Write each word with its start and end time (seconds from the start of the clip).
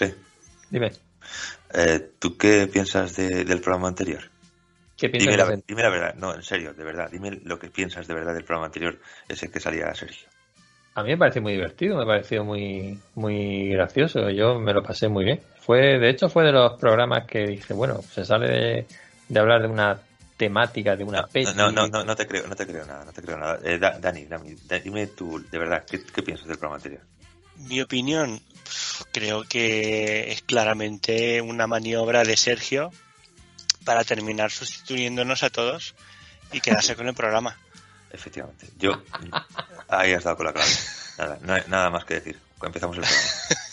José, 0.00 0.14
Dime, 0.70 0.92
eh, 1.74 2.10
¿tú 2.18 2.36
qué 2.38 2.66
piensas 2.66 3.16
de- 3.16 3.44
del 3.44 3.60
programa 3.60 3.88
anterior? 3.88 4.22
¿qué 4.96 5.08
Dime 5.08 5.36
la, 5.36 5.44
de 5.46 5.62
dime 5.66 5.82
la 5.82 5.90
verdad, 5.90 6.14
no, 6.14 6.34
en 6.34 6.42
serio, 6.42 6.72
de 6.72 6.84
verdad, 6.84 7.10
dime 7.10 7.32
lo 7.44 7.58
que 7.58 7.68
piensas 7.68 8.06
de 8.06 8.14
verdad 8.14 8.32
del 8.34 8.44
programa 8.44 8.66
anterior, 8.66 8.98
ese 9.28 9.50
que 9.50 9.60
salía 9.60 9.94
Sergio. 9.94 10.28
A 10.94 11.02
mí 11.02 11.10
me 11.10 11.18
pareció 11.18 11.42
muy 11.42 11.52
divertido, 11.52 11.98
me 11.98 12.06
pareció 12.06 12.44
muy, 12.44 12.98
muy 13.14 13.68
gracioso. 13.70 14.28
Yo 14.30 14.58
me 14.58 14.72
lo 14.72 14.82
pasé 14.82 15.08
muy 15.08 15.24
bien. 15.24 15.40
Fue, 15.60 15.98
de 15.98 16.10
hecho, 16.10 16.28
fue 16.28 16.44
de 16.44 16.52
los 16.52 16.78
programas 16.80 17.26
que 17.26 17.46
dije, 17.46 17.72
bueno, 17.74 18.02
se 18.02 18.24
sale 18.24 18.48
de, 18.48 18.86
de 19.28 19.40
hablar 19.40 19.62
de 19.62 19.68
una 19.68 20.00
temática, 20.36 20.96
de 20.96 21.04
una 21.04 21.26
peli. 21.26 21.46
No, 21.54 21.70
no, 21.70 21.86
no, 21.86 22.04
no 22.04 22.16
te 22.16 22.26
creo, 22.26 22.46
no 22.48 22.56
te 22.56 22.66
creo 22.66 22.84
nada, 22.86 23.04
no 23.04 23.12
te 23.12 23.22
creo 23.22 23.38
nada. 23.38 23.60
Eh, 23.62 23.78
Da- 23.78 23.98
Dani, 23.98 24.24
Dani, 24.26 24.54
da- 24.66 24.80
dime 24.80 25.06
tú, 25.08 25.40
de 25.50 25.58
verdad, 25.58 25.84
¿qué, 25.88 26.02
qué 26.04 26.22
piensas 26.22 26.48
del 26.48 26.58
programa 26.58 26.76
anterior? 26.76 27.02
Mi 27.68 27.80
opinión, 27.80 28.40
creo 29.12 29.44
que 29.44 30.32
es 30.32 30.42
claramente 30.42 31.40
una 31.40 31.66
maniobra 31.66 32.24
de 32.24 32.36
Sergio 32.36 32.92
para 33.84 34.04
terminar 34.04 34.50
sustituyéndonos 34.50 35.42
a 35.42 35.50
todos 35.50 35.94
y 36.52 36.60
quedarse 36.60 36.96
con 36.96 37.08
el 37.08 37.14
programa. 37.14 37.58
Efectivamente, 38.12 38.68
yo, 38.78 39.02
ahí 39.88 40.12
has 40.12 40.24
dado 40.24 40.36
con 40.36 40.46
la 40.46 40.52
clave. 40.52 40.70
Nada, 41.18 41.38
no 41.42 41.54
hay 41.54 41.62
nada 41.68 41.90
más 41.90 42.04
que 42.04 42.14
decir. 42.14 42.38
Empezamos 42.62 42.96
el 42.96 43.02
programa. 43.02 43.30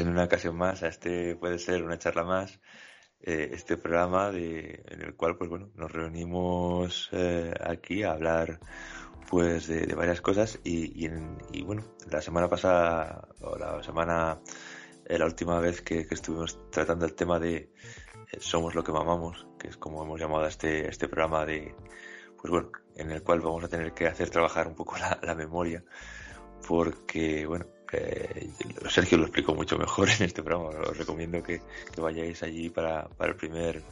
en 0.00 0.08
una 0.08 0.24
ocasión 0.24 0.56
más 0.56 0.82
a 0.82 0.88
este 0.88 1.36
puede 1.36 1.58
ser 1.58 1.82
una 1.82 1.98
charla 1.98 2.24
más, 2.24 2.60
eh, 3.22 3.50
este 3.52 3.76
programa 3.76 4.30
de, 4.30 4.82
en 4.88 5.02
el 5.02 5.14
cual 5.14 5.36
pues 5.36 5.50
bueno 5.50 5.70
nos 5.74 5.92
reunimos 5.92 7.08
eh, 7.12 7.52
aquí 7.60 8.02
a 8.02 8.12
hablar 8.12 8.60
pues 9.28 9.68
de, 9.68 9.94
varias 9.94 10.20
cosas 10.20 10.58
y, 10.64 11.04
en- 11.06 11.38
y, 11.52 11.62
bueno 11.62 11.84
la 12.10 12.22
semana 12.22 12.48
pasada 12.48 13.28
o 13.42 13.56
la 13.56 13.82
semana 13.82 14.40
eh, 15.06 15.18
la 15.18 15.26
última 15.26 15.60
vez 15.60 15.82
que, 15.82 16.06
estuvimos 16.10 16.58
tratando 16.70 17.04
el 17.04 17.14
tema 17.14 17.38
de 17.38 17.56
eh, 18.32 18.38
somos 18.40 18.74
lo 18.74 18.82
que 18.82 18.92
mamamos 18.92 19.46
que 19.58 19.68
es 19.68 19.76
como 19.76 20.02
hemos 20.02 20.18
llamado 20.18 20.44
a 20.44 20.48
este 20.48 20.88
este 20.88 21.06
programa 21.08 21.44
de 21.44 21.74
pues 22.40 22.50
bueno 22.50 22.70
en 22.96 23.10
el 23.10 23.22
cual 23.22 23.40
vamos 23.40 23.64
a 23.64 23.68
tener 23.68 23.92
que 23.92 24.06
hacer 24.06 24.30
trabajar 24.30 24.66
un 24.66 24.74
poco 24.74 24.96
la 24.98 25.34
memoria 25.34 25.84
porque 26.66 27.46
bueno 27.46 27.66
Sergio 28.88 29.18
lo 29.18 29.24
explicó 29.24 29.54
mucho 29.54 29.76
mejor 29.78 30.08
en 30.10 30.24
este 30.24 30.42
programa. 30.42 30.80
Os 30.80 30.96
recomiendo 30.96 31.42
que, 31.42 31.60
vayáis 31.96 32.42
allí 32.42 32.68
para, 32.70 33.08
para 33.08 33.32
el 33.32 33.36
primer 33.36 33.82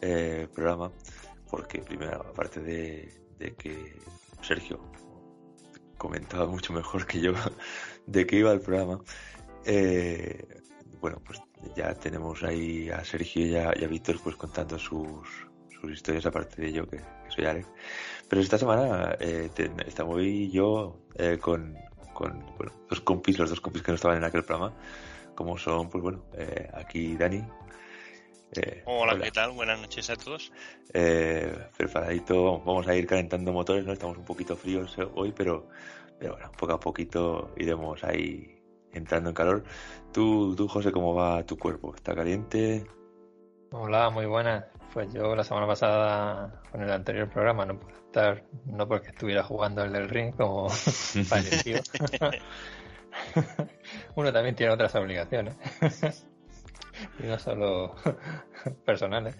eh, 0.00 0.48
programa, 0.54 0.90
porque 1.50 1.80
primero, 1.80 2.20
aparte 2.20 2.60
de, 2.60 3.12
de 3.38 3.54
que 3.54 3.94
Sergio 4.42 4.80
comentaba 5.96 6.46
mucho 6.46 6.72
mejor 6.72 7.06
que 7.06 7.20
yo 7.20 7.32
de 8.06 8.26
qué 8.26 8.36
iba 8.36 8.52
el 8.52 8.60
programa, 8.60 9.00
eh, 9.64 10.60
bueno, 11.00 11.20
pues 11.24 11.40
ya 11.76 11.94
tenemos 11.94 12.42
ahí 12.42 12.88
a 12.90 13.04
Sergio 13.04 13.46
y 13.46 13.56
a, 13.56 13.88
Víctor 13.88 14.16
pues 14.22 14.36
contando 14.36 14.78
sus, 14.78 15.28
sus 15.80 15.92
historias 15.92 16.26
aparte 16.26 16.62
de 16.62 16.72
yo, 16.72 16.86
que, 16.88 16.98
que 16.98 17.30
soy 17.30 17.44
Alex. 17.44 17.68
Pero 18.28 18.42
esta 18.42 18.58
semana 18.58 19.16
eh, 19.20 19.50
te- 19.54 19.70
estamos 19.86 20.20
yo 20.50 20.98
eh, 21.16 21.38
con, 21.40 21.76
con 22.20 22.44
bueno, 22.58 22.72
dos 22.90 23.00
compis, 23.00 23.38
los 23.38 23.48
dos 23.48 23.60
compis 23.62 23.82
que 23.82 23.92
no 23.92 23.96
estaban 23.96 24.18
en 24.18 24.24
aquel 24.24 24.44
programa, 24.44 24.74
como 25.34 25.56
son, 25.56 25.88
pues 25.88 26.02
bueno, 26.02 26.22
eh, 26.34 26.68
aquí 26.74 27.16
Dani. 27.16 27.42
eh, 28.56 28.82
Hola, 28.84 29.18
¿qué 29.18 29.30
tal? 29.30 29.52
Buenas 29.52 29.80
noches 29.80 30.10
a 30.10 30.16
todos. 30.16 30.52
eh, 30.92 31.50
preparadito, 31.78 32.60
vamos 32.60 32.86
a 32.88 32.94
ir 32.94 33.06
calentando 33.06 33.52
motores, 33.52 33.86
¿no? 33.86 33.92
Estamos 33.94 34.18
un 34.18 34.24
poquito 34.24 34.54
fríos 34.54 34.98
eh, 34.98 35.08
hoy, 35.14 35.32
pero, 35.32 35.66
pero 36.18 36.34
bueno, 36.34 36.52
poco 36.58 36.72
a 36.74 36.80
poquito 36.80 37.54
iremos 37.56 38.04
ahí 38.04 38.60
entrando 38.92 39.30
en 39.30 39.34
calor. 39.34 39.64
Tú, 40.12 40.54
tú, 40.54 40.68
José, 40.68 40.92
¿cómo 40.92 41.14
va 41.14 41.42
tu 41.46 41.56
cuerpo? 41.56 41.94
¿Está 41.94 42.14
caliente? 42.14 42.84
Hola, 43.72 44.10
muy 44.10 44.26
buenas. 44.26 44.64
Pues 44.92 45.12
yo 45.12 45.36
la 45.36 45.44
semana 45.44 45.68
pasada, 45.68 46.60
con 46.72 46.82
el 46.82 46.90
anterior 46.90 47.28
programa, 47.30 47.64
no 47.64 47.78
pude 47.78 47.92
estar, 47.92 48.42
no 48.66 48.88
porque 48.88 49.10
estuviera 49.10 49.44
jugando 49.44 49.84
el 49.84 49.92
del 49.92 50.08
ring, 50.08 50.34
como 50.34 50.66
pareció. 51.28 51.80
Uno 54.16 54.32
también 54.32 54.56
tiene 54.56 54.72
otras 54.72 54.92
obligaciones. 54.96 55.54
y 57.18 57.22
no 57.22 57.38
solo 57.38 57.94
personales. 58.84 59.36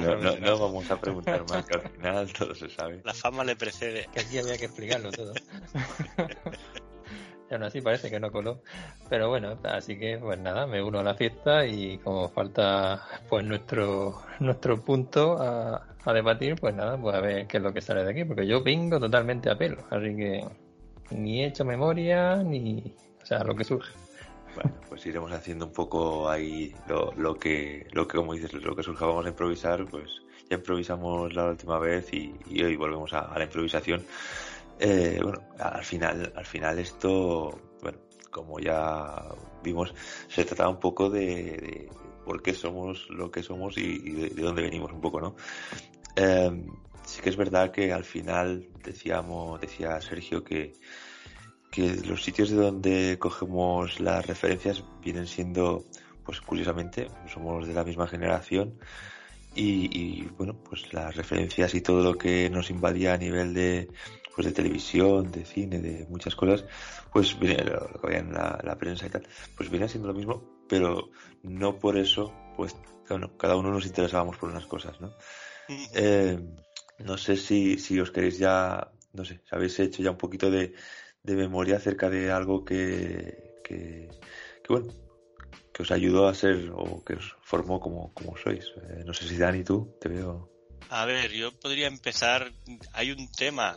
No, 0.00 0.16
no- 0.16 0.36
no 0.38 0.58
vamos 0.58 0.90
a 0.90 1.00
preguntar 1.00 1.44
más, 1.48 1.64
que 1.64 1.74
al 1.74 1.88
final 1.90 2.32
todo 2.32 2.54
se 2.54 2.68
sabe. 2.70 3.00
La 3.04 3.14
fama 3.14 3.44
le 3.44 3.54
precede. 3.54 4.08
que 4.12 4.20
aquí 4.20 4.38
había 4.38 4.58
que 4.58 4.64
explicarlo 4.64 5.12
todo. 5.12 5.32
Aún 7.54 7.64
así 7.64 7.80
parece 7.80 8.10
que 8.10 8.20
no 8.20 8.30
coló. 8.30 8.60
Pero 9.08 9.28
bueno, 9.28 9.58
así 9.64 9.98
que 9.98 10.18
pues 10.18 10.38
nada, 10.38 10.66
me 10.66 10.82
uno 10.82 11.00
a 11.00 11.02
la 11.02 11.14
fiesta 11.14 11.66
y 11.66 11.98
como 11.98 12.28
falta 12.28 13.02
pues 13.28 13.44
nuestro 13.44 14.22
nuestro 14.40 14.82
punto 14.82 15.38
a, 15.40 15.86
debatir, 16.12 16.56
pues 16.56 16.74
nada, 16.74 16.98
pues 16.98 17.14
a 17.14 17.20
ver 17.20 17.46
qué 17.46 17.56
es 17.56 17.62
lo 17.62 17.72
que 17.72 17.80
sale 17.80 18.04
de 18.04 18.10
aquí, 18.10 18.24
porque 18.24 18.46
yo 18.46 18.62
vengo 18.62 19.00
totalmente 19.00 19.50
a 19.50 19.56
pelo, 19.56 19.84
así 19.90 20.14
que 20.14 20.44
ni 21.10 21.42
he 21.42 21.46
hecho 21.46 21.64
memoria 21.64 22.36
ni, 22.36 22.94
o 23.22 23.26
sea, 23.26 23.42
lo 23.42 23.54
que 23.54 23.64
surge. 23.64 23.94
Bueno, 24.54 24.72
pues 24.88 25.04
iremos 25.06 25.32
haciendo 25.32 25.66
un 25.66 25.72
poco 25.72 26.28
ahí 26.28 26.74
lo, 26.88 27.12
lo 27.16 27.36
que, 27.36 27.86
lo 27.92 28.06
que, 28.06 28.18
como 28.18 28.34
dices, 28.34 28.52
lo 28.52 28.76
que 28.76 28.82
surja, 28.82 29.06
vamos 29.06 29.24
a 29.24 29.30
improvisar, 29.30 29.86
pues 29.86 30.22
ya 30.50 30.56
improvisamos 30.56 31.32
la 31.34 31.46
última 31.46 31.78
vez 31.78 32.12
y, 32.12 32.34
hoy 32.62 32.76
volvemos 32.76 33.12
a 33.12 33.36
la 33.36 33.44
improvisación. 33.44 34.04
Eh, 34.78 35.20
bueno, 35.22 35.40
al 35.58 35.84
final, 35.84 36.32
al 36.34 36.46
final 36.46 36.78
esto, 36.78 37.58
bueno, 37.80 37.98
como 38.30 38.58
ya 38.58 39.24
vimos, 39.62 39.94
se 40.28 40.44
trataba 40.44 40.70
un 40.70 40.80
poco 40.80 41.08
de, 41.10 41.88
por 42.24 42.42
qué 42.42 42.54
somos 42.54 43.08
lo 43.10 43.30
que 43.30 43.42
somos 43.42 43.78
y, 43.78 43.98
de, 43.98 44.42
dónde 44.42 44.62
venimos 44.62 44.92
un 44.92 45.00
poco, 45.00 45.20
¿no? 45.20 45.36
Eh, 46.16 46.64
sí 47.04 47.20
que 47.22 47.30
es 47.30 47.36
verdad 47.36 47.70
que 47.70 47.92
al 47.92 48.04
final 48.04 48.68
decíamos, 48.82 49.60
decía 49.60 50.00
Sergio 50.00 50.42
que, 50.42 50.72
que 51.70 51.94
los 52.06 52.22
sitios 52.22 52.50
de 52.50 52.56
donde 52.56 53.18
cogemos 53.18 54.00
las 54.00 54.26
referencias 54.26 54.84
vienen 55.02 55.26
siendo, 55.26 55.84
pues 56.24 56.40
curiosamente, 56.40 57.08
somos 57.32 57.66
de 57.66 57.74
la 57.74 57.84
misma 57.84 58.06
generación 58.06 58.78
y, 59.56 60.24
bueno, 60.36 60.56
pues 60.68 60.92
las 60.92 61.14
referencias 61.14 61.74
y 61.74 61.80
todo 61.80 62.02
lo 62.02 62.18
que 62.18 62.50
nos 62.50 62.70
invadía 62.70 63.14
a 63.14 63.16
nivel 63.16 63.54
de, 63.54 63.88
pues 64.34 64.46
de 64.46 64.52
televisión, 64.52 65.30
de 65.30 65.44
cine, 65.44 65.78
de 65.78 66.06
muchas 66.06 66.34
cosas, 66.34 66.64
pues 67.12 67.38
viene, 67.38 67.64
lo 67.64 68.00
que 68.00 68.06
había 68.06 68.18
en 68.18 68.32
la, 68.32 68.76
prensa 68.78 69.06
y 69.06 69.10
tal, 69.10 69.26
pues 69.56 69.70
viene 69.70 69.88
siendo 69.88 70.08
lo 70.08 70.14
mismo, 70.14 70.64
pero 70.68 71.10
no 71.42 71.78
por 71.78 71.96
eso, 71.96 72.32
pues 72.56 72.74
bueno, 73.08 73.36
cada 73.36 73.56
uno 73.56 73.70
nos 73.70 73.86
interesábamos 73.86 74.36
por 74.36 74.50
unas 74.50 74.66
cosas, 74.66 75.00
¿no? 75.00 75.14
Eh, 75.94 76.38
no 76.98 77.16
sé 77.16 77.36
si, 77.36 77.78
si 77.78 78.00
os 78.00 78.10
queréis 78.10 78.38
ya, 78.38 78.90
no 79.12 79.24
sé, 79.24 79.40
si 79.48 79.54
habéis 79.54 79.78
hecho 79.78 80.02
ya 80.02 80.10
un 80.10 80.18
poquito 80.18 80.50
de, 80.50 80.74
de 81.22 81.36
memoria 81.36 81.76
acerca 81.76 82.10
de 82.10 82.30
algo 82.30 82.64
que, 82.64 83.60
que, 83.64 84.08
que 84.62 84.68
bueno, 84.68 84.92
que 85.72 85.82
os 85.82 85.90
ayudó 85.90 86.28
a 86.28 86.34
ser 86.34 86.70
o 86.72 87.04
que 87.04 87.14
os 87.14 87.36
formó 87.42 87.80
como, 87.80 88.14
como 88.14 88.36
sois. 88.36 88.72
Eh, 88.76 89.02
no 89.04 89.12
sé 89.12 89.26
si 89.26 89.36
Dani, 89.36 89.64
tú, 89.64 89.96
te 90.00 90.08
veo. 90.08 90.50
A 90.88 91.04
ver, 91.04 91.32
yo 91.32 91.50
podría 91.58 91.88
empezar. 91.88 92.52
Hay 92.92 93.10
un 93.10 93.30
tema 93.32 93.76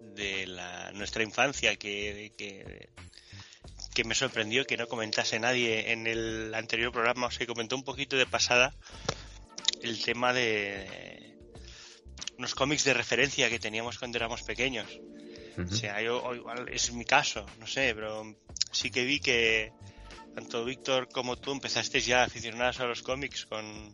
de 0.00 0.46
la, 0.46 0.92
nuestra 0.92 1.22
infancia 1.22 1.76
que, 1.76 2.32
que, 2.36 4.04
me 4.04 4.14
sorprendió 4.14 4.64
que 4.64 4.78
no 4.78 4.88
comentase 4.88 5.38
nadie 5.38 5.92
en 5.92 6.06
el 6.06 6.54
anterior 6.54 6.90
programa. 6.90 7.26
O 7.26 7.30
sea, 7.30 7.46
comentó 7.46 7.76
un 7.76 7.84
poquito 7.84 8.16
de 8.16 8.26
pasada 8.26 8.74
el 9.82 10.02
tema 10.02 10.32
de 10.32 11.36
unos 12.38 12.54
cómics 12.54 12.84
de 12.84 12.94
referencia 12.94 13.50
que 13.50 13.58
teníamos 13.58 13.98
cuando 13.98 14.16
éramos 14.16 14.42
pequeños. 14.42 14.88
O 15.58 15.74
sea, 15.74 16.00
yo, 16.00 16.34
igual 16.34 16.68
es 16.70 16.92
mi 16.92 17.04
caso, 17.04 17.44
no 17.58 17.66
sé, 17.66 17.94
pero 17.94 18.34
sí 18.72 18.90
que 18.90 19.04
vi 19.04 19.20
que 19.20 19.72
tanto 20.34 20.64
Víctor 20.64 21.08
como 21.12 21.36
tú 21.36 21.52
empezasteis 21.52 22.06
ya 22.06 22.22
aficionados 22.22 22.80
a 22.80 22.86
los 22.86 23.02
cómics 23.02 23.46
con, 23.46 23.92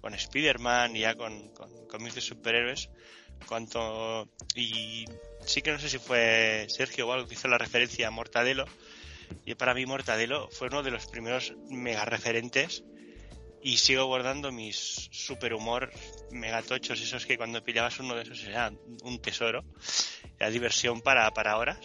con 0.00 0.14
Spider-Man 0.14 0.96
y 0.96 1.00
ya 1.00 1.14
con, 1.14 1.52
cómics 1.88 2.16
de 2.16 2.20
superhéroes. 2.20 2.90
Cuanto, 3.46 4.28
y 4.54 5.06
sí 5.44 5.62
que 5.62 5.72
no 5.72 5.78
sé 5.78 5.88
si 5.88 5.98
fue 5.98 6.66
Sergio 6.68 7.08
o 7.08 7.12
algo 7.12 7.26
que 7.26 7.34
hizo 7.34 7.48
la 7.48 7.58
referencia 7.58 8.08
a 8.08 8.10
Mortadelo. 8.10 8.64
Y 9.44 9.54
para 9.54 9.74
mí 9.74 9.86
Mortadelo 9.86 10.48
fue 10.50 10.68
uno 10.68 10.82
de 10.82 10.90
los 10.90 11.06
primeros 11.06 11.54
mega 11.68 12.04
referentes 12.04 12.82
y 13.62 13.78
sigo 13.78 14.06
guardando 14.06 14.52
mis 14.52 15.08
super 15.12 15.52
humor 15.54 15.90
megatochos, 16.30 17.00
esos 17.00 17.26
que 17.26 17.36
cuando 17.36 17.64
pillabas 17.64 17.98
uno 17.98 18.14
de 18.14 18.22
esos 18.22 18.44
era 18.44 18.72
un 19.02 19.20
tesoro, 19.20 19.64
era 20.38 20.50
diversión 20.50 21.00
para, 21.00 21.30
para 21.32 21.56
horas. 21.56 21.78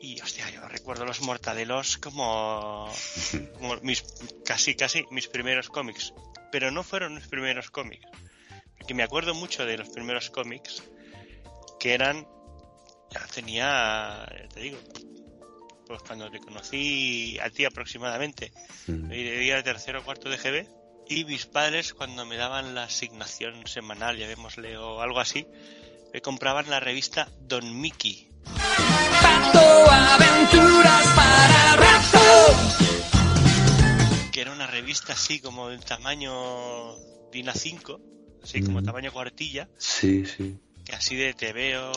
Y 0.00 0.20
hostia, 0.20 0.50
yo 0.50 0.66
recuerdo 0.66 1.04
los 1.04 1.20
mortadelos 1.20 1.96
como, 1.98 2.92
mis 3.82 4.02
casi 4.44 4.74
casi 4.74 5.04
mis 5.10 5.28
primeros 5.28 5.68
cómics. 5.68 6.12
Pero 6.50 6.70
no 6.70 6.82
fueron 6.82 7.14
mis 7.14 7.28
primeros 7.28 7.70
cómics. 7.70 8.06
Porque 8.82 8.94
me 8.94 9.04
acuerdo 9.04 9.32
mucho 9.32 9.64
de 9.64 9.78
los 9.78 9.90
primeros 9.90 10.28
cómics 10.30 10.82
que 11.78 11.94
eran. 11.94 12.26
Ya 13.12 13.24
tenía. 13.32 14.26
Te 14.52 14.58
digo. 14.58 14.78
Pues 15.86 16.02
cuando 16.02 16.28
te 16.32 16.40
conocí 16.40 17.38
a 17.40 17.48
ti 17.48 17.64
aproximadamente. 17.64 18.52
Mm. 18.88 19.06
de 19.06 19.62
tercero 19.62 20.00
o 20.00 20.02
cuarto 20.02 20.28
de 20.28 20.36
GB. 20.36 20.66
Y 21.08 21.24
mis 21.24 21.46
padres, 21.46 21.94
cuando 21.94 22.26
me 22.26 22.36
daban 22.36 22.74
la 22.74 22.82
asignación 22.82 23.68
semanal, 23.68 24.18
llamémosle 24.18 24.76
o 24.78 25.00
algo 25.00 25.20
así, 25.20 25.46
me 26.12 26.20
compraban 26.20 26.68
la 26.68 26.80
revista 26.80 27.28
Don 27.42 27.80
Mickey 27.80 28.30
Pato 29.22 29.90
Aventuras 29.90 31.06
para 31.14 31.78
Que 34.32 34.40
era 34.40 34.50
una 34.50 34.66
revista 34.66 35.12
así 35.12 35.40
como 35.40 35.68
del 35.68 35.84
tamaño 35.84 36.96
DIN 37.30 37.46
A5, 37.46 38.12
así 38.42 38.62
como 38.62 38.80
mm. 38.80 38.84
tamaño 38.84 39.12
cuartilla. 39.12 39.68
Sí, 39.76 40.24
sí. 40.26 40.58
Que 40.84 40.94
así 40.94 41.16
de 41.16 41.34
te 41.34 41.52
veo, 41.52 41.92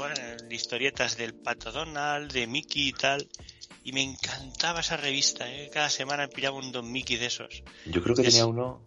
historietas 0.50 1.18
del 1.18 1.33
Pato 1.33 1.71
Donald, 1.71 2.31
de 2.31 2.47
Mickey 2.47 2.89
y 2.89 2.94
tal. 2.94 3.27
Y 3.83 3.92
me 3.92 4.01
encantaba 4.01 4.80
esa 4.80 4.97
revista, 4.97 5.51
¿eh? 5.51 5.69
Cada 5.71 5.89
semana 5.89 6.27
pillaba 6.27 6.57
un 6.57 6.71
Don 6.71 6.92
Mickey 6.92 7.18
de 7.18 7.27
esos. 7.27 7.63
Yo 7.86 8.01
creo 8.01 8.15
que 8.15 8.24
tenía 8.24 8.45
uno, 8.45 8.81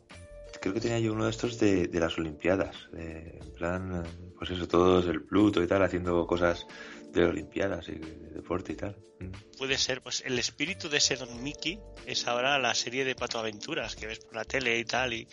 creo 0.60 0.75
que 0.75 0.81
tenía 0.81 0.99
yo 0.99 1.12
uno 1.12 1.25
de 1.25 1.31
estos 1.31 1.58
de, 1.58 1.88
de 1.88 2.00
las 2.00 2.16
Olimpiadas. 2.19 2.76
en 2.93 3.52
plan, 3.55 4.04
pues 4.37 4.50
eso, 4.50 4.66
todos 4.66 5.06
el 5.06 5.22
Pluto 5.22 5.62
y 5.62 5.66
tal, 5.66 5.82
haciendo 5.82 6.26
cosas 6.26 6.66
de 7.12 7.25
Olimpiadas 7.25 7.88
y 7.88 7.93
de 7.93 8.31
deporte 8.34 8.72
y 8.72 8.76
tal. 8.76 8.96
Mm. 9.20 9.56
Puede 9.56 9.78
ser, 9.78 10.02
pues 10.02 10.22
el 10.25 10.38
espíritu 10.38 10.88
de 10.88 10.99
ese 10.99 11.16
Don 11.16 11.43
Mickey 11.43 11.81
es 12.06 12.26
ahora 12.26 12.58
la 12.58 12.75
serie 12.75 13.04
de 13.04 13.14
Pato 13.14 13.38
Aventuras 13.38 13.96
que 13.96 14.06
ves 14.06 14.20
por 14.20 14.37
la 14.37 14.44
tele 14.44 14.78
y 14.78 14.84
tal, 14.84 15.12
y 15.12 15.28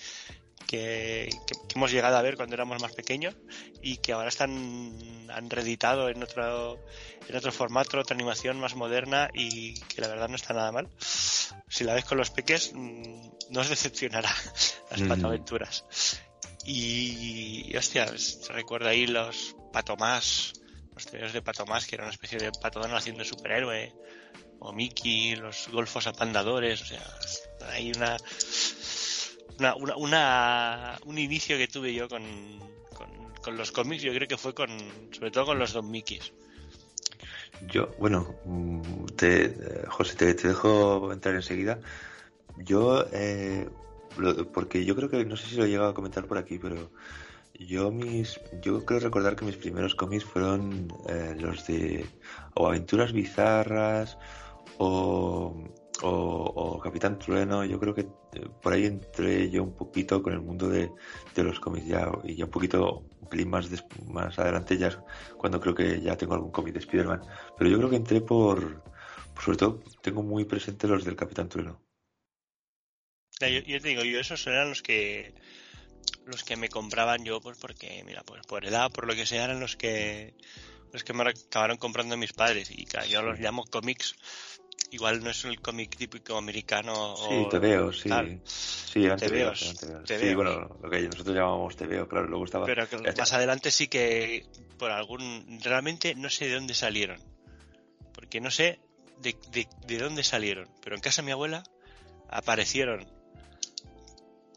que, 0.67 1.29
hemos 1.75 1.91
llegado 1.91 2.17
a 2.17 2.21
ver 2.21 2.35
cuando 2.35 2.55
éramos 2.55 2.81
más 2.81 2.93
pequeños 2.93 3.35
y 3.81 3.97
que 3.97 4.13
ahora 4.13 4.29
están 4.29 4.97
han 5.29 5.49
reeditado 5.49 6.09
en 6.09 6.23
otro 6.23 6.79
en 7.27 7.35
otro 7.35 7.51
formato, 7.51 7.99
otra 7.99 8.15
animación 8.15 8.59
más 8.59 8.75
moderna 8.75 9.29
y 9.33 9.79
que 9.81 10.01
la 10.01 10.07
verdad 10.07 10.29
no 10.29 10.35
está 10.35 10.53
nada 10.53 10.71
mal. 10.71 10.89
Si 11.67 11.83
la 11.83 11.93
ves 11.93 12.05
con 12.05 12.17
los 12.17 12.29
peques, 12.29 12.71
mm, 12.73 13.29
no 13.49 13.61
os 13.61 13.69
decepcionará 13.69 14.33
las 14.91 15.01
mm. 15.01 15.07
Pato 15.07 15.27
Aventuras. 15.27 15.85
Y, 16.67 17.75
hostia, 17.77 18.07
recuerdo 18.49 18.89
ahí 18.89 19.05
los 19.05 19.55
Pato 19.71 19.95
Más 19.97 20.53
los 20.95 21.05
tebeos 21.05 21.33
de 21.33 21.41
Pato 21.41 21.65
Más, 21.65 21.85
que 21.85 21.95
era 21.95 22.05
una 22.05 22.13
especie 22.13 22.39
de 22.39 22.51
Pato 22.51 22.79
Donald 22.79 22.97
haciendo 22.97 23.23
superhéroe, 23.23 23.93
o 24.59 24.71
Mickey, 24.71 25.35
los 25.35 25.67
golfos 25.67 26.07
apandadores, 26.07 26.81
o 26.81 26.85
sea, 26.85 27.03
hay 27.71 27.91
una, 27.91 28.17
una, 29.59 29.95
una, 29.95 30.99
un 31.05 31.17
inicio 31.17 31.57
que 31.57 31.67
tuve 31.67 31.93
yo 31.93 32.07
con, 32.07 32.23
con, 33.41 33.57
los 33.57 33.71
cómics, 33.71 34.03
yo 34.03 34.13
creo 34.13 34.27
que 34.27 34.37
fue 34.37 34.53
con, 34.53 34.69
sobre 35.11 35.31
todo 35.31 35.45
con 35.45 35.59
los 35.59 35.73
Don 35.73 35.89
Mickeys. 35.89 36.33
Yo, 37.67 37.89
bueno, 37.99 38.35
te, 39.15 39.55
José, 39.87 40.15
te, 40.15 40.33
dejo 40.33 41.13
entrar 41.13 41.35
enseguida. 41.35 41.79
Yo, 42.57 43.05
eh, 43.13 43.69
porque 44.53 44.83
yo 44.83 44.95
creo 44.95 45.09
que, 45.09 45.25
no 45.25 45.37
sé 45.37 45.47
si 45.47 45.55
lo 45.55 45.65
he 45.65 45.69
llegado 45.69 45.89
a 45.89 45.93
comentar 45.93 46.25
por 46.25 46.37
aquí, 46.37 46.57
pero 46.57 46.89
yo 47.59 47.91
mis, 47.91 48.39
yo 48.61 48.83
creo 48.85 48.99
recordar 48.99 49.35
que 49.35 49.45
mis 49.45 49.57
primeros 49.57 49.95
cómics 49.95 50.25
fueron 50.25 50.91
eh, 51.07 51.35
los 51.39 51.65
de 51.67 52.05
o 52.55 52.67
Aventuras 52.67 53.13
Bizarras 53.13 54.17
o, 54.77 55.55
o, 56.07 56.79
Capitán 56.79 57.17
Trueno. 57.19 57.65
Yo 57.65 57.79
creo 57.79 57.93
que 57.93 58.01
eh, 58.01 58.47
por 58.61 58.73
ahí 58.73 58.85
entré 58.85 59.49
yo 59.49 59.63
un 59.63 59.75
poquito 59.75 60.21
con 60.21 60.33
el 60.33 60.41
mundo 60.41 60.67
de, 60.69 60.91
los 61.35 61.59
cómics 61.59 61.87
ya 61.87 62.11
y 62.23 62.35
ya 62.35 62.45
un 62.45 62.51
poquito 62.51 63.05
un 63.19 63.29
pelín 63.29 63.49
más 63.49 63.69
más 64.07 64.37
adelante 64.39 64.77
ya 64.77 65.03
cuando 65.37 65.59
creo 65.59 65.75
que 65.75 66.01
ya 66.01 66.15
tengo 66.15 66.33
algún 66.35 66.51
cómic 66.51 66.73
de 66.73 66.79
Spider-Man. 66.79 67.21
Pero 67.57 67.69
yo 67.69 67.77
creo 67.77 67.89
que 67.89 67.95
entré 67.95 68.21
por, 68.21 68.83
sobre 69.43 69.57
todo 69.57 69.83
tengo 70.01 70.23
muy 70.23 70.45
presente 70.45 70.87
los 70.87 71.03
del 71.03 71.15
Capitán 71.15 71.49
Trueno. 71.49 71.81
yo, 73.39 73.47
yo 73.47 73.81
te 73.81 73.87
digo, 73.87 74.03
yo 74.03 74.19
esos 74.19 74.45
eran 74.47 74.69
los 74.69 74.81
que 74.81 75.33
los 76.25 76.43
que 76.43 76.55
me 76.55 76.69
compraban 76.69 77.23
yo, 77.23 77.39
pues 77.39 77.57
porque, 77.57 78.03
mira, 78.05 78.23
pues 78.23 78.41
por 78.45 78.65
edad, 78.65 78.91
por 78.91 79.07
lo 79.07 79.15
que 79.15 79.25
sea, 79.25 79.45
eran 79.45 79.59
los 79.59 79.75
que 79.75 80.33
los 80.91 81.03
que 81.03 81.13
me 81.13 81.23
acabaron 81.23 81.77
comprando 81.77 82.15
mis 82.15 82.33
padres. 82.33 82.71
Y 82.71 82.87
yo 83.09 83.21
los 83.21 83.39
llamo 83.39 83.65
cómics. 83.65 84.15
Igual 84.95 85.21
no 85.21 85.29
es 85.29 85.43
el 85.43 85.59
cómic 85.59 85.97
típico 85.97 86.37
americano. 86.37 87.17
Sí, 87.17 87.47
te 87.51 87.59
veo, 87.59 87.91
sí. 87.91 88.09
Sí, 88.45 89.03
eran 89.03 89.19
te 89.19 89.27
veo. 89.27 89.53
Sí, 89.53 90.33
bueno, 90.33 90.69
lo 90.81 90.89
que 90.89 91.01
nosotros 91.01 91.35
llamamos 91.35 91.75
te 91.75 91.85
veo, 91.85 92.07
claro, 92.07 92.29
lo 92.29 92.37
gustaba. 92.37 92.65
Pero 92.65 92.87
más 93.17 93.33
adelante 93.33 93.71
sí 93.71 93.89
que 93.89 94.45
por 94.79 94.91
algún. 94.91 95.59
Realmente 95.61 96.15
no 96.15 96.29
sé 96.29 96.47
de 96.47 96.53
dónde 96.53 96.73
salieron. 96.73 97.19
Porque 98.13 98.39
no 98.39 98.49
sé 98.49 98.79
de, 99.19 99.35
de, 99.51 99.67
de 99.85 99.97
dónde 99.97 100.23
salieron. 100.23 100.69
Pero 100.81 100.95
en 100.95 101.01
casa 101.01 101.21
de 101.21 101.25
mi 101.25 101.33
abuela 101.33 101.63
aparecieron 102.29 103.05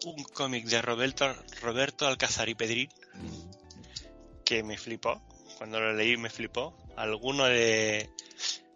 un 0.05 0.23
cómic 0.23 0.67
de 0.67 0.81
Roberto, 0.81 1.35
Roberto 1.61 2.07
Alcázar 2.07 2.49
y 2.49 2.55
Pedrín 2.55 2.91
que 4.45 4.63
me 4.63 4.79
flipó. 4.79 5.21
Cuando 5.59 5.81
lo 5.81 5.93
leí 5.95 6.17
me 6.17 6.31
flipó. 6.31 6.77
Alguno 6.97 7.47
de... 7.47 8.09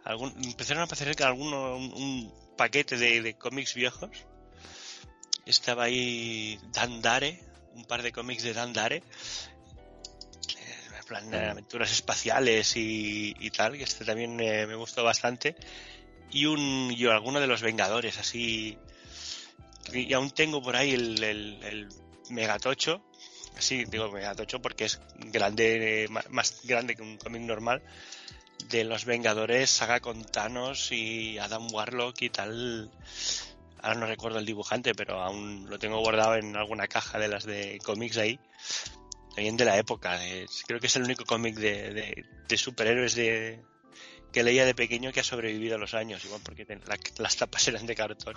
Algún, 0.05 0.33
empezaron 0.45 0.81
a 0.81 0.85
aparecer 0.85 1.15
que 1.15 1.25
alguno, 1.25 1.77
un, 1.77 2.33
paquete 2.57 2.97
de, 2.97 3.35
cómics 3.35 3.75
viejos. 3.75 4.11
Estaba 5.47 5.85
ahí 5.85 6.59
Dan 6.73 7.03
Dare, 7.03 7.41
un 7.75 7.85
par 7.85 8.03
de 8.03 8.13
cómics 8.13 8.43
de 8.43 8.53
Dan 8.53 8.73
Dare. 8.73 9.03
plan 11.07 11.35
aventuras 11.35 11.91
espaciales 11.93 12.73
y, 12.77 13.51
tal, 13.51 13.77
que 13.77 13.85
este 13.85 14.05
también 14.05 14.37
me 14.37 14.75
gustó 14.75 15.05
bastante. 15.05 15.57
Y 16.31 16.47
un 16.47 16.95
yo 16.97 17.13
alguno 17.13 17.41
de 17.41 17.47
los 17.47 17.63
Vengadores, 17.63 18.19
así. 18.19 18.79
Y 19.93 20.13
aún 20.15 20.31
tengo 20.31 20.63
por 20.63 20.77
ahí 20.77 20.93
el, 20.93 21.23
el, 21.23 21.89
Megatocho, 22.31 23.05
así 23.59 23.85
digo 23.85 24.11
Megatocho 24.11 24.63
porque 24.63 24.85
es 24.87 25.01
grande, 25.17 26.09
más 26.31 26.61
grande 26.65 26.95
que 26.97 27.03
un 27.03 27.19
cómic 27.19 27.43
normal, 27.43 27.83
de 28.69 28.85
los 28.85 29.05
Vengadores, 29.05 29.71
saga 29.71 30.01
con 30.01 30.25
Thanos 30.25 30.93
y 30.93 31.39
Adam 31.39 31.67
Warlock 31.73 32.23
y 32.23 32.31
tal. 32.31 32.91
Ahora 33.81 34.01
no 34.01 34.07
recuerdo 34.07 34.39
el 34.39 34.47
dibujante, 34.47 34.95
pero 34.95 35.21
aún 35.23 35.67
lo 35.69 35.79
tengo 35.79 35.99
guardado 35.99 36.37
en 36.37 36.57
alguna 36.57 36.87
caja 36.87 37.19
de 37.19 37.29
las 37.29 37.45
de 37.45 37.79
cómics 37.85 38.17
ahí 38.19 38.39
también 39.35 39.57
de 39.57 39.65
la 39.65 39.79
época. 39.79 40.19
creo 40.67 40.81
que 40.81 40.87
es 40.87 40.97
el 40.97 41.05
único 41.05 41.25
cómic 41.25 41.57
de, 41.57 42.25
superhéroes 42.57 43.15
de, 43.15 43.63
que 44.31 44.43
leía 44.43 44.67
de 44.67 44.75
pequeño 44.75 45.13
que 45.13 45.21
ha 45.21 45.25
sobrevivido 45.25 45.77
a 45.77 45.79
los 45.79 45.95
años, 45.95 46.25
igual 46.25 46.41
porque 46.45 46.67
las 47.19 47.37
tapas 47.37 47.67
eran 47.69 47.87
de 47.87 47.95
cartón 47.95 48.35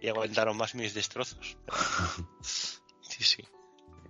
y, 0.00 0.08
aguantaron 0.08 0.56
más 0.56 0.74
mis 0.74 0.94
destrozos. 0.94 1.56
sí, 2.42 3.24
sí. 3.24 3.44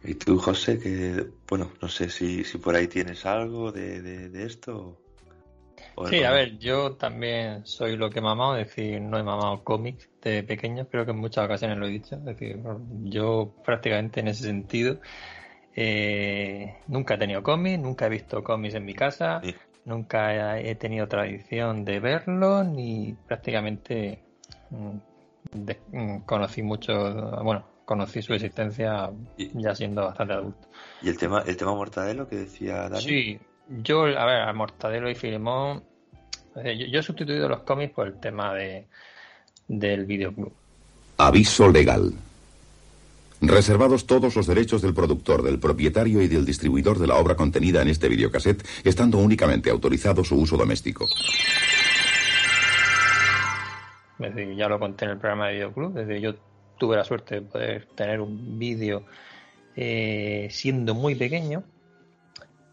¿Y 0.03 0.14
tú, 0.14 0.38
José, 0.38 0.79
que, 0.79 1.26
bueno, 1.49 1.73
no 1.81 1.88
sé 1.88 2.11
si, 2.11 2.45
si 2.45 2.59
por 2.59 2.76
ahí 2.76 2.88
tienes 2.88 3.25
algo 3.25 3.73
de, 3.73 4.03
de, 4.03 4.47
esto? 4.47 5.00
Sí, 6.09 6.23
a 6.23 6.31
ver, 6.31 6.59
yo 6.59 6.97
también 6.97 7.67
soy 7.67 7.97
lo 7.97 8.11
que 8.11 8.19
he 8.19 8.23
mamado, 8.23 8.57
es 8.57 8.69
decir, 8.69 9.01
no 9.01 9.19
he 9.19 9.23
mamado 9.23 9.63
cómics 9.65 10.09
de 10.23 10.43
pequeño, 10.43 10.89
creo 10.89 11.05
que 11.05 11.13
en 11.13 11.19
muchas 11.19 11.45
ocasiones 11.45 11.79
lo 11.79 11.87
he 11.87 11.91
dicho, 11.91 12.17
es 12.17 12.25
decir, 12.25 12.61
yo 13.03 13.55
prácticamente 13.65 14.21
en 14.21 14.29
ese 14.29 14.45
sentido 14.45 14.99
eh, 15.77 16.77
nunca 16.87 17.15
he 17.15 17.19
tenido 17.19 17.43
cómics, 17.43 17.83
nunca 17.83 18.07
he 18.07 18.09
visto 18.09 18.43
cómics 18.43 18.75
en 18.75 18.85
mi 18.85 18.95
casa, 18.95 19.41
nunca 19.85 20.59
he 20.59 20.75
tenido 20.77 21.09
tradición 21.09 21.85
de 21.85 22.01
verlo, 22.01 22.65
ni 22.65 23.17
prácticamente 23.27 24.23
mm, 24.71 24.97
mm, 25.93 26.19
conocí 26.21 26.63
mucho, 26.63 26.93
bueno, 27.43 27.65
conocí 27.85 28.23
su 28.23 28.35
existencia 28.35 29.11
ya 29.37 29.75
siendo 29.75 30.05
bastante 30.05 30.35
adulto. 30.35 30.69
¿Y 31.03 31.09
el 31.09 31.19
tema, 31.19 31.43
el 31.47 31.57
tema 31.57 31.75
Mortadelo 31.75 32.29
que 32.29 32.37
decía 32.37 32.89
Dani? 32.89 33.01
Sí, 33.01 33.41
yo, 33.68 34.02
a 34.04 34.25
ver, 34.25 34.42
a 34.42 34.52
Mortadelo 34.52 35.11
y 35.11 35.14
Filemón, 35.14 35.83
yo, 36.54 37.00
he 37.00 37.02
sustituido 37.02 37.49
los 37.49 37.61
cómics 37.61 37.94
por 37.94 38.06
el 38.06 38.21
tema 38.21 38.54
de 38.54 38.87
del 39.66 40.04
videoclub. 40.04 40.52
Aviso 41.16 41.71
legal. 41.71 42.12
Reservados 43.40 44.06
todos 44.06 44.37
los 44.37 44.47
derechos 44.47 44.83
del 44.83 44.94
productor, 44.94 45.42
del 45.42 45.59
propietario 45.59 46.23
y 46.23 46.28
del 46.28 46.44
distribuidor 46.44 46.99
de 46.99 47.06
la 47.06 47.16
obra 47.16 47.35
contenida 47.35 47.83
en 47.83 47.88
este 47.88 48.09
videocassette, 48.09 48.66
estando 48.85 49.18
únicamente 49.18 49.71
autorizado 49.71 50.25
su 50.25 50.37
uso 50.37 50.56
doméstico. 50.56 51.06
ya 54.56 54.68
lo 54.68 54.78
conté 54.78 55.04
en 55.04 55.12
el 55.12 55.18
programa 55.18 55.49
de 55.49 55.54
Videoclub, 55.54 55.94
desde 55.94 56.21
yo 56.21 56.35
tuve 56.78 56.97
la 56.97 57.04
suerte 57.04 57.37
de 57.37 57.42
poder 57.42 57.87
tener 57.94 58.21
un 58.21 58.59
vídeo 58.59 59.04
eh, 59.76 60.49
siendo 60.50 60.94
muy 60.94 61.14
pequeño 61.14 61.64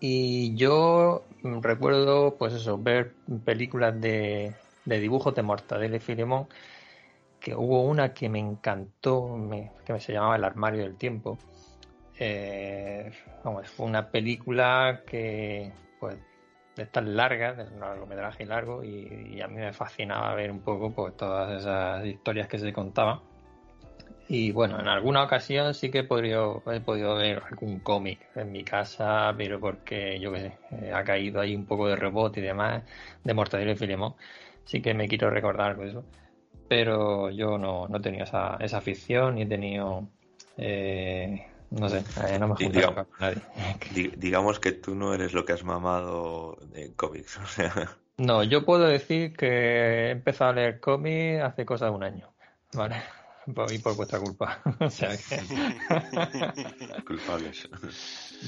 y 0.02 0.56
yo 0.56 1.24
recuerdo 1.42 2.36
pues 2.38 2.54
eso, 2.54 2.78
ver 2.78 3.14
películas 3.46 4.02
de, 4.02 4.54
de 4.84 5.00
dibujos 5.00 5.34
de 5.34 5.44
Mortadelo 5.44 5.96
y 5.96 6.00
Filemón 6.00 6.48
que 7.42 7.56
hubo 7.56 7.82
una 7.82 8.14
que 8.14 8.30
me 8.30 8.40
encantó, 8.40 9.36
que 9.86 10.00
se 10.00 10.14
llamaba 10.14 10.36
El 10.36 10.44
armario 10.44 10.84
del 10.84 10.96
tiempo. 10.96 11.38
Eh, 12.18 13.12
fue 13.64 13.86
una 13.88 14.12
película 14.12 15.02
que, 15.08 15.74
pues, 16.00 16.18
es 16.78 16.92
tan 16.92 17.16
larga, 17.16 17.54
de 17.54 17.64
un 17.74 17.80
largometraje 17.80 18.46
largo, 18.46 18.84
y, 18.84 19.42
a 19.42 19.48
mí 19.48 19.56
me 19.56 19.74
fascinaba 19.74 20.34
ver 20.36 20.52
un 20.52 20.62
poco 20.62 20.92
pues, 20.92 21.18
todas 21.18 21.60
esas 21.60 22.06
historias 22.06 22.48
que 22.48 22.60
se 22.60 22.72
contaban. 22.72 23.20
Y 24.34 24.52
bueno, 24.54 24.80
en 24.80 24.88
alguna 24.88 25.24
ocasión 25.24 25.74
sí 25.74 25.92
que 25.92 26.00
he 26.00 26.04
podido, 26.06 26.64
he 26.72 26.80
podido 26.80 27.16
ver 27.16 27.44
algún 27.50 27.80
cómic 27.80 28.30
en 28.36 28.50
mi 28.50 28.64
casa, 28.64 29.34
pero 29.38 29.60
porque 29.60 30.22
yo 30.22 30.32
qué 30.32 30.40
sé, 30.40 30.58
eh, 30.72 30.94
ha 30.94 31.04
caído 31.04 31.42
ahí 31.42 31.54
un 31.54 31.66
poco 31.66 31.90
de 31.90 31.98
rebote 31.98 32.40
y 32.40 32.44
demás, 32.44 32.82
de 33.26 33.34
Mortadelo 33.34 33.72
y 33.72 33.76
Filemón. 33.76 34.16
Sí 34.64 34.82
que 34.82 34.94
me 34.94 35.10
quiero 35.10 35.30
recordar 35.30 35.72
algo 35.72 35.84
eso 35.84 36.06
pero 36.70 37.30
yo 37.30 37.58
no, 37.58 37.90
no 37.90 37.98
he 37.98 38.00
tenido 38.00 38.24
esa, 38.24 38.56
esa 38.62 38.78
afición 38.78 39.36
ni 39.36 39.42
he 39.42 39.46
tenido 39.46 40.08
eh, 40.56 41.46
no 41.70 41.90
sé, 41.90 41.98
eh, 41.98 42.40
no 42.40 42.48
me 42.48 42.56
digamos, 42.70 43.08
con 43.08 43.08
nadie. 43.20 43.42
digamos 44.18 44.60
que 44.62 44.72
tú 44.72 44.96
no 44.96 45.14
eres 45.14 45.34
lo 45.34 45.44
que 45.44 45.52
has 45.52 45.66
mamado 45.66 46.58
en 46.74 46.94
cómics, 46.94 47.38
o 47.44 47.46
sea. 47.46 47.98
No, 48.16 48.44
yo 48.44 48.64
puedo 48.64 48.86
decir 48.86 49.36
que 49.36 49.48
he 49.48 50.12
empezado 50.12 50.52
a 50.52 50.54
leer 50.54 50.80
cómics 50.80 51.44
hace 51.44 51.66
cosa 51.66 51.88
de 51.88 51.92
un 51.92 52.04
año, 52.04 52.34
¿vale? 52.72 52.96
Y 53.48 53.80
por 53.80 53.96
vuestra 53.96 54.20
culpa. 54.20 54.62
o 54.80 54.90
sea 54.90 55.10
que... 55.18 55.38
Culpables. 57.06 57.68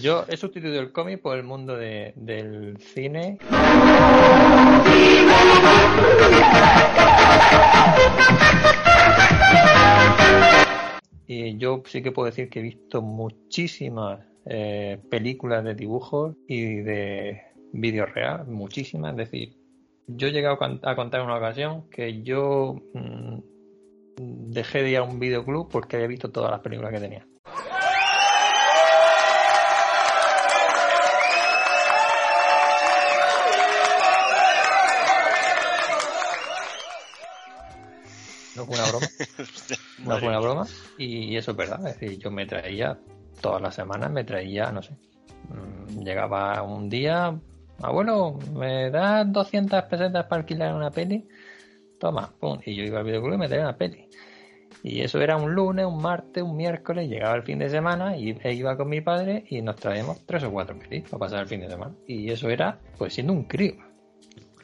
Yo 0.01 0.25
he 0.27 0.37
sustituido 0.37 0.79
el 0.79 0.91
cómic 0.91 1.21
por 1.21 1.37
el 1.37 1.43
mundo 1.43 1.75
de, 1.75 2.13
del 2.15 2.77
cine. 2.77 3.39
Y 11.25 11.57
yo 11.57 11.81
sí 11.85 12.03
que 12.03 12.11
puedo 12.11 12.27
decir 12.27 12.49
que 12.49 12.59
he 12.59 12.63
visto 12.63 13.01
muchísimas 13.01 14.19
eh, 14.45 14.99
películas 15.09 15.63
de 15.63 15.73
dibujos 15.73 16.35
y 16.47 16.75
de 16.75 17.41
vídeos 17.71 18.13
real, 18.13 18.45
muchísimas. 18.45 19.11
Es 19.13 19.17
decir, 19.17 19.55
yo 20.07 20.27
he 20.27 20.31
llegado 20.31 20.59
a 20.83 20.95
contar 20.95 21.21
en 21.21 21.25
una 21.25 21.37
ocasión 21.37 21.89
que 21.89 22.21
yo 22.21 22.75
mm, 22.93 23.52
dejé 24.17 24.83
de 24.83 24.89
ir 24.91 24.97
a 24.97 25.03
un 25.03 25.19
videoclub 25.19 25.69
porque 25.69 25.95
había 25.97 26.07
visto 26.07 26.29
todas 26.29 26.51
las 26.51 26.59
películas 26.61 26.91
que 26.91 26.99
tenía. 26.99 27.25
No 38.55 38.65
fue 38.65 38.75
una 38.75 38.87
broma. 38.87 39.07
no 40.05 40.19
fue 40.19 40.27
una 40.27 40.39
broma. 40.39 40.67
Y 40.97 41.35
eso 41.35 41.51
es 41.51 41.57
verdad. 41.57 41.87
Es 41.87 41.99
decir, 41.99 42.19
yo 42.19 42.31
me 42.31 42.45
traía, 42.45 42.99
todas 43.41 43.61
las 43.61 43.75
semanas 43.75 44.11
me 44.11 44.23
traía, 44.23 44.71
no 44.71 44.81
sé. 44.81 44.93
Mm, 45.49 46.03
llegaba 46.03 46.61
un 46.61 46.89
día, 46.89 47.35
abuelo, 47.81 48.39
¿me 48.53 48.91
das 48.91 49.31
200 49.31 49.83
pesetas 49.83 50.25
para 50.25 50.41
alquilar 50.41 50.75
una 50.75 50.91
peli? 50.91 51.27
Toma, 52.03 52.29
pum. 52.37 52.59
Y 52.65 52.75
yo 52.75 52.83
iba 52.83 52.99
al 52.99 53.05
videoclub 53.05 53.35
y 53.35 53.37
me 53.37 53.47
traía 53.47 53.63
una 53.63 53.77
peli. 53.77 54.09
Y 54.83 54.99
eso 54.99 55.21
era 55.21 55.37
un 55.37 55.55
lunes, 55.55 55.85
un 55.85 56.01
martes, 56.01 56.43
un 56.43 56.57
miércoles, 56.57 57.07
llegaba 57.07 57.33
el 57.37 57.43
fin 57.43 57.59
de 57.59 57.69
semana 57.69 58.17
y 58.17 58.37
e 58.43 58.53
iba 58.53 58.75
con 58.75 58.89
mi 58.89 58.99
padre 58.99 59.45
y 59.47 59.61
nos 59.61 59.77
traíamos 59.77 60.25
tres 60.25 60.43
o 60.43 60.51
cuatro 60.51 60.77
pelis 60.77 61.03
para 61.03 61.19
pasar 61.19 61.39
el 61.39 61.47
fin 61.47 61.61
de 61.61 61.69
semana. 61.69 61.95
Y 62.05 62.29
eso 62.29 62.49
era, 62.49 62.77
pues 62.97 63.13
siendo 63.13 63.31
un 63.31 63.45
crío. 63.45 63.75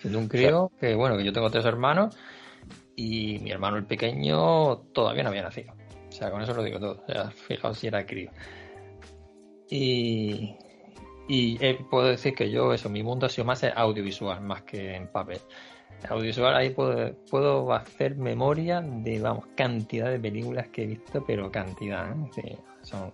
Siendo 0.02 0.20
un 0.20 0.28
crío 0.28 0.70
que, 0.82 0.96
bueno, 0.96 1.16
que 1.16 1.24
yo 1.24 1.32
tengo 1.32 1.50
tres 1.50 1.64
hermanos 1.64 2.18
y 2.98 3.40
mi 3.40 3.52
hermano 3.52 3.78
el 3.78 3.86
pequeño 3.86 4.80
todavía 4.92 5.24
no 5.24 5.30
había 5.30 5.44
nacido. 5.44 5.72
O 6.10 6.12
sea, 6.12 6.32
con 6.32 6.42
eso 6.42 6.54
lo 6.54 6.62
digo 6.62 6.78
todo. 6.78 7.02
O 7.08 7.10
sea, 7.10 7.32
fijaos 7.32 7.80
si 7.80 7.88
era 7.88 8.06
crío. 8.06 8.32
Y, 9.70 10.58
y 11.30 11.58
puedo 11.90 12.08
decir 12.08 12.34
que 12.34 12.52
yo, 12.52 12.74
eso, 12.74 12.90
mi 12.90 13.02
mundo 13.02 13.28
ha 13.28 13.30
sido 13.30 13.46
más 13.46 13.64
audiovisual, 13.64 14.42
más 14.42 14.64
que 14.64 14.98
en 14.98 15.08
papel. 15.08 15.40
Audiovisual, 16.08 16.56
ahí 16.56 16.70
puedo, 16.70 17.14
puedo 17.30 17.74
hacer 17.74 18.16
memoria 18.16 18.82
de, 18.82 19.20
vamos, 19.20 19.46
cantidad 19.56 20.10
de 20.10 20.20
películas 20.20 20.68
que 20.70 20.84
he 20.84 20.88
visto, 20.88 21.24
pero 21.26 21.52
cantidad, 21.52 22.12
¿eh? 22.12 22.32
sí, 22.34 22.42
son, 22.84 23.12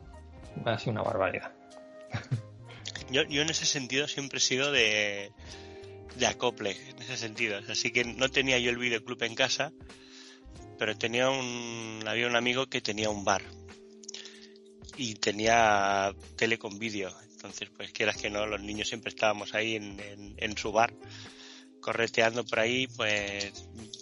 ha 0.65 0.77
sido 0.77 0.91
una 0.93 1.03
barbaridad. 1.03 1.51
Yo, 3.11 3.21
yo 3.23 3.43
en 3.43 3.51
ese 3.51 3.67
sentido 3.67 4.07
siempre 4.07 4.39
he 4.39 4.41
sido 4.41 4.71
de, 4.71 5.31
de 6.17 6.27
acople 6.27 6.75
en 6.89 7.01
ese 7.01 7.17
sentido. 7.17 7.59
Así 7.69 7.91
que 7.91 8.03
no 8.03 8.29
tenía 8.29 8.57
yo 8.59 8.69
el 8.69 8.77
videoclub 8.77 9.21
en 9.23 9.35
casa, 9.35 9.73
pero 10.77 10.97
tenía 10.97 11.29
un, 11.29 12.03
había 12.07 12.27
un 12.27 12.35
amigo 12.35 12.67
que 12.67 12.81
tenía 12.81 13.09
un 13.09 13.23
bar 13.23 13.43
y 14.97 15.15
tenía 15.15 16.13
tele 16.35 16.57
con 16.57 16.79
vídeo. 16.79 17.11
Entonces, 17.31 17.69
pues 17.75 17.91
quieras 17.91 18.17
que 18.17 18.29
no, 18.29 18.45
los 18.47 18.61
niños 18.61 18.87
siempre 18.87 19.09
estábamos 19.09 19.53
ahí 19.53 19.75
en, 19.75 20.35
en, 20.37 20.57
su 20.57 20.71
bar, 20.71 20.93
correteando 21.85 22.43
por 22.43 22.61
ahí, 22.61 22.87
pues, 22.87 23.53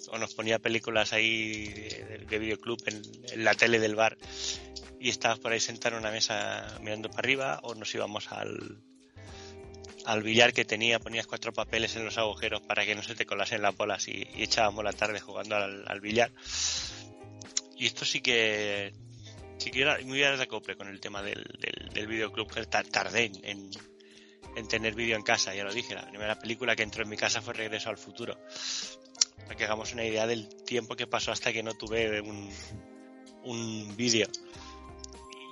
o 0.08 0.18
nos 0.18 0.34
ponía 0.34 0.58
películas 0.58 1.12
ahí 1.12 1.68
de, 1.68 2.40
videoclub 2.40 2.82
en, 2.86 3.44
la 3.44 3.56
tele 3.56 3.78
del 3.78 3.96
bar 3.96 4.18
y 5.02 5.10
estabas 5.10 5.40
por 5.40 5.52
ahí 5.52 5.60
sentado 5.60 5.98
en 5.98 6.04
una 6.04 6.12
mesa 6.12 6.80
mirando 6.80 7.10
para 7.10 7.20
arriba, 7.20 7.60
o 7.64 7.76
nos 7.76 7.94
íbamos 7.94 8.32
al, 8.32 8.82
al 10.06 10.24
billar 10.24 10.54
que 10.54 10.64
tenía, 10.64 10.98
ponías 11.00 11.28
cuatro 11.28 11.52
papeles 11.52 11.98
en 11.98 12.06
los 12.06 12.18
agujeros 12.18 12.62
para 12.62 12.86
que 12.86 12.96
no 12.96 13.04
se 13.04 13.16
te 13.16 13.26
colasen 13.26 13.62
las 13.62 13.76
bolas 13.76 14.08
y, 14.08 14.30
echábamos 14.38 14.86
la 14.86 14.94
tarde 14.94 15.20
jugando 15.20 15.58
al, 15.58 16.00
billar. 16.00 16.32
Y 17.76 17.88
esto 17.88 18.06
sí 18.06 18.22
que 18.22 18.94
sí 19.58 19.72
que 19.72 19.82
era 19.82 20.00
muy 20.06 20.20
de 20.20 20.42
acople 20.42 20.78
con 20.78 20.88
el 20.88 21.02
tema 21.02 21.22
del, 21.22 21.44
del, 21.94 22.08
videoclub. 22.08 22.48
Tardé 22.70 23.26
en, 23.26 23.44
en 23.44 23.72
tener 24.68 24.96
vídeo 24.96 25.16
en 25.16 25.24
casa, 25.24 25.54
ya 25.54 25.64
lo 25.64 25.74
dije, 25.74 25.96
la 25.96 26.08
primera 26.08 26.38
película 26.38 26.76
que 26.76 26.84
entró 26.84 27.04
en 27.04 27.10
mi 27.10 27.18
casa 27.18 27.42
fue 27.42 27.54
Regreso 27.54 27.90
al 27.90 27.98
Futuro. 27.98 28.38
Para 29.44 29.56
que 29.56 29.66
hagamos 29.66 29.94
una 29.94 30.06
idea 30.06 30.28
del 30.28 30.48
tiempo 30.64 30.96
que 30.96 31.08
pasó 31.08 31.32
hasta 31.32 31.52
que 31.52 31.64
no 31.64 31.74
tuve 31.74 32.22
un, 32.22 32.50
un 33.44 33.96
vídeo. 33.96 34.28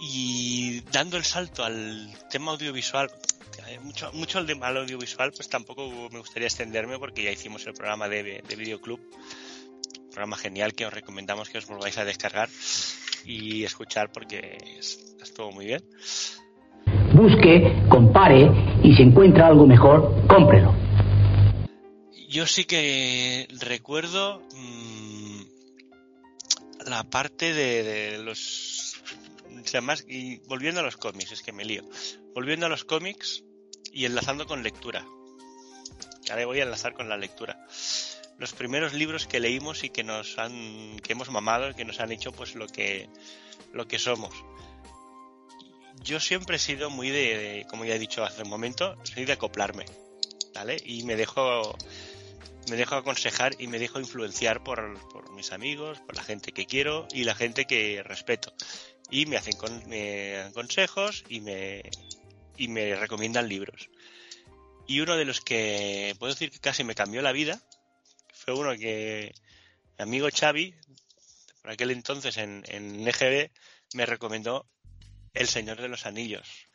Y 0.01 0.81
dando 0.91 1.17
el 1.17 1.24
salto 1.24 1.63
al 1.63 2.12
tema 2.29 2.51
audiovisual, 2.51 3.12
mucho, 3.81 4.12
mucho 4.13 4.39
al 4.39 4.48
tema 4.48 4.70
audiovisual, 4.70 5.31
pues 5.31 5.50
tampoco 5.50 6.10
me 6.10 6.20
gustaría 6.20 6.48
extenderme 6.48 6.98
porque 6.98 7.24
ya 7.24 7.31
hicimos 7.31 7.65
el 7.67 7.74
programa 7.74 8.08
de, 8.08 8.41
de 8.48 8.55
Videoclub, 8.55 9.00
programa 10.10 10.38
genial 10.38 10.74
que 10.74 10.86
os 10.86 10.93
recomendamos 10.93 11.50
que 11.50 11.58
os 11.58 11.67
volváis 11.67 11.98
a 11.98 12.05
descargar 12.05 12.50
y 13.25 13.63
escuchar 13.63 14.12
porque 14.12 14.58
estuvo 15.22 15.51
muy 15.51 15.65
bien. 15.65 15.84
Busque, 17.13 17.83
compare 17.89 18.49
y 18.83 18.95
si 18.95 19.03
encuentra 19.03 19.47
algo 19.47 19.67
mejor, 19.67 20.25
cómprelo. 20.27 20.73
Yo 22.29 22.47
sí 22.47 22.63
que 22.63 23.47
recuerdo 23.59 24.41
mmm, 24.55 25.41
la 26.87 27.03
parte 27.03 27.53
de, 27.53 28.17
los 28.19 28.81
y 30.07 30.37
volviendo 30.47 30.81
a 30.81 30.83
los 30.83 30.97
cómics, 30.97 31.31
es 31.31 31.43
que 31.43 31.51
me 31.51 31.65
lío. 31.65 31.83
Volviendo 32.33 32.65
a 32.65 32.69
los 32.69 32.83
cómics 32.83 33.43
y 33.91 34.05
enlazando 34.05 34.45
con 34.45 34.63
lectura. 34.63 35.05
Ahora 36.29 36.45
voy 36.45 36.59
a 36.59 36.63
enlazar 36.63 36.93
con 36.93 37.09
la 37.09 37.17
lectura. 37.17 37.65
Los 38.37 38.53
primeros 38.53 38.93
libros 38.93 39.27
que 39.27 39.39
leímos 39.39 39.83
y 39.83 39.89
que 39.89 40.03
nos 40.03 40.37
han, 40.39 40.97
que 40.99 41.13
hemos 41.13 41.29
mamado, 41.29 41.75
que 41.75 41.85
nos 41.85 41.99
han 41.99 42.11
hecho 42.11 42.31
pues 42.31 42.55
lo 42.55 42.67
que, 42.67 43.09
lo 43.73 43.87
que 43.87 43.99
somos. 43.99 44.33
Yo 46.03 46.20
siempre 46.20 46.55
he 46.55 46.60
sido 46.60 46.89
muy 46.89 47.10
de, 47.10 47.65
como 47.70 47.86
ya 47.86 47.96
he 47.96 48.00
dicho 48.00 48.24
hace 48.24 48.43
un 48.43 48.50
momento, 48.50 48.98
soy 49.03 49.25
de 49.25 49.34
acoplarme, 49.34 49.86
¿vale? 50.53 50.77
Y 50.84 51.03
me 51.03 51.15
dejo, 51.15 51.77
me 52.70 52.75
dejo 52.75 52.96
aconsejar 52.96 53.53
y 53.60 53.67
me 53.67 53.79
dejo 53.79 54.00
influenciar 54.00 54.63
por, 54.63 55.00
por 55.10 55.31
mis 55.34 55.51
amigos, 55.51 56.00
por 56.00 56.15
la 56.15 56.24
gente 56.24 56.53
que 56.53 56.65
quiero 56.65 57.08
y 57.13 57.24
la 57.24 57.36
gente 57.36 57.65
que 57.65 58.01
respeto 58.03 58.53
y 59.12 59.25
me 59.25 59.38
hacen 59.38 59.58
con, 59.58 59.88
me 59.88 60.31
dan 60.31 60.53
consejos 60.53 61.24
y 61.27 61.41
me, 61.41 61.84
y 62.58 62.70
me 62.70 62.96
recomiendan 62.96 63.50
libros. 63.50 63.89
Y 64.88 65.01
uno 65.01 65.17
de 65.17 65.25
los 65.25 65.41
que 65.41 66.15
puedo 66.17 66.34
decir 66.34 66.50
que 66.50 66.60
casi 66.60 66.84
me 66.84 66.96
cambió 66.96 67.22
la 67.22 67.34
vida 67.34 67.62
fue 68.34 68.55
uno 68.55 68.72
que 68.72 69.36
mi 70.00 70.03
amigo 70.03 70.29
Xavi, 70.34 70.74
por 71.62 71.72
aquel 71.72 71.91
entonces 71.91 72.38
en, 72.38 72.63
en 72.67 73.08
EGB, 73.08 73.51
me 73.93 74.05
recomendó 74.05 74.65
El 75.33 75.47
Señor 75.47 75.81
de 75.81 75.88
los 75.88 76.05
Anillos 76.05 76.67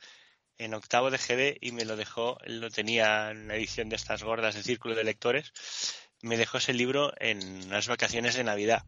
en 0.59 0.75
octavo 0.75 1.11
de 1.11 1.19
GB 1.19 1.59
y 1.61 1.73
me 1.73 1.85
lo 1.85 1.97
dejó, 1.97 2.39
lo 2.47 2.71
tenía 2.71 3.31
en 3.31 3.45
una 3.45 3.57
edición 3.57 3.89
de 3.89 3.97
estas 3.97 4.23
gordas 4.23 4.55
de 4.55 4.63
Círculo 4.63 4.95
de 4.95 5.05
Lectores, 5.05 5.53
me 6.23 6.37
dejó 6.37 6.59
ese 6.59 6.73
libro 6.73 7.13
en 7.19 7.69
las 7.71 7.89
vacaciones 7.89 8.35
de 8.35 8.45
Navidad. 8.45 8.85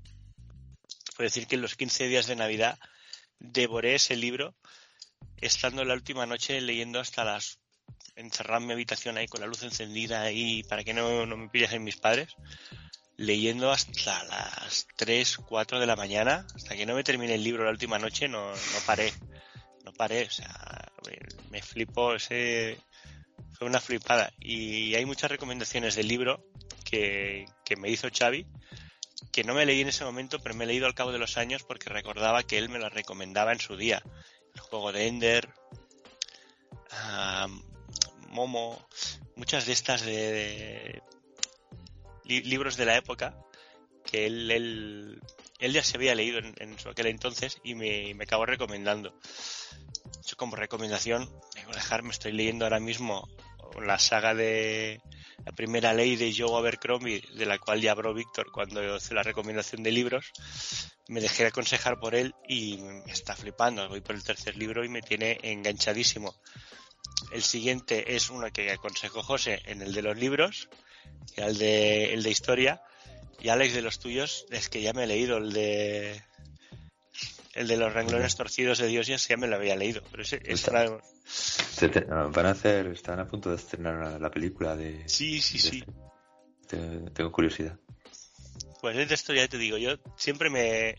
Puedo 1.16 1.28
decir 1.28 1.46
que 1.46 1.56
en 1.56 1.62
los 1.62 1.76
15 1.76 2.08
días 2.08 2.26
de 2.26 2.36
Navidad 2.36 2.78
devoré 3.38 3.96
ese 3.96 4.16
libro 4.16 4.54
estando 5.36 5.84
la 5.84 5.94
última 5.94 6.26
noche 6.26 6.60
leyendo 6.60 7.00
hasta 7.00 7.24
las 7.24 7.58
encerrado 8.16 8.60
en 8.60 8.66
mi 8.66 8.72
habitación 8.72 9.16
ahí 9.16 9.28
con 9.28 9.40
la 9.40 9.46
luz 9.46 9.62
encendida 9.62 10.22
ahí 10.22 10.64
para 10.64 10.82
que 10.82 10.92
no, 10.92 11.24
no 11.26 11.36
me 11.36 11.48
pillasen 11.48 11.84
mis 11.84 11.96
padres 11.96 12.34
leyendo 13.16 13.70
hasta 13.70 14.24
las 14.24 14.86
3, 14.96 15.38
4 15.48 15.78
de 15.78 15.86
la 15.86 15.96
mañana 15.96 16.46
hasta 16.54 16.76
que 16.76 16.86
no 16.86 16.94
me 16.94 17.04
terminé 17.04 17.34
el 17.34 17.44
libro 17.44 17.64
la 17.64 17.70
última 17.70 17.98
noche 17.98 18.26
no, 18.26 18.50
no 18.50 18.80
paré 18.86 19.12
no 19.88 19.94
paré 19.94 20.26
o 20.26 20.30
sea 20.30 20.92
me, 21.50 21.62
flipó 21.62 22.14
ese 22.14 22.78
fue 23.52 23.66
una 23.66 23.80
flipada 23.80 24.32
y 24.38 24.94
hay 24.94 25.06
muchas 25.06 25.30
recomendaciones 25.30 25.94
del 25.94 26.08
libro 26.08 26.44
que, 26.84 27.46
que 27.64 27.76
me 27.76 27.88
hizo 27.88 28.08
Xavi 28.12 28.46
que 29.32 29.44
no 29.44 29.54
me 29.54 29.66
leí 29.66 29.80
en 29.80 29.88
ese 29.88 30.04
momento, 30.04 30.40
pero 30.40 30.54
me 30.54 30.64
he 30.64 30.66
leído 30.66 30.86
al 30.86 30.94
cabo 30.94 31.12
de 31.12 31.18
los 31.18 31.36
años 31.36 31.62
porque 31.62 31.90
recordaba 31.90 32.42
que 32.42 32.58
él 32.58 32.68
me 32.68 32.78
la 32.78 32.88
recomendaba 32.88 33.52
en 33.52 33.60
su 33.60 33.76
día. 33.76 34.02
El 34.54 34.60
juego 34.60 34.92
de 34.92 35.06
Ender, 35.06 35.48
Momo, 38.28 38.88
muchas 39.36 39.66
de 39.66 39.72
estas 39.72 40.02
de, 40.02 40.12
de 40.12 41.02
li 42.24 42.42
libros 42.42 42.76
de 42.76 42.84
la 42.84 42.96
época 42.96 43.36
que 44.04 44.26
él, 44.26 44.50
él, 44.50 45.22
él, 45.58 45.72
ya 45.72 45.82
se 45.82 45.96
había 45.96 46.14
leído 46.14 46.38
en, 46.38 46.78
su 46.78 46.88
aquel 46.88 47.06
entonces 47.06 47.58
y 47.62 47.74
me, 47.74 48.14
me 48.14 48.24
acabó 48.24 48.46
recomendando. 48.46 49.18
Yo 50.26 50.36
como 50.36 50.56
recomendación, 50.56 51.28
dejar, 51.72 52.02
me 52.02 52.10
estoy 52.10 52.32
leyendo 52.32 52.64
ahora 52.64 52.80
mismo 52.80 53.28
la 53.80 53.98
saga 53.98 54.34
de 54.34 55.00
la 55.44 55.52
primera 55.52 55.92
ley 55.92 56.16
de 56.16 56.34
Joe 56.36 56.58
Abercrombie, 56.58 57.22
de 57.34 57.46
la 57.46 57.58
cual 57.58 57.80
ya 57.80 57.92
habló 57.92 58.12
Víctor 58.14 58.50
cuando 58.50 58.96
hice 58.96 59.14
la 59.14 59.22
recomendación 59.22 59.82
de 59.82 59.92
libros, 59.92 60.32
me 61.08 61.20
dejé 61.20 61.46
aconsejar 61.46 61.98
por 61.98 62.14
él 62.14 62.34
y 62.46 62.78
me 62.78 63.12
está 63.12 63.34
flipando. 63.34 63.88
Voy 63.88 64.00
por 64.00 64.14
el 64.14 64.22
tercer 64.22 64.56
libro 64.56 64.84
y 64.84 64.88
me 64.88 65.00
tiene 65.00 65.38
enganchadísimo. 65.42 66.34
El 67.32 67.42
siguiente 67.42 68.14
es 68.14 68.30
uno 68.30 68.50
que 68.52 68.70
aconsejó 68.70 69.22
José 69.22 69.62
en 69.64 69.82
el 69.82 69.92
de 69.92 70.02
los 70.02 70.16
libros, 70.16 70.68
el 71.36 71.56
de, 71.56 72.12
el 72.12 72.22
de 72.22 72.30
historia. 72.30 72.82
Y 73.40 73.48
Alex, 73.50 73.74
de 73.74 73.82
los 73.82 73.98
tuyos, 73.98 74.46
es 74.50 74.68
que 74.68 74.82
ya 74.82 74.92
me 74.92 75.04
he 75.04 75.06
leído 75.06 75.38
el 75.38 75.52
de 75.52 76.22
el 77.54 77.66
de 77.66 77.76
los 77.76 77.92
renglones 77.92 78.36
torcidos 78.36 78.78
de 78.78 78.86
Dios 78.86 79.06
ya 79.06 79.36
me 79.36 79.48
lo 79.48 79.56
había 79.56 79.74
leído. 79.74 80.02
Pero 80.10 80.22
ese, 80.22 80.40
ese 80.44 80.70
era... 80.70 81.00
Se 81.24 81.88
te, 81.88 82.00
van 82.02 82.46
a 82.46 82.50
hacer, 82.50 82.86
están 82.86 83.18
a 83.18 83.26
punto 83.26 83.50
de 83.50 83.56
estrenar 83.56 84.20
la 84.20 84.30
película 84.30 84.76
de. 84.76 85.08
Sí, 85.08 85.40
sí, 85.40 85.58
de 85.58 85.62
sí. 85.62 85.84
Este. 86.62 87.10
Tengo 87.10 87.32
curiosidad. 87.32 87.78
Pues 88.80 88.96
de 88.96 89.12
esto 89.12 89.34
ya 89.34 89.48
te 89.48 89.58
digo, 89.58 89.76
yo 89.76 89.96
siempre 90.16 90.50
me, 90.50 90.96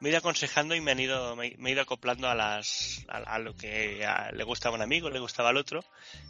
me 0.00 0.08
he 0.08 0.12
ido 0.12 0.18
aconsejando 0.18 0.74
y 0.74 0.80
me 0.80 0.92
han 0.92 1.00
ido, 1.00 1.36
me, 1.36 1.54
me 1.58 1.68
he 1.68 1.72
ido 1.72 1.82
acoplando 1.82 2.28
a 2.28 2.34
las, 2.34 3.04
a, 3.08 3.18
a 3.18 3.38
lo 3.38 3.54
que 3.54 4.04
a, 4.04 4.32
le 4.32 4.44
gustaba 4.44 4.74
a 4.74 4.78
un 4.78 4.82
amigo, 4.82 5.10
le 5.10 5.20
gustaba 5.20 5.50
al 5.50 5.58
otro, 5.58 5.84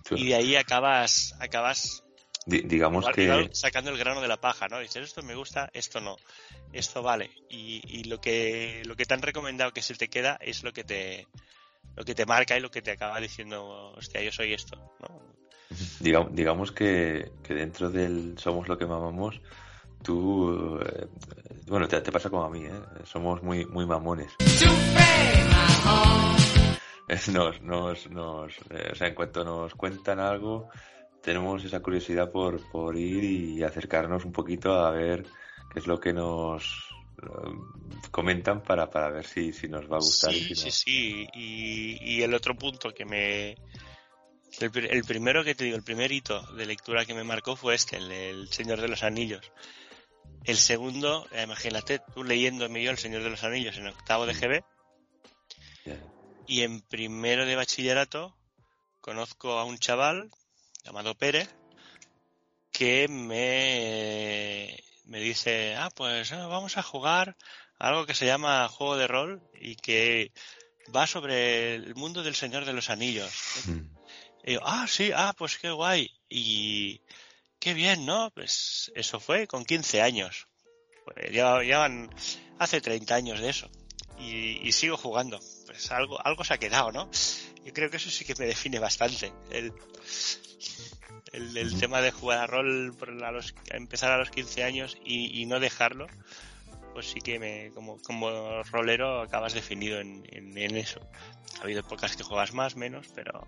sí. 0.09 0.17
y 0.17 0.29
de 0.29 0.35
ahí 0.35 0.57
acabas, 0.57 1.37
acabas 1.39 2.03
D 2.47 2.63
digamos 2.65 3.03
igual, 3.03 3.15
que 3.15 3.25
igual 3.25 3.51
sacando 3.53 3.91
el 3.91 3.99
grano 3.99 4.21
de 4.21 4.29
la 4.29 4.41
paja, 4.41 4.69
¿no? 4.69 4.79
Dices 4.79 5.05
esto 5.05 5.23
me 5.23 5.35
gusta, 5.35 5.71
esto 5.75 6.01
no, 6.01 6.17
esto 6.73 7.03
vale, 7.03 7.31
y, 7.51 7.83
y 7.87 8.05
lo 8.05 8.21
que 8.21 8.83
lo 8.87 8.97
que 8.97 9.05
te 9.05 9.15
han 9.15 9.23
recomendado 9.23 9.73
que 9.73 9.83
se 9.83 9.95
te 9.95 10.09
queda 10.09 10.39
es 10.41 10.63
lo 10.63 10.73
que 10.73 10.85
te 10.85 11.27
lo 11.97 12.05
que 12.05 12.15
te 12.15 12.27
marca 12.27 12.57
y 12.57 12.61
lo 12.61 12.71
que 12.71 12.83
te 12.83 12.93
acaba 12.93 13.21
diciendo, 13.21 13.93
hostia, 13.97 14.23
yo 14.23 14.33
soy 14.33 14.55
esto, 14.55 14.77
¿no? 15.01 15.21
Digamos, 16.01 16.35
digamos 16.35 16.73
que, 16.73 17.31
que 17.45 17.55
dentro 17.55 17.91
del 17.91 18.37
somos 18.39 18.69
lo 18.69 18.77
que 18.77 18.87
mamamos, 18.87 19.41
tú, 20.03 20.81
eh, 20.81 21.07
bueno, 21.67 21.87
te, 21.87 22.01
te, 22.01 22.11
pasa 22.11 22.29
como 22.29 22.45
a 22.45 22.51
mí, 22.51 22.65
¿eh? 22.65 22.81
Somos 23.05 23.43
muy, 23.43 23.65
muy 23.67 23.87
mamones. 23.87 24.33
Nos, 27.33 27.61
nos, 27.63 28.09
nos, 28.09 28.57
eh, 28.71 28.91
o 28.93 28.95
sea, 28.95 29.09
en 29.09 29.17
cuanto 29.17 29.43
nos 29.43 29.75
cuentan 29.75 30.21
algo, 30.21 30.69
tenemos 31.23 31.65
esa 31.65 31.81
curiosidad 31.81 32.31
por, 32.31 32.61
por 32.71 32.97
ir 32.97 33.25
y 33.25 33.63
acercarnos 33.63 34.25
un 34.25 34.33
poquito 34.33 34.73
a 34.73 34.91
ver 34.91 35.25
qué 35.73 35.79
es 35.79 35.87
lo 35.87 36.01
que 36.01 36.13
nos, 36.13 36.91
comentan 38.11 38.63
para, 38.63 38.91
para 38.91 39.11
ver 39.11 39.27
si, 39.27 39.53
si 39.53 39.69
nos 39.69 39.85
va 39.91 39.97
a 39.97 40.01
gustar. 40.01 40.33
Sí, 40.33 40.41
si 40.41 40.55
sí, 40.55 40.65
no. 40.65 40.71
sí. 40.71 41.29
Y, 41.35 42.15
y, 42.15 42.23
el 42.23 42.35
otro 42.35 42.55
punto 42.57 42.93
que 42.93 43.05
me. 43.05 43.57
El, 44.59 44.87
el, 44.91 45.05
primero 45.05 45.45
que 45.45 45.55
te 45.55 45.65
digo, 45.65 45.77
el 45.77 45.85
primer 45.85 46.11
hito 46.11 46.43
de 46.55 46.67
lectura 46.67 47.05
que 47.05 47.15
me 47.15 47.25
marcó 47.25 47.57
fue 47.57 47.75
este, 47.75 47.97
el, 47.97 48.11
el 48.11 48.49
Señor 48.49 48.81
de 48.81 48.89
los 48.89 49.03
Anillos. 49.03 49.53
El 50.45 50.57
segundo, 50.57 51.27
eh, 51.33 51.43
imagínate, 51.43 52.01
tú 52.15 52.25
leyéndome 52.25 52.83
yo 52.83 52.91
El 52.91 52.99
Señor 52.99 53.23
de 53.23 53.31
los 53.31 53.45
Anillos 53.45 53.77
en 53.77 53.87
octavo 53.87 54.27
de 54.27 54.35
GB. 54.35 54.65
Yeah. 55.85 56.05
Y 56.47 56.63
en 56.63 56.81
primero 56.81 57.47
de 57.47 57.57
bachillerato 57.57 58.35
conozco 59.01 59.59
a 59.59 59.65
un 59.65 59.79
chaval 59.79 60.31
llamado 60.85 61.15
Pérez 61.17 61.49
que 62.73 63.09
me 63.09 64.83
me 65.11 65.19
dice, 65.19 65.75
ah, 65.77 65.91
pues 65.95 66.31
vamos 66.31 66.77
a 66.77 66.85
jugar 66.85 67.37
algo 67.81 68.07
que 68.07 68.15
se 68.15 68.27
llama 68.27 68.69
juego 68.69 68.97
de 68.97 69.09
rol 69.09 69.43
y 69.61 69.75
que 69.75 70.33
va 70.95 71.07
sobre 71.07 71.75
el 71.75 71.95
mundo 71.97 72.23
del 72.23 72.37
Señor 72.37 72.65
de 72.65 72.73
los 72.73 72.91
Anillos. 72.91 73.33
Mm. 73.65 73.81
Y 74.45 74.53
yo, 74.55 74.61
ah, 74.63 74.87
sí, 74.89 75.11
ah, 75.15 75.35
pues 75.37 75.59
qué 75.59 75.71
guay. 75.71 76.11
Y 76.29 77.03
qué 77.59 77.75
bien, 77.75 78.07
¿no? 78.07 78.31
Pues 78.31 78.93
eso 78.95 79.19
fue 79.19 79.49
con 79.49 79.65
15 79.65 80.01
años. 80.01 80.47
Pues 81.05 81.33
ya, 81.33 81.63
ya 81.65 81.79
van 81.79 82.09
hace 82.59 82.81
30 82.81 83.15
años 83.15 83.41
de 83.41 83.51
eso. 83.51 83.69
Y, 84.19 84.67
y, 84.67 84.73
sigo 84.73 84.97
jugando. 84.97 85.41
Pues 85.67 85.91
algo, 85.91 86.25
algo 86.25 86.45
se 86.45 86.55
ha 86.55 86.59
quedado, 86.59 86.93
¿no? 86.93 87.11
Yo 87.65 87.73
creo 87.73 87.91
que 87.91 87.97
eso 87.97 88.11
sí 88.11 88.25
que 88.25 88.35
me 88.37 88.47
define 88.47 88.79
bastante. 88.79 89.33
El, 89.51 89.73
el, 91.33 91.57
el 91.57 91.79
tema 91.79 92.01
de 92.01 92.11
jugar 92.11 92.39
a 92.39 92.47
rol 92.47 92.97
a, 93.25 93.31
los, 93.31 93.55
a 93.73 93.77
empezar 93.77 94.13
a 94.13 94.19
los 94.19 94.31
15 94.31 94.65
años 94.65 94.99
y, 95.05 95.41
y, 95.41 95.47
no 95.47 95.61
dejarlo, 95.61 96.07
pues 96.93 97.07
sí 97.11 97.21
que 97.21 97.39
me, 97.39 97.71
como, 97.75 97.99
como 98.03 98.63
rolero 98.65 99.23
acabas 99.23 99.55
definido 99.55 100.01
en, 100.01 100.25
en, 100.31 100.57
en, 100.57 100.77
eso. 100.77 101.01
Ha 101.59 101.65
habido 101.65 101.81
épocas 101.81 102.17
que 102.17 102.23
juegas 102.23 102.53
más, 102.55 102.77
menos, 102.77 103.07
pero 103.15 103.47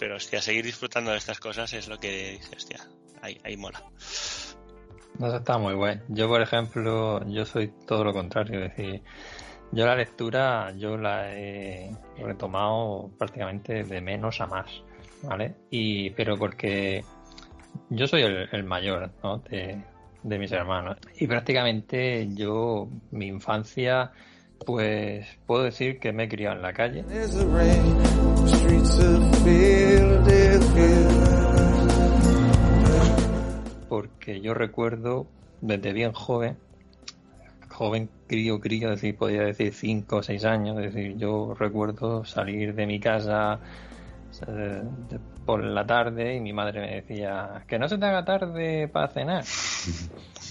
pero 0.00 0.16
hostia, 0.16 0.40
seguir 0.40 0.64
disfrutando 0.64 1.10
de 1.10 1.18
estas 1.18 1.38
cosas 1.38 1.74
es 1.74 1.86
lo 1.86 1.98
que 1.98 2.32
dice, 2.32 2.56
hostia, 2.56 2.78
ahí, 3.20 3.38
ahí 3.44 3.56
mola. 3.58 3.82
No, 5.18 5.36
está 5.36 5.58
muy 5.58 5.74
bueno. 5.74 6.00
Yo, 6.08 6.26
por 6.26 6.40
ejemplo, 6.40 7.22
yo 7.28 7.44
soy 7.44 7.68
todo 7.86 8.02
lo 8.02 8.14
contrario, 8.14 8.64
es 8.64 8.74
decir, 8.74 9.02
yo 9.72 9.84
la 9.84 9.94
lectura, 9.94 10.72
yo 10.74 10.96
la 10.96 11.36
he 11.36 11.94
retomado 12.16 13.10
prácticamente 13.18 13.84
de 13.84 14.00
menos 14.00 14.40
a 14.40 14.46
más, 14.46 14.82
¿vale? 15.22 15.54
Y, 15.70 16.10
pero 16.10 16.36
porque 16.36 17.04
yo 17.90 18.06
soy 18.06 18.22
el, 18.22 18.64
mayor, 18.64 19.10
¿no? 19.22 19.38
De, 19.38 19.82
de 20.22 20.38
mis 20.38 20.52
hermanos. 20.52 20.98
Y 21.18 21.26
prácticamente 21.26 22.28
yo, 22.34 22.88
mi 23.10 23.26
infancia, 23.26 24.12
pues 24.64 25.26
puedo 25.46 25.64
decir 25.64 25.98
que 25.98 26.12
me 26.12 26.24
he 26.24 26.28
criado 26.28 26.56
en 26.56 26.62
la 26.62 26.72
calle. 26.72 27.04
Porque 33.88 34.40
yo 34.40 34.54
recuerdo 34.54 35.26
desde 35.60 35.92
bien 35.92 36.12
joven, 36.12 36.56
joven 37.68 38.08
crío, 38.26 38.60
crío, 38.60 38.92
es 38.92 39.00
decir, 39.00 39.16
podría 39.16 39.42
decir 39.42 39.72
5 39.72 40.16
o 40.16 40.22
6 40.22 40.44
años, 40.44 40.78
es 40.78 40.94
decir, 40.94 41.16
yo 41.16 41.54
recuerdo 41.58 42.24
salir 42.24 42.74
de 42.74 42.86
mi 42.86 43.00
casa 43.00 43.60
eh, 44.46 44.82
por 45.44 45.64
la 45.64 45.86
tarde 45.86 46.36
y 46.36 46.40
mi 46.40 46.52
madre 46.52 46.80
me 46.80 46.94
decía 46.96 47.64
que 47.66 47.78
no 47.78 47.88
se 47.88 47.98
te 47.98 48.06
haga 48.06 48.24
tarde 48.24 48.88
para 48.88 49.08
cenar. 49.08 49.44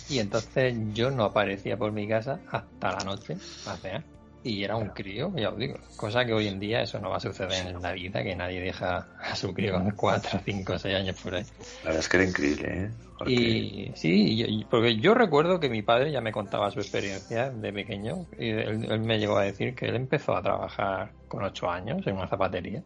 Y 0.10 0.17
entonces 0.17 0.75
yo 0.91 1.12
no 1.12 1.25
aparecía 1.25 1.78
por 1.78 1.91
mi 1.91 2.08
casa 2.08 2.39
hasta 2.49 2.93
la 2.93 3.04
noche 3.06 3.38
para 3.63 3.78
cenar. 3.78 4.04
Y 4.41 4.63
era 4.63 4.75
un 4.75 4.88
crío, 4.89 5.32
ya 5.36 5.49
os 5.49 5.58
digo. 5.58 5.78
Cosa 5.97 6.25
que 6.25 6.34
hoy 6.34 6.47
en 6.47 6.60
día 6.60 6.82
eso 6.82 6.97
no 6.99 7.10
va 7.10 7.17
a 7.17 7.19
suceder 7.19 7.67
en 7.67 7.82
la 7.82 7.91
vida, 7.91 8.23
que 8.23 8.36
nadie 8.36 8.62
deja 8.62 9.08
a 9.19 9.36
su 9.36 9.54
crío 9.54 9.73
con 9.73 9.91
4, 9.91 10.39
5, 10.45 10.80
6 10.80 10.95
años 10.95 11.21
por 11.21 11.36
ahí. 11.36 11.43
La 11.84 11.91
verdad 11.91 11.99
es 11.99 12.10
que 12.10 12.17
era 12.17 12.25
increíble, 12.25 12.84
¿eh? 12.86 12.89
Y 13.28 13.91
sí, 13.95 14.65
porque 14.69 14.95
yo 14.95 15.13
recuerdo 15.13 15.60
que 15.60 15.69
mi 15.69 15.82
padre 15.82 16.12
ya 16.12 16.21
me 16.21 16.32
contaba 16.32 16.71
su 16.71 16.80
experiencia 16.80 17.49
de 17.49 17.73
pequeño 17.73 18.25
y 18.38 18.49
él, 18.49 19.02
me 19.02 19.19
llegó 19.19 19.38
a 19.38 19.43
decir 19.43 19.75
que 19.75 19.88
él 19.88 19.95
empezó 19.95 20.38
a 20.38 20.41
trabajar 20.41 21.12
con 21.28 21.43
8 21.43 21.69
años 21.69 22.08
en 22.08 22.15
una 22.15 22.28
zapatería 22.28 22.82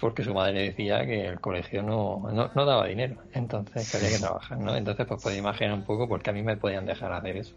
porque 0.00 0.24
su 0.24 0.34
madre 0.34 0.62
decía 0.62 1.04
que 1.06 1.26
el 1.26 1.40
colegio 1.40 1.82
no, 1.82 2.20
no, 2.32 2.64
daba 2.64 2.86
dinero, 2.86 3.16
entonces 3.32 3.90
que 3.90 3.96
había 3.96 4.10
que 4.10 4.18
trabajar, 4.18 4.58
¿no? 4.58 4.74
Entonces 4.76 5.06
pues 5.06 5.22
podía 5.22 5.38
imaginar 5.38 5.74
un 5.74 5.84
poco 5.84 6.08
porque 6.08 6.30
a 6.30 6.32
mí 6.32 6.42
me 6.42 6.56
podían 6.56 6.86
dejar 6.86 7.12
hacer 7.12 7.36
eso, 7.36 7.54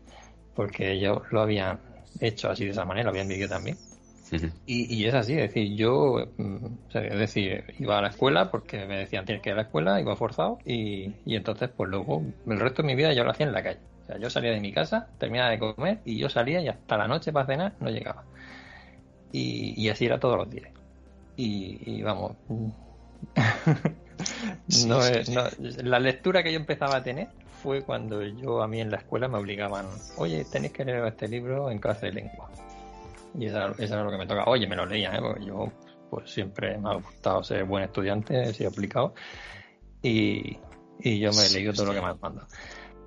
porque 0.56 0.92
ellos 0.92 1.22
lo 1.32 1.42
habían 1.42 1.80
hecho 2.20 2.50
así 2.50 2.66
de 2.66 2.72
esa 2.72 2.86
manera, 2.86 3.06
lo 3.06 3.10
habían 3.12 3.28
vivido 3.28 3.50
también. 3.50 3.78
Y, 4.66 4.94
y, 4.94 5.06
es 5.06 5.14
así, 5.14 5.34
es 5.34 5.54
decir, 5.54 5.74
yo, 5.76 6.26
mm, 6.38 6.66
es 6.94 7.18
decir, 7.18 7.64
iba 7.80 7.98
a 7.98 8.02
la 8.02 8.10
escuela 8.10 8.52
porque 8.52 8.86
me 8.86 8.98
decían 8.98 9.26
tienes 9.26 9.42
que 9.42 9.50
ir 9.50 9.54
a 9.54 9.58
la 9.58 9.62
escuela, 9.64 10.02
iba 10.02 10.18
forzado 10.18 10.60
y, 10.66 11.14
y 11.26 11.36
entonces 11.38 11.70
pues 11.70 11.90
luego 11.90 12.22
el 12.46 12.60
resto 12.60 12.82
de 12.82 12.88
mi 12.88 12.96
vida 12.96 13.14
yo 13.14 13.24
lo 13.24 13.32
hacía 13.32 13.46
en 13.46 13.54
la 13.54 13.64
calle. 13.64 13.80
O 14.04 14.06
sea, 14.06 14.18
yo 14.18 14.30
salía 14.30 14.52
de 14.52 14.60
mi 14.60 14.74
casa, 14.74 15.08
terminaba 15.18 15.52
de 15.52 15.60
comer 15.60 16.00
y 16.04 16.18
yo 16.18 16.28
salía 16.28 16.62
y 16.62 16.68
hasta 16.68 16.98
la 16.98 17.08
noche 17.08 17.32
para 17.32 17.46
cenar 17.46 17.74
no 17.80 17.90
llegaba. 17.90 18.26
Y, 19.32 19.82
y 19.82 19.90
así 19.90 20.06
era 20.06 20.20
todos 20.20 20.38
los 20.38 20.50
días 20.50 20.77
y, 21.38 22.02
vamos. 22.02 22.34
no, 24.88 25.00
la 25.84 26.00
lectura 26.00 26.44
que 26.44 26.52
yo 26.52 26.60
empezaba 26.60 26.98
a 26.98 27.04
tener 27.04 27.30
fue 27.62 27.84
cuando 27.84 28.24
yo 28.24 28.62
a 28.62 28.68
mí 28.68 28.82
en 28.82 28.92
la 28.92 28.98
escuela 28.98 29.28
me 29.28 29.38
obligaban, 29.38 29.86
oye, 30.18 30.46
tenéis 30.46 30.74
que 30.74 30.86
leer 30.86 31.06
este 31.06 31.28
libro 31.28 31.70
en 31.72 31.80
clase 31.80 32.08
de 32.08 32.14
lengua. 32.14 32.50
Y 33.38 33.46
eso, 33.46 33.74
era 33.78 34.04
lo 34.04 34.12
que 34.12 34.18
me 34.18 34.26
tocaba. 34.26 34.50
Oye, 34.50 34.68
me 34.68 34.76
lo 34.76 34.86
leía, 34.86 35.14
¿eh? 35.14 35.20
porque 35.22 35.46
yo 35.46 35.72
pues 36.10 36.32
siempre 36.32 36.78
me 36.78 36.90
ha 36.90 36.94
gustado 36.96 37.44
ser 37.44 37.66
buen 37.66 37.84
estudiante, 37.84 38.42
he 38.42 38.54
sido 38.54 38.70
aplicado. 38.70 39.14
Y, 40.02 40.58
y 41.00 41.20
yo 41.20 41.32
me 41.32 41.46
he 41.46 41.50
leído 41.52 41.74
todo 41.74 41.88
lo 41.88 41.94
que 41.94 42.02
me 42.02 42.08
han 42.08 42.20
mandado. 42.20 42.48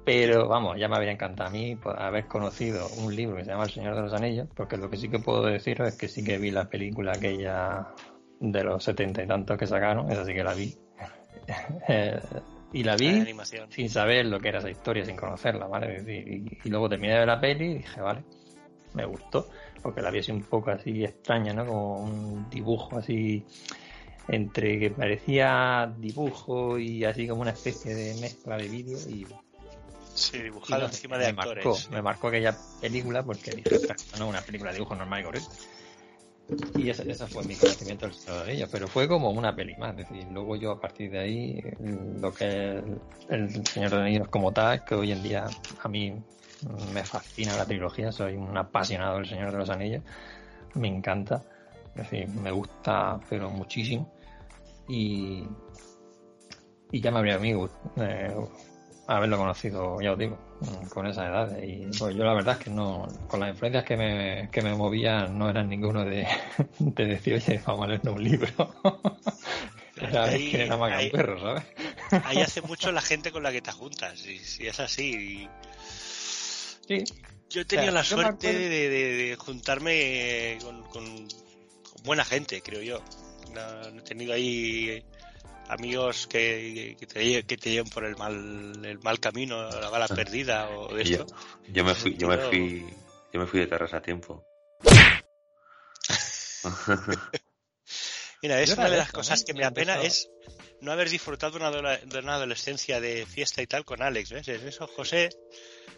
Pero 0.05 0.49
vamos, 0.49 0.79
ya 0.79 0.88
me 0.88 0.97
habría 0.97 1.12
encantado 1.12 1.49
a 1.49 1.53
mí 1.53 1.79
haber 1.99 2.27
conocido 2.27 2.88
un 2.99 3.14
libro 3.14 3.37
que 3.37 3.45
se 3.45 3.51
llama 3.51 3.64
El 3.64 3.71
Señor 3.71 3.95
de 3.95 4.03
los 4.03 4.12
Anillos, 4.12 4.49
porque 4.55 4.77
lo 4.77 4.88
que 4.88 4.97
sí 4.97 5.09
que 5.09 5.19
puedo 5.19 5.43
decir 5.43 5.81
es 5.83 5.97
que 5.97 6.09
sí 6.09 6.25
que 6.25 6.38
vi 6.38 6.51
la 6.51 6.69
película 6.69 7.12
aquella 7.12 7.88
de 8.40 8.64
los 8.64 8.83
setenta 8.83 9.22
y 9.22 9.26
tantos 9.26 9.57
que 9.59 9.66
sacaron, 9.66 10.11
esa 10.11 10.24
sí 10.24 10.35
que 10.35 10.44
la 10.44 10.55
vi. 10.55 10.74
Eh, 11.88 12.20
y 12.72 12.85
la 12.85 12.94
vi 12.94 13.24
sin 13.70 13.90
saber 13.90 14.26
lo 14.26 14.38
que 14.38 14.50
era 14.50 14.61
esa 14.61 14.70
historia, 14.70 15.05
sin 15.05 15.16
conocerla, 15.16 15.66
¿vale? 15.66 16.00
Y, 16.64 16.68
luego 16.68 16.88
terminé 16.88 17.14
de 17.14 17.18
ver 17.18 17.29
la 17.29 17.40
peli 17.40 17.64
y 17.64 17.74
dije, 17.79 18.00
vale, 18.00 18.22
me 18.94 19.05
gustó, 19.05 19.48
porque 19.83 20.00
la 20.00 20.12
vi 20.12 20.20
así 20.20 20.31
un 20.31 20.44
poco 20.44 20.70
así 20.70 21.03
extraña, 21.05 21.53
¿no? 21.53 21.66
Como 21.66 22.05
un 22.05 22.48
dibujo 22.48 22.98
así 22.98 23.44
entre 24.29 24.79
que 24.79 24.90
parecía 24.90 25.92
dibujo 25.98 26.79
y 26.79 27.05
así 27.05 27.26
como 27.26 27.42
una 27.42 27.50
especie 27.50 27.92
de 27.96 28.14
mezcla 28.20 28.57
de 28.57 28.68
vídeo 28.68 28.98
y 29.09 29.26
Sí, 30.14 30.38
dibujado 30.38 30.87
encima 30.87 31.18
de 31.18 31.33
me 31.33 31.40
actores. 31.40 31.64
Marcó, 31.64 31.90
me 31.90 32.03
marcó 32.03 32.29
aquella 32.29 32.57
película 32.81 33.22
porque 33.22 33.53
dije, 33.53 33.79
no, 34.18 34.29
una 34.29 34.40
película 34.42 34.70
de 34.70 34.76
dibujo 34.76 34.94
normal 34.94 35.20
y 35.20 35.24
correcto. 35.24 35.50
Y 36.76 36.90
ese, 36.90 37.14
fue 37.26 37.44
mi 37.44 37.54
conocimiento 37.54 38.06
del 38.06 38.14
Señor 38.14 38.46
de 38.46 38.52
ellos, 38.52 38.68
pero 38.72 38.88
fue 38.88 39.06
como 39.06 39.30
una 39.30 39.54
peli 39.54 39.76
más. 39.76 39.96
Decir, 39.96 40.26
luego 40.32 40.56
yo 40.56 40.72
a 40.72 40.80
partir 40.80 41.10
de 41.10 41.18
ahí, 41.18 41.62
lo 42.20 42.32
que 42.32 42.78
es 42.78 42.84
el, 43.28 43.66
Señor 43.66 43.90
de 43.90 43.96
Anillos 44.02 44.28
como 44.28 44.52
tal, 44.52 44.84
que 44.84 44.94
hoy 44.94 45.12
en 45.12 45.22
día 45.22 45.46
a 45.82 45.88
mí 45.88 46.14
me 46.92 47.04
fascina 47.04 47.56
la 47.56 47.64
trilogía, 47.64 48.12
soy 48.12 48.34
un 48.36 48.56
apasionado 48.56 49.16
del 49.16 49.28
Señor 49.28 49.52
de 49.52 49.58
los 49.58 49.70
Anillos, 49.70 50.02
me 50.74 50.88
encanta, 50.88 51.42
es 51.94 52.10
decir, 52.10 52.28
me 52.28 52.50
gusta, 52.50 53.20
pero 53.28 53.50
muchísimo. 53.50 54.12
Y, 54.88 55.44
y 56.90 57.00
ya 57.00 57.10
me 57.10 57.18
habría 57.18 57.36
eh, 57.36 58.34
haberlo 59.16 59.38
conocido, 59.38 60.01
ya 60.01 60.12
os 60.12 60.18
digo, 60.18 60.38
con 60.90 61.07
esa 61.07 61.27
edad. 61.27 61.59
Y 61.62 61.87
pues 61.99 62.14
yo 62.14 62.25
la 62.25 62.35
verdad 62.35 62.57
es 62.59 62.64
que 62.64 62.70
no, 62.70 63.09
con 63.27 63.40
las 63.40 63.51
influencias 63.51 63.85
que 63.85 63.96
me, 63.96 64.49
que 64.53 64.62
me 64.62 64.75
movían 64.75 65.37
no 65.37 65.51
eran 65.51 65.68
ninguno 65.68 66.05
de, 66.05 66.27
de 66.79 67.07
decir, 67.07 67.35
oye, 67.35 67.61
vamos 67.66 67.85
a 67.85 67.88
leer 67.88 68.09
un 68.09 68.23
libro. 68.23 68.49
era 69.96 70.25
ahí, 70.25 70.51
que 70.53 70.62
era 70.62 70.77
más 70.77 70.92
ahí, 70.92 71.07
un 71.07 71.12
perro, 71.12 71.40
¿sabes? 71.40 71.64
ahí 72.25 72.38
hace 72.38 72.62
mucho 72.62 72.92
la 72.92 73.03
gente 73.03 73.33
con 73.33 73.42
la 73.42 73.53
que 73.53 73.61
te 73.61 73.73
juntas, 73.73 74.25
y 74.27 74.38
si 74.38 74.66
es 74.66 74.79
así. 74.79 75.49
Sí. 76.87 77.05
Yo 77.49 77.62
he 77.62 77.64
tenido 77.64 77.90
la 77.90 78.05
suerte 78.05 78.53
de, 78.53 78.88
de, 78.88 79.37
juntarme 79.37 80.57
con, 80.62 80.85
con, 80.85 81.29
buena 82.05 82.25
gente, 82.25 82.62
creo 82.62 82.81
yo. 82.81 83.03
he 83.96 84.01
tenido 84.03 84.35
ahí 84.35 85.05
amigos 85.70 86.26
que, 86.26 86.96
que, 86.98 87.06
te, 87.06 87.44
que 87.44 87.56
te 87.56 87.70
llevan 87.70 87.90
por 87.90 88.04
el 88.04 88.16
mal 88.16 88.85
el 88.85 88.98
mal 89.00 89.20
camino, 89.20 89.70
la 89.70 89.88
bala 89.88 90.09
perdida 90.09 90.68
o 90.68 90.94
de 90.94 91.02
esto. 91.02 91.26
Yo, 91.68 91.85
me 91.85 91.94
fui, 91.94 92.16
yo 92.16 92.26
me 92.28 92.38
fui, 92.38 92.85
yo 93.33 93.40
me 93.40 93.46
fui 93.46 93.61
de 93.61 93.66
terras 93.66 93.94
a 93.94 94.02
tiempo. 94.02 94.44
Mira, 98.42 98.61
es 98.61 98.72
una 98.72 98.90
de 98.90 98.96
las 98.96 99.12
cosas 99.12 99.44
que 99.44 99.54
me 99.54 99.64
apena 99.64 100.02
es 100.02 100.28
no 100.80 100.92
haber 100.92 101.11
disfrutado 101.11 101.59
de 101.59 101.78
una, 101.78 102.35
adolescencia 102.35 103.00
de 103.00 103.26
fiesta 103.26 103.62
y 103.62 103.66
tal 103.66 103.85
con 103.85 104.02
Alex, 104.02 104.30
¿ves? 104.30 104.48
Eso, 104.48 104.87
José, 104.87 105.28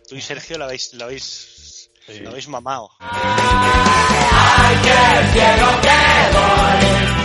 tú 0.08 0.16
y 0.16 0.20
Sergio 0.20 0.58
lo 0.58 0.64
habéis, 0.64 0.92
lo 0.94 1.04
habéis, 1.04 1.90
lo 2.20 2.30
habéis 2.30 2.48
mamado. 2.48 2.90
Ay, 3.00 4.76
qué 4.82 4.90
ciego 5.32 5.80
que 5.80 5.88
voy. 6.36 7.21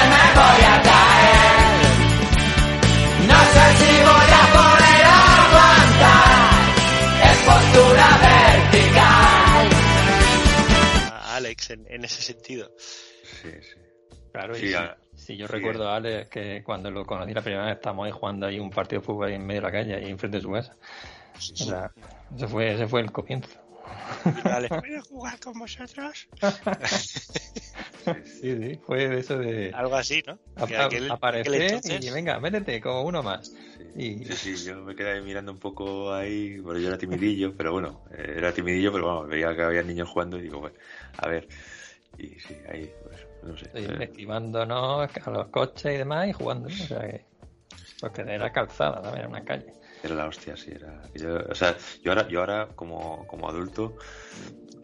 Creo 0.00 0.08
que 0.08 0.08
me 0.08 0.24
voy 0.34 0.62
a 0.64 0.82
caer. 0.82 1.80
No 3.28 3.38
sé 3.52 3.64
si 3.80 3.92
voy 4.00 4.30
a 4.32 4.44
poder 4.56 5.04
aguantar. 5.26 6.40
Es 7.24 7.38
postura 7.48 8.08
vertical. 8.22 9.66
Alex, 11.36 11.70
en, 11.70 12.04
ese 12.04 12.22
sentido. 12.22 12.72
Sí, 12.78 13.50
sí. 13.60 13.76
Claro, 14.32 14.54
sí, 14.54 14.72
sí, 15.16 15.36
yo 15.36 15.46
recuerdo 15.48 15.88
a 15.88 15.96
Alex 15.96 16.30
que 16.30 16.62
cuando 16.62 16.88
lo 16.90 17.04
conocí 17.04 17.34
la 17.34 17.42
primera 17.42 17.64
vez 17.64 17.74
estábamos 17.76 18.06
ahí 18.06 18.12
jugando 18.12 18.46
ahí 18.46 18.60
un 18.60 18.70
partido 18.70 19.00
de 19.00 19.06
fútbol 19.06 19.28
ahí 19.28 19.34
en 19.34 19.44
medio 19.44 19.60
de 19.60 19.66
la 19.66 19.72
calle, 19.72 19.96
ahí 19.96 20.08
enfrente 20.08 20.38
de 20.38 20.42
su 20.42 20.52
casa. 20.52 20.76
O 21.34 21.40
sea, 21.40 21.90
ese 22.34 22.46
fue, 22.46 22.74
ese 22.74 22.86
fue 22.86 23.00
el 23.00 23.10
comienzo. 23.10 23.58
Vale. 24.44 24.68
¿Puedo 24.68 25.02
jugar 25.02 25.40
con 25.40 25.58
vosotros? 25.58 26.28
sí, 28.24 28.56
sí, 28.56 28.80
fue 28.84 29.08
de 29.08 29.20
eso 29.20 29.38
de... 29.38 29.72
Algo 29.74 29.96
así, 29.96 30.22
¿no? 30.26 30.38
aparecer 31.10 31.80
y 31.84 32.10
venga, 32.10 32.38
métete 32.38 32.80
como 32.80 33.02
uno 33.02 33.22
más. 33.22 33.54
Sí, 33.94 34.24
sí, 34.24 34.64
yo 34.64 34.76
me 34.76 34.94
quedé 34.94 35.20
mirando 35.20 35.52
un 35.52 35.58
poco 35.58 36.12
ahí, 36.12 36.58
bueno, 36.58 36.80
yo 36.80 36.88
era 36.88 36.98
timidillo, 36.98 37.54
pero 37.56 37.72
bueno, 37.72 38.02
eh, 38.12 38.34
era 38.36 38.52
timidillo, 38.52 38.92
pero 38.92 39.06
vamos, 39.06 39.28
veía 39.28 39.54
que 39.54 39.62
había 39.62 39.82
niños 39.82 40.08
jugando 40.08 40.38
y 40.38 40.42
digo, 40.42 40.60
bueno, 40.60 40.76
a 41.16 41.28
ver, 41.28 41.48
y 42.18 42.28
sí, 42.28 42.56
ahí, 42.68 42.90
pues, 43.02 43.20
no 43.42 43.56
sé. 43.56 43.66
Sí, 43.66 43.84
eh. 43.84 44.04
esquivándonos 44.04 45.10
a 45.26 45.30
los 45.30 45.48
coches 45.48 45.94
y 45.94 45.98
demás 45.98 46.28
y 46.28 46.32
jugando, 46.32 46.68
o 46.68 46.70
sea 46.70 47.00
que, 47.00 47.24
porque 48.00 48.22
era 48.22 48.52
calzada, 48.52 49.02
también 49.02 49.20
era 49.20 49.28
una 49.28 49.44
calle. 49.44 49.72
Era 50.02 50.14
la 50.14 50.26
hostia, 50.26 50.56
sí, 50.56 50.70
era. 50.70 51.02
Yo, 51.14 51.36
o 51.50 51.54
sea, 51.54 51.76
yo 52.02 52.12
ahora, 52.12 52.28
yo 52.28 52.40
ahora 52.40 52.68
como, 52.74 53.26
como 53.26 53.48
adulto 53.48 53.96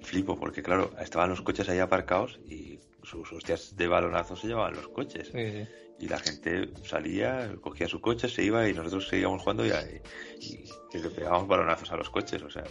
flipo, 0.02 0.38
porque 0.38 0.62
claro, 0.62 0.92
estaban 1.00 1.30
los 1.30 1.42
coches 1.42 1.68
ahí 1.68 1.78
aparcados 1.78 2.38
y 2.48 2.78
sus 3.06 3.32
hostias 3.32 3.76
de 3.76 3.86
balonazo 3.86 4.36
se 4.36 4.48
llevaban 4.48 4.74
los 4.74 4.88
coches. 4.88 5.28
Sí, 5.28 5.50
sí. 5.50 5.68
Y 5.98 6.08
la 6.08 6.18
gente 6.18 6.68
salía, 6.84 7.54
cogía 7.62 7.88
su 7.88 8.02
coche, 8.02 8.28
se 8.28 8.42
iba 8.42 8.68
y 8.68 8.74
nosotros 8.74 9.08
seguíamos 9.08 9.40
jugando 9.40 9.64
y, 9.64 9.70
y, 9.70 10.64
y 10.92 10.98
le 10.98 11.08
pegábamos 11.08 11.48
balonazos 11.48 11.90
a 11.90 11.96
los 11.96 12.10
coches. 12.10 12.42
O 12.42 12.50
sea, 12.50 12.64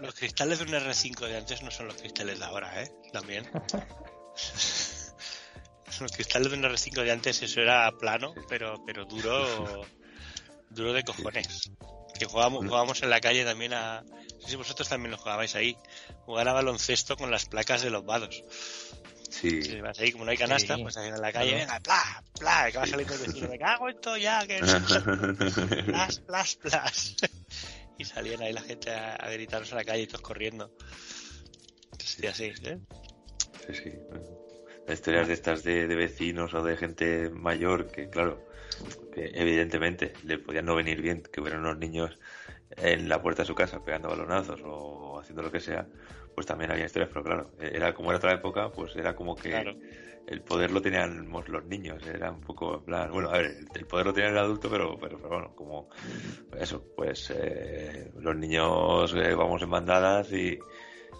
los 0.00 0.14
cristales 0.14 0.58
de 0.60 0.64
un 0.64 0.70
R5 0.70 1.26
de 1.26 1.36
antes 1.36 1.62
no 1.62 1.70
son 1.70 1.88
los 1.88 1.96
cristales 1.96 2.38
de 2.38 2.44
ahora, 2.44 2.82
¿eh? 2.82 2.90
También. 3.12 3.46
los 6.00 6.12
cristales 6.12 6.50
de 6.50 6.56
un 6.56 6.64
R5 6.64 7.02
de 7.02 7.12
antes, 7.12 7.42
eso 7.42 7.60
era 7.60 7.90
plano, 7.98 8.34
pero, 8.48 8.82
pero 8.84 9.04
duro, 9.04 9.86
duro 10.70 10.92
de 10.92 11.02
cojones. 11.04 11.70
Que 12.18 12.24
jugábamos, 12.24 12.64
jugábamos 12.64 13.02
en 13.02 13.10
la 13.10 13.20
calle 13.20 13.44
también 13.44 13.74
a. 13.74 14.00
No 14.02 14.40
sé 14.40 14.48
si 14.50 14.56
vosotros 14.56 14.88
también 14.88 15.10
lo 15.10 15.18
jugabais 15.18 15.54
ahí. 15.54 15.76
Jugar 16.24 16.48
a 16.48 16.54
baloncesto 16.54 17.16
con 17.16 17.30
las 17.30 17.46
placas 17.46 17.82
de 17.82 17.90
los 17.90 18.06
vados. 18.06 18.42
Sí. 19.40 19.62
Si 19.62 19.80
vas 19.80 19.98
ahí, 19.98 20.12
como 20.12 20.24
no 20.24 20.30
hay 20.30 20.36
canasta, 20.36 20.76
Sí, 20.76 20.82
pues 20.82 20.96
ahí 20.96 21.08
en 21.08 21.20
la 21.20 21.32
calle, 21.32 21.50
claro. 21.50 21.66
venga, 21.66 21.80
pla, 21.80 22.22
pla, 22.38 22.68
que 22.72 22.78
va 22.78 22.86
saliendo 22.86 23.14
el 23.14 23.20
vecino, 23.20 23.48
me 23.48 23.58
cago 23.58 23.88
en 23.88 24.00
todo 24.00 24.16
ya, 24.16 24.46
que 24.46 24.58
plas, 25.86 26.18
plas, 26.20 26.56
plas. 26.56 27.16
y 27.98 28.04
salían 28.04 28.42
ahí 28.42 28.52
la 28.52 28.62
gente 28.62 28.90
a, 28.90 29.14
a 29.16 29.30
gritarnos 29.30 29.72
a 29.72 29.76
la 29.76 29.84
calle 29.84 30.02
y 30.02 30.06
todos 30.06 30.22
corriendo. 30.22 30.70
Entonces, 31.92 32.30
así, 32.30 32.44
¿eh? 32.44 32.78
Sí, 33.66 33.74
sí. 33.74 33.92
Las 34.86 34.98
historias 34.98 35.26
de 35.28 35.34
estas 35.34 35.64
de, 35.64 35.86
de 35.88 35.94
vecinos 35.96 36.54
o 36.54 36.62
de 36.62 36.76
gente 36.76 37.30
mayor 37.30 37.90
que, 37.90 38.08
claro, 38.08 38.46
que 39.12 39.30
evidentemente 39.34 40.12
le 40.24 40.38
podían 40.38 40.66
no 40.66 40.74
venir 40.76 41.02
bien 41.02 41.22
que 41.22 41.40
hubieran 41.40 41.60
unos 41.60 41.78
niños 41.78 42.18
en 42.76 43.08
la 43.08 43.20
puerta 43.20 43.42
de 43.42 43.46
su 43.46 43.54
casa 43.54 43.84
pegando 43.84 44.08
balonazos 44.08 44.60
o 44.64 45.18
haciendo 45.18 45.42
lo 45.42 45.50
que 45.50 45.60
sea, 45.60 45.86
pues 46.36 46.46
también 46.46 46.70
había 46.70 46.84
historias, 46.84 47.08
pero 47.12 47.24
claro, 47.24 47.50
era 47.58 47.94
como 47.94 48.10
era 48.10 48.18
otra 48.18 48.34
época, 48.34 48.70
pues 48.70 48.94
era 48.94 49.16
como 49.16 49.34
que 49.34 49.48
Claro. 49.50 49.78
el 50.26 50.42
poder 50.42 50.70
lo 50.70 50.82
teníamos 50.82 51.48
los 51.48 51.64
niños, 51.64 52.04
era 52.06 52.30
un 52.30 52.42
poco 52.42 52.74
en 52.76 52.84
plan, 52.84 53.10
bueno, 53.10 53.30
a 53.30 53.38
ver, 53.38 53.56
el, 53.74 53.86
poder 53.86 54.04
lo 54.06 54.12
tenía 54.12 54.28
el 54.28 54.36
adulto, 54.38 54.68
pero, 54.68 54.98
pero, 55.00 55.16
pero 55.16 55.28
bueno, 55.30 55.54
como 55.56 55.88
eso, 56.60 56.84
pues 56.94 57.32
eh, 57.34 58.12
los 58.20 58.36
niños 58.36 59.14
eh, 59.14 59.34
vamos 59.34 59.62
en 59.62 59.70
bandadas 59.70 60.30
y, 60.30 60.58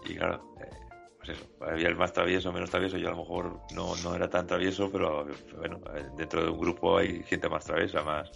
y 0.05 0.14
claro, 0.16 0.55
eh, 0.61 0.68
pues 1.16 1.31
eso, 1.31 1.46
había 1.61 1.88
el 1.88 1.96
más 1.96 2.12
travieso, 2.12 2.52
menos 2.52 2.68
travieso, 2.68 2.98
yo 2.98 3.09
a 3.09 3.12
lo 3.12 3.16
mejor 3.18 3.59
no, 3.72 3.96
no 4.05 4.14
era 4.14 4.29
tan 4.29 4.46
travieso, 4.46 4.92
pero 4.92 5.26
bueno, 5.57 5.81
eh, 5.94 6.05
dentro 6.18 6.44
de 6.44 6.50
un 6.50 6.59
grupo 6.61 6.98
hay 6.98 7.22
gente 7.22 7.48
más 7.48 7.64
traviesa, 7.64 8.02
más, 8.02 8.31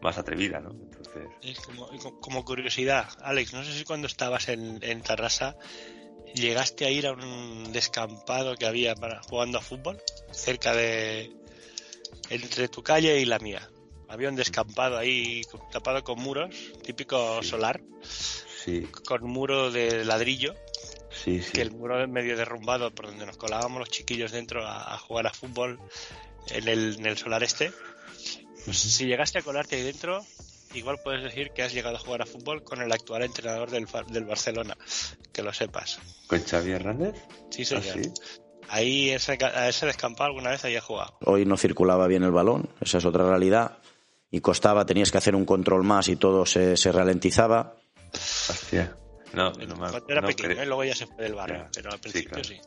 más 0.00 0.18
atrevida, 0.18 0.58
¿no? 0.60 0.70
Entonces, 0.70 1.28
Es 1.42 1.60
como, 1.60 1.86
como- 1.88 2.20
como 2.20 2.44
curiosidad, 2.44 3.06
Alex, 3.22 3.52
no 3.54 3.62
sé 3.62 3.72
si 3.72 3.84
cuando 3.84 4.08
estabas 4.08 4.48
en, 4.48 4.78
en 4.82 5.02
Tarrasa 5.02 5.56
llegaste 6.36 6.84
a 6.86 6.90
ir 6.90 7.06
a 7.06 7.12
un 7.12 7.72
descampado 7.72 8.54
que 8.56 8.66
había 8.66 8.94
para 8.94 9.22
jugando 9.22 9.58
a 9.58 9.62
fútbol 9.62 10.00
cerca 10.32 10.74
de 10.74 11.32
entre 12.30 12.68
tu 12.68 12.82
calle 12.82 13.18
y 13.20 13.24
la 13.24 13.38
mía. 13.38 13.68
Había 14.08 14.28
un 14.28 14.36
descampado 14.36 14.96
ahí 14.98 15.42
tapado 15.72 16.04
con 16.04 16.20
muros, 16.20 16.54
típico 16.84 17.42
Sí. 17.42 17.48
solar, 17.48 17.80
sí, 18.64 18.82
con 19.04 19.24
muro 19.24 19.70
de 19.72 20.04
ladrillo, 20.04 20.54
sí, 21.10 21.42
sí. 21.42 21.52
que 21.52 21.62
el 21.62 21.72
muro 21.72 22.06
medio 22.06 22.36
derrumbado 22.36 22.94
por 22.94 23.06
donde 23.06 23.26
nos 23.26 23.36
colábamos 23.36 23.80
los 23.80 23.88
chiquillos 23.90 24.30
dentro 24.30 24.64
a, 24.64 24.94
a 24.94 24.98
jugar 24.98 25.26
a 25.26 25.32
fútbol 25.32 25.80
en 26.50 26.68
el, 26.68 26.96
en 26.98 27.06
el 27.06 27.16
solar 27.18 27.42
este. 27.42 27.72
Pues 28.64 28.78
si 28.78 29.06
llegaste 29.06 29.38
a 29.38 29.42
colarte 29.42 29.76
ahí 29.76 29.82
dentro, 29.82 30.24
igual 30.76 30.98
puedes 31.02 31.22
decir 31.22 31.50
que 31.50 31.62
has 31.62 31.72
llegado 31.72 31.96
a 31.96 31.98
jugar 31.98 32.22
a 32.22 32.26
fútbol 32.26 32.62
con 32.62 32.80
el 32.82 32.92
actual 32.92 33.22
entrenador 33.22 33.70
del, 33.70 33.86
del 34.08 34.24
Barcelona, 34.24 34.76
que 35.32 35.42
lo 35.42 35.52
sepas. 35.52 35.98
¿Con 36.26 36.42
Xavi 36.42 36.72
Hernández? 36.72 37.14
Sí, 37.50 37.62
¿Ah, 37.62 37.80
señor. 37.82 38.04
sí? 38.04 38.12
Ahí 38.68 39.10
ese, 39.10 39.38
a 39.44 39.68
ese 39.68 39.86
descampado 39.86 40.28
alguna 40.28 40.50
vez 40.50 40.64
había 40.64 40.80
jugado. 40.80 41.16
Hoy 41.24 41.44
no 41.46 41.56
circulaba 41.56 42.06
bien 42.08 42.24
el 42.24 42.32
balón, 42.32 42.68
esa 42.80 42.98
es 42.98 43.04
otra 43.04 43.28
realidad. 43.28 43.78
Y 44.30 44.40
costaba, 44.40 44.84
tenías 44.84 45.12
que 45.12 45.18
hacer 45.18 45.36
un 45.36 45.44
control 45.44 45.84
más 45.84 46.08
y 46.08 46.16
todo 46.16 46.44
se, 46.46 46.76
se 46.76 46.90
ralentizaba. 46.90 47.76
Hostia. 48.12 48.96
No, 49.32 49.52
no 49.52 49.76
me 49.76 49.88
Cuando 49.90 50.04
era 50.08 50.20
no 50.20 50.26
pequeño, 50.26 50.48
creo. 50.50 50.62
¿eh? 50.62 50.66
luego 50.66 50.84
ya 50.84 50.94
se 50.96 51.06
fue 51.06 51.24
del 51.24 51.34
barrio, 51.34 51.68
pero 51.74 51.90
al 51.90 51.96
sí, 51.96 52.00
principio 52.02 52.30
claro. 52.30 52.44
sí. 52.48 52.60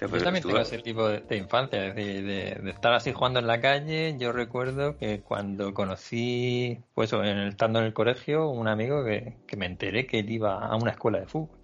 Yo 0.00 0.20
también 0.24 0.44
tengo 0.44 0.58
ese 0.60 0.78
tipo 0.78 1.08
de, 1.08 1.20
de 1.20 1.36
infancia, 1.36 1.86
es 1.86 1.94
decir, 1.94 2.24
de, 2.26 2.54
de 2.62 2.70
estar 2.70 2.92
así 2.92 3.12
jugando 3.12 3.38
en 3.38 3.46
la 3.46 3.60
calle. 3.60 4.16
Yo 4.18 4.32
recuerdo 4.32 4.96
que 4.96 5.22
cuando 5.22 5.72
conocí, 5.74 6.78
pues 6.94 7.12
en 7.12 7.24
el- 7.24 7.48
estando 7.48 7.78
en 7.78 7.86
el 7.86 7.92
colegio, 7.94 8.48
un 8.50 8.68
amigo 8.68 9.04
que, 9.04 9.36
que 9.46 9.56
me 9.56 9.66
enteré 9.66 10.06
que 10.06 10.18
él 10.20 10.30
iba 10.30 10.58
a 10.66 10.74
una 10.76 10.90
escuela 10.92 11.20
de 11.20 11.26
fútbol. 11.26 11.58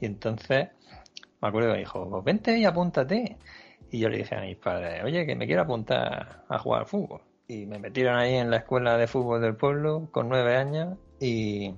Y 0.00 0.06
entonces 0.06 0.68
me 1.40 1.48
acuerdo 1.48 1.68
que 1.68 1.74
me 1.74 1.78
dijo, 1.80 2.08
"Pues 2.10 2.24
vente 2.24 2.58
y 2.58 2.64
apúntate. 2.64 3.38
Y 3.90 4.00
yo 4.00 4.08
le 4.08 4.18
dije 4.18 4.34
a 4.36 4.40
mis 4.42 4.56
padres, 4.58 5.02
oye, 5.04 5.26
que 5.26 5.36
me 5.36 5.46
quiero 5.46 5.62
apuntar 5.62 6.44
a 6.48 6.58
jugar 6.58 6.80
al 6.82 6.86
fútbol. 6.86 7.22
Y 7.48 7.66
me 7.66 7.78
metieron 7.78 8.18
ahí 8.18 8.34
en 8.34 8.50
la 8.50 8.58
escuela 8.58 8.96
de 8.98 9.06
fútbol 9.06 9.40
del 9.40 9.56
pueblo 9.56 10.08
con 10.12 10.28
nueve 10.28 10.56
años 10.56 10.98
y, 11.20 11.74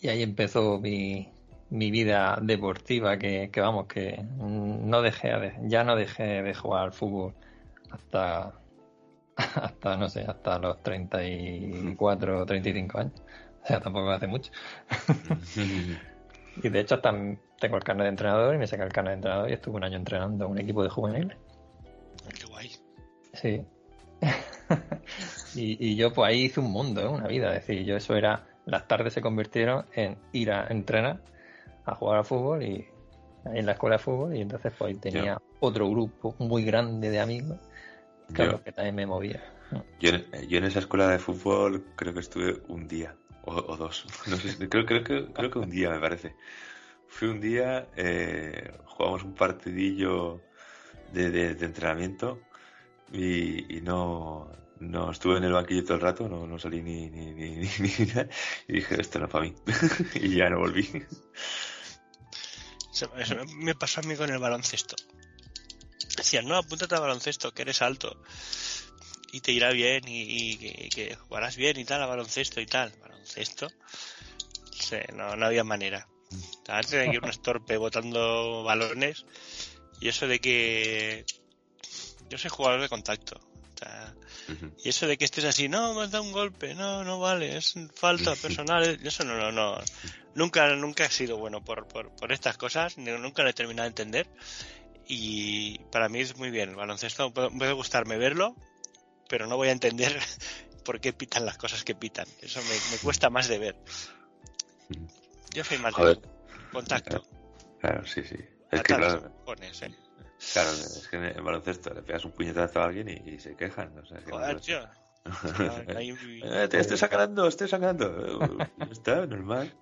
y 0.00 0.08
ahí 0.08 0.22
empezó 0.22 0.80
mi, 0.80 1.31
mi 1.72 1.90
vida 1.90 2.38
deportiva 2.40 3.16
que, 3.18 3.50
que 3.50 3.60
vamos 3.60 3.86
que 3.86 4.24
no 4.38 5.02
dejé 5.02 5.28
de, 5.38 5.54
ya 5.62 5.84
no 5.84 5.96
dejé 5.96 6.42
de 6.42 6.54
jugar 6.54 6.84
al 6.84 6.92
fútbol 6.92 7.34
hasta 7.90 8.52
hasta 9.36 9.96
no 9.96 10.08
sé 10.08 10.22
hasta 10.22 10.58
los 10.58 10.82
34 10.82 12.40
o 12.40 12.46
35 12.46 12.98
años 12.98 13.22
o 13.62 13.66
sea 13.66 13.80
tampoco 13.80 14.10
hace 14.10 14.26
mucho 14.26 14.52
y 16.62 16.68
de 16.68 16.80
hecho 16.80 16.96
hasta 16.96 17.10
tengo 17.58 17.76
el 17.76 17.84
carnet 17.84 18.04
de 18.04 18.10
entrenador 18.10 18.54
y 18.54 18.58
me 18.58 18.66
saqué 18.66 18.82
el 18.82 18.92
carnet 18.92 19.12
de 19.12 19.16
entrenador 19.16 19.50
y 19.50 19.54
estuve 19.54 19.76
un 19.76 19.84
año 19.84 19.96
entrenando 19.96 20.44
a 20.44 20.48
un 20.48 20.58
equipo 20.58 20.82
de 20.82 20.90
juveniles 20.90 21.38
Qué 22.28 22.46
guay. 22.46 22.70
Sí. 23.34 23.64
y, 25.54 25.90
y 25.90 25.96
yo 25.96 26.12
pues 26.12 26.28
ahí 26.28 26.42
hice 26.44 26.60
un 26.60 26.70
mundo, 26.70 27.00
¿eh? 27.00 27.08
una 27.08 27.26
vida. 27.26 27.54
Es 27.54 27.66
decir, 27.66 27.84
yo 27.84 27.96
eso 27.96 28.14
era, 28.14 28.46
las 28.66 28.86
tardes 28.86 29.12
se 29.12 29.20
convirtieron 29.20 29.86
en 29.94 30.18
ir 30.32 30.52
a 30.52 30.66
entrenar, 30.68 31.20
a 31.84 31.94
jugar 31.94 32.18
al 32.18 32.24
fútbol 32.24 32.62
y 32.62 32.86
en 33.44 33.66
la 33.66 33.72
escuela 33.72 33.96
de 33.96 34.02
fútbol 34.02 34.36
y 34.36 34.40
entonces 34.42 34.72
pues 34.78 35.00
tenía 35.00 35.38
otro 35.60 35.88
grupo 35.90 36.34
muy 36.38 36.64
grande 36.64 37.10
de 37.10 37.20
amigos 37.20 37.58
los 38.28 38.60
que 38.62 38.72
también 38.72 38.94
me 38.94 39.06
movía. 39.06 39.40
Yo 40.00 40.10
en, 40.10 40.48
yo 40.48 40.58
en 40.58 40.64
esa 40.64 40.78
escuela 40.80 41.08
de 41.08 41.18
fútbol 41.18 41.84
creo 41.96 42.12
que 42.14 42.20
estuve 42.20 42.60
un 42.68 42.86
día 42.88 43.14
o, 43.44 43.52
o 43.54 43.76
dos. 43.76 44.04
No 44.28 44.36
sé, 44.36 44.68
creo, 44.68 44.86
creo, 44.86 45.04
que, 45.04 45.32
creo 45.32 45.50
que 45.50 45.58
un 45.58 45.70
día 45.70 45.90
me 45.90 46.00
parece. 46.00 46.34
Fui 47.08 47.28
un 47.28 47.40
día, 47.40 47.88
eh, 47.96 48.72
jugamos 48.84 49.22
un 49.24 49.34
partidillo 49.34 50.40
de, 51.12 51.30
de- 51.30 51.54
de 51.54 51.66
entrenamiento 51.66 52.40
y, 53.12 53.76
y 53.78 53.80
no, 53.82 54.50
no 54.80 55.10
estuve 55.10 55.38
en 55.38 55.44
el 55.44 55.52
banquillo 55.52 55.84
todo 55.84 55.94
el 55.96 56.00
rato, 56.00 56.28
no, 56.28 56.46
no 56.46 56.58
salí 56.58 56.80
ni, 56.82 57.08
ni, 57.10 57.32
ni, 57.34 57.50
ni- 57.56 57.68
ni 57.98 58.06
nada. 58.06 58.28
Y 58.68 58.74
dije, 58.74 59.00
esto 59.00 59.18
no 59.18 59.26
es 59.26 59.30
para 59.32 59.44
mí. 59.44 59.54
y 60.14 60.36
ya 60.36 60.48
no 60.50 60.58
volví. 60.60 60.88
Eso, 63.02 63.34
eso 63.34 63.44
me 63.56 63.74
pasó 63.74 64.00
a 64.00 64.04
mí 64.04 64.16
con 64.16 64.30
el 64.30 64.38
baloncesto. 64.38 64.96
Decían, 66.16 66.46
no, 66.46 66.56
apúntate 66.56 66.94
al 66.94 67.00
baloncesto, 67.00 67.52
que 67.52 67.62
eres 67.62 67.82
alto. 67.82 68.22
Y 69.32 69.40
te 69.40 69.52
irá 69.52 69.70
bien 69.72 70.06
y, 70.06 70.52
y 70.52 70.56
que, 70.56 70.88
que 70.88 71.16
jugarás 71.16 71.56
bien 71.56 71.78
y 71.78 71.84
tal, 71.84 72.02
a 72.02 72.06
baloncesto 72.06 72.60
y 72.60 72.66
tal. 72.66 72.92
Baloncesto. 73.00 73.68
Sí, 74.78 74.96
no, 75.14 75.36
no 75.36 75.46
había 75.46 75.64
manera. 75.64 76.06
Antes 76.68 76.90
tenía 76.90 77.10
que 77.10 77.16
ir 77.16 77.22
un 77.22 77.30
estorpe 77.30 77.76
botando 77.76 78.62
balones. 78.62 79.24
Y 80.00 80.08
eso 80.08 80.26
de 80.26 80.40
que. 80.40 81.24
Yo 82.28 82.38
soy 82.38 82.50
jugador 82.50 82.80
de 82.80 82.88
contacto. 82.88 83.36
O 83.36 83.78
sea, 83.78 84.14
y 84.84 84.88
eso 84.88 85.06
de 85.06 85.16
que 85.16 85.24
estés 85.24 85.44
así, 85.44 85.68
no, 85.68 85.94
me 85.94 86.02
has 86.02 86.10
dado 86.10 86.24
un 86.24 86.32
golpe, 86.32 86.74
no, 86.74 87.04
no 87.04 87.18
vale, 87.18 87.56
es 87.56 87.74
falta 87.94 88.34
personal. 88.42 88.98
Eso 89.02 89.24
no, 89.24 89.36
no, 89.36 89.52
no. 89.52 89.78
Nunca, 90.34 90.74
nunca 90.76 91.04
he 91.04 91.10
sido 91.10 91.36
bueno 91.36 91.62
por, 91.62 91.86
por, 91.86 92.10
por 92.16 92.32
estas 92.32 92.56
cosas, 92.56 92.96
ni- 92.98 93.10
nunca 93.12 93.42
lo 93.42 93.50
he 93.50 93.52
terminado 93.52 93.84
de 93.84 93.88
entender. 93.88 94.26
Y 95.06 95.78
para 95.90 96.08
mí 96.08 96.20
es 96.20 96.36
muy 96.36 96.50
bien. 96.50 96.70
El 96.70 96.76
baloncesto 96.76 97.32
puede, 97.32 97.72
gustarme 97.72 98.16
verlo, 98.16 98.56
pero 99.28 99.46
no 99.46 99.56
voy 99.56 99.68
a 99.68 99.72
entender 99.72 100.18
por 100.84 101.00
qué 101.00 101.12
pitan 101.12 101.44
las 101.44 101.58
cosas 101.58 101.84
que 101.84 101.94
pitan. 101.94 102.26
Eso 102.40 102.60
me, 102.62 102.74
me 102.90 102.98
cuesta 103.02 103.28
más 103.28 103.48
de 103.48 103.58
ver. 103.58 103.76
Yo 105.54 105.64
soy 105.64 105.78
más 105.78 105.94
Joder. 105.94 106.18
de 106.20 106.28
contacto. 106.72 107.22
Claro, 107.80 108.06
sí, 108.06 108.22
sí. 108.22 108.36
Es 108.70 108.82
que 108.82 108.94
claro, 108.94 109.30
cojones, 109.44 109.82
eh. 109.82 109.94
claro, 110.52 110.70
es 110.70 111.08
que 111.10 111.16
en 111.16 111.24
el 111.24 111.42
baloncesto 111.42 111.92
le 111.92 112.02
pegas 112.02 112.24
un 112.24 112.32
puñetazo 112.32 112.80
a 112.80 112.84
alguien 112.84 113.08
y, 113.08 113.30
y 113.34 113.38
se 113.38 113.54
quejan. 113.54 113.98
O 113.98 114.06
sea, 114.06 114.18
que 114.18 114.30
Joder. 114.30 114.54
No, 114.54 114.90
Eh, 116.44 116.66
te 116.68 116.80
estoy 116.80 116.96
sangrando, 116.96 117.46
estoy 117.46 117.68
sangrando. 117.68 118.58
Está, 118.90 119.26
normal. 119.26 119.72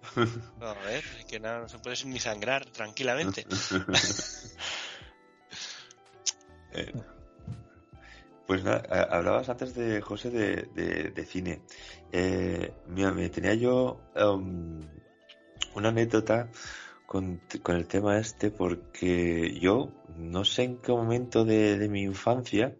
no, 0.58 0.66
a 0.66 0.74
ver, 0.82 1.02
que 1.26 1.40
no 1.40 1.68
se 1.68 1.78
puede 1.78 1.96
ni 2.04 2.18
sangrar 2.18 2.66
tranquilamente. 2.66 3.46
Eh, 6.72 6.92
Pues 8.46 8.62
nada, 8.62 8.82
hablabas 9.10 9.48
antes 9.48 9.74
de 9.74 10.00
José 10.00 10.30
de, 10.30 10.62
de- 10.74 11.10
de 11.10 11.24
cine. 11.26 11.62
Eh, 12.12 12.72
mira, 12.86 13.12
me 13.12 13.28
tenía 13.28 13.54
yo 13.54 14.00
em, 14.14 14.80
una 15.74 15.88
anécdota 15.88 16.48
con, 17.06 17.40
con, 17.62 17.76
el 17.76 17.86
tema 17.86 18.18
este 18.18 18.50
porque 18.52 19.58
yo 19.60 19.92
no 20.16 20.44
sé 20.44 20.62
en 20.64 20.76
qué 20.78 20.92
momento 20.92 21.44
de, 21.44 21.78
de 21.78 21.88
mi 21.88 22.02
infancia 22.02 22.74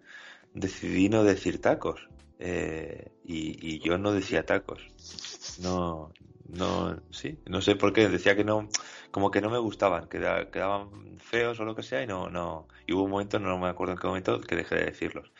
decidí 0.54 1.08
no 1.08 1.24
decir 1.24 1.60
tacos. 1.60 2.00
Eh, 2.42 3.12
y, 3.24 3.80
yo 3.80 3.98
no 3.98 4.12
decía 4.12 4.46
tacos. 4.46 4.80
No, 5.62 6.12
no, 6.48 7.00
sí, 7.10 7.38
no 7.46 7.60
sé 7.60 7.76
por 7.76 7.92
qué. 7.92 8.08
Decía 8.08 8.34
que 8.34 8.44
no, 8.44 8.68
como 9.10 9.30
que 9.30 9.40
no 9.42 9.50
me 9.50 9.58
gustaban, 9.58 10.08
que 10.08 10.18
quedaban 10.18 11.18
feos 11.18 11.60
o 11.60 11.64
lo 11.64 11.76
que 11.76 11.82
sea 11.82 12.02
y 12.02 12.06
no, 12.06 12.30
no. 12.30 12.66
Y 12.86 12.94
hubo 12.94 13.04
un 13.04 13.10
momento, 13.10 13.38
no 13.38 13.58
me 13.58 13.68
acuerdo 13.68 13.92
en 13.92 13.98
qué 14.00 14.06
momento, 14.06 14.40
que 14.40 14.56
dejé 14.56 14.76
de 14.76 14.84
decirlos. 14.86 15.32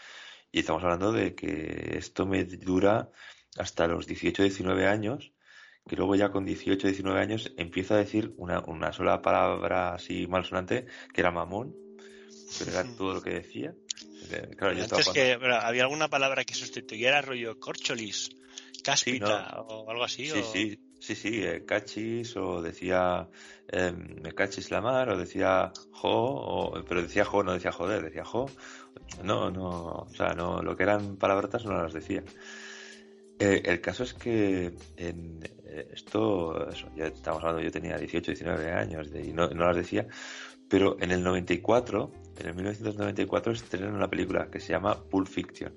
Y 0.53 0.61
estamos 0.61 0.83
hablando 0.85 1.13
de 1.13 1.35
que 1.35 1.97
esto 1.97 2.27
me 2.27 2.45
dura 2.45 3.11
hasta 3.59 3.87
los 3.87 4.07
18, 4.07 4.43
19 4.43 4.87
años, 4.87 5.33
que 5.89 5.97
luego 5.97 6.15
ya 6.17 6.31
con 6.31 6.45
18, 6.45 6.87
19 6.87 7.21
años 7.21 7.53
empiezo 7.57 7.95
a 7.95 7.99
decir 7.99 8.35
una, 8.37 8.61
una 8.61 8.93
sola 8.93 9.23
palabra 9.23 9.95
así 9.95 10.27
malsonante, 10.27 10.87
que 11.15 11.21
era 11.23 11.31
mamón, 11.31 11.75
era 12.69 12.85
todo 12.97 13.15
lo 13.15 13.23
que 13.23 13.31
decía. 13.31 13.75
Claro, 14.57 14.75
yo 14.75 14.85
Antes 14.85 15.09
que 15.09 15.33
había 15.33 15.83
alguna 15.83 16.09
palabra 16.09 16.45
que 16.45 16.55
sustituyera 16.55 17.23
rollo 17.23 17.59
corcholis, 17.59 18.31
cáspita 18.83 19.61
o 19.63 19.91
algo 19.91 20.05
así. 20.05 20.27
Sí, 20.27 20.43
sí, 20.53 20.79
sí, 21.01 21.15
sí, 21.15 21.43
eh, 21.43 21.65
cachis 21.65 22.37
o 22.37 22.63
decía 22.63 23.29
eh, 23.69 23.93
me 23.93 24.33
cachis 24.33 24.71
la 24.71 24.81
mar 24.81 25.11
o 25.11 25.17
decía 25.19 25.73
jo, 25.93 26.11
o, 26.11 26.85
pero 26.85 27.03
decía 27.03 27.25
jo, 27.25 27.43
no 27.43 27.53
decía 27.53 27.73
joder, 27.73 28.03
decía 28.03 28.25
jo. 28.25 28.51
No, 29.25 29.51
no, 29.51 29.69
o 29.69 30.15
sea, 30.15 30.35
no, 30.35 30.63
lo 30.63 30.77
que 30.77 30.85
eran 30.85 31.17
palabrotas 31.17 31.65
no 31.65 31.83
las 31.83 31.93
decía. 31.93 32.23
Eh, 33.39 33.63
el 33.65 33.81
caso 33.81 34.05
es 34.05 34.13
que 34.13 34.75
en 34.97 35.43
eh, 35.65 35.89
esto, 35.93 36.69
eso, 36.69 36.89
ya 36.95 37.07
estamos 37.07 37.43
hablando, 37.43 37.63
yo 37.63 37.71
tenía 37.71 37.97
18, 37.97 38.33
19 38.33 38.71
años 38.73 39.09
y 39.15 39.33
no, 39.33 39.49
no 39.49 39.67
las 39.67 39.77
decía, 39.77 40.07
pero 40.69 40.97
en 41.01 41.11
el 41.11 41.23
94, 41.23 42.13
en 42.41 42.47
el 42.49 42.55
1994 42.55 43.53
estrenaron 43.53 43.95
una 43.97 44.09
película 44.09 44.49
que 44.51 44.61
se 44.61 44.73
llama 44.73 44.97
Pulp 45.03 45.29
Fiction. 45.29 45.75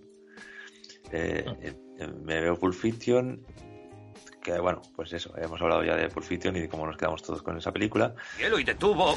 Eh, 1.12 1.46
ah. 1.48 2.08
me 2.24 2.42
veo 2.42 2.58
Pulp 2.58 2.74
Fiction, 2.74 3.46
que 4.42 4.60
bueno, 4.60 4.82
pues 4.96 5.14
eso, 5.14 5.34
hemos 5.38 5.62
hablado 5.62 5.84
ya 5.84 5.96
de 5.96 6.10
Pulp 6.10 6.26
Fiction 6.26 6.56
y 6.56 6.62
de 6.62 6.70
cómo 6.70 6.88
nos 6.88 6.98
quedamos 6.98 7.22
todos 7.22 7.42
con 7.44 7.58
esa 7.58 7.72
película. 7.72 8.16
Cielo 8.38 8.60
y 8.60 8.64
detuvo. 8.64 9.16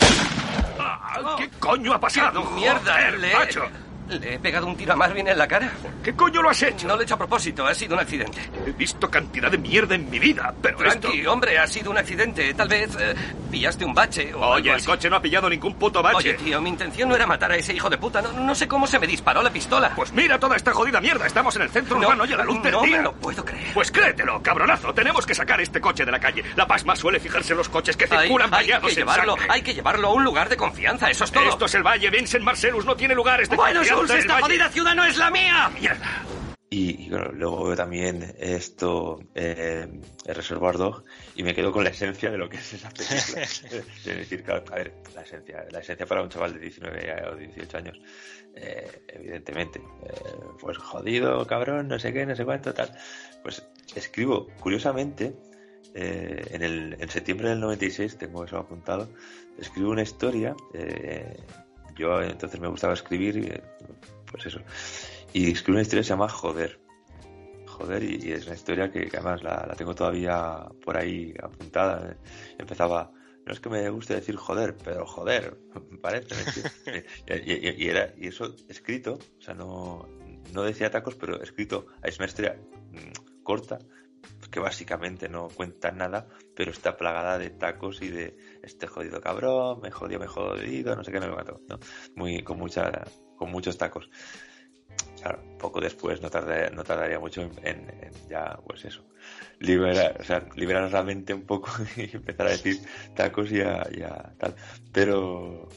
Ah, 0.79 1.37
¿Qué 1.39 1.49
coño 1.59 1.95
ha 1.95 2.01
pasado? 2.01 2.45
¡Mierda! 2.51 3.11
le... 3.13 3.33
macho! 3.33 3.63
Le 4.09 4.35
he 4.35 4.39
pegado 4.39 4.67
un 4.67 4.77
tiro 4.77 4.93
a 4.93 4.97
Marvin 4.97 5.27
en 5.27 5.37
la 5.37 5.49
cara. 5.49 5.71
¿Qué 6.03 6.15
coño 6.15 6.43
lo 6.43 6.51
has 6.51 6.63
hecho? 6.63 6.87
No 6.87 6.95
lo 6.95 7.01
he 7.01 7.05
hecho 7.05 7.15
a 7.15 7.19
propósito, 7.19 7.67
ha 7.67 7.75
sido 7.75 7.95
un 7.95 8.01
accidente. 8.01 8.39
He 8.67 8.71
visto 8.71 9.11
cantidad 9.11 9.51
de 9.51 9.59
mierda 9.59 9.95
en 9.95 10.09
mi 10.09 10.19
vida, 10.19 10.55
pero 10.63 10.79
Frankie, 10.79 11.27
hombre, 11.27 11.59
ha 11.59 11.67
sido 11.67 11.91
un 11.91 11.99
accidente. 11.99 12.55
Tal 12.55 12.69
vez 12.69 12.97
eh, 13.01 13.15
pillaste 13.51 13.85
un 13.85 13.95
bache 13.95 14.33
o 14.35 14.41
Oye, 14.41 14.73
el 14.73 14.85
coche 14.85 15.11
no 15.11 15.17
ha 15.17 15.23
pillado 15.23 15.49
ningún 15.49 15.75
puto 15.75 16.03
bache. 16.03 16.17
Oye, 16.17 16.35
tío, 16.35 16.61
mi 16.61 16.71
intención 16.71 17.09
no 17.09 17.17
era 17.17 17.27
matar 17.27 17.53
a 17.53 17.57
ese 17.57 17.73
hijo 17.73 17.91
de 17.91 17.99
puta. 17.99 18.23
No, 18.23 18.55
sé 18.55 18.69
cómo 18.69 18.87
se 18.87 18.99
me 18.99 19.07
disparó 19.07 19.43
la 19.43 19.51
pistola. 19.51 19.93
Pues 19.97 20.13
mira 20.13 20.39
toda 20.39 20.57
esta 20.57 20.73
jodida 20.73 21.01
mierda. 21.01 21.27
Estamos 21.27 21.57
en 21.57 21.63
el 21.63 21.71
centro 21.71 21.99
urbano 21.99 22.25
y 22.25 22.33
a 22.33 22.37
la 22.37 22.45
luz 22.45 22.63
del 22.63 22.73
no 22.73 22.83
día. 22.83 22.99
No 22.99 23.03
lo 23.05 23.13
puedo 23.15 23.45
creer. 23.45 23.75
Pues 23.75 23.91
créetelo, 23.91 24.43
cabronazo. 24.43 24.95
Tenemos 24.95 25.27
que 25.27 25.35
sacar 25.35 25.61
este 25.61 25.81
coche 25.81 26.05
de 26.05 26.13
la 26.13 26.21
calle. 26.21 26.45
La 26.55 26.67
Pasma 26.67 26.95
suele 26.95 27.19
fijarse 27.19 27.53
en 27.53 27.59
los 27.59 27.69
coches 27.69 27.97
que 27.97 28.07
circulan 28.07 28.53
hay, 28.55 28.71
hay 28.71 28.81
que 28.81 28.95
llevarlo, 28.95 29.37
Hay 29.49 29.63
que 29.63 29.75
llevarlo 29.75 30.09
a 30.09 30.13
un 30.13 30.25
lugar 30.25 30.49
de 30.49 30.57
confianza, 30.57 31.11
eso 31.11 31.25
es 31.25 31.33
todo. 31.33 31.49
Esto 31.49 31.67
es 31.67 31.75
el 31.75 31.83
Valle, 31.83 32.11
Vincent 32.11 32.45
Marcellus 32.45 32.85
no 32.85 32.97
tiene 32.97 33.15
lugares 33.15 33.49
de 33.49 33.57
bueno, 33.57 33.81
confianza. 33.81 33.96
Esta 34.05 34.41
jodida 34.41 34.69
ciudad 34.69 34.95
no 34.95 35.05
es 35.05 35.17
la 35.17 35.31
mía. 35.31 35.71
Mierda. 35.79 36.23
Y, 36.69 37.07
y 37.07 37.11
bueno, 37.11 37.31
luego 37.33 37.65
veo 37.65 37.77
también 37.77 38.35
esto, 38.39 39.21
eh, 39.35 39.87
el 40.25 40.35
Reservoir 40.35 40.77
Dog, 40.77 41.05
y 41.37 41.45
me 41.45 41.55
quedo 41.55 41.71
con 41.71 41.85
la 41.85 41.91
esencia 41.91 42.31
de 42.31 42.39
lo 42.39 42.49
que 42.49 42.57
es 42.57 42.73
esa 42.73 42.91
película. 42.91 43.43
es 43.43 44.05
decir, 44.05 44.43
claro, 44.43 44.65
a 44.73 44.75
ver, 44.75 44.95
la 45.15 45.23
esencia, 45.23 45.65
la 45.71 45.79
esencia 45.79 46.07
para 46.07 46.23
un 46.23 46.29
chaval 46.29 46.55
de 46.55 46.59
19 46.59 47.23
o 47.31 47.37
18 47.37 47.77
años, 47.79 48.01
eh, 48.57 49.03
evidentemente, 49.09 49.79
eh, 49.79 50.13
pues 50.61 50.77
jodido, 50.79 51.47
cabrón, 51.47 51.87
no 51.87 52.01
sé 52.01 52.13
qué, 52.13 52.27
no 52.27 52.35
sé 52.35 52.45
cuánto, 52.45 52.75
tal. 52.75 52.91
Pues 53.45 53.65
escribo, 53.95 54.49
curiosamente, 54.61 55.37
eh, 55.95 56.49
en, 56.51 56.63
el, 56.63 56.97
en 56.99 57.09
septiembre 57.09 57.49
del 57.49 57.61
96, 57.61 58.19
tengo 58.19 58.45
eso 58.45 58.59
apuntado, 58.59 59.09
escribo 59.59 59.91
una 59.91 60.03
historia, 60.03 60.55
eh, 60.75 61.37
yo 61.97 62.23
entonces 62.23 62.61
me 62.61 62.69
gustaba 62.69 62.95
escribir, 62.95 63.37
y, 63.37 63.53
pues 64.31 64.47
eso, 64.47 64.61
y 65.33 65.51
escribí 65.51 65.77
una 65.77 65.83
historia 65.83 66.01
que 66.01 66.05
se 66.05 66.11
llama 66.11 66.29
Joder. 66.29 66.81
Joder, 67.67 68.03
y, 68.03 68.33
es 68.33 68.47
una 68.47 68.55
historia 68.55 68.91
que, 68.91 69.09
además 69.13 69.43
la, 69.43 69.75
tengo 69.77 69.95
todavía 69.95 70.67
por 70.85 70.97
ahí 70.97 71.35
apuntada. 71.43 72.17
Empezaba, 72.59 73.11
no 73.45 73.53
es 73.53 73.61
que 73.61 73.69
me 73.69 73.89
guste 73.91 74.15
decir 74.15 74.37
joder, 74.37 74.77
pero 74.83 75.05
joder, 75.07 75.59
parece. 76.03 76.35
y, 77.45 77.83
y 77.83 78.27
eso 78.27 78.55
escrito, 78.69 79.19
o 79.39 79.43
sea, 79.43 79.55
no, 79.55 80.09
no 80.53 80.63
decía 80.63 80.91
tacos, 80.91 81.17
pero 81.17 81.43
escrito, 81.43 81.87
es 82.03 82.19
una 82.19 82.27
historia 82.27 82.57
mm, 82.93 83.43
corta, 83.43 83.79
que 84.51 84.61
básicamente 84.61 85.29
no 85.29 85.49
cuenta 85.49 85.91
nada, 85.91 86.27
pero 86.55 86.71
está 86.71 86.97
plagada 86.97 87.39
de 87.39 87.51
tacos 87.51 88.03
y 88.03 88.09
de 88.09 88.37
este 88.67 88.87
jodido 88.87 89.21
cabrón, 89.21 89.81
me 89.81 89.91
jodió, 89.91 90.19
me 90.19 90.27
jodido, 90.27 90.95
no 90.95 91.03
sé 91.03 91.13
qué, 91.13 91.21
no 91.21 91.29
me 91.29 91.37
mató, 91.37 91.61
¿no? 91.69 91.79
Muy, 92.15 92.43
con 92.43 92.59
mucha, 92.59 93.05
con 93.37 93.51
muchos 93.51 93.79
tacos 93.79 94.11
poco 95.59 95.81
después 95.81 96.21
no 96.21 96.31
tardaría, 96.31 96.71
no 96.71 96.85
tardaría 96.85 97.19
mucho 97.19 97.51
en, 97.63 97.87
ya, 98.29 98.59
pues 98.67 98.85
eso, 98.85 99.05
liberar, 99.59 100.17
o 100.21 100.25
sea, 100.25 100.47
liberar 100.55 100.91
la 100.91 101.03
mente 101.03 101.35
un 101.35 101.47
poco 101.47 101.71
y 101.97 102.15
empezar 102.15 102.47
a 102.47 102.51
decir 102.51 102.81
tacos 103.15 103.51
y 103.51 103.61
a, 103.61 104.35
tal. 104.39 104.55
Pero, 104.93 105.69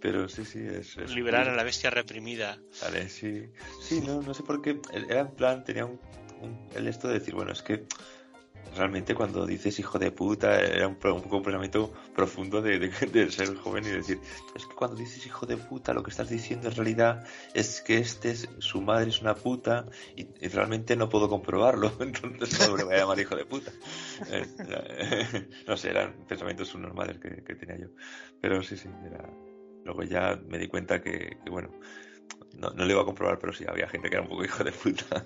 pero 0.00 0.28
sí, 0.28 0.44
sí, 0.44 0.60
es. 0.60 0.96
liberar 1.10 1.48
a 1.48 1.54
la 1.54 1.64
bestia 1.64 1.90
reprimida. 1.90 2.58
Vale, 2.82 3.08
sí. 3.08 3.50
Sí, 3.80 4.00
no, 4.00 4.22
no 4.22 4.34
sé 4.34 4.42
por 4.42 4.62
qué. 4.62 4.80
Era 4.92 5.20
en 5.20 5.34
plan, 5.34 5.64
tenía 5.64 5.86
un, 5.86 5.98
el 6.74 6.86
esto 6.86 7.08
de 7.08 7.14
decir, 7.14 7.34
bueno, 7.34 7.52
es 7.52 7.62
que 7.62 7.86
realmente 8.76 9.14
cuando 9.14 9.46
dices 9.46 9.78
hijo 9.78 9.98
de 9.98 10.12
puta 10.12 10.60
era 10.60 10.86
un, 10.86 10.96
un 11.02 11.22
comportamiento 11.22 11.92
profundo 12.14 12.62
de, 12.62 12.90
ser 13.30 13.54
joven 13.56 13.84
y 13.84 13.88
decir 13.88 14.20
es 14.54 14.66
que 14.66 14.74
cuando 14.74 14.96
dices 14.96 15.26
hijo 15.26 15.46
de 15.46 15.56
puta 15.56 15.92
lo 15.92 16.02
que 16.02 16.10
estás 16.10 16.28
diciendo 16.28 16.68
en 16.68 16.76
realidad 16.76 17.24
es 17.54 17.80
que 17.80 17.98
este 17.98 18.30
es, 18.30 18.48
su 18.58 18.80
madre 18.80 19.10
es 19.10 19.20
una 19.20 19.34
puta 19.34 19.86
y, 20.16 20.26
realmente 20.48 20.96
no 20.96 21.08
puedo 21.08 21.28
comprobarlo 21.28 21.92
entonces 22.00 22.68
no 22.68 22.76
me 22.76 22.84
voy 22.84 22.94
a 22.94 22.98
llamar 22.98 23.18
hijo 23.18 23.36
de 23.36 23.44
puta. 23.44 23.72
Eh, 24.28 25.48
no 25.66 25.76
sé 25.76 25.90
eran 25.90 26.14
pensamientos 26.26 26.68
subnormales 26.68 27.18
que, 27.18 27.42
que 27.42 27.54
tenía 27.54 27.78
yo. 27.78 27.88
Pero 28.40 28.62
sí 28.62 28.76
sí 28.76 28.88
era 29.06 29.28
luego 29.84 30.02
ya 30.02 30.38
me 30.48 30.58
di 30.58 30.68
cuenta 30.68 31.00
que, 31.02 31.38
bueno 31.50 31.70
no, 32.58 32.70
no 32.70 32.84
lo 32.84 32.90
iba 32.90 33.02
a 33.02 33.04
comprobar 33.04 33.38
pero 33.38 33.52
sí 33.52 33.64
había 33.68 33.88
gente 33.88 34.08
que 34.08 34.16
era 34.16 34.22
un 34.22 34.28
poco 34.28 34.44
hijo 34.44 34.64
de 34.64 34.72
puta 34.72 35.24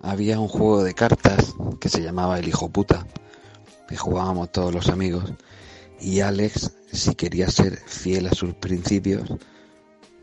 había 0.00 0.38
un 0.38 0.48
juego 0.48 0.84
de 0.84 0.94
cartas 0.94 1.54
que 1.80 1.88
se 1.88 2.02
llamaba 2.02 2.38
El 2.38 2.46
Hijo 2.46 2.68
Puta, 2.68 3.06
que 3.88 3.96
jugábamos 3.96 4.52
todos 4.52 4.72
los 4.72 4.88
amigos, 4.88 5.32
y 6.00 6.20
Alex, 6.20 6.72
si 6.92 7.14
quería 7.14 7.50
ser 7.50 7.78
fiel 7.78 8.26
a 8.26 8.34
sus 8.34 8.54
principios, 8.54 9.28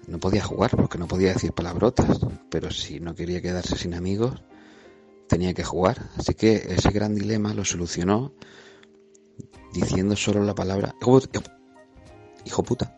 no 0.07 0.19
podía 0.19 0.43
jugar 0.43 0.71
porque 0.71 0.97
no 0.97 1.07
podía 1.07 1.33
decir 1.33 1.53
palabrotas, 1.53 2.19
pero 2.49 2.71
si 2.71 2.99
no 2.99 3.15
quería 3.15 3.41
quedarse 3.41 3.75
sin 3.75 3.93
amigos, 3.93 4.41
tenía 5.27 5.53
que 5.53 5.63
jugar. 5.63 6.09
Así 6.17 6.35
que 6.35 6.55
ese 6.69 6.91
gran 6.91 7.15
dilema 7.15 7.53
lo 7.53 7.65
solucionó 7.65 8.33
diciendo 9.73 10.15
solo 10.15 10.43
la 10.43 10.55
palabra 10.55 10.95
hijo 12.45 12.63
puta. 12.63 12.95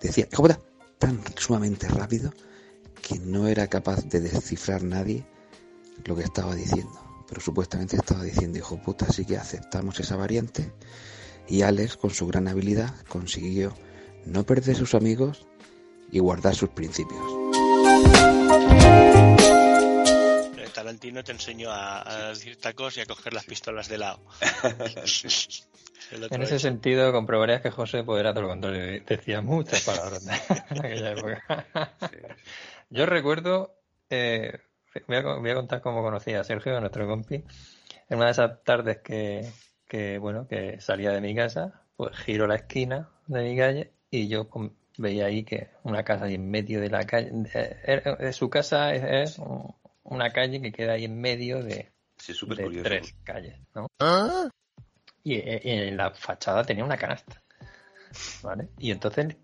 Decía 0.00 0.28
hijo 0.30 0.42
puta 0.42 0.58
tan 0.98 1.20
sumamente 1.36 1.88
rápido 1.88 2.32
que 3.02 3.18
no 3.18 3.48
era 3.48 3.66
capaz 3.66 4.04
de 4.04 4.20
descifrar 4.20 4.82
nadie 4.82 5.26
lo 6.04 6.16
que 6.16 6.22
estaba 6.22 6.54
diciendo. 6.54 6.98
Pero 7.28 7.40
supuestamente 7.40 7.96
estaba 7.96 8.22
diciendo 8.22 8.58
hijo 8.58 8.76
puta, 8.82 9.06
así 9.08 9.24
que 9.24 9.36
aceptamos 9.36 9.98
esa 10.00 10.16
variante. 10.16 10.72
Y 11.48 11.62
Alex, 11.62 11.96
con 11.96 12.10
su 12.10 12.26
gran 12.26 12.48
habilidad, 12.48 12.94
consiguió 13.08 13.74
no 14.24 14.44
perder 14.44 14.76
sus 14.76 14.94
amigos 14.94 15.46
y 16.10 16.18
guardar 16.20 16.54
sus 16.54 16.70
principios. 16.70 17.20
Tarantino 20.94 21.24
te 21.24 21.32
enseñó 21.32 21.70
a, 21.72 22.28
decir 22.28 22.56
tacos 22.56 22.96
y 22.96 23.00
a 23.00 23.06
coger 23.06 23.32
las 23.32 23.44
pistolas 23.44 23.88
de 23.88 23.98
lado. 23.98 24.20
en 26.30 26.42
ese 26.42 26.60
sentido, 26.60 27.10
comprobarías 27.12 27.62
que 27.62 27.72
José 27.72 28.04
pues, 28.04 28.20
era 28.20 28.32
todo 28.32 28.42
lo 28.42 28.48
contrario. 28.50 29.02
Decía 29.04 29.40
muchas 29.40 29.82
palabras 29.82 30.24
en 30.70 30.78
aquella 30.84 31.12
época. 31.12 31.66
Yo 32.90 33.06
recuerdo, 33.06 33.74
eh, 34.08 34.60
voy, 35.08 35.16
a, 35.16 35.54
contar 35.54 35.80
cómo 35.80 36.00
conocí 36.02 36.32
a 36.32 36.44
Sergio, 36.44 36.78
nuestro 36.78 37.08
compi, 37.08 37.42
en 38.08 38.16
una 38.16 38.26
de 38.26 38.30
esas 38.30 38.62
tardes 38.62 38.98
que, 38.98 39.50
que, 39.88 40.18
bueno, 40.18 40.46
que 40.46 40.80
salía 40.80 41.10
de 41.10 41.20
mi 41.20 41.34
casa, 41.34 41.82
pues 41.96 42.16
giro 42.18 42.46
la 42.46 42.54
esquina 42.54 43.10
de 43.26 43.42
mi 43.42 43.56
calle 43.56 43.90
y 44.10 44.28
yo 44.28 44.48
veía 44.96 45.26
ahí 45.26 45.42
que 45.42 45.70
una 45.82 46.04
casa 46.04 46.26
ahí 46.26 46.34
en 46.34 46.48
medio 46.48 46.80
de 46.80 46.88
la 46.88 47.04
calle, 47.04 47.30
de, 47.32 48.32
su 48.32 48.48
casa 48.48 48.94
es, 48.94 49.40
una 50.04 50.30
calle 50.30 50.60
que 50.60 50.72
queda 50.72 50.92
ahí 50.92 51.04
en 51.04 51.20
medio 51.20 51.62
de, 51.62 51.92
tres 52.82 53.14
calles, 53.24 53.58
¿no? 53.74 53.88
¿Ah? 53.98 54.48
Y, 55.22 55.40
en 55.42 55.96
la 55.96 56.10
fachada 56.10 56.64
tenía 56.64 56.84
una 56.84 56.96
canasta, 56.96 57.42
¿vale? 58.42 58.68
Y 58.78 58.90
entonces 58.90 59.36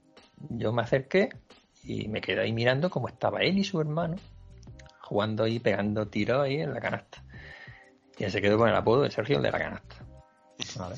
yo 0.49 0.73
me 0.73 0.83
acerqué 0.83 1.31
y 1.83 2.09
me 2.09 2.21
quedé 2.21 2.43
ahí 2.43 2.53
mirando 2.53 2.91
cómo 2.91 3.09
estaba 3.09 3.41
él 3.41 3.59
y 3.59 3.65
su 3.65 3.81
hermano 3.81 4.17
jugando 5.11 5.43
ahí, 5.43 5.59
pegando 5.59 6.07
tiros 6.07 6.41
ahí 6.41 6.61
en 6.61 6.73
la 6.73 6.81
canasta. 6.81 7.25
Y 8.17 8.31
se 8.31 8.41
quedó 8.41 8.59
con 8.59 8.69
el 8.69 8.77
apodo 8.77 9.03
de 9.03 9.11
Sergio 9.11 9.39
el 9.39 9.43
de 9.43 9.51
la 9.51 9.59
canasta. 9.59 9.97
¿Vale? 10.77 10.97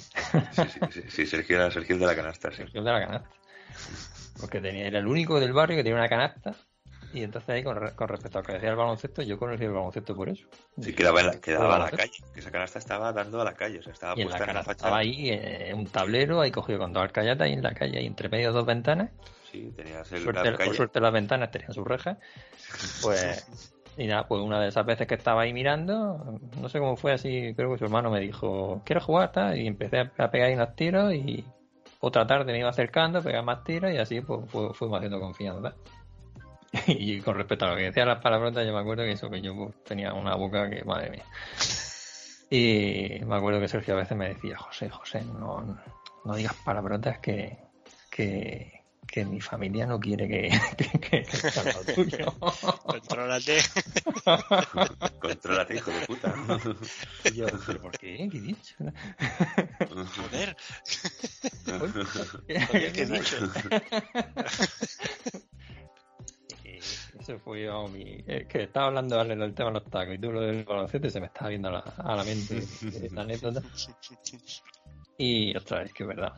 Sí, 0.90 1.02
sí, 1.08 1.26
Sergio 1.26 1.56
era 1.56 1.70
Sergio 1.70 1.94
el 1.94 2.00
de 2.00 2.06
la 2.06 2.16
canasta, 2.16 2.50
sí. 2.50 2.58
Sergio 2.58 2.80
el 2.80 2.84
de 2.84 2.92
la 2.92 3.00
canasta. 3.00 3.30
Porque 4.38 4.60
tenía, 4.60 4.86
era 4.86 4.98
el 4.98 5.06
único 5.06 5.40
del 5.40 5.54
barrio 5.54 5.78
que 5.78 5.82
tenía 5.82 5.98
una 5.98 6.08
canasta. 6.08 6.54
Y 7.12 7.22
entonces 7.22 7.50
ahí, 7.50 7.62
con, 7.62 7.76
respecto 7.76 8.38
a 8.38 8.42
que 8.42 8.52
decía 8.54 8.70
el 8.70 8.76
baloncesto, 8.76 9.22
yo 9.22 9.38
conocí 9.38 9.64
el 9.64 9.72
baloncesto 9.72 10.14
por 10.14 10.28
eso. 10.28 10.46
Sí, 10.80 10.94
quedaba 10.94 11.20
en 11.20 11.26
la, 11.26 11.40
quedaba 11.40 11.78
la 11.78 11.90
calle. 11.90 12.12
Que 12.32 12.40
esa 12.40 12.50
canasta 12.50 12.78
estaba 12.78 13.12
dando 13.12 13.40
a 13.40 13.44
la 13.44 13.54
calle. 13.54 13.78
O 13.80 13.82
sea, 13.82 13.92
estaba 13.92 14.14
puesta 14.14 14.44
en 14.44 14.54
la, 14.54 14.62
fachada. 14.62 14.72
Estaba 14.72 14.98
ahí 14.98 15.28
en 15.30 15.78
un 15.78 15.86
tablero, 15.86 16.40
ahí 16.40 16.50
cogido 16.50 16.78
con 16.78 16.92
dos 16.92 17.02
alcayatas 17.02 17.48
y 17.48 17.52
en 17.52 17.62
la 17.62 17.74
calle, 17.74 17.98
ahí 17.98 18.06
entre 18.06 18.28
medio 18.28 18.52
dos 18.52 18.64
ventanas. 18.64 19.10
Sí, 19.50 19.70
tenías 19.76 20.10
el, 20.12 20.22
suerte, 20.22 20.52
Por 20.52 20.74
suerte 20.74 21.00
las 21.00 21.12
ventanas 21.12 21.50
tenían 21.50 21.74
sus 21.74 21.86
rejas. 21.86 22.16
Pues 23.02 23.46
y 23.98 24.06
nada, 24.06 24.26
pues 24.26 24.40
una 24.40 24.60
de 24.60 24.68
esas 24.68 24.86
veces 24.86 25.06
que 25.06 25.14
estaba 25.14 25.42
ahí 25.42 25.52
mirando, 25.52 26.40
no 26.58 26.68
sé 26.68 26.78
cómo 26.78 26.96
fue 26.96 27.12
así, 27.12 27.52
creo 27.54 27.72
que 27.72 27.78
su 27.78 27.84
hermano 27.84 28.10
me 28.10 28.20
dijo, 28.20 28.80
¿quieres 28.86 29.04
jugar? 29.04 29.32
Tal? 29.32 29.58
Y 29.58 29.66
empecé 29.66 30.10
a 30.16 30.30
pegar 30.30 30.48
ahí 30.48 30.54
unos 30.54 30.74
tiros 30.74 31.12
y 31.12 31.44
otra 32.00 32.26
tarde 32.26 32.52
me 32.52 32.58
iba 32.58 32.70
acercando, 32.70 33.22
pegaba 33.22 33.44
más 33.44 33.64
tiros 33.64 33.92
y 33.92 33.98
así 33.98 34.22
pues 34.22 34.40
fuimos 34.74 34.96
haciendo 34.96 35.20
confianza. 35.20 35.74
y 36.86 37.20
con 37.20 37.36
respecto 37.36 37.66
a 37.66 37.70
lo 37.70 37.76
que 37.76 37.84
decía 37.84 38.06
las 38.06 38.22
palabrotas, 38.22 38.66
yo 38.66 38.72
me 38.72 38.80
acuerdo 38.80 39.04
que 39.04 39.12
eso, 39.12 39.30
que 39.30 39.40
yo 39.40 39.72
tenía 39.84 40.12
una 40.14 40.34
boca 40.34 40.68
que, 40.70 40.84
madre 40.84 41.10
mía. 41.10 41.24
Y 42.50 43.24
me 43.24 43.36
acuerdo 43.36 43.60
que 43.60 43.68
Sergio 43.68 43.94
a 43.94 43.98
veces 43.98 44.16
me 44.16 44.28
decía, 44.28 44.56
José, 44.58 44.90
José, 44.90 45.22
no, 45.22 45.78
no 46.24 46.34
digas 46.34 46.54
palabrotas 46.64 47.18
que, 47.18 47.58
que, 48.10 48.82
que 49.06 49.24
mi 49.24 49.40
familia 49.40 49.86
no 49.86 50.00
quiere 50.00 50.28
que, 50.28 50.48
que, 50.76 50.98
que, 50.98 51.22
que 51.22 51.72
lo 51.72 51.94
tuyo. 51.94 52.32
Contrólate. 52.86 53.58
Contrólate, 55.20 55.76
hijo 55.76 55.90
de 55.90 56.06
puta. 56.06 56.34
Y 57.24 57.34
yo, 57.34 57.46
¿pero 57.66 57.80
por 57.82 57.92
qué? 57.98 58.28
¿Qué 58.30 58.38
he 58.38 58.40
dicho? 58.40 58.74
Joder. 60.16 60.56
¿Qué 62.46 63.02
he 63.02 63.06
dicho? 63.06 63.36
Eso 67.22 67.38
fue 67.38 67.68
a 67.68 67.86
mi. 67.86 68.24
Es 68.26 68.48
que 68.48 68.64
estaba 68.64 68.88
hablando 68.88 69.22
del 69.22 69.54
tema 69.54 69.70
de 69.70 69.74
los 69.74 69.84
tacos 69.84 70.16
y 70.16 70.18
tú 70.18 70.32
lo 70.32 70.40
del 70.40 70.64
baloncesto 70.64 71.06
y 71.06 71.10
se 71.10 71.20
me 71.20 71.26
estaba 71.26 71.50
viendo 71.50 71.68
a 71.68 71.72
la, 71.72 71.78
a 71.78 72.16
la 72.16 72.24
mente 72.24 72.58
esta 73.06 73.20
anécdota. 73.20 73.62
Y 75.18 75.56
otra 75.56 75.78
vez, 75.84 75.92
que 75.92 76.02
es 76.02 76.08
verdad, 76.08 76.32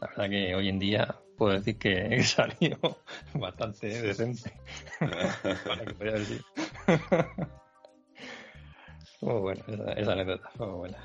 La 0.00 0.06
verdad 0.08 0.30
que 0.30 0.54
hoy 0.54 0.70
en 0.70 0.78
día 0.78 1.14
puedo 1.36 1.52
decir 1.52 1.76
que 1.76 2.22
salió 2.24 2.78
bastante 3.34 3.88
decente. 3.88 4.50
Decir. 6.00 6.42
Muy 9.20 9.40
buena 9.40 9.62
esa, 9.68 9.92
esa 9.92 10.12
anécdota, 10.12 10.50
muy 10.58 10.68
buena. 10.68 10.98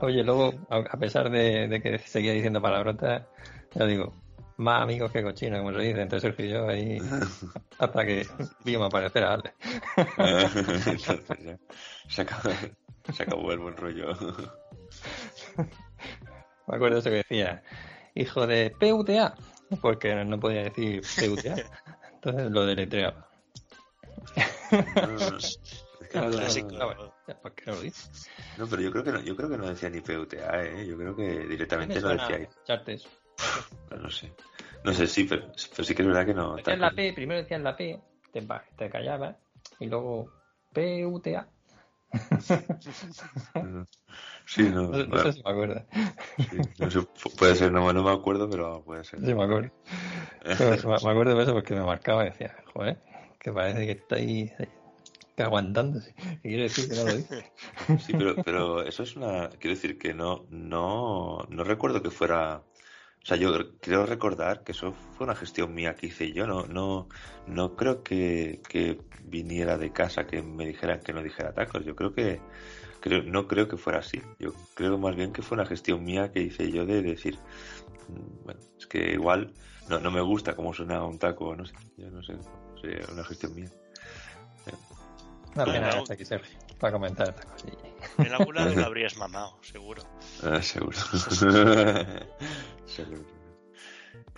Oye, 0.00 0.22
luego, 0.22 0.54
a 0.68 0.96
pesar 0.96 1.28
de, 1.28 1.80
que 1.82 1.98
seguía 1.98 2.32
diciendo 2.34 2.62
palabrotas, 2.62 3.26
ya 3.74 3.84
digo, 3.84 4.12
más 4.56 4.82
amigos 4.82 5.10
que 5.10 5.22
cochinos, 5.22 5.60
como 5.60 5.72
se 5.72 5.80
dice, 5.80 6.00
entre 6.00 6.20
Sergio 6.20 6.46
y 6.46 6.50
yo 6.50 6.68
ahí, 6.68 6.98
hasta 7.78 8.04
que 8.06 8.26
vimos 8.64 8.86
aparecer 8.86 9.24
a 9.24 9.34
Ale. 9.34 9.54
se, 12.08 12.22
acabó, 12.22 12.50
se 13.12 13.22
acabó 13.22 13.52
el 13.52 13.58
buen 13.58 13.76
rollo. 13.76 14.12
Me 16.66 16.76
acuerdo 16.76 16.94
de 16.94 17.00
eso 17.00 17.10
que 17.10 17.16
decía, 17.16 17.62
hijo 18.14 18.46
de 18.46 18.70
PUTA, 18.78 19.34
porque 19.82 20.14
no 20.24 20.40
podía 20.40 20.62
decir 20.62 21.02
PUTA. 21.02 21.56
Entonces 22.14 22.50
lo 22.50 22.64
deletreaba. 22.64 23.28
No, 24.94 26.38
¿Por 27.42 27.54
qué 27.54 27.64
no 27.66 27.74
lo 27.74 27.82
dice? 27.82 28.10
No, 28.56 28.66
pero 28.66 28.82
yo 28.82 28.90
creo 28.92 29.04
que 29.04 29.12
no, 29.12 29.20
yo 29.20 29.36
creo 29.36 29.50
que 29.50 29.58
no 29.58 29.66
decía 29.66 29.90
ni 29.90 30.00
PUTA, 30.00 30.64
¿eh? 30.64 30.86
Yo 30.86 30.96
creo 30.96 31.14
que 31.14 31.46
directamente 31.46 32.00
lo 32.00 32.10
decía. 32.10 32.48
Chartes. 32.64 33.06
No, 33.90 34.10
sé. 34.10 34.32
No 34.84 34.92
sé, 34.92 35.06
sí, 35.06 35.24
pero, 35.24 35.52
pero, 35.70 35.84
sí 35.84 35.94
que 35.94 36.02
es 36.02 36.08
verdad 36.08 36.26
que 36.26 36.34
no. 36.34 36.56
Decían 36.56 36.80
la 36.80 36.90
P, 36.90 37.12
primero 37.12 37.40
decían 37.40 37.64
la 37.64 37.76
P, 37.76 38.00
te, 38.32 38.46
te 38.76 38.90
callabas, 38.90 39.36
y 39.78 39.86
luego 39.86 40.30
PUTA. 40.72 41.48
Sí, 44.46 44.62
no, 44.62 44.88
no, 45.06 45.18
sé 45.18 45.32
si 45.32 45.42
me 45.42 45.50
acuerdo. 45.50 45.84
puede 47.38 47.54
ser, 47.54 47.72
no, 47.72 47.92
no, 47.92 48.02
me 48.02 48.10
acuerdo, 48.10 48.48
pero 48.48 48.82
puede 48.84 49.04
ser. 49.04 49.20
Sí, 49.20 49.34
me 49.34 49.44
acuerdo. 49.44 49.70
me 50.44 51.10
acuerdo 51.10 51.34
de 51.36 51.42
eso 51.42 51.52
porque 51.52 51.74
me 51.74 51.82
marcaba 51.82 52.26
y 52.26 52.30
decía, 52.30 52.54
joder, 52.72 52.98
que 53.38 53.52
parece 53.52 53.86
que 53.86 53.92
está 53.92 54.16
ahí 54.16 54.52
aguantándose. 55.38 56.14
¿Qué 56.14 56.48
quiere 56.48 56.62
decir 56.64 56.88
que 56.88 56.96
no 56.96 57.04
lo 57.04 57.16
dice? 57.16 57.52
Sí, 57.98 58.12
pero, 58.12 58.36
pero 58.44 58.82
eso 58.82 59.02
es 59.02 59.16
una. 59.16 59.48
Quiero 59.48 59.74
decir 59.74 59.98
que 59.98 60.14
no, 60.14 60.46
no, 60.50 61.46
no 61.48 61.64
recuerdo 61.64 62.02
que 62.02 62.10
fuera 62.10 62.62
o 63.24 63.26
sea, 63.26 63.38
yo 63.38 63.78
quiero 63.80 64.04
recordar 64.04 64.64
que 64.64 64.72
eso 64.72 64.92
fue 65.16 65.24
una 65.24 65.34
gestión 65.34 65.74
mía 65.74 65.96
que 65.96 66.08
hice 66.08 66.30
yo. 66.32 66.46
No, 66.46 66.66
no, 66.66 67.08
no 67.46 67.74
creo 67.74 68.02
que, 68.02 68.60
viniera 69.24 69.78
de 69.78 69.92
casa 69.92 70.26
que 70.26 70.42
me 70.42 70.66
dijeran 70.66 71.00
que 71.00 71.14
no 71.14 71.22
dijera 71.22 71.54
tacos. 71.54 71.86
Yo 71.86 71.96
creo 71.96 72.12
que, 72.12 72.38
creo, 73.00 73.22
no 73.22 73.48
creo 73.48 73.66
que 73.66 73.78
fuera 73.78 74.00
así. 74.00 74.20
Yo 74.38 74.52
creo 74.74 74.98
más 74.98 75.16
bien 75.16 75.32
que 75.32 75.40
fue 75.40 75.56
una 75.56 75.64
gestión 75.64 76.04
mía 76.04 76.32
que 76.32 76.42
hice 76.42 76.70
yo 76.70 76.84
de 76.84 77.00
decir, 77.00 77.38
mm, 78.08 78.44
bueno, 78.44 78.60
es 78.78 78.86
que 78.86 79.12
igual 79.14 79.54
no, 79.88 79.98
no 80.00 80.10
me 80.10 80.20
gusta 80.20 80.54
cómo 80.54 80.74
suena 80.74 81.02
un 81.02 81.18
taco, 81.18 81.56
no 81.56 81.64
sé, 81.64 81.72
yo 81.96 82.10
no 82.10 82.22
sé, 82.22 82.34
una 83.10 83.24
gestión 83.24 83.54
mía. 83.54 83.70
Una 85.54 85.64
pena 85.64 85.90
aquí, 86.10 86.26
Sergio, 86.26 86.58
para 86.78 86.92
comentar 86.92 87.30
esta 87.30 87.42
cosilla. 87.42 87.93
En 88.18 88.32
algún 88.32 88.54
lado 88.54 88.74
lo 88.74 88.84
habrías 88.84 89.16
mamado, 89.16 89.58
seguro. 89.62 90.02
Ah, 90.42 90.62
seguro. 90.62 90.96
seguro. 92.86 93.24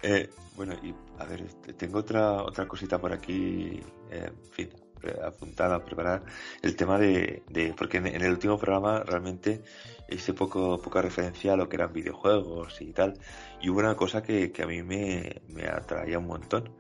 Eh, 0.02 0.28
bueno, 0.54 0.74
y 0.82 0.94
a 1.18 1.24
ver, 1.24 1.44
tengo 1.76 1.98
otra 1.98 2.42
otra 2.42 2.68
cosita 2.68 2.98
por 3.00 3.12
aquí, 3.12 3.80
eh, 4.10 4.30
en 4.30 4.52
fin, 4.52 4.70
apuntada, 5.24 5.84
preparar 5.84 6.22
el 6.62 6.76
tema 6.76 6.98
de, 6.98 7.42
de 7.48 7.74
porque 7.74 7.98
en, 7.98 8.06
el 8.06 8.30
último 8.30 8.58
programa 8.58 9.02
realmente 9.02 9.62
hice 10.08 10.34
poco 10.34 10.80
poca 10.80 11.02
referencia 11.02 11.54
a 11.54 11.56
lo 11.56 11.68
que 11.68 11.76
eran 11.76 11.92
videojuegos 11.92 12.80
y 12.80 12.92
tal, 12.92 13.18
y 13.60 13.70
hubo 13.70 13.80
una 13.80 13.96
cosa 13.96 14.22
que, 14.22 14.52
que 14.52 14.62
a 14.62 14.66
mí 14.66 14.82
me, 14.82 15.42
me 15.48 15.66
atraía 15.66 16.18
un 16.18 16.26
montón, 16.26 16.76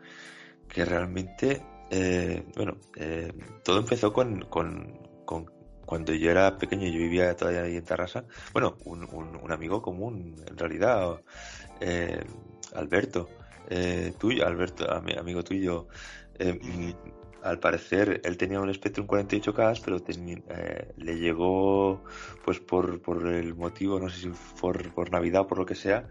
que 0.68 0.84
realmente 0.84 1.62
eh, 1.90 2.44
bueno, 2.56 2.78
eh, 2.96 3.32
todo 3.62 3.78
empezó 3.78 4.12
con, 4.12 4.40
con, 4.46 4.98
cuando 5.86 6.12
yo 6.12 6.30
era 6.30 6.58
pequeño, 6.58 6.86
yo 6.88 6.98
vivía 6.98 7.34
todavía 7.36 7.62
ahí 7.62 7.76
en 7.76 7.84
Tarrasa. 7.84 8.24
Bueno, 8.52 8.76
un, 8.84 9.04
un, 9.04 9.52
amigo 9.52 9.80
común, 9.80 10.36
en 10.46 10.58
realidad, 10.58 11.20
eh, 11.80 12.22
Alberto, 12.74 13.30
eh, 13.70 14.12
tuyo, 14.18 14.46
Alberto, 14.46 14.90
amigo 14.92 15.42
tuyo. 15.42 15.88
Mm, 16.38 16.90
al 17.42 17.60
parecer, 17.60 18.20
él 18.24 18.36
tenía 18.36 18.60
un 18.60 18.74
Spectrum 18.74 19.06
48K, 19.06 19.80
pero 19.84 19.98
le 20.96 21.16
llegó, 21.16 22.02
pues 22.44 22.58
por, 22.58 23.00
por 23.00 23.24
el 23.28 23.54
motivo, 23.54 24.00
no 24.00 24.08
sé 24.08 24.22
si 24.22 24.32
por, 24.60 24.92
por 24.92 25.12
Navidad 25.12 25.42
o 25.42 25.46
por 25.46 25.58
lo 25.58 25.66
que 25.66 25.76
sea, 25.76 26.08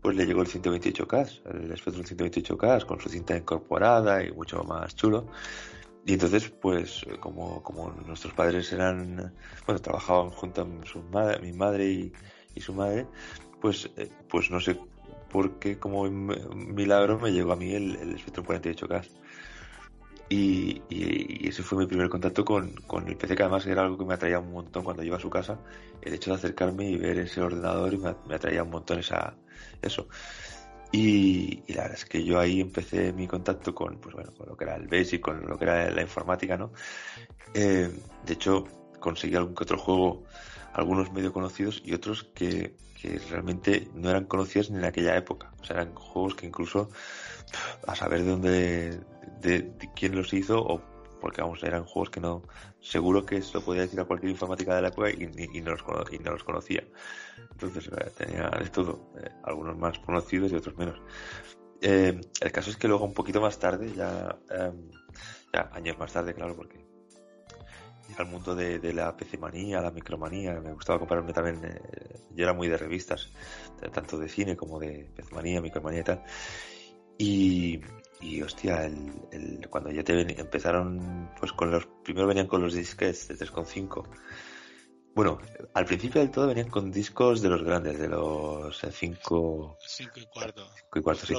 pues 0.00 0.16
le 0.16 0.26
llegó 0.26 0.42
el 0.42 0.48
128K, 0.48 1.42
el 1.54 1.76
Spectrum 1.78 2.04
128K 2.04 2.84
con 2.84 3.00
su 3.00 3.08
cinta 3.08 3.36
incorporada 3.36 4.24
y 4.24 4.32
mucho 4.32 4.64
más 4.64 4.96
chulo. 4.96 5.28
Y 6.04 6.14
entonces, 6.14 6.50
pues, 6.50 7.06
como, 7.20 7.62
como 7.62 7.90
nuestros 8.06 8.34
padres 8.34 8.72
eran, 8.72 9.32
bueno, 9.66 9.80
trabajaban 9.80 10.30
junto 10.30 10.62
a 10.62 10.66
madre, 11.12 11.40
mi 11.40 11.52
madre 11.52 11.86
y, 11.86 12.12
y 12.54 12.60
su 12.60 12.74
madre, 12.74 13.06
pues, 13.60 13.88
eh, 13.96 14.10
pues 14.28 14.50
no 14.50 14.58
sé 14.60 14.78
por 15.30 15.58
qué, 15.58 15.78
como 15.78 16.04
milagro, 16.10 17.18
me 17.18 17.32
llegó 17.32 17.52
a 17.52 17.56
mí 17.56 17.72
el, 17.72 17.96
el 17.96 18.18
Spectrum 18.18 18.46
48K. 18.46 19.04
Y, 20.28 20.82
y, 20.88 21.48
ese 21.48 21.62
fue 21.62 21.78
mi 21.78 21.86
primer 21.86 22.08
contacto 22.08 22.44
con, 22.44 22.72
con, 22.86 23.06
el 23.06 23.16
PC, 23.16 23.36
que 23.36 23.42
además 23.42 23.66
era 23.66 23.82
algo 23.82 23.98
que 23.98 24.04
me 24.04 24.14
atraía 24.14 24.38
un 24.38 24.52
montón 24.52 24.82
cuando 24.82 25.02
iba 25.02 25.16
a 25.16 25.20
su 25.20 25.30
casa. 25.30 25.58
El 26.00 26.14
hecho 26.14 26.30
de 26.30 26.36
acercarme 26.36 26.88
y 26.88 26.96
ver 26.96 27.18
ese 27.18 27.42
ordenador 27.42 27.92
y 27.92 27.98
me, 27.98 28.14
me 28.26 28.34
atraía 28.36 28.62
un 28.62 28.70
montón 28.70 28.98
esa, 28.98 29.34
eso. 29.82 30.08
Y, 30.92 31.62
la 31.72 31.82
verdad 31.82 31.98
es 31.98 32.04
que 32.04 32.22
yo 32.22 32.38
ahí 32.38 32.60
empecé 32.60 33.12
mi 33.12 33.26
contacto 33.26 33.74
con, 33.74 33.98
pues 33.98 34.14
bueno, 34.14 34.32
con 34.36 34.48
lo 34.48 34.56
que 34.56 34.64
era 34.64 34.76
el 34.76 34.86
Basic, 34.88 35.20
con 35.22 35.46
lo 35.46 35.58
que 35.58 35.64
era 35.64 35.90
la 35.90 36.02
informática, 36.02 36.56
¿no? 36.56 36.72
Eh, 37.54 37.90
de 38.26 38.32
hecho, 38.32 38.64
conseguí 39.00 39.34
algún 39.34 39.54
que 39.54 39.64
otro 39.64 39.78
juego 39.78 40.24
algunos 40.74 41.12
medio 41.12 41.32
conocidos 41.32 41.82
y 41.84 41.94
otros 41.94 42.24
que, 42.34 42.76
que 43.00 43.18
realmente 43.30 43.88
no 43.94 44.10
eran 44.10 44.24
conocidos 44.24 44.70
ni 44.70 44.78
en 44.78 44.84
aquella 44.84 45.16
época. 45.16 45.52
O 45.60 45.64
sea, 45.64 45.76
eran 45.76 45.94
juegos 45.94 46.34
que 46.34 46.46
incluso 46.46 46.90
a 47.86 47.94
saber 47.94 48.22
de 48.22 48.30
dónde, 48.30 49.00
de, 49.40 49.72
quién 49.94 50.14
los 50.14 50.32
hizo 50.32 50.60
o 50.60 50.82
porque 51.22 51.40
vamos, 51.40 51.62
eran 51.62 51.84
juegos 51.84 52.10
que 52.10 52.20
no, 52.20 52.42
seguro 52.80 53.24
que 53.24 53.40
se 53.40 53.54
lo 53.54 53.64
podía 53.64 53.82
decir 53.82 54.00
a 54.00 54.04
cualquier 54.04 54.32
informática 54.32 54.74
de 54.74 54.82
la 54.82 54.88
época 54.88 55.08
y, 55.08 55.30
y, 55.54 55.60
no, 55.60 55.70
los, 55.70 55.82
y 56.10 56.18
no 56.18 56.32
los 56.32 56.42
conocía. 56.42 56.82
Entonces 57.52 57.86
eh, 57.86 58.10
tenía 58.18 58.50
de 58.50 58.68
todo, 58.70 59.12
eh, 59.22 59.30
algunos 59.44 59.78
más 59.78 60.00
conocidos 60.00 60.50
y 60.50 60.56
otros 60.56 60.76
menos. 60.76 61.00
Eh, 61.80 62.20
el 62.40 62.52
caso 62.52 62.70
es 62.70 62.76
que 62.76 62.88
luego 62.88 63.04
un 63.04 63.14
poquito 63.14 63.40
más 63.40 63.56
tarde, 63.56 63.92
ya, 63.94 64.36
em, 64.50 64.90
ya 65.54 65.70
años 65.72 65.96
más 65.96 66.12
tarde, 66.12 66.34
claro, 66.34 66.56
porque 66.56 66.84
al 68.18 68.26
mundo 68.26 68.56
de, 68.56 68.92
la 68.92 69.16
PC 69.16 69.38
manía, 69.38 69.80
la 69.80 69.92
micromanía, 69.92 70.60
me 70.60 70.72
gustaba 70.72 70.98
comprarme 70.98 71.32
también, 71.32 71.80
yo 72.34 72.44
era 72.44 72.52
muy 72.52 72.68
de 72.68 72.76
revistas, 72.76 73.32
tanto 73.92 74.18
de 74.18 74.28
cine 74.28 74.56
como 74.56 74.78
de 74.80 75.08
PC 75.14 75.34
manía, 75.34 75.62
micromanía 75.62 76.00
y 76.00 76.04
tal. 76.04 76.22
Y, 77.16 77.80
y 78.22 78.40
hostia, 78.40 78.84
el, 78.84 79.66
cuando 79.68 79.90
ya 79.90 80.04
te 80.04 80.40
empezaron, 80.40 81.30
pues 81.38 81.52
con 81.52 81.70
los, 81.70 81.86
primero 82.04 82.26
venían 82.26 82.46
con 82.46 82.62
los 82.62 82.74
disques 82.74 83.28
de 83.28 83.36
3.5. 83.36 84.08
Bueno, 85.14 85.38
al 85.74 85.84
principio 85.84 86.20
del 86.20 86.30
todo 86.30 86.46
venían 86.46 86.70
con 86.70 86.90
discos 86.90 87.42
de 87.42 87.50
los 87.50 87.62
grandes, 87.62 87.98
de 87.98 88.08
los 88.08 88.78
5 88.78 89.76
5 89.86 90.12
y 90.16 90.26
cuarto. 90.26 90.66
5 90.74 90.98
y 90.98 91.02
cuarto, 91.02 91.26
sí. 91.26 91.34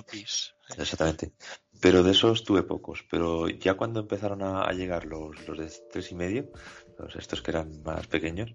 Exactamente. 0.77 1.33
Pero 1.81 2.03
de 2.03 2.11
esos 2.11 2.43
tuve 2.43 2.63
pocos. 2.63 3.03
Pero 3.09 3.49
ya 3.49 3.73
cuando 3.73 4.01
empezaron 4.01 4.43
a, 4.43 4.71
llegar 4.73 5.05
los, 5.05 5.47
los 5.47 5.57
de 5.57 5.71
tres 5.91 6.11
y 6.11 6.15
medio, 6.15 6.51
los 6.99 7.15
estos 7.15 7.41
que 7.41 7.51
eran 7.51 7.81
más 7.81 8.05
pequeños, 8.07 8.53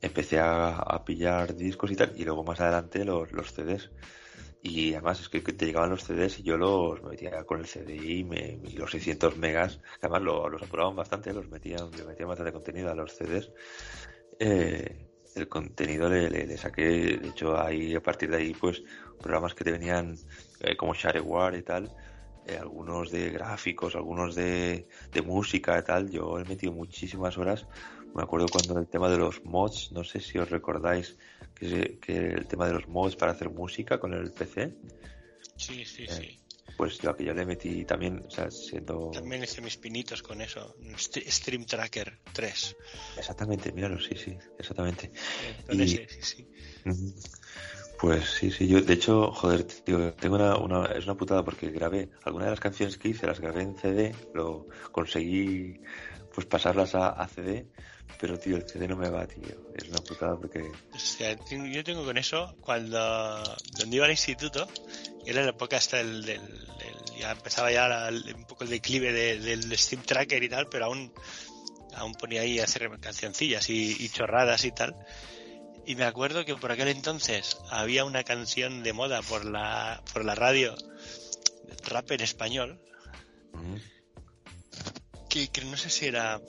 empecé 0.00 0.40
a, 0.40 0.76
a 0.76 1.04
pillar 1.04 1.54
discos 1.54 1.92
y 1.92 1.96
tal. 1.96 2.12
Y 2.16 2.24
luego 2.24 2.42
más 2.42 2.60
adelante 2.60 3.04
los, 3.04 3.30
los 3.30 3.52
CDs. 3.52 3.90
Y 4.62 4.92
además 4.92 5.20
es 5.20 5.28
que 5.28 5.40
te 5.40 5.66
llegaban 5.66 5.90
los 5.90 6.04
CDs 6.04 6.38
y 6.40 6.42
yo 6.42 6.58
los 6.58 7.02
metía 7.02 7.44
con 7.44 7.60
el 7.60 7.66
CDI 7.66 8.24
me, 8.24 8.60
y 8.62 8.76
los 8.76 8.90
600 8.90 9.38
megas, 9.38 9.80
además 10.00 10.22
lo, 10.22 10.48
los 10.50 10.62
apuraban 10.62 10.94
bastante, 10.96 11.32
los 11.32 11.48
metían, 11.48 11.90
le 11.92 12.04
metían 12.04 12.28
bastante 12.28 12.52
contenido 12.52 12.90
a 12.90 12.94
los 12.94 13.16
CDs. 13.16 13.50
Eh, 14.38 15.06
el 15.34 15.48
contenido 15.48 16.08
le, 16.10 16.28
le, 16.28 16.56
saqué, 16.58 16.82
de 17.16 17.28
hecho 17.28 17.58
ahí 17.58 17.94
a 17.94 18.02
partir 18.02 18.30
de 18.30 18.36
ahí 18.38 18.52
pues 18.52 18.82
programas 19.18 19.54
que 19.54 19.64
te 19.64 19.72
venían 19.72 20.16
eh, 20.60 20.76
como 20.76 20.94
Shareware 20.94 21.56
y 21.56 21.62
tal, 21.62 21.90
eh, 22.46 22.56
algunos 22.58 23.10
de 23.10 23.30
gráficos, 23.30 23.94
algunos 23.94 24.34
de, 24.34 24.88
de 25.12 25.22
música 25.22 25.78
y 25.78 25.82
tal, 25.82 26.10
yo 26.10 26.38
he 26.38 26.44
metido 26.44 26.72
muchísimas 26.72 27.38
horas. 27.38 27.66
Me 28.14 28.22
acuerdo 28.22 28.46
cuando 28.48 28.78
el 28.78 28.88
tema 28.88 29.08
de 29.08 29.18
los 29.18 29.44
mods, 29.44 29.92
no 29.92 30.02
sé 30.02 30.20
si 30.20 30.38
os 30.38 30.50
recordáis 30.50 31.16
que, 31.60 32.16
el 32.16 32.46
tema 32.46 32.66
de 32.66 32.74
los 32.74 32.88
mods 32.88 33.16
para 33.16 33.32
hacer 33.32 33.50
música 33.50 33.98
con 34.00 34.14
el 34.14 34.32
PC. 34.32 34.74
Sí, 35.56 35.84
sí, 35.84 36.04
eh, 36.04 36.08
sí. 36.08 36.40
Pues 36.76 36.98
yo 36.98 37.14
que 37.14 37.24
yo 37.24 37.34
le 37.34 37.44
metí 37.44 37.84
también, 37.84 38.24
o 38.26 38.30
sea, 38.30 38.50
siendo... 38.50 39.10
También 39.10 39.42
hice 39.42 39.60
mis 39.60 39.76
pinitos 39.76 40.22
con 40.22 40.40
eso. 40.40 40.74
Stream 40.96 41.66
Tracker 41.66 42.18
3. 42.32 42.76
Exactamente, 43.18 43.72
míralo, 43.72 44.00
sí, 44.00 44.14
sí, 44.16 44.36
exactamente. 44.58 45.12
sí, 45.68 46.06
sí. 46.22 46.48
Pues 48.00 48.30
sí, 48.30 48.50
sí, 48.50 48.66
yo 48.66 48.80
de 48.80 48.94
hecho, 48.94 49.30
joder, 49.30 49.64
tío, 49.64 50.14
tengo 50.14 50.36
una, 50.36 50.56
una, 50.56 50.86
es 50.86 51.04
una 51.04 51.18
putada 51.18 51.44
porque 51.44 51.70
grabé 51.70 52.08
algunas 52.24 52.46
de 52.46 52.52
las 52.52 52.60
canciones 52.60 52.96
que 52.96 53.08
hice, 53.08 53.26
las 53.26 53.40
grabé 53.40 53.60
en 53.60 53.76
CD, 53.76 54.14
lo 54.32 54.66
conseguí 54.90 55.82
pues 56.32 56.46
pasarlas 56.46 56.94
a, 56.94 57.10
a 57.10 57.28
CD 57.28 57.66
pero, 58.18 58.38
tío, 58.38 58.56
el 58.56 58.68
CD 58.68 58.88
no 58.88 58.96
me 58.96 59.08
va, 59.08 59.26
tío. 59.26 59.72
Es 59.74 59.88
una 59.88 59.98
putada 59.98 60.36
porque... 60.36 60.70
O 60.92 60.98
sea, 60.98 61.36
yo 61.48 61.84
tengo 61.84 62.04
con 62.04 62.18
eso, 62.18 62.54
cuando... 62.60 62.98
Donde 63.78 63.96
iba 63.96 64.04
al 64.04 64.10
instituto, 64.10 64.68
era 65.24 65.42
la 65.42 65.50
época 65.50 65.76
hasta 65.76 66.00
el 66.00 66.24
del... 66.24 66.40
ya 67.18 67.32
empezaba 67.32 67.70
ya 67.70 68.10
un 68.34 68.44
poco 68.44 68.64
el 68.64 68.70
declive 68.70 69.12
del 69.12 69.78
Steam 69.78 70.02
Tracker 70.02 70.42
y 70.42 70.48
tal, 70.48 70.68
pero 70.68 70.86
aún... 70.86 71.12
Aún 71.94 72.14
ponía 72.14 72.42
ahí 72.42 72.60
a 72.60 72.64
hacer 72.64 72.88
cancioncillas 73.00 73.68
y, 73.68 74.08
chorradas 74.10 74.64
y 74.64 74.70
tal. 74.70 74.94
Y 75.86 75.96
me 75.96 76.04
acuerdo 76.04 76.44
que 76.44 76.54
por 76.54 76.70
aquel 76.70 76.86
entonces 76.86 77.58
había 77.68 78.04
una 78.04 78.22
canción 78.22 78.84
de 78.84 78.92
moda 78.92 79.22
por 79.22 79.44
la, 79.44 80.00
por 80.12 80.24
la 80.24 80.36
radio, 80.36 80.76
rap 81.88 82.12
en 82.12 82.20
español, 82.20 82.80
que, 85.28 85.48
que 85.48 85.64
no 85.64 85.76
sé 85.76 85.90
si 85.90 86.06
era 86.06 86.40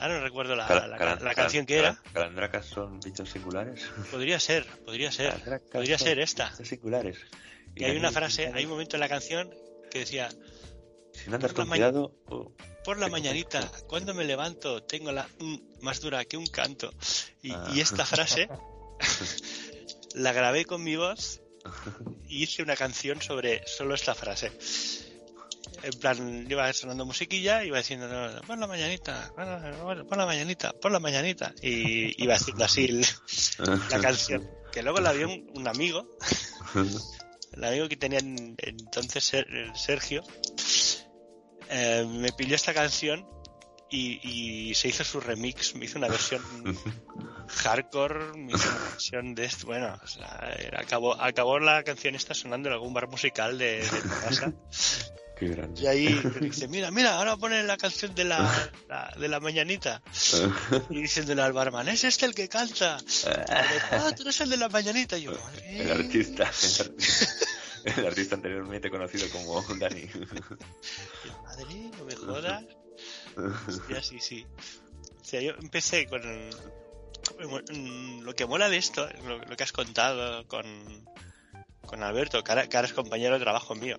Ahora 0.00 0.16
no 0.16 0.24
recuerdo 0.24 0.56
la, 0.56 0.86
la, 0.86 1.34
canción 1.34 1.66
que 1.66 1.76
era. 1.76 2.00
¿Calandracas 2.14 2.64
son 2.64 3.00
bichos 3.00 3.28
singulares? 3.28 3.86
Podría 4.10 4.40
ser, 4.40 4.66
podría 4.86 5.12
ser. 5.12 5.60
Podría 5.70 5.98
ser 5.98 6.18
esta. 6.20 6.54
singulares. 6.64 7.18
Y, 7.74 7.84
hay 7.84 7.98
una 7.98 8.10
frase, 8.10 8.50
hay 8.54 8.64
un 8.64 8.70
momento 8.70 8.96
en 8.96 9.00
la 9.00 9.08
canción 9.08 9.54
que 9.90 10.00
decía... 10.00 10.30
Si 11.12 11.28
no 11.28 11.36
andas 11.36 11.52
con 11.52 11.68
cuidado... 11.68 12.14
Por 12.82 12.98
la 12.98 13.08
mañanita, 13.08 13.70
cuando 13.86 14.14
me 14.14 14.24
levanto, 14.24 14.82
tengo 14.84 15.12
la 15.12 15.28
más 15.82 16.00
dura 16.00 16.24
que 16.24 16.38
un 16.38 16.46
canto. 16.46 16.90
Y, 17.42 17.52
ah. 17.52 17.70
y 17.74 17.80
esta 17.80 18.06
frase 18.06 18.48
la 20.14 20.32
grabé 20.32 20.64
con 20.64 20.82
mi 20.82 20.96
voz 20.96 21.42
y 22.26 22.44
hice 22.44 22.62
una 22.62 22.74
canción 22.74 23.20
sobre 23.20 23.66
solo 23.66 23.94
esta 23.94 24.14
frase 24.14 24.50
en 25.82 25.98
plan, 25.98 26.46
iba 26.48 26.72
sonando 26.72 27.06
musiquilla, 27.06 27.64
iba 27.64 27.78
diciendo, 27.78 28.08
por 28.46 28.58
la 28.58 28.66
mañanita, 28.66 29.32
por 29.34 30.16
la 30.16 30.26
mañanita, 30.26 30.72
por 30.72 30.92
la 30.92 31.00
mañanita, 31.00 31.54
y 31.62 32.22
iba 32.22 32.34
haciendo 32.34 32.64
así 32.64 32.88
la 32.88 34.00
canción. 34.02 34.48
Que 34.72 34.82
luego 34.82 35.00
la 35.00 35.12
vio 35.12 35.28
un, 35.28 35.66
amigo, 35.66 36.06
el 37.52 37.64
amigo 37.64 37.88
que 37.88 37.96
tenía 37.96 38.20
entonces 38.20 39.32
Sergio, 39.74 40.22
eh, 41.68 42.06
me 42.08 42.32
pidió 42.32 42.54
esta 42.54 42.72
canción 42.72 43.26
y, 43.90 44.72
se 44.74 44.88
hizo 44.88 45.02
su 45.02 45.20
remix, 45.20 45.74
me 45.74 45.86
hizo 45.86 45.98
una 45.98 46.08
versión 46.08 46.42
hardcore, 47.48 48.36
me 48.36 48.52
hizo 48.52 48.68
una 48.68 48.90
versión 48.90 49.34
de 49.34 49.44
esto, 49.46 49.66
bueno, 49.66 49.98
acabó, 50.76 51.20
acabó 51.20 51.58
la 51.58 51.82
canción 51.82 52.14
esta 52.14 52.34
sonando 52.34 52.68
en 52.68 52.74
algún 52.74 52.94
bar 52.94 53.08
musical 53.08 53.58
de, 53.58 53.78
de 53.80 54.00
casa 54.22 54.52
y 55.40 55.86
ahí 55.86 56.20
dice, 56.40 56.68
mira, 56.68 56.90
mira, 56.90 57.16
ahora 57.16 57.36
pone 57.36 57.62
la 57.62 57.76
canción 57.76 58.14
de 58.14 58.24
la, 58.24 58.70
de 59.18 59.28
la 59.28 59.40
mañanita. 59.40 60.02
y 60.90 61.00
diciéndole 61.00 61.42
al 61.42 61.52
barman, 61.52 61.88
es 61.88 62.04
este 62.04 62.26
el 62.26 62.34
que 62.34 62.48
canta. 62.48 62.98
ah, 63.90 64.12
tú 64.14 64.22
eres 64.22 64.40
el 64.40 64.50
de 64.50 64.56
la 64.58 64.68
mañanita. 64.68 65.16
Y 65.16 65.22
yo, 65.22 65.32
el 65.64 65.90
artista. 65.90 66.50
El, 67.82 68.06
artista 68.06 68.34
anteriormente 68.34 68.90
conocido 68.90 69.26
como 69.30 69.62
Dani. 69.78 70.06
Madre, 71.44 71.90
no 71.98 72.04
me 72.04 72.14
jodas. 72.14 72.64
Hostia, 73.66 74.02
sí, 74.02 74.18
sí. 74.20 74.46
O 75.20 75.24
sea, 75.24 75.40
yo 75.40 75.52
empecé 75.58 76.06
con 76.06 76.20
lo 78.24 78.34
que 78.34 78.44
mola 78.44 78.68
de 78.68 78.76
esto, 78.76 79.08
lo, 79.26 79.56
que 79.56 79.62
has 79.62 79.72
contado 79.72 80.46
con, 80.46 80.66
con 81.86 82.02
Alberto, 82.02 82.44
que 82.44 82.52
ahora 82.52 82.84
es 82.84 82.92
compañero 82.92 83.34
de 83.34 83.40
trabajo 83.40 83.74
mío. 83.74 83.98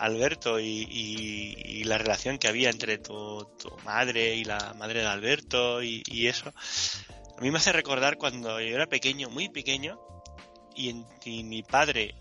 Alberto 0.00 0.58
y, 0.58 1.84
la 1.84 1.98
relación 1.98 2.38
que 2.38 2.48
había 2.48 2.70
entre 2.70 2.98
tu, 2.98 3.46
madre 3.84 4.34
y 4.34 4.44
la 4.44 4.74
madre 4.74 5.00
de 5.00 5.06
Alberto 5.06 5.82
y, 5.82 6.26
eso, 6.26 6.52
a 7.36 7.40
mí 7.40 7.50
me 7.50 7.58
hace 7.58 7.72
recordar 7.72 8.16
cuando 8.16 8.60
yo 8.60 8.74
era 8.74 8.86
pequeño, 8.86 9.28
muy 9.28 9.48
pequeño, 9.48 10.00
y, 10.74 10.94
mi 11.42 11.62
padre 11.62 12.14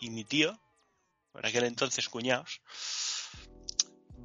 y 0.00 0.10
mi 0.10 0.24
tío, 0.24 0.58
por 1.32 1.44
aquel 1.46 1.64
entonces 1.64 2.08
cuñados, 2.08 2.62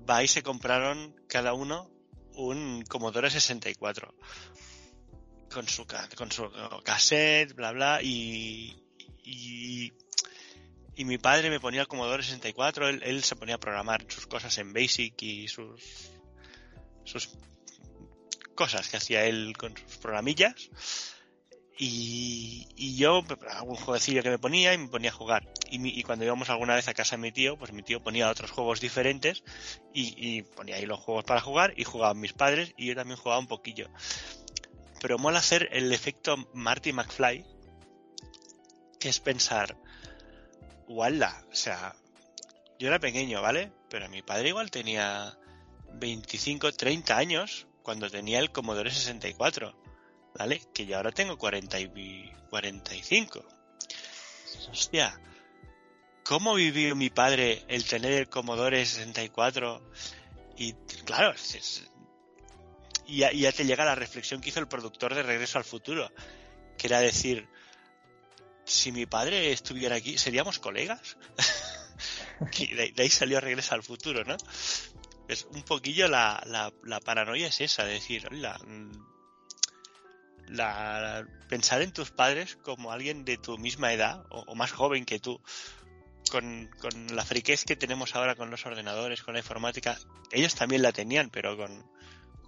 va 0.10 0.24
y 0.24 0.28
se 0.28 0.42
compraron 0.42 1.14
cada 1.28 1.54
uno 1.54 1.92
un 2.34 2.84
Commodore 2.88 3.30
64 3.30 4.16
con 5.54 5.68
su, 5.68 5.86
con 6.16 6.32
su 6.32 6.50
cassette, 6.86 7.54
bla, 7.54 7.74
bla, 7.74 8.02
y, 8.02 8.82
y 9.24 9.92
y 10.96 11.06
mi 11.06 11.18
padre 11.18 11.50
me 11.50 11.60
ponía 11.60 11.82
el 11.82 11.88
Commodore 11.88 12.24
64, 12.24 12.90
él, 12.90 13.24
se 13.24 13.36
ponía 13.36 13.56
a 13.56 13.60
programar 13.60 14.06
sus 14.10 14.28
cosas 14.28 14.58
en 14.58 14.74
Basic 14.74 15.22
y 15.22 15.48
sus, 15.48 16.12
sus 17.06 17.30
cosas 18.56 18.90
que 18.90 18.98
hacía 18.98 19.26
él 19.26 19.56
con 19.58 19.76
sus 19.78 19.98
programillas. 19.98 20.70
Y, 21.78 22.68
y 22.76 22.96
yo, 22.96 23.24
algún 23.50 23.76
jueguecillo 23.76 24.22
que 24.22 24.30
me 24.30 24.38
ponía 24.38 24.74
y 24.74 24.78
me 24.78 24.88
ponía 24.90 25.10
a 25.10 25.14
jugar. 25.14 25.52
Y, 25.72 26.00
y, 26.00 26.04
cuando 26.04 26.26
íbamos 26.26 26.50
alguna 26.50 26.76
vez 26.76 26.88
a 26.88 26.94
casa 26.94 27.16
de 27.16 27.22
mi 27.22 27.32
tío, 27.32 27.58
pues 27.58 27.72
mi 27.72 27.82
tío 27.82 28.04
ponía 28.04 28.30
otros 28.30 28.52
juegos 28.52 28.82
diferentes 28.82 29.44
y, 29.94 30.14
y, 30.18 30.42
ponía 30.44 30.76
ahí 30.76 30.86
los 30.86 31.00
juegos 31.00 31.24
para 31.24 31.42
jugar 31.42 31.74
y 31.78 31.84
jugaban 31.86 32.20
mis 32.20 32.34
padres 32.34 32.74
y 32.78 32.88
yo 32.88 32.96
también 32.96 33.18
jugaba 33.18 33.40
un 33.40 33.48
poquillo. 33.48 33.90
Pero 35.00 35.18
mola 35.18 35.40
hacer 35.40 35.70
el 35.72 35.92
efecto 35.92 36.38
Marty 36.54 36.94
McFly, 36.94 37.44
que 39.00 39.10
es 39.10 39.20
pensar, 39.20 39.76
Walla, 40.92 41.44
o 41.52 41.56
sea, 41.56 41.96
yo 42.80 42.88
era 42.88 43.00
pequeño, 43.00 43.42
¿vale? 43.42 43.72
Pero 43.90 44.10
mi 44.10 44.22
padre 44.22 44.50
igual 44.50 44.72
tenía 44.72 45.38
25, 45.94 46.72
30 46.74 47.18
años 47.18 47.68
cuando 47.84 48.10
tenía 48.10 48.40
el 48.40 48.52
Commodore 48.52 48.92
64. 48.92 49.82
¿vale? 50.38 50.62
Que 50.74 50.86
yo 50.86 50.98
ahora 50.98 51.12
tengo 51.12 51.38
40 51.38 51.80
y 51.80 52.32
45. 52.50 53.46
Hostia, 54.72 55.20
¿cómo 56.24 56.54
vivió 56.56 56.96
mi 56.96 57.10
padre 57.10 57.64
el 57.68 57.86
tener 57.86 58.14
el 58.14 58.30
Commodore 58.30 58.86
64? 58.86 59.82
Y 60.58 60.74
claro, 61.06 61.34
y 63.08 63.18
ya 63.18 63.52
te 63.52 63.66
llega 63.66 63.86
la 63.86 63.96
reflexión 63.96 64.42
que 64.42 64.50
hizo 64.50 64.60
el 64.60 64.68
productor 64.68 65.16
de 65.16 65.24
Regreso 65.24 65.58
al 65.58 65.64
Futuro, 65.64 66.12
que 66.78 66.88
era 66.88 67.00
decir, 67.00 67.48
si 68.66 68.92
mi 68.92 69.06
padre 69.06 69.52
estuviera 69.52 69.96
aquí, 69.96 70.18
¿seríamos 70.18 70.60
colegas? 70.60 71.18
de, 72.40 72.94
ahí 72.98 73.10
salió 73.10 73.40
Regreso 73.40 73.76
al 73.76 73.84
Futuro, 73.84 74.24
¿no? 74.24 74.38
Es 75.28 75.46
un 75.46 75.64
poquillo 75.64 76.08
la, 76.08 76.44
la, 76.84 77.00
paranoia 77.00 77.48
es 77.48 77.62
esa, 77.62 77.86
de 77.86 77.94
decir, 77.94 78.32
la, 78.34 78.60
la, 80.48 81.26
pensar 81.48 81.82
en 81.82 81.94
tus 81.94 82.12
padres 82.12 82.58
como 82.58 82.92
alguien 82.92 83.24
de 83.24 83.38
tu 83.38 83.58
misma 83.58 83.94
edad 83.94 84.26
o, 84.30 84.56
más 84.56 84.72
joven 84.72 85.06
que 85.06 85.20
tú, 85.20 85.42
con, 86.30 86.70
con, 86.80 87.16
la 87.16 87.24
friquez 87.24 87.64
que 87.64 87.78
tenemos 87.78 88.16
ahora 88.16 88.36
con 88.36 88.52
los 88.52 88.66
ordenadores, 88.66 89.24
con 89.24 89.36
la 89.36 89.40
informática, 89.40 89.98
ellos 90.32 90.56
también 90.56 90.82
la 90.82 90.92
tenían, 90.92 91.30
pero 91.30 91.56
con, 91.56 91.90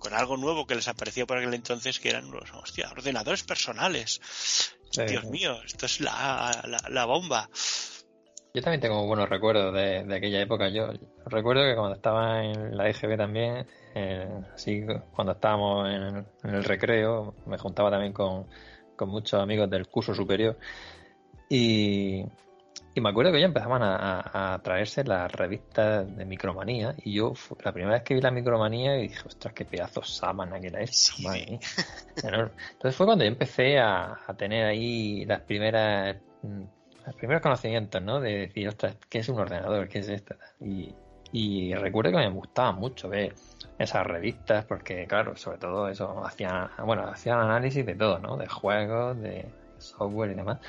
con 0.03 0.13
algo 0.13 0.35
nuevo 0.35 0.67
que 0.67 0.75
les 0.75 0.89
apareció 0.89 1.25
por 1.25 1.37
aquel 1.37 1.53
entonces 1.53 1.99
que 2.01 2.09
eran 2.09 2.29
los 2.29 2.51
hostia, 2.51 2.91
ordenadores 2.91 3.43
personales. 3.43 4.19
Dios 5.07 5.25
mío, 5.25 5.57
esto 5.65 5.85
es 5.85 6.01
la, 6.01 6.51
la, 6.89 7.05
bomba. 7.05 7.49
Yo 8.53 8.61
también 8.61 8.81
tengo 8.81 9.05
buenos 9.07 9.27
recuerdos 9.27 9.73
de, 9.73 10.03
de, 10.03 10.15
aquella 10.15 10.41
época. 10.41 10.69
Yo 10.69 10.89
recuerdo 11.25 11.63
que 11.63 11.75
cuando 11.75 11.95
estaba 11.95 12.43
en 12.43 12.77
la 12.77 12.89
EGB 12.89 13.17
también, 13.17 13.65
eh, 13.95 14.27
así 14.53 14.85
cuando 15.15 15.33
estábamos 15.33 15.89
en, 15.89 16.25
en, 16.43 16.55
el 16.55 16.63
recreo, 16.63 17.33
me 17.47 17.57
juntaba 17.57 17.89
también 17.89 18.13
con, 18.13 18.47
con 18.95 19.09
muchos 19.09 19.41
amigos 19.41 19.69
del 19.69 19.87
curso 19.87 20.13
superior 20.13 20.57
y, 21.49 22.23
y 22.95 23.01
me 23.01 23.09
acuerdo 23.09 23.31
que 23.31 23.39
ya 23.39 23.45
empezaban 23.45 23.81
a, 23.83 24.59
traerse 24.63 25.03
las 25.03 25.31
revistas 25.31 26.15
de 26.15 26.25
micromanía 26.25 26.95
y 27.03 27.13
yo 27.13 27.33
la 27.63 27.71
primera 27.71 27.95
vez 27.95 28.03
que 28.03 28.13
vi 28.13 28.21
la 28.21 28.31
micromanía 28.31 28.97
y 28.97 29.03
dije, 29.03 29.21
ostras, 29.25 29.53
qué 29.53 29.65
pedazo 29.65 30.03
sábana 30.03 30.59
que 30.59 30.67
era 30.67 30.81
esta, 30.81 31.13
Entonces 32.15 32.95
fue 32.95 33.05
cuando 33.05 33.23
yo 33.23 33.31
empecé 33.31 33.79
a, 33.79 34.17
tener 34.37 34.65
ahí 34.65 35.25
las 35.25 35.41
primeras 35.41 36.17
mm, 36.43 36.63
los 37.05 37.15
primeros 37.15 37.41
conocimientos, 37.41 38.01
¿no? 38.01 38.19
De 38.21 38.47
decir, 38.47 38.67
ostras, 38.67 38.95
¿qué 39.09 39.19
es 39.19 39.29
un 39.29 39.39
ordenador? 39.39 39.89
¿Qué 39.89 39.99
es 39.99 40.09
esto? 40.09 40.35
Y, 40.61 40.93
y 41.33 41.73
recuerdo 41.73 42.11
que 42.11 42.17
me 42.17 42.29
gustaba 42.29 42.71
mucho 42.71 43.09
ver 43.09 43.33
esas 43.79 44.05
revistas 44.05 44.65
porque, 44.65 45.07
claro, 45.07 45.35
sobre 45.35 45.57
todo 45.57 45.89
eso, 45.89 46.23
hacían, 46.25 46.69
bueno, 46.85 47.07
hacían 47.07 47.39
análisis 47.39 47.85
de 47.85 47.95
todo, 47.95 48.19
¿no? 48.19 48.37
De 48.37 48.47
juegos, 48.47 49.19
de 49.19 49.45
software 49.79 50.31
y 50.31 50.35
demás. 50.35 50.59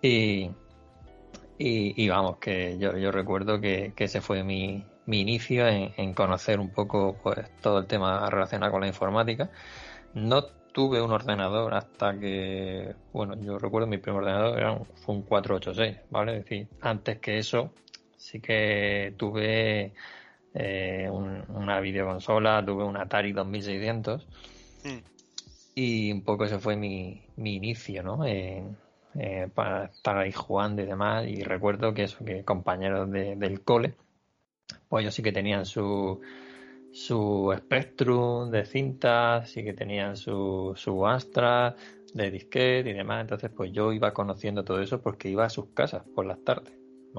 Y, 0.00 0.50
y, 1.58 2.08
vamos, 2.08 2.36
que 2.38 2.76
yo, 2.78 2.96
yo 2.98 3.10
recuerdo 3.10 3.60
que, 3.60 3.92
ese 3.96 4.20
fue 4.20 4.42
mi, 4.42 4.84
mi 5.06 5.20
inicio 5.20 5.66
en, 5.66 6.12
conocer 6.14 6.60
un 6.60 6.70
poco 6.70 7.16
pues 7.22 7.38
todo 7.60 7.78
el 7.78 7.86
tema 7.86 8.28
relacionado 8.28 8.72
con 8.72 8.82
la 8.82 8.88
informática. 8.88 9.50
No 10.14 10.44
tuve 10.44 11.00
un 11.00 11.12
ordenador 11.12 11.74
hasta 11.74 12.18
que, 12.18 12.94
bueno, 13.12 13.34
yo 13.40 13.58
recuerdo 13.58 13.86
mi 13.86 13.98
primer 13.98 14.22
ordenador 14.22 14.58
era 14.58 14.72
un, 14.72 14.84
fue 14.84 15.14
un 15.14 15.22
486, 15.22 16.10
¿vale? 16.10 16.38
Es 16.38 16.44
decir, 16.44 16.68
antes 16.82 17.18
que 17.18 17.38
eso 17.38 17.72
sí 18.16 18.40
que 18.40 19.14
tuve 19.16 19.94
eh, 20.52 21.08
una 21.10 21.80
videoconsola, 21.80 22.64
tuve 22.64 22.84
un 22.84 22.96
Atari 22.96 23.32
2600 23.32 24.26
mm. 24.84 24.88
y 25.74 26.12
un 26.12 26.22
poco 26.22 26.44
ese 26.44 26.58
fue 26.58 26.76
mi, 26.76 27.22
mi 27.36 27.54
inicio, 27.54 28.02
¿no? 28.02 28.24
Eh, 29.18 29.48
para 29.54 29.86
estar 29.86 30.18
ahí 30.18 30.32
jugando 30.32 30.82
y 30.82 30.86
demás. 30.86 31.26
Y 31.26 31.42
recuerdo 31.42 31.94
que 31.94 32.04
eso, 32.04 32.24
que 32.24 32.44
compañeros 32.44 33.10
del 33.10 33.62
cole, 33.62 33.94
pues 34.88 35.02
ellos 35.02 35.14
sí 35.14 35.22
que 35.22 35.32
tenían 35.32 35.64
su, 35.64 36.20
su 36.92 37.54
Spectrum 37.56 38.50
de 38.50 38.66
cintas, 38.66 39.50
sí 39.50 39.64
que 39.64 39.72
tenían 39.72 40.16
su, 40.16 40.74
su 40.76 41.06
Astra 41.06 41.76
de 42.12 42.30
disquete 42.30 42.90
y 42.90 42.92
demás. 42.92 43.22
Entonces, 43.22 43.50
pues 43.56 43.72
yo 43.72 43.92
iba 43.92 44.12
conociendo 44.12 44.64
todo 44.64 44.80
eso 44.82 45.00
porque 45.00 45.30
iba 45.30 45.46
a 45.46 45.50
sus 45.50 45.68
casas 45.68 46.02
por 46.14 46.26
las 46.26 46.42
tardes. 46.44 46.74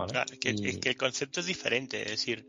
Claro, 0.09 0.31
que, 0.39 0.53
que 0.79 0.89
el 0.89 0.97
concepto 0.97 1.39
es 1.39 1.47
diferente, 1.47 2.03
es 2.03 2.11
decir, 2.11 2.47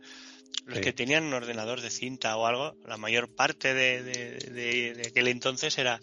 los 0.67 0.81
que 0.81 0.93
tenían 0.93 1.25
un 1.25 1.33
ordenador 1.33 1.81
de 1.81 1.89
cinta 1.89 2.37
o 2.37 2.45
algo, 2.45 2.77
la 2.87 2.99
mayor 2.99 3.35
parte 3.35 3.73
de, 3.73 4.03
de 4.03 5.03
aquel 5.07 5.29
entonces 5.29 5.79
era, 5.79 5.99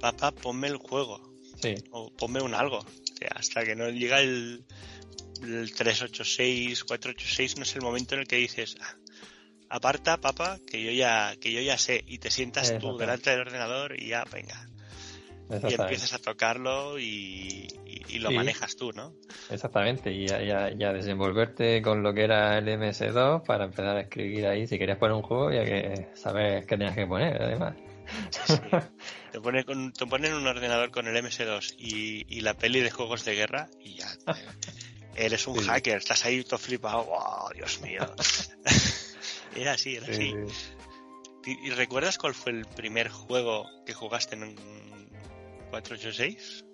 papá, 0.00 0.32
ponme 0.32 0.68
el 0.68 0.78
juego. 0.78 1.29
O 1.90 2.10
ponme 2.10 2.40
un 2.40 2.54
algo. 2.54 2.84
hasta 3.34 3.64
que 3.64 3.76
no 3.76 3.88
llega 3.90 4.20
el, 4.20 4.64
386, 5.40 6.84
486, 6.84 7.56
no 7.56 7.62
es 7.62 7.74
el 7.74 7.82
momento 7.82 8.14
en 8.14 8.22
el 8.22 8.26
que 8.26 8.36
dices, 8.36 8.76
ah, 8.80 8.96
aparta, 9.70 10.20
papá, 10.20 10.58
que 10.66 10.82
yo 10.82 10.90
ya, 10.90 11.34
que 11.40 11.52
yo 11.52 11.60
ya 11.60 11.78
sé, 11.78 12.04
y 12.06 12.18
te 12.18 12.30
sientas 12.30 12.78
tú 12.78 12.96
delante 12.96 13.30
del 13.30 13.40
ordenador 13.40 13.98
y 13.98 14.08
ya, 14.08 14.24
venga. 14.30 14.68
Y 15.68 15.74
empiezas 15.74 16.12
a 16.14 16.18
tocarlo 16.18 16.98
y, 16.98 17.66
lo 18.20 18.30
manejas 18.30 18.76
tú, 18.76 18.92
¿no? 18.92 19.14
Exactamente, 19.50 20.12
y 20.12 20.26
ya, 20.26 20.70
ya, 20.70 20.92
desenvolverte 20.92 21.82
con 21.82 22.02
lo 22.02 22.12
que 22.14 22.24
era 22.24 22.58
el 22.58 22.66
MS2 22.66 23.44
para 23.44 23.64
empezar 23.64 23.96
a 23.96 24.00
escribir 24.02 24.46
ahí. 24.46 24.66
Si 24.66 24.78
querías 24.78 24.98
poner 24.98 25.16
un 25.16 25.22
juego, 25.22 25.50
ya 25.50 25.64
que 25.64 26.08
sabes 26.14 26.66
qué 26.66 26.76
tenías 26.76 26.94
que 26.94 27.06
poner, 27.06 27.40
además. 27.40 27.74
Te, 29.32 29.40
pone 29.40 29.64
con, 29.64 29.92
te 29.92 30.06
ponen 30.06 30.34
un 30.34 30.46
ordenador 30.46 30.90
con 30.90 31.06
el 31.06 31.24
MS2 31.24 31.74
y, 31.78 32.40
la 32.40 32.54
peli 32.54 32.80
de 32.80 32.90
juegos 32.90 33.24
de 33.24 33.34
guerra 33.34 33.68
y 33.80 33.94
ya. 33.94 34.08
eres 35.16 35.46
un 35.46 35.58
hacker, 35.58 35.98
estás 35.98 36.24
ahí 36.24 36.42
todo 36.44 36.58
flipado. 36.58 37.04
¡Wow, 37.04 37.52
Dios 37.54 37.80
mío! 37.80 38.00
era 39.56 39.72
así, 39.72 39.96
era 39.96 40.06
así. 40.06 40.34
¿Y, 41.44 41.70
recuerdas 41.70 42.18
cuál 42.18 42.34
fue 42.34 42.52
el 42.52 42.66
primer 42.66 43.08
juego 43.08 43.66
que 43.86 43.94
jugaste 43.94 44.34
en 44.34 44.42
un 44.42 44.56
486? 45.70 46.64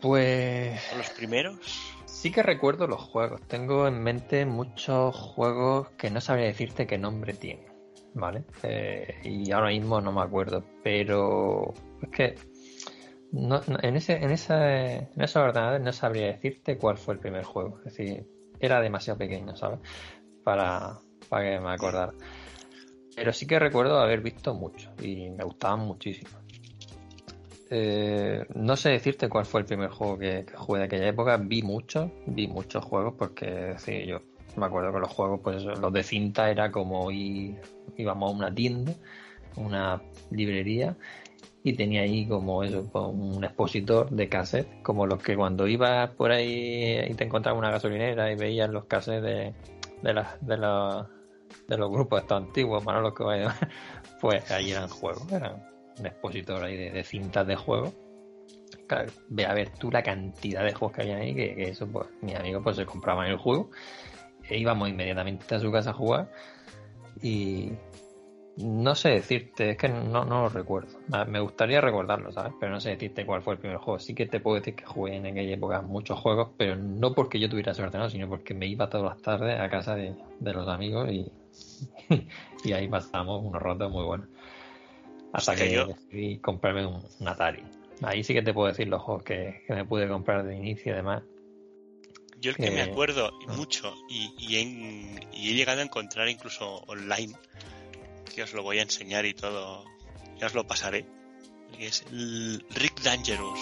Pues. 0.00 0.80
los 0.96 1.10
primeros? 1.10 1.58
Sí 2.04 2.30
que 2.30 2.42
recuerdo 2.42 2.86
los 2.86 3.00
juegos. 3.00 3.40
Tengo 3.48 3.86
en 3.86 4.02
mente 4.02 4.44
muchos 4.46 5.14
juegos 5.14 5.90
que 5.96 6.10
no 6.10 6.20
sabría 6.20 6.46
decirte 6.46 6.86
qué 6.86 6.98
nombre 6.98 7.32
tienen. 7.34 7.65
¿Vale? 8.16 8.44
Eh, 8.62 9.20
y 9.24 9.52
ahora 9.52 9.68
mismo 9.68 10.00
no 10.00 10.10
me 10.10 10.22
acuerdo, 10.22 10.64
pero 10.82 11.74
es 12.02 12.08
que 12.10 12.34
en, 13.32 13.96
ese, 13.96 14.14
en, 14.14 14.30
esa, 14.30 14.94
en 14.94 15.22
esos 15.22 15.36
ordenadores 15.36 15.82
no 15.82 15.92
sabría 15.92 16.26
decirte 16.28 16.78
cuál 16.78 16.96
fue 16.96 17.14
el 17.14 17.20
primer 17.20 17.44
juego. 17.44 17.78
Es 17.84 17.96
decir, 17.96 18.26
era 18.58 18.80
demasiado 18.80 19.18
pequeño, 19.18 19.54
¿sabes? 19.54 19.80
Para, 20.42 20.98
para 21.28 21.44
que 21.44 21.60
me 21.60 21.70
acordara. 21.70 22.12
Pero 23.14 23.32
sí 23.32 23.46
que 23.46 23.58
recuerdo 23.58 23.98
haber 23.98 24.20
visto 24.22 24.54
mucho 24.54 24.90
y 25.02 25.30
me 25.30 25.44
gustaban 25.44 25.80
muchísimo. 25.80 26.30
Eh, 27.68 28.46
no 28.54 28.76
sé 28.76 28.90
decirte 28.90 29.28
cuál 29.28 29.44
fue 29.44 29.60
el 29.60 29.66
primer 29.66 29.90
juego 29.90 30.18
que, 30.18 30.46
jugué 30.54 30.80
de 30.80 30.86
aquella 30.86 31.08
época. 31.08 31.36
Vi 31.36 31.62
muchos, 31.62 32.10
vi 32.26 32.46
muchos 32.46 32.84
juegos 32.84 33.14
porque, 33.18 33.74
sí, 33.78 34.06
yo 34.06 34.20
me 34.56 34.66
acuerdo 34.66 34.92
que 34.92 35.00
los 35.00 35.10
juegos, 35.10 35.40
pues 35.42 35.62
los 35.64 35.92
de 35.92 36.02
cinta 36.02 36.50
era 36.50 36.70
como 36.70 37.10
ir, 37.10 37.60
íbamos 37.96 38.32
a 38.32 38.36
una 38.36 38.54
tienda, 38.54 38.92
una 39.56 40.02
librería 40.30 40.96
y 41.62 41.72
tenía 41.72 42.02
ahí 42.02 42.26
como 42.28 42.62
eso, 42.62 42.88
un 42.94 43.42
expositor 43.42 44.08
de 44.10 44.28
cassette, 44.28 44.82
como 44.82 45.04
los 45.04 45.20
que 45.20 45.34
cuando 45.34 45.66
ibas 45.66 46.10
por 46.10 46.30
ahí 46.30 47.00
y 47.08 47.14
te 47.14 47.24
encontrabas 47.24 47.58
una 47.58 47.72
gasolinera 47.72 48.30
y 48.30 48.36
veías 48.36 48.70
los 48.70 48.84
cassettes 48.84 49.22
de, 49.22 49.54
de, 50.02 50.24
de, 50.42 50.56
de 51.66 51.76
los 51.76 51.90
grupos 51.90 52.22
estos 52.22 52.42
antiguos, 52.44 52.84
los 52.84 53.14
que 53.14 53.24
pues 54.20 54.48
ahí 54.52 54.70
eran 54.70 54.88
juegos, 54.88 55.30
eran 55.32 55.68
un 55.98 56.06
expositor 56.06 56.62
ahí 56.62 56.76
de, 56.76 57.02
cintas 57.02 57.46
de 57.46 57.56
juegos. 57.56 57.92
Claro, 58.86 59.10
ve 59.28 59.44
a 59.44 59.52
ver 59.52 59.70
tú 59.70 59.90
la 59.90 60.04
cantidad 60.04 60.62
de 60.62 60.72
juegos 60.72 60.94
que 60.96 61.02
había 61.02 61.16
ahí, 61.16 61.34
que, 61.34 61.56
que 61.56 61.70
eso, 61.70 61.88
pues, 61.88 62.06
mis 62.22 62.36
amigos 62.36 62.62
pues 62.62 62.76
se 62.76 62.86
compraban 62.86 63.26
el 63.26 63.38
juego 63.38 63.70
e 64.48 64.58
íbamos 64.58 64.88
inmediatamente 64.88 65.54
a 65.54 65.60
su 65.60 65.70
casa 65.72 65.90
a 65.90 65.94
jugar 65.94 66.30
y 67.22 67.72
no 68.56 68.94
sé 68.94 69.10
decirte, 69.10 69.70
es 69.70 69.76
que 69.76 69.88
no, 69.88 70.24
no 70.24 70.42
lo 70.42 70.48
recuerdo. 70.48 70.98
Me 71.28 71.40
gustaría 71.40 71.80
recordarlo, 71.80 72.32
¿sabes? 72.32 72.54
Pero 72.58 72.72
no 72.72 72.80
sé 72.80 72.90
decirte 72.90 73.26
cuál 73.26 73.42
fue 73.42 73.54
el 73.54 73.60
primer 73.60 73.76
juego. 73.76 73.98
Sí 73.98 74.14
que 74.14 74.26
te 74.26 74.40
puedo 74.40 74.56
decir 74.56 74.74
que 74.74 74.84
jugué 74.86 75.16
en 75.16 75.26
aquella 75.26 75.54
época 75.54 75.82
muchos 75.82 76.18
juegos, 76.18 76.50
pero 76.56 76.74
no 76.74 77.12
porque 77.12 77.38
yo 77.38 77.50
tuviera 77.50 77.74
suerte, 77.74 77.98
¿no? 77.98 78.08
sino 78.08 78.28
porque 78.28 78.54
me 78.54 78.66
iba 78.66 78.88
todas 78.88 79.14
las 79.14 79.22
tardes 79.22 79.60
a 79.60 79.68
casa 79.68 79.94
de, 79.94 80.14
los 80.40 80.68
amigos 80.68 81.10
y, 81.10 81.30
y 82.64 82.72
ahí 82.72 82.88
pasamos 82.88 83.44
unos 83.44 83.60
ratos 83.60 83.92
muy 83.92 84.04
buenos. 84.04 84.28
Hasta 85.32 85.54
que, 85.54 85.70
yo... 85.70 85.86
decidí 85.86 86.38
comprarme 86.38 86.86
un, 86.86 87.02
Atari. 87.28 87.62
Ahí 88.02 88.24
sí 88.24 88.32
que 88.32 88.42
te 88.42 88.54
puedo 88.54 88.68
decir 88.68 88.88
los 88.88 89.02
juegos 89.02 89.22
que, 89.22 89.64
que 89.66 89.74
me 89.74 89.84
pude 89.84 90.08
comprar 90.08 90.44
de 90.44 90.56
inicio 90.56 90.92
y 90.92 90.96
demás. 90.96 91.22
Yo 92.46 92.52
el 92.52 92.58
que 92.58 92.70
me 92.70 92.82
acuerdo 92.82 93.32
mucho 93.56 93.92
y, 94.08 94.56
he, 94.56 95.52
llegado 95.52 95.80
a 95.80 95.82
encontrar 95.82 96.28
incluso 96.28 96.76
online, 96.86 97.34
que 98.32 98.44
os 98.44 98.52
lo 98.52 98.62
voy 98.62 98.78
a 98.78 98.82
enseñar 98.82 99.26
y 99.26 99.34
todo, 99.34 99.84
ya 100.38 100.46
os 100.46 100.54
lo 100.54 100.64
pasaré, 100.64 101.04
es 101.80 102.04
Rick 102.70 103.00
Dangerous. 103.02 103.58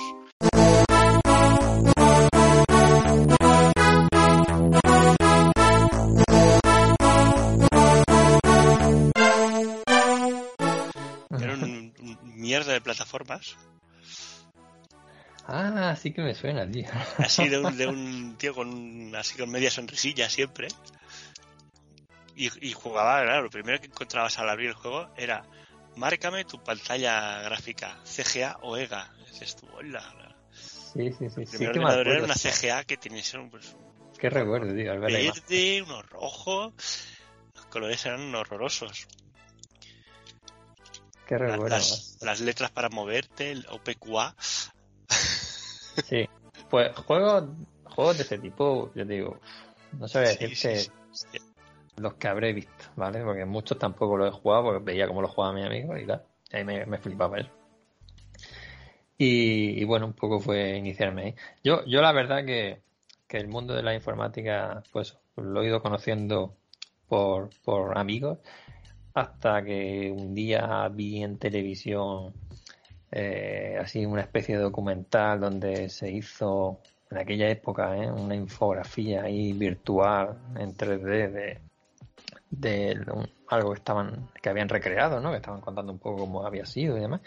Era 11.41 11.55
un, 11.55 11.95
un 11.99 12.19
mierda 12.37 12.75
de 12.75 12.83
plataformas. 12.83 13.57
Ah, 15.47 15.95
sí 16.01 16.13
que 16.13 16.23
me 16.23 16.35
suena, 16.35 16.71
tío. 16.71 16.87
Así 17.19 17.49
de 17.49 17.59
un, 17.59 17.77
de 17.77 17.87
un 17.89 18.37
tío 18.37 18.55
con 18.55 19.15
así 19.15 19.37
con 19.37 19.51
media 19.51 19.71
sonrisilla 19.71 20.29
siempre. 20.29 20.69
Y, 22.37 22.69
y 22.69 22.73
jugaba, 22.73 23.23
claro, 23.23 23.43
lo 23.43 23.51
primero 23.51 23.81
que 23.81 23.87
encontrabas 23.87 24.39
al 24.39 24.49
abrir 24.49 24.71
el 24.71 24.75
juego 24.75 25.09
era 25.17 25.45
márcame 25.97 26.45
tu 26.45 26.63
pantalla 26.63 27.43
gráfica, 27.43 27.99
CGA 28.05 28.59
o 28.63 28.77
EGA. 28.77 29.13
Dices 29.31 29.57
tú, 29.57 29.69
hola. 29.73 30.03
Sí, 30.53 31.13
sí, 31.13 31.29
sí. 31.29 31.41
El 31.41 31.47
Sí 31.47 31.57
primer 31.57 31.73
que 31.73 31.79
me 31.81 31.85
ordenador 31.87 32.09
era 32.09 32.25
una 32.25 32.35
CGA 32.35 32.85
que 32.85 32.97
tenía 32.97 33.19
que 33.19 33.27
ser 33.27 33.41
un, 33.41 33.51
pues, 33.51 33.77
Qué 34.19 34.31
recuerdo, 34.31 34.75
tío, 34.75 34.93
al 34.93 35.01
ver 35.01 35.13
verde, 35.13 35.83
uno 35.83 36.03
rojo. 36.03 36.73
Los 37.55 37.67
colores 37.67 38.07
eran 38.07 38.35
horrorosos. 38.35 39.07
Qué 41.27 41.39
recuerdo. 41.39 41.69
Las, 41.69 42.19
las 42.21 42.41
letras 42.41 42.71
para 42.71 42.89
moverte, 42.89 43.51
el 43.51 43.67
OPQA. 43.69 44.35
Sí. 46.03 46.29
Pues 46.71 46.95
juegos, 46.97 47.45
juegos 47.85 48.17
de 48.17 48.23
ese 48.25 48.39
tipo, 48.39 48.93
yo 48.95 49.05
digo, 49.05 49.39
no 49.93 50.09
Sí, 50.09 50.19
decirte 50.19 50.57
sí, 50.57 50.91
sí. 51.13 51.39
los 51.97 52.15
que 52.15 52.29
habré 52.29 52.53
visto, 52.53 52.87
¿vale? 52.97 53.23
Porque 53.23 53.45
muchos 53.45 53.79
tampoco 53.79 54.17
los 54.17 54.29
he 54.29 54.39
jugado 54.41 54.65
porque 54.65 54.85
veía 54.85 55.07
cómo 55.09 55.23
los 55.23 55.31
jugaba 55.31 55.55
mi 55.55 55.65
amigo 55.65 55.97
y 55.97 56.07
tal. 56.07 56.23
Y 56.53 56.57
ahí 56.57 56.65
me, 56.65 56.87
me 56.87 56.99
flipaba 56.99 57.39
eso. 57.39 57.51
Y, 59.17 59.81
y 59.81 59.85
bueno, 59.85 60.07
un 60.07 60.13
poco 60.13 60.41
fue 60.41 60.77
iniciarme 60.77 61.23
ahí. 61.23 61.35
Yo, 61.63 61.85
yo 61.87 62.01
la 62.03 62.13
verdad 62.13 62.45
que, 62.45 62.83
que 63.29 63.37
el 63.39 63.49
mundo 63.49 63.75
de 63.75 63.83
la 63.83 63.95
informática, 63.95 64.83
pues 64.93 65.17
lo 65.37 65.63
he 65.63 65.67
ido 65.67 65.83
conociendo 65.83 66.57
por, 67.09 67.51
por 67.65 67.97
amigos 67.99 68.39
hasta 69.15 69.63
que 69.65 70.13
un 70.17 70.35
día 70.35 70.89
vi 70.89 71.23
en 71.23 71.39
televisión 71.39 72.35
eh, 73.17 73.79
así 73.81 74.05
una 74.05 74.23
especie 74.23 74.57
de 74.57 74.63
documental 74.65 75.39
donde 75.39 75.89
se 75.89 76.11
hizo 76.11 76.81
en 77.09 77.19
aquella 77.19 77.49
época 77.49 77.97
¿eh? 77.97 78.11
una 78.11 78.35
infografía 78.35 79.23
ahí 79.23 79.53
virtual 79.53 80.37
en 80.59 80.77
3D 80.77 81.61
de, 82.51 83.07
algo 83.47 83.71
que 83.71 83.79
estaban 83.79 84.31
que 84.43 84.49
habían 84.49 84.69
recreado, 84.69 85.21
¿no? 85.21 85.31
Que 85.31 85.37
estaban 85.37 85.61
contando 85.61 85.93
un 85.93 86.01
poco 86.01 86.23
cómo 86.23 86.45
había 86.45 86.67
sido 86.67 86.97
y 86.97 87.03
demás. 87.03 87.21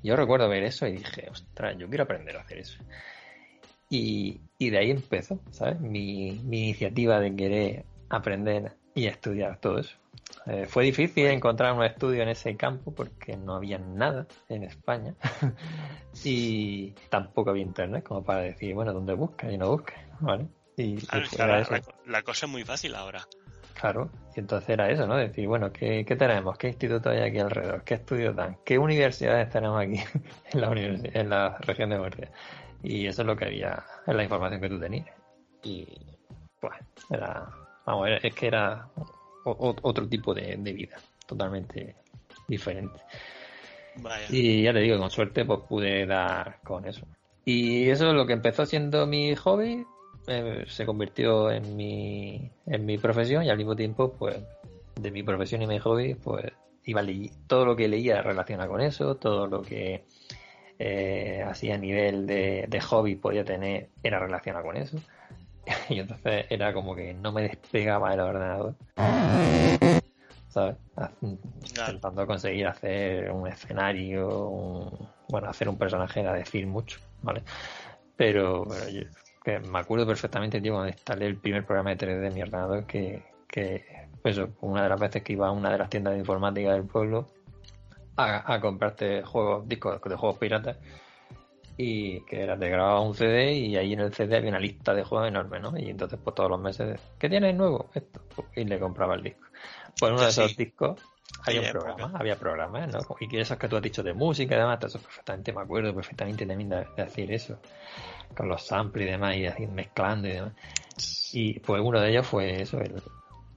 Yo 0.00 0.14
recuerdo 0.14 0.48
ver 0.48 0.62
eso 0.62 0.86
y 0.86 0.92
dije, 0.92 1.28
ostras, 1.28 1.76
yo 1.76 1.88
quiero 1.88 2.04
aprender 2.04 2.36
a 2.36 2.42
hacer 2.42 2.58
eso. 2.58 2.78
Y, 3.90 4.40
y 4.58 4.70
de 4.70 4.78
ahí 4.78 4.92
empezó, 4.92 5.40
¿sabes? 5.50 5.80
Mi, 5.80 6.40
mi 6.44 6.68
iniciativa 6.68 7.18
de 7.18 7.34
querer 7.34 7.84
aprender 8.10 8.76
y 8.96 9.06
estudiar 9.06 9.58
todo 9.60 9.78
eso. 9.78 9.94
Eh, 10.46 10.66
fue 10.68 10.84
difícil 10.84 11.26
encontrar 11.26 11.72
un 11.74 11.84
estudio 11.84 12.22
en 12.22 12.30
ese 12.30 12.56
campo 12.56 12.92
porque 12.92 13.36
no 13.36 13.54
había 13.54 13.78
nada 13.78 14.26
en 14.48 14.64
España 14.64 15.14
y 16.24 16.90
tampoco 17.10 17.50
había 17.50 17.62
internet 17.62 18.02
como 18.04 18.24
para 18.24 18.40
decir, 18.40 18.74
bueno, 18.74 18.92
¿dónde 18.92 19.14
buscas 19.14 19.52
y 19.52 19.58
no 19.58 19.70
buscas? 19.70 19.98
¿Vale? 20.18 20.48
Y, 20.76 20.96
Claro, 20.96 21.64
la, 21.70 21.82
la 22.06 22.22
cosa 22.22 22.46
es 22.46 22.52
muy 22.52 22.64
fácil 22.64 22.94
ahora. 22.94 23.26
Claro, 23.78 24.10
y 24.34 24.40
entonces 24.40 24.70
era 24.70 24.90
eso, 24.90 25.06
¿no? 25.06 25.16
Decir, 25.16 25.46
bueno, 25.46 25.70
¿qué, 25.70 26.04
qué 26.06 26.16
tenemos? 26.16 26.56
¿Qué 26.56 26.68
institutos 26.68 27.12
hay 27.12 27.20
aquí 27.20 27.38
alrededor? 27.38 27.84
¿Qué 27.84 27.94
estudios 27.94 28.34
dan? 28.34 28.56
¿Qué 28.64 28.78
universidades 28.78 29.50
tenemos 29.50 29.80
aquí 29.80 30.00
en 30.52 30.60
la, 30.60 30.72
en 30.72 31.28
la 31.28 31.58
región 31.58 31.90
de 31.90 31.98
Murcia? 31.98 32.30
Y 32.82 33.06
eso 33.06 33.22
es 33.22 33.26
lo 33.26 33.36
que 33.36 33.44
había 33.44 33.84
en 34.06 34.16
la 34.16 34.22
información 34.22 34.60
que 34.60 34.68
tú 34.70 34.80
tenías. 34.80 35.08
Y 35.62 35.86
pues 36.60 36.74
era, 37.10 37.48
vamos, 37.86 38.08
es 38.22 38.34
que 38.34 38.46
era 38.48 38.88
otro 39.44 40.08
tipo 40.08 40.34
de, 40.34 40.56
de 40.58 40.72
vida, 40.72 40.96
totalmente 41.26 41.96
diferente. 42.48 42.98
Vaya. 43.94 44.26
Y 44.28 44.62
ya 44.62 44.72
te 44.72 44.80
digo, 44.80 44.98
con 44.98 45.10
suerte 45.10 45.44
pues 45.44 45.60
pude 45.68 46.04
dar 46.04 46.58
con 46.62 46.86
eso. 46.86 47.06
Y 47.44 47.88
eso 47.88 48.08
es 48.08 48.14
lo 48.14 48.26
que 48.26 48.32
empezó 48.32 48.66
siendo 48.66 49.06
mi 49.06 49.34
hobby, 49.36 49.86
eh, 50.26 50.64
se 50.66 50.84
convirtió 50.84 51.50
en 51.50 51.76
mi, 51.76 52.50
en 52.66 52.84
mi 52.84 52.98
profesión 52.98 53.44
y 53.44 53.50
al 53.50 53.56
mismo 53.56 53.76
tiempo, 53.76 54.12
pues, 54.12 54.36
de 54.96 55.10
mi 55.12 55.22
profesión 55.22 55.62
y 55.62 55.66
mi 55.68 55.78
hobby, 55.78 56.14
pues, 56.14 56.52
iba 56.84 57.02
ley- 57.02 57.30
todo 57.46 57.64
lo 57.64 57.76
que 57.76 57.86
leía 57.88 58.20
relacionado 58.22 58.70
con 58.70 58.80
eso, 58.80 59.14
todo 59.16 59.46
lo 59.46 59.62
que 59.62 60.04
eh, 60.78 61.42
así 61.46 61.70
a 61.70 61.78
nivel 61.78 62.26
de, 62.26 62.66
de 62.68 62.80
hobby 62.80 63.14
podía 63.14 63.44
tener 63.44 63.88
era 64.02 64.18
relacionado 64.18 64.64
con 64.64 64.76
eso. 64.76 64.98
Y 65.88 66.00
entonces 66.00 66.46
era 66.50 66.72
como 66.72 66.94
que 66.94 67.12
no 67.14 67.32
me 67.32 67.42
despegaba 67.42 68.12
el 68.14 68.20
ordenador. 68.20 68.74
¿Sabes? 70.48 70.76
Haz- 70.96 71.12
Intentando 71.22 72.26
conseguir 72.26 72.66
hacer 72.66 73.30
un 73.30 73.46
escenario, 73.46 74.48
un- 74.48 75.08
bueno, 75.28 75.48
hacer 75.48 75.68
un 75.68 75.76
personaje 75.76 76.20
era 76.20 76.32
decir 76.32 76.66
mucho, 76.66 76.98
¿vale? 77.22 77.42
Pero, 78.16 78.64
pero 78.68 78.88
yo 78.88 79.02
que 79.44 79.58
me 79.60 79.78
acuerdo 79.78 80.06
perfectamente, 80.06 80.60
tío, 80.60 80.72
cuando 80.72 80.88
instalé 80.90 81.26
el 81.26 81.36
primer 81.36 81.64
programa 81.64 81.90
de 81.90 81.96
3D 81.96 82.26
en 82.26 82.34
mi 82.34 82.42
ordenador, 82.42 82.84
que, 82.86 83.22
que 83.46 83.84
pues 84.22 84.40
una 84.60 84.82
de 84.82 84.88
las 84.88 84.98
veces 84.98 85.22
que 85.22 85.34
iba 85.34 85.46
a 85.48 85.52
una 85.52 85.70
de 85.70 85.78
las 85.78 85.88
tiendas 85.90 86.14
de 86.14 86.18
informática 86.20 86.72
del 86.72 86.84
pueblo 86.84 87.28
a, 88.16 88.52
a 88.54 88.60
comprarte 88.60 89.22
juegos, 89.22 89.68
discos 89.68 90.00
de 90.02 90.16
juegos 90.16 90.38
piratas, 90.38 90.78
y 91.76 92.24
que 92.24 92.42
era, 92.42 92.58
te 92.58 92.68
grababa 92.70 93.00
un 93.02 93.14
CD 93.14 93.54
y 93.54 93.76
ahí 93.76 93.92
en 93.92 94.00
el 94.00 94.12
CD 94.14 94.36
había 94.36 94.50
una 94.50 94.60
lista 94.60 94.94
de 94.94 95.04
juegos 95.04 95.28
enorme, 95.28 95.60
¿no? 95.60 95.76
Y 95.78 95.90
entonces 95.90 96.18
pues 96.22 96.34
todos 96.34 96.50
los 96.50 96.60
meses, 96.60 97.00
¿qué 97.18 97.28
tienes 97.28 97.54
nuevo? 97.54 97.90
Esto, 97.94 98.22
y 98.54 98.64
le 98.64 98.78
compraba 98.80 99.14
el 99.14 99.22
disco. 99.22 99.46
Pues 99.98 100.12
uno 100.12 100.24
de 100.24 100.30
esos 100.30 100.54
Sí. 100.54 100.56
discos 100.56 101.00
había 101.44 101.62
un 101.62 101.68
programa, 101.68 102.12
había 102.18 102.38
programas, 102.38 102.88
¿no? 102.88 103.06
Y 103.20 103.28
que 103.28 103.40
esos 103.40 103.58
que 103.58 103.68
tú 103.68 103.76
has 103.76 103.82
dicho 103.82 104.02
de 104.02 104.14
música 104.14 104.54
y 104.56 104.58
demás, 104.58 104.82
eso 104.84 105.00
perfectamente 105.00 105.52
me 105.52 105.60
acuerdo 105.62 105.94
perfectamente 105.94 106.46
también 106.46 106.70
de, 106.70 106.86
de 106.96 107.02
hacer 107.02 107.30
eso, 107.32 107.60
con 108.36 108.48
los 108.48 108.66
samples 108.66 109.08
y 109.08 109.10
demás, 109.12 109.36
y 109.36 109.46
así 109.46 109.66
mezclando 109.66 110.28
y 110.28 110.32
demás. 110.32 110.54
Y 111.30 111.60
pues 111.60 111.82
uno 111.82 112.00
de 112.00 112.10
ellos 112.10 112.26
fue 112.26 112.62
eso, 112.62 112.80
el, 112.80 113.02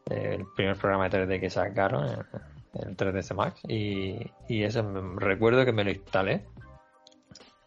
el 0.05 0.47
primer 0.47 0.78
programa 0.78 1.05
de 1.05 1.11
3D 1.11 1.39
que 1.39 1.49
sacaron, 1.49 2.28
el, 2.74 2.88
el 2.89 2.95
3ds 2.97 3.34
Max, 3.36 3.61
y, 3.67 4.36
y 4.47 4.63
eso 4.63 4.84
me- 4.84 5.20
recuerdo 5.20 5.65
que 5.65 5.74
me 5.74 5.84
lo 5.84 5.91
instalé. 5.91 6.49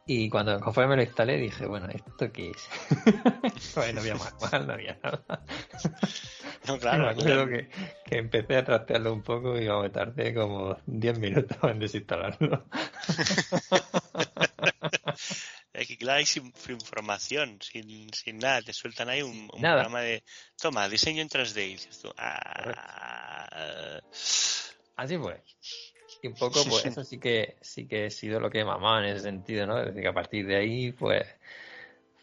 Y 0.06 0.28
cuando 0.28 0.58
conforme 0.60 0.90
me 0.90 0.96
lo 0.96 1.02
instalé 1.02 1.36
dije, 1.38 1.66
bueno, 1.66 1.88
¿esto 1.88 2.32
qué 2.32 2.50
es? 2.50 2.68
pues 3.74 3.94
no 3.94 4.00
había 4.00 4.16
manual, 4.16 4.66
no 4.66 4.72
había 4.72 4.98
nada. 5.02 5.44
No, 6.66 6.78
claro. 6.78 7.08
acuerdo 7.08 7.46
que, 7.48 7.68
que 8.04 8.18
empecé 8.18 8.56
a 8.56 8.64
trastearlo 8.64 9.12
un 9.12 9.22
poco 9.22 9.58
y 9.58 9.68
me 9.68 9.90
tardé 9.90 10.34
como 10.34 10.76
10 10.86 11.18
minutos 11.18 11.56
en 11.62 11.78
desinstalarlo. 11.78 12.66
Es 15.72 15.88
que 15.88 15.96
claro, 15.96 16.18
hay 16.18 16.26
sin, 16.26 16.52
sin 16.54 16.74
información, 16.74 17.58
sin, 17.62 18.12
sin 18.12 18.38
nada, 18.38 18.60
te 18.60 18.74
sueltan 18.74 19.08
ahí 19.08 19.22
un, 19.22 19.48
programa 19.48 20.02
de, 20.02 20.22
toma, 20.60 20.88
diseño 20.88 21.22
en 21.22 21.28
3D, 21.28 21.66
y 21.66 21.72
dices 21.72 21.98
tú, 22.00 22.12
ah, 22.18 24.00
Así 24.96 25.16
fue. 25.16 25.42
Y 26.24 26.28
un 26.28 26.34
poco, 26.34 26.62
pues 26.70 26.86
eso 26.86 27.02
sí 27.04 27.18
que 27.18 27.56
sí 27.60 27.86
que 27.88 28.06
he 28.06 28.10
sido 28.10 28.38
lo 28.38 28.48
que 28.48 28.60
he 28.60 28.64
mamado 28.64 29.00
en 29.00 29.06
ese 29.06 29.20
sentido, 29.22 29.66
¿no? 29.66 29.78
Es 29.80 29.86
decir, 29.86 30.02
que 30.02 30.08
a 30.08 30.14
partir 30.14 30.46
de 30.46 30.54
ahí, 30.56 30.92
pues, 30.92 31.26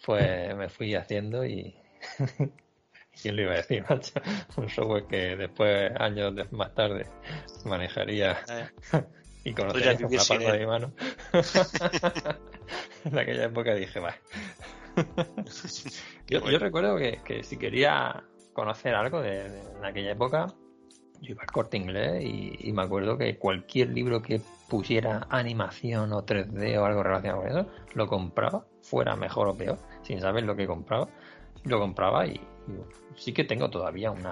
pues 0.05 0.55
me 0.55 0.69
fui 0.69 0.95
haciendo 0.95 1.45
y... 1.45 1.75
¿Quién 3.21 3.35
lo 3.35 3.41
iba 3.41 3.51
a 3.51 3.57
decir, 3.57 3.83
macho? 3.89 4.13
Un 4.55 4.69
software 4.69 5.05
que 5.05 5.35
después, 5.35 5.91
años 5.99 6.33
de- 6.33 6.45
más 6.51 6.73
tarde, 6.73 7.07
manejaría 7.65 8.39
y 9.43 9.53
conocería 9.53 9.97
con 9.99 10.15
la 10.15 10.23
palma 10.25 10.51
de 10.53 10.59
mi 10.59 10.65
mano. 10.65 10.93
en 13.03 13.19
aquella 13.19 13.43
época 13.45 13.75
dije, 13.75 13.99
va. 13.99 14.15
yo, 16.27 16.49
yo 16.49 16.57
recuerdo 16.59 16.95
que, 16.97 17.19
que 17.25 17.43
si 17.43 17.57
quería 17.57 18.23
conocer 18.53 18.95
algo 18.95 19.21
de, 19.21 19.49
de- 19.49 19.61
en 19.61 19.83
aquella 19.83 20.11
época, 20.11 20.47
yo 21.21 21.31
iba 21.31 21.41
al 21.41 21.51
corte 21.51 21.77
inglés 21.77 22.23
y, 22.23 22.71
me 22.71 22.83
acuerdo 22.83 23.17
que 23.17 23.37
cualquier 23.37 23.89
libro 23.89 24.21
que 24.21 24.41
pusiera 24.67 25.27
animación 25.29 26.13
o 26.13 26.25
3D 26.25 26.77
o 26.77 26.85
algo 26.85 27.03
relacionado 27.03 27.41
con 27.41 27.51
eso, 27.51 27.65
lo 27.93 28.07
compraba, 28.07 28.65
fuera 28.81 29.15
mejor 29.15 29.47
o 29.47 29.55
peor, 29.55 29.79
sin 30.03 30.21
saber 30.21 30.43
lo 30.43 30.55
que 30.55 30.67
compraba, 30.67 31.07
lo 31.65 31.79
compraba 31.79 32.27
y, 32.27 32.39
sí 33.15 33.33
que 33.33 33.43
tengo 33.43 33.69
todavía 33.69 34.11
un 34.11 34.25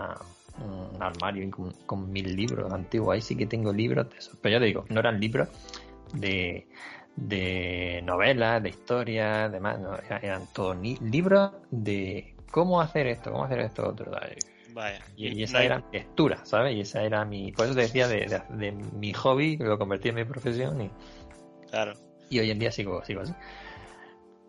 armario 1.02 1.50
con, 1.86 2.12
mil 2.12 2.36
libros 2.36 2.72
antiguos, 2.72 3.16
ahí 3.16 3.22
sí 3.22 3.36
que 3.36 3.48
tengo 3.48 3.74
libros 3.74 4.10
de 4.10 4.18
esos, 4.18 4.38
pero 4.42 4.54
ya 4.54 4.60
te 4.60 4.66
digo, 4.66 4.86
no 4.90 5.00
eran 5.00 5.20
libros 5.20 5.50
de, 6.14 6.68
de 7.16 8.02
novelas, 8.04 8.62
de 8.62 8.70
historias, 8.70 9.52
demás, 9.52 9.80
no, 9.80 9.96
eran, 9.98 10.24
eran 10.24 10.48
todos 10.54 10.78
libros 10.78 11.52
de 11.72 12.36
cómo 12.52 12.80
hacer 12.80 13.08
esto, 13.08 13.32
cómo 13.32 13.44
hacer 13.44 13.60
esto 13.60 13.88
otro. 13.88 14.12
Vaya. 14.78 15.04
Y, 15.16 15.42
esa 15.42 15.64
era 15.64 15.80
mi 15.80 15.86
lectura, 15.98 16.46
¿sabes? 16.46 16.76
Y 16.76 16.82
esa 16.82 17.02
era 17.02 17.26
mi. 17.26 17.52
Por 17.52 17.66
eso 17.66 17.74
te 17.74 17.82
decía 17.82 18.08
de, 18.08 18.28
de- 18.28 18.44
de 18.58 18.72
mi 18.72 19.12
hobby, 19.12 19.58
lo 19.58 19.80
convertí 19.80 20.10
en 20.10 20.16
mi 20.16 20.24
profesión. 20.24 20.80
Y 20.80 20.92
Claro. 21.72 21.94
y 22.30 22.38
hoy 22.40 22.52
en 22.52 22.60
día 22.60 22.72
sigo, 22.72 23.04
sigo 23.04 23.22
así. 23.22 23.34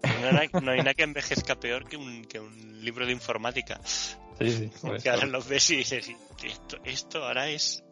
No, 0.02 0.70
hay 0.70 0.78
nada 0.78 0.92
que 0.92 1.02
envejezca 1.02 1.58
peor 1.58 1.88
que 1.88 1.96
un, 1.96 2.26
que 2.26 2.38
un 2.40 2.84
libro 2.84 3.06
de 3.06 3.12
informática. 3.12 3.80
Sí, 3.84 4.50
sí. 4.50 4.70
Que 5.02 5.08
ahora 5.08 5.26
lo 5.26 5.42
ves 5.42 5.70
y 5.70 5.76
dices, 5.76 6.10
esto, 6.44 6.76
esto 6.84 7.24
ahora 7.24 7.48
es 7.48 7.82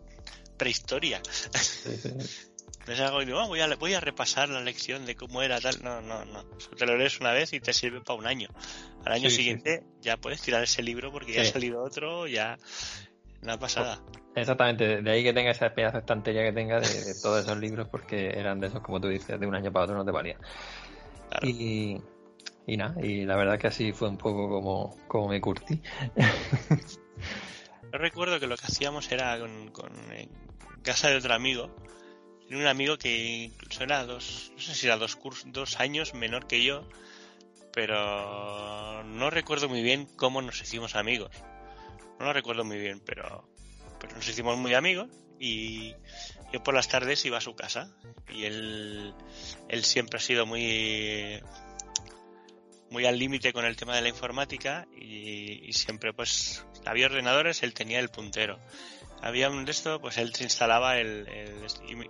prehistoria. 0.59 1.20
Sí, 1.24 1.97
sí. 1.97 2.11
No 2.87 3.05
algo 3.05 3.24
digo, 3.24 3.47
voy, 3.49 3.61
a, 3.61 3.74
voy 3.74 3.95
a 3.95 4.01
repasar 4.01 4.49
la 4.49 4.61
lección 4.61 5.07
de 5.07 5.16
cómo 5.16 5.43
era 5.43 5.61
tal. 5.61 5.82
No, 5.82 6.01
no, 6.01 6.24
no. 6.24 6.45
te 6.76 6.87
lo 6.87 6.97
lees 6.97 7.20
una 7.20 7.32
vez 7.32 7.53
y 7.53 7.61
te 7.61 7.72
sirve 7.72 8.01
para 8.01 8.18
un 8.18 8.26
año. 8.26 8.49
Al 9.05 9.12
año 9.12 9.28
siguiente 9.28 9.82
ya 10.01 10.16
puedes 10.16 10.41
tirar 10.41 10.62
ese 10.62 10.82
libro 10.82 11.11
porque 11.11 11.32
ya 11.32 11.43
ha 11.43 11.47
salido 11.47 11.82
otro, 11.82 12.28
ya. 12.28 12.59
Una 13.43 13.59
pasada. 13.59 14.01
Exactamente, 14.34 15.03
de 15.03 15.11
ahí 15.11 15.24
que 15.24 15.32
tenga 15.32 15.51
esa 15.51 15.74
pedazo 15.74 15.97
de 15.97 16.01
estantería 16.01 16.43
que 16.43 16.53
tenga 16.53 16.80
de, 16.80 17.14
todos 17.22 17.45
esos 17.45 17.59
libros 17.59 17.89
porque 17.89 18.28
eran 18.28 18.61
de 18.61 18.68
esos, 18.68 18.82
como 18.82 19.01
tú 19.01 19.09
dices, 19.09 19.41
de 19.41 19.47
un 19.47 19.55
año 19.55 19.72
para 19.72 19.84
otro 19.84 19.97
no 19.97 20.05
te 20.05 20.11
valía. 20.11 20.37
Y, 21.43 21.97
y 22.66 22.76
nada, 22.76 22.95
y 23.05 23.24
la 23.24 23.37
verdad 23.37 23.59
que 23.59 23.66
así 23.68 23.93
fue 23.93 24.09
un 24.09 24.18
poco 24.18 24.49
como, 24.49 24.97
como 25.09 25.28
me 25.28 25.41
curtí. 25.41 25.80
Yo 27.93 27.99
recuerdo 27.99 28.39
que 28.39 28.47
lo 28.47 28.57
que 28.57 28.66
hacíamos 28.66 29.11
era 29.11 29.39
con, 29.39 29.70
con 29.70 29.93
en 30.12 30.28
casa 30.82 31.09
de 31.09 31.16
otro 31.16 31.34
amigo, 31.34 31.74
un 32.55 32.66
amigo 32.66 32.97
que 32.99 33.44
incluso 33.44 33.82
era 33.82 34.05
dos, 34.05 34.53
no 34.55 34.61
sé 34.61 34.74
si 34.74 34.86
era 34.86 34.97
dos, 34.97 35.18
dos 35.47 35.80
años 35.80 36.14
menor 36.14 36.47
que 36.47 36.62
yo, 36.62 36.88
pero 37.72 39.03
no 39.05 39.30
recuerdo 39.30 39.68
muy 39.68 39.82
bien 39.82 40.07
cómo 40.16 40.40
nos 40.42 40.61
hicimos 40.61 40.94
amigos. 40.94 41.30
No 42.18 42.26
lo 42.26 42.32
recuerdo 42.32 42.64
muy 42.64 42.78
bien, 42.78 43.01
pero, 43.01 43.49
pero 44.01 44.14
nos 44.14 44.28
hicimos 44.28 44.57
muy 44.57 44.74
amigos 44.74 45.09
y 45.38 45.94
yo 46.53 46.62
por 46.62 46.74
las 46.74 46.88
tardes 46.88 47.24
iba 47.24 47.38
a 47.38 47.42
su 47.42 47.55
casa 47.55 47.90
y 48.28 48.44
él, 48.44 49.14
él 49.68 49.84
siempre 49.84 50.18
ha 50.18 50.22
sido 50.22 50.47
muy 50.47 51.40
muy 52.88 53.05
al 53.05 53.18
límite 53.18 53.53
con 53.53 53.64
el 53.64 53.76
tema 53.76 53.97
de 53.97 54.03
la 54.03 54.09
informática 54.09 54.86
y, 54.97 55.68
y, 55.68 55.72
siempre 55.72 56.12
pues 56.12 56.64
había 56.86 57.07
ordenadores, 57.07 57.64
él 57.64 57.74
tenía 57.74 57.99
el 57.99 58.09
puntero 58.09 58.61
había 59.23 59.51
un 59.51 59.64
de 59.64 59.71
esto, 59.73 60.01
pues 60.01 60.19
él 60.19 60.35
se 60.35 60.45
instalaba 60.45 60.99
el, 60.99 61.27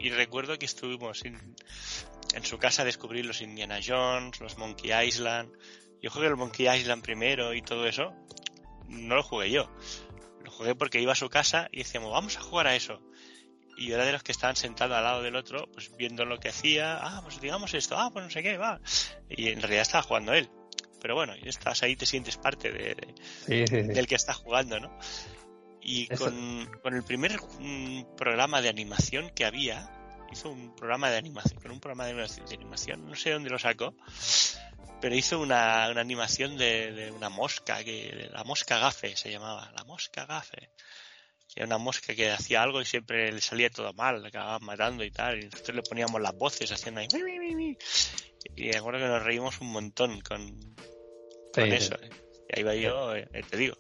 y, 0.00 0.10
recuerdo 0.10 0.58
que 0.58 0.66
estuvimos 0.66 1.24
en 1.24 2.44
su 2.44 2.58
casa 2.58 2.82
a 2.82 2.84
descubrir 2.84 3.24
los 3.24 3.40
Indiana 3.40 3.80
Jones, 3.84 4.40
los 4.40 4.58
Monkey 4.58 4.92
Island. 5.06 5.50
Yo 6.02 6.10
jugué 6.10 6.26
el 6.26 6.36
Monkey 6.36 6.68
Island 6.68 7.02
primero 7.02 7.54
y 7.54 7.62
todo 7.62 7.86
eso. 7.86 8.14
No 8.88 9.16
lo 9.16 9.22
jugué 9.22 9.50
yo. 9.50 9.70
Lo 10.44 10.50
jugué 10.50 10.74
porque 10.74 11.00
iba 11.00 11.12
a 11.12 11.16
su 11.16 11.28
casa 11.28 11.68
y 11.72 11.78
decíamos, 11.78 12.12
vamos 12.12 12.36
a 12.36 12.40
jugar 12.40 12.66
a 12.66 12.76
eso. 12.76 13.00
Y 13.76 13.88
yo 13.88 13.94
era 13.94 14.06
de 14.06 14.12
los 14.12 14.22
que 14.22 14.32
estaban 14.32 14.56
sentados 14.56 14.96
al 14.96 15.04
lado 15.04 15.22
del 15.22 15.36
otro, 15.36 15.70
pues 15.72 15.94
viendo 15.96 16.24
lo 16.24 16.38
que 16.38 16.48
hacía. 16.48 16.98
Ah, 17.00 17.20
pues 17.22 17.40
digamos 17.40 17.74
esto. 17.74 17.96
Ah, 17.98 18.10
pues 18.12 18.24
no 18.24 18.30
sé 18.30 18.42
qué, 18.42 18.56
va. 18.56 18.80
Y 19.28 19.48
en 19.48 19.60
realidad 19.60 19.82
estaba 19.82 20.02
jugando 20.02 20.32
él. 20.32 20.48
Pero 21.00 21.14
bueno, 21.14 21.34
estás 21.42 21.82
ahí, 21.82 21.94
te 21.94 22.06
sientes 22.06 22.36
parte 22.36 22.72
de, 22.72 23.14
del 23.46 24.06
que 24.06 24.14
está 24.14 24.32
jugando, 24.32 24.80
¿no? 24.80 24.98
Y 25.88 26.08
con, 26.08 26.66
con, 26.82 26.94
el 26.94 27.04
primer 27.04 27.40
mm, 27.60 28.16
programa 28.16 28.60
de 28.60 28.68
animación 28.68 29.30
que 29.30 29.44
había, 29.44 29.88
hizo 30.32 30.50
un 30.50 30.74
programa 30.74 31.10
de 31.10 31.16
animación, 31.16 31.60
con 31.62 31.70
un 31.70 31.78
programa 31.78 32.06
de 32.06 32.28
animación, 32.52 33.06
no 33.06 33.14
sé 33.14 33.30
dónde 33.30 33.50
lo 33.50 33.58
sacó, 33.58 33.94
pero 35.00 35.14
hizo 35.14 35.38
una, 35.38 35.88
una 35.88 36.00
animación 36.00 36.56
de, 36.56 36.90
de, 36.90 37.12
una 37.12 37.28
mosca, 37.28 37.84
que 37.84 38.28
la 38.32 38.42
mosca 38.42 38.80
gafe 38.80 39.16
se 39.16 39.30
llamaba, 39.30 39.70
la 39.76 39.84
mosca 39.84 40.26
gafe. 40.26 40.70
Era 41.54 41.66
una 41.66 41.78
mosca 41.78 42.16
que 42.16 42.32
hacía 42.32 42.62
algo 42.62 42.82
y 42.82 42.84
siempre 42.84 43.30
le 43.30 43.40
salía 43.40 43.70
todo 43.70 43.92
mal, 43.94 44.20
le 44.20 44.28
acababan 44.28 44.64
matando 44.64 45.04
y 45.04 45.12
tal, 45.12 45.38
y 45.38 45.44
nosotros 45.44 45.76
le 45.76 45.82
poníamos 45.82 46.20
las 46.20 46.34
voces 46.34 46.72
haciendo 46.72 47.00
ahí. 47.00 47.06
Y 48.56 48.64
me 48.64 48.76
acuerdo 48.76 48.98
que 48.98 49.06
nos 49.06 49.22
reímos 49.22 49.60
un 49.60 49.68
montón 49.68 50.20
con, 50.20 50.74
con 51.54 51.72
eso. 51.72 51.94
Y 52.48 52.58
ahí 52.58 52.62
va 52.64 52.74
yo, 52.74 53.14
eh, 53.14 53.28
te 53.48 53.56
digo, 53.56 53.76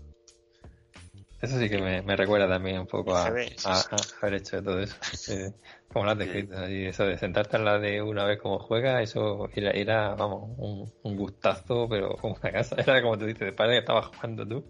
eso 1.40 1.58
sí 1.58 1.68
que 1.68 1.78
me, 1.78 2.16
recuerda 2.16 2.48
también 2.48 2.80
un 2.80 2.86
poco 2.86 3.14
a, 3.14 3.26
haber 3.26 4.34
hecho 4.34 4.62
todo 4.62 4.80
eso. 4.80 4.96
como 5.92 6.06
lo 6.06 6.12
has 6.12 6.18
descrito. 6.18 6.68
Y 6.68 6.86
eso 6.86 7.04
de 7.04 7.18
sentarte 7.18 7.58
en 7.58 7.64
la 7.64 7.78
de 7.78 8.00
una 8.00 8.24
vez 8.24 8.40
como 8.40 8.58
juega, 8.58 9.02
eso 9.02 9.48
era, 9.54 10.14
vamos, 10.14 10.50
un, 10.56 11.16
gustazo, 11.16 11.88
pero 11.88 12.16
como 12.16 12.36
una 12.42 12.52
casa. 12.52 12.76
Era 12.78 13.02
como 13.02 13.18
tú 13.18 13.26
dices, 13.26 13.40
de 13.40 13.52
padre 13.52 13.74
que 13.74 13.78
estabas 13.80 14.06
jugando 14.06 14.46
tú. 14.46 14.68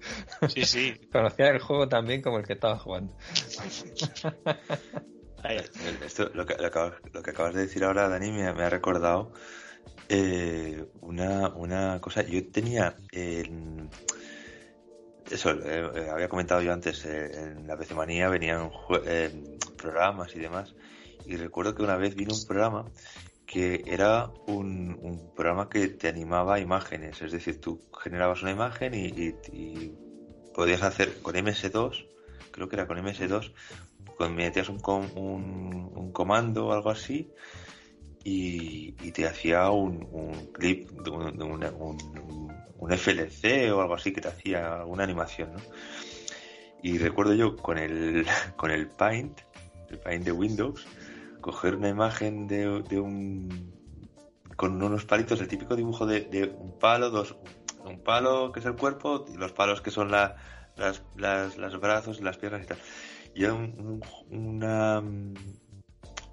Sí, 0.48 0.64
sí. 0.64 0.94
Conocía 1.12 1.48
el 1.50 1.60
juego 1.60 1.88
también 1.88 2.20
como 2.20 2.38
el 2.38 2.46
que 2.46 2.54
estabas 2.54 2.82
jugando. 2.82 3.16
Esto, 6.04 6.30
lo, 6.34 6.44
que, 6.46 6.56
lo, 6.56 7.22
que, 7.22 7.30
acabas 7.30 7.54
de 7.54 7.62
decir 7.62 7.84
ahora, 7.84 8.08
Dani, 8.08 8.32
me, 8.32 8.44
ha 8.46 8.70
recordado 8.70 9.32
eh, 10.08 10.84
una, 11.00 11.48
una 11.50 12.00
cosa. 12.00 12.22
Yo 12.22 12.50
tenía. 12.50 12.96
el 13.12 13.88
eso, 15.30 15.50
eh, 15.50 15.90
eh, 15.94 16.10
había 16.10 16.28
comentado 16.28 16.62
yo 16.62 16.72
antes, 16.72 17.04
eh, 17.04 17.30
en 17.34 17.66
la 17.66 17.76
PC 17.76 17.94
venían 17.94 18.70
programas 19.76 20.34
y 20.34 20.38
demás, 20.38 20.74
y 21.24 21.36
recuerdo 21.36 21.74
que 21.74 21.82
una 21.82 21.96
vez 21.96 22.14
vino 22.14 22.34
un 22.34 22.46
programa 22.46 22.84
que 23.44 23.84
era 23.86 24.30
un, 24.46 25.30
programa 25.34 25.68
que 25.68 25.88
te 25.88 26.08
animaba 26.08 26.58
imágenes, 26.58 27.22
es 27.22 27.32
decir, 27.32 27.60
tú 27.60 27.80
generabas 28.02 28.42
una 28.42 28.50
imagen 28.50 28.94
y, 28.94 29.34
podías 30.54 30.82
hacer 30.82 31.20
con 31.20 31.34
MS2, 31.34 32.06
creo 32.50 32.68
que 32.68 32.76
era 32.76 32.86
con 32.86 32.96
MS2, 32.96 33.52
con, 34.16 34.34
metías 34.34 34.70
un, 34.70 34.80
un, 34.86 35.92
un 35.94 36.12
comando 36.12 36.68
o 36.68 36.72
algo 36.72 36.90
así, 36.90 37.30
y, 38.28 39.12
te 39.12 39.24
hacía 39.24 39.70
un, 39.70 40.50
clip 40.52 40.90
de 40.90 41.10
un, 41.10 42.50
un 42.78 42.92
FLC 42.92 43.72
o 43.72 43.80
algo 43.80 43.94
así 43.94 44.12
que 44.12 44.20
te 44.20 44.28
hacía 44.28 44.80
alguna 44.80 45.04
animación, 45.04 45.52
¿no? 45.52 45.60
Y 46.82 46.98
recuerdo 46.98 47.34
yo 47.34 47.56
con 47.56 47.78
el, 47.78 48.26
con 48.56 48.72
el 48.72 48.88
Paint, 48.88 49.40
el 49.90 49.98
Paint 49.98 50.24
de 50.24 50.32
Windows, 50.32 50.86
coger 51.40 51.76
una 51.76 51.88
imagen 51.88 52.48
de, 52.48 52.66
un 52.98 53.72
con 54.56 54.82
unos 54.82 55.04
palitos, 55.04 55.40
el 55.40 55.48
típico 55.48 55.76
dibujo 55.76 56.04
de, 56.04 56.52
un 56.58 56.78
palo, 56.78 57.10
dos, 57.10 57.36
un 57.84 58.00
palo 58.00 58.50
que 58.50 58.60
es 58.60 58.66
el 58.66 58.74
cuerpo 58.74 59.24
y 59.32 59.36
los 59.36 59.52
palos 59.52 59.82
que 59.82 59.90
son 59.92 60.10
las, 60.10 60.34
las, 60.76 61.56
los 61.56 61.80
brazos 61.80 62.18
y 62.18 62.24
las 62.24 62.38
piernas 62.38 62.64
y 62.64 62.66
tal. 62.66 62.78
Y 63.34 63.44
era 63.44 63.54
un, 63.54 64.02
una, 64.30 65.02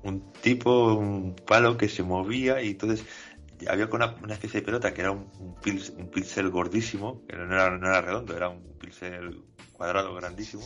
un 0.04 0.32
tipo, 0.34 0.93
un 0.93 1.36
palo 1.36 1.78
que 1.78 1.89
se 1.89 2.04
movía 2.04 2.62
y 2.62 2.72
entonces 2.72 3.06
había 3.68 3.88
una, 3.91 4.16
una 4.22 4.34
especie 4.34 4.60
de 4.60 4.66
pelota 4.66 4.93
que 4.93 5.01
era 5.01 5.12
un, 5.12 5.30
un, 5.39 5.56
pincel, 6.12 6.49
gordísimo, 6.49 7.26
que 7.28 7.36
no 7.36 7.45
era, 7.45 7.70
no 7.78 7.88
era 7.88 8.01
redondo, 8.01 8.36
era 8.36 8.49
un 8.49 8.78
pincel 8.78 9.41
cuadrado 9.72 10.14
grandísimo, 10.16 10.64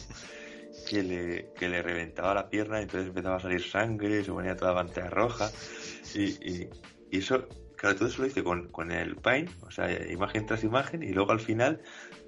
que 0.90 1.04
le, 1.04 1.54
que 1.58 1.70
le 1.70 1.82
reventaba 1.82 2.34
la 2.34 2.50
pierna 2.50 2.80
y 2.80 2.84
entonces 2.84 3.10
empezaba 3.10 3.38
a 3.38 3.40
salir 3.40 3.64
sangre, 3.64 4.24
se 4.24 4.32
ponía 4.32 4.56
toda 4.56 4.72
la 4.72 4.84
pantalla 4.84 5.10
roja. 5.10 5.52
Y, 6.16 6.24
y, 6.24 6.70
eso, 7.12 7.48
claro, 7.76 7.96
todo 7.96 8.08
eso 8.08 8.22
lo 8.22 8.28
hice 8.28 8.44
con, 8.44 8.70
con 8.70 8.92
el 8.92 9.16
Paint, 9.16 9.50
o 9.64 9.72
sea, 9.72 9.90
imagen 10.12 10.46
tras 10.46 10.64
imagen, 10.64 11.04
y 11.04 11.14
luego 11.14 11.32
al 11.32 11.40
final, 11.40 11.82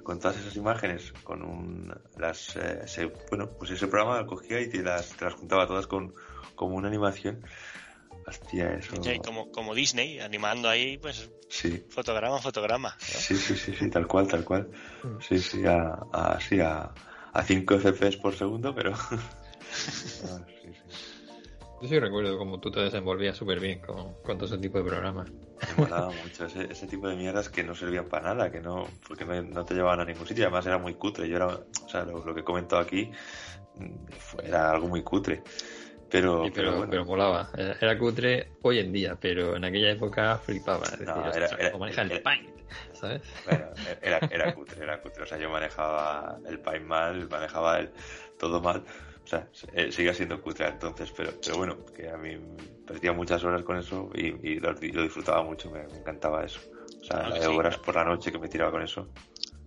con 0.04 0.20
todas 0.20 0.38
esas 0.38 0.56
imágenes, 0.56 1.14
con 1.24 1.44
un, 1.44 1.94
las, 2.18 2.56
eh, 2.56 3.12
bueno, 3.30 3.50
pues 3.58 3.72
ese 3.72 3.88
programa 3.88 4.26
cogía 4.26 4.62
y 4.62 4.70
te 4.70 4.82
las, 4.82 5.16
te 5.16 5.26
las 5.26 5.34
juntaba 5.34 5.68
todas 5.68 5.88
con, 5.88 6.14
como 6.60 6.76
una 6.76 6.90
animación 6.90 7.42
Hostia, 8.28 8.74
eso. 8.74 9.02
como, 9.24 9.50
como 9.52 9.74
Disney, 9.74 10.20
animando 10.20 10.70
ahí, 10.70 10.98
pues. 10.98 11.30
Sí. 11.48 11.84
Fotograma, 11.90 12.38
fotograma. 12.40 12.96
Sí, 13.00 13.36
sí, 13.36 13.56
sí, 13.56 13.74
sí, 13.74 13.90
tal 13.90 14.06
cual, 14.08 14.28
tal 14.28 14.44
cual. 14.44 14.70
Mm. 15.04 15.20
Sí, 15.20 15.40
sí, 15.40 15.66
a, 15.66 16.00
a, 16.12 16.40
sí, 16.40 16.60
a, 16.60 16.94
a 17.34 17.44
5 17.44 17.80
FPS 17.80 18.18
por 18.18 18.36
segundo, 18.36 18.74
pero. 18.76 18.94
Ah, 20.26 20.40
Yo 21.80 21.88
sí 21.88 22.00
recuerdo 22.00 22.40
cómo 22.40 22.60
tú 22.60 22.72
te 22.72 22.80
desenvolvías 22.80 23.38
súper 23.38 23.60
bien 23.60 23.80
con, 23.82 24.16
con, 24.24 24.38
todo 24.38 24.48
ese 24.48 24.58
tipo 24.58 24.80
de 24.80 24.84
programas. 24.84 25.30
Me 25.32 25.84
molaba 25.84 26.12
mucho 26.24 26.46
ese, 26.48 26.72
ese, 26.72 26.88
tipo 26.88 27.08
de 27.08 27.16
mierdas 27.16 27.50
que 27.50 27.64
no 27.64 27.76
servían 27.76 28.10
para 28.10 28.34
nada, 28.34 28.52
que 28.52 28.62
no, 28.62 28.88
porque 29.08 29.26
no, 29.26 29.66
te 29.66 29.76
llevaban 29.76 30.00
a 30.00 30.06
ningún 30.06 30.26
sitio, 30.26 30.46
además 30.46 30.66
era 30.66 30.80
muy 30.80 30.96
cutre. 30.96 31.30
Yo 31.30 31.36
era, 31.36 31.48
o 31.48 31.88
sea, 31.88 32.04
lo, 32.04 32.26
lo 32.26 32.34
que 32.34 32.42
he 32.42 32.44
comentado 32.44 32.82
aquí 32.82 33.12
mm, 33.76 34.44
era 34.44 34.72
algo 34.72 34.88
muy 34.88 35.04
cutre. 35.04 35.44
Pero, 36.10 36.44
pero, 36.54 36.88
pero, 36.90 37.06
molaba. 37.06 37.50
Era 37.56 37.98
cutre 37.98 38.54
hoy 38.64 38.80
en 38.80 38.92
día, 38.92 39.16
pero 39.20 39.56
en 39.56 39.64
aquella 39.64 39.92
época 39.92 40.38
flipaba. 40.40 40.86
Es 40.86 41.02
no, 41.02 41.24
decir, 41.24 41.44
era, 41.44 41.56
era, 41.58 41.78
manejar 41.78 42.12
el 42.12 42.22
Paint, 42.22 42.50
¿sabes? 42.94 43.22
Bueno, 43.46 43.66
era, 44.02 44.18
era 44.32 44.56
cutre, 44.56 44.84
era 44.84 45.02
cutre. 45.02 45.24
O 45.24 45.28
sea, 45.28 45.38
yo 45.38 45.50
manejaba 45.52 46.40
el 46.48 46.60
Paint 46.60 46.86
mal, 46.86 47.30
manejaba 47.30 47.80
el 47.80 47.92
todo 48.40 48.60
mal. 48.60 48.84
O 49.24 49.28
sea, 49.28 49.48
eh, 49.74 49.92
seguía 49.92 50.14
siendo 50.16 50.42
cutre 50.42 50.68
entonces, 50.68 51.14
pero, 51.16 51.32
pero 51.44 51.58
bueno, 51.58 51.86
que 51.96 52.10
a 52.10 52.18
mí 52.18 52.36
perdía 52.88 53.14
muchas 53.14 53.44
horas 53.44 53.62
con 53.62 53.78
eso 53.78 54.10
y, 54.16 54.28
y 54.50 54.60
lo, 54.60 54.74
disfrutaba 54.74 55.44
mucho, 55.44 55.70
me, 55.70 55.82
encantaba 55.82 56.44
eso. 56.44 56.60
O 57.02 57.04
sea, 57.04 57.50
horas 57.52 57.78
por 57.78 57.94
la 57.94 58.04
noche 58.04 58.32
que 58.32 58.40
me 58.40 58.48
tiraba 58.48 58.72
con 58.72 58.82
eso. 58.82 59.08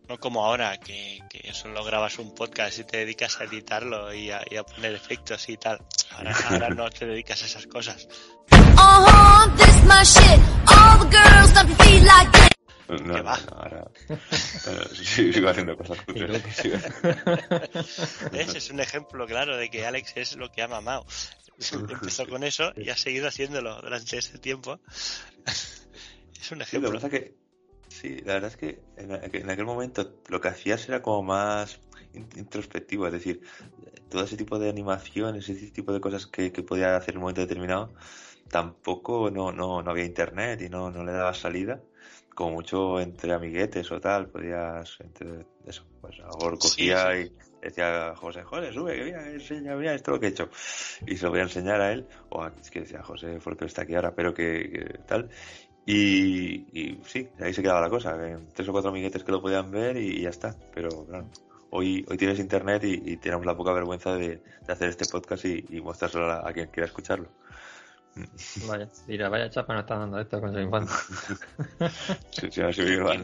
No 0.08 0.18
como 0.18 0.44
ahora, 0.44 0.78
que, 0.78 1.20
que 1.30 1.52
solo 1.54 1.84
grabas 1.84 2.18
un 2.18 2.34
podcast 2.34 2.80
y 2.80 2.84
te 2.84 2.98
dedicas 2.98 3.40
a 3.40 3.44
editarlo 3.44 4.12
y 4.12 4.32
a, 4.32 4.42
y 4.50 4.56
a 4.56 4.64
poner 4.64 4.94
efectos 4.94 5.48
y 5.48 5.56
tal 5.56 5.78
Ahora, 6.16 6.36
ahora 6.48 6.68
no 6.70 6.90
te 6.90 7.06
dedicas 7.06 7.42
a 7.42 7.46
esas 7.46 7.66
cosas. 7.66 8.06
Uh-huh, 8.52 9.56
this 9.56 9.84
my 9.84 10.02
shit. 10.04 10.40
All 10.68 10.98
the 10.98 11.08
girls 11.16 11.50
stomp 11.50 11.68
your 11.68 11.78
feet 11.78 12.02
like 12.02 12.30
this. 12.32 12.48
No, 12.88 12.96
no, 12.98 13.22
no, 13.22 13.30
ahora 13.56 13.90
sí, 14.92 15.32
sigo 15.32 15.48
haciendo 15.50 15.76
cosas 15.76 15.98
culturales. 16.02 16.42
Ese 18.32 18.58
es 18.58 18.70
un 18.70 18.80
ejemplo 18.80 19.26
claro 19.26 19.56
de 19.56 19.70
que 19.70 19.86
Alex 19.86 20.12
es 20.16 20.36
lo 20.36 20.50
que 20.50 20.62
ha 20.62 20.68
mamado. 20.68 21.06
Empezó 21.88 22.26
con 22.26 22.42
eso 22.44 22.72
y 22.76 22.90
ha 22.90 22.96
seguido 22.96 23.28
haciéndolo 23.28 23.80
durante 23.80 24.18
ese 24.18 24.38
tiempo. 24.38 24.80
Es 25.46 26.50
un 26.50 26.58
Sí, 26.58 26.62
ejemplo. 26.64 26.80
lo 26.80 26.90
que 26.90 26.94
pasa 27.02 27.08
que, 27.10 27.34
sí, 27.88 28.20
la 28.24 28.34
verdad 28.34 28.50
es 28.50 28.56
que 28.56 28.80
en, 28.96 29.10
en 29.12 29.50
aquel 29.50 29.64
momento 29.64 30.20
lo 30.28 30.40
que 30.40 30.48
hacías 30.48 30.86
era 30.88 31.00
como 31.02 31.22
más 31.22 31.78
in- 32.14 32.28
introspectivo, 32.36 33.06
es 33.06 33.12
decir, 33.12 33.40
todo 34.12 34.24
ese 34.24 34.36
tipo 34.36 34.58
de 34.58 34.68
animaciones, 34.68 35.48
ese 35.48 35.70
tipo 35.70 35.92
de 35.92 36.00
cosas 36.00 36.26
que, 36.26 36.52
que 36.52 36.62
podía 36.62 36.96
hacer 36.96 37.14
en 37.14 37.18
un 37.18 37.22
momento 37.22 37.40
determinado, 37.40 37.94
tampoco 38.48 39.30
no, 39.30 39.50
no, 39.50 39.82
no 39.82 39.90
había 39.90 40.04
internet 40.04 40.60
y 40.62 40.68
no, 40.68 40.90
no 40.90 41.04
le 41.04 41.12
daba 41.12 41.34
salida. 41.34 41.80
Como 42.34 42.52
mucho 42.52 42.98
entre 42.98 43.32
amiguetes 43.32 43.90
o 43.92 44.00
tal, 44.00 44.28
podías, 44.28 44.96
entre 45.00 45.46
eso, 45.66 45.84
pues 46.00 46.18
a 46.20 46.22
lo 46.22 46.36
mejor 46.36 46.58
cogía 46.58 47.14
y 47.18 47.30
decía 47.60 48.14
José, 48.16 48.42
José, 48.42 48.72
sube, 48.72 48.96
que 48.96 49.04
mira, 49.04 49.30
enseña, 49.30 49.76
mira 49.76 49.92
esto 49.92 50.12
lo 50.12 50.20
que 50.20 50.26
he 50.26 50.30
hecho. 50.30 50.48
Y 51.06 51.16
se 51.16 51.24
lo 51.24 51.30
voy 51.30 51.40
a 51.40 51.44
enseñar 51.44 51.80
a 51.82 51.92
él, 51.92 52.06
o 52.30 52.42
a, 52.42 52.52
es 52.58 52.70
que 52.70 52.80
decía 52.80 53.02
José, 53.02 53.38
porque 53.44 53.66
está 53.66 53.82
aquí 53.82 53.94
ahora, 53.94 54.14
pero 54.14 54.32
que, 54.32 54.70
que 54.70 54.98
tal. 55.06 55.28
Y, 55.84 56.64
y 56.72 57.00
sí, 57.04 57.28
ahí 57.40 57.52
se 57.52 57.60
quedaba 57.60 57.80
la 57.80 57.90
cosa, 57.90 58.16
tres 58.54 58.68
o 58.68 58.72
cuatro 58.72 58.90
amiguetes 58.90 59.24
que 59.24 59.32
lo 59.32 59.42
podían 59.42 59.70
ver 59.70 59.96
y, 59.98 60.18
y 60.18 60.22
ya 60.22 60.30
está. 60.30 60.56
Pero 60.74 61.04
claro, 61.04 61.28
hoy, 61.72 62.04
hoy 62.08 62.16
tienes 62.16 62.38
internet 62.38 62.84
y, 62.84 63.02
y 63.12 63.16
tenemos 63.16 63.44
la 63.44 63.56
poca 63.56 63.72
vergüenza 63.72 64.14
de, 64.14 64.40
de 64.66 64.72
hacer 64.72 64.88
este 64.88 65.04
podcast 65.06 65.44
y, 65.44 65.64
y 65.70 65.80
mostrárselo 65.80 66.30
a, 66.30 66.48
a 66.48 66.52
quien 66.52 66.68
quiera 66.68 66.86
escucharlo. 66.86 67.28
Vaya, 68.68 68.88
mira, 69.08 69.28
vaya 69.30 69.48
chapa 69.50 69.72
nos 69.74 69.82
está 69.84 69.96
dando 69.98 70.20
esto 70.20 70.40
con 70.40 70.52
su 70.52 70.60
infancia. 70.60 70.96
Sí, 72.30 72.48
sí, 72.50 72.60
así 72.60 72.82
igual. 72.82 73.22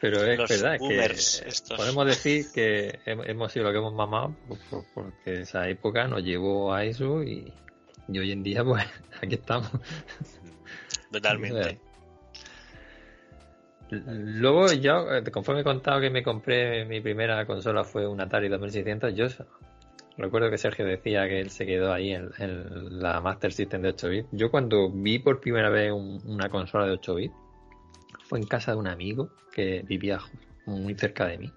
Pero 0.00 0.22
es 0.24 0.38
Los 0.38 0.50
verdad 0.50 0.78
boomers 0.78 1.40
que 1.40 1.48
estos. 1.48 1.76
podemos 1.78 2.04
decir 2.06 2.46
que 2.52 2.98
hem- 3.06 3.22
hemos 3.26 3.50
sido 3.52 3.64
lo 3.64 3.72
que 3.72 3.78
hemos 3.78 3.94
mamado 3.94 4.34
por- 4.46 4.58
por- 4.68 4.84
porque 4.92 5.40
esa 5.42 5.66
época 5.68 6.06
nos 6.06 6.22
llevó 6.22 6.74
a 6.74 6.84
eso 6.84 7.22
y, 7.22 7.50
y 8.08 8.18
hoy 8.18 8.32
en 8.32 8.42
día 8.42 8.62
pues 8.62 8.84
aquí 9.22 9.36
estamos. 9.36 9.70
Totalmente. 11.10 11.78
Luego 13.90 14.72
yo, 14.72 15.14
eh, 15.14 15.22
conforme 15.30 15.60
he 15.60 15.64
contado 15.64 16.00
que 16.00 16.10
me 16.10 16.22
compré 16.22 16.84
mi 16.84 17.00
primera 17.00 17.46
consola 17.46 17.84
fue 17.84 18.06
un 18.06 18.20
Atari 18.20 18.48
2600, 18.48 19.14
yo 19.14 19.26
recuerdo 20.16 20.50
que 20.50 20.58
Sergio 20.58 20.86
decía 20.86 21.28
que 21.28 21.40
él 21.40 21.50
se 21.50 21.66
quedó 21.66 21.92
ahí 21.92 22.12
en, 22.12 22.30
la 23.00 23.20
Master 23.20 23.52
System 23.52 23.82
de 23.82 23.88
8 23.90 24.08
bits. 24.08 24.28
Yo 24.32 24.50
cuando 24.50 24.90
vi 24.90 25.18
por 25.18 25.40
primera 25.40 25.68
vez 25.70 25.92
un- 25.92 26.20
una 26.24 26.48
consola 26.48 26.86
de 26.86 26.92
8 26.92 27.14
bits 27.16 27.34
fue 28.24 28.38
en 28.38 28.46
casa 28.46 28.72
de 28.72 28.78
un 28.78 28.86
amigo 28.86 29.30
que 29.52 29.82
vivía 29.86 30.18
muy 30.66 30.94
cerca 30.94 31.26
de 31.26 31.38
mí. 31.38 31.52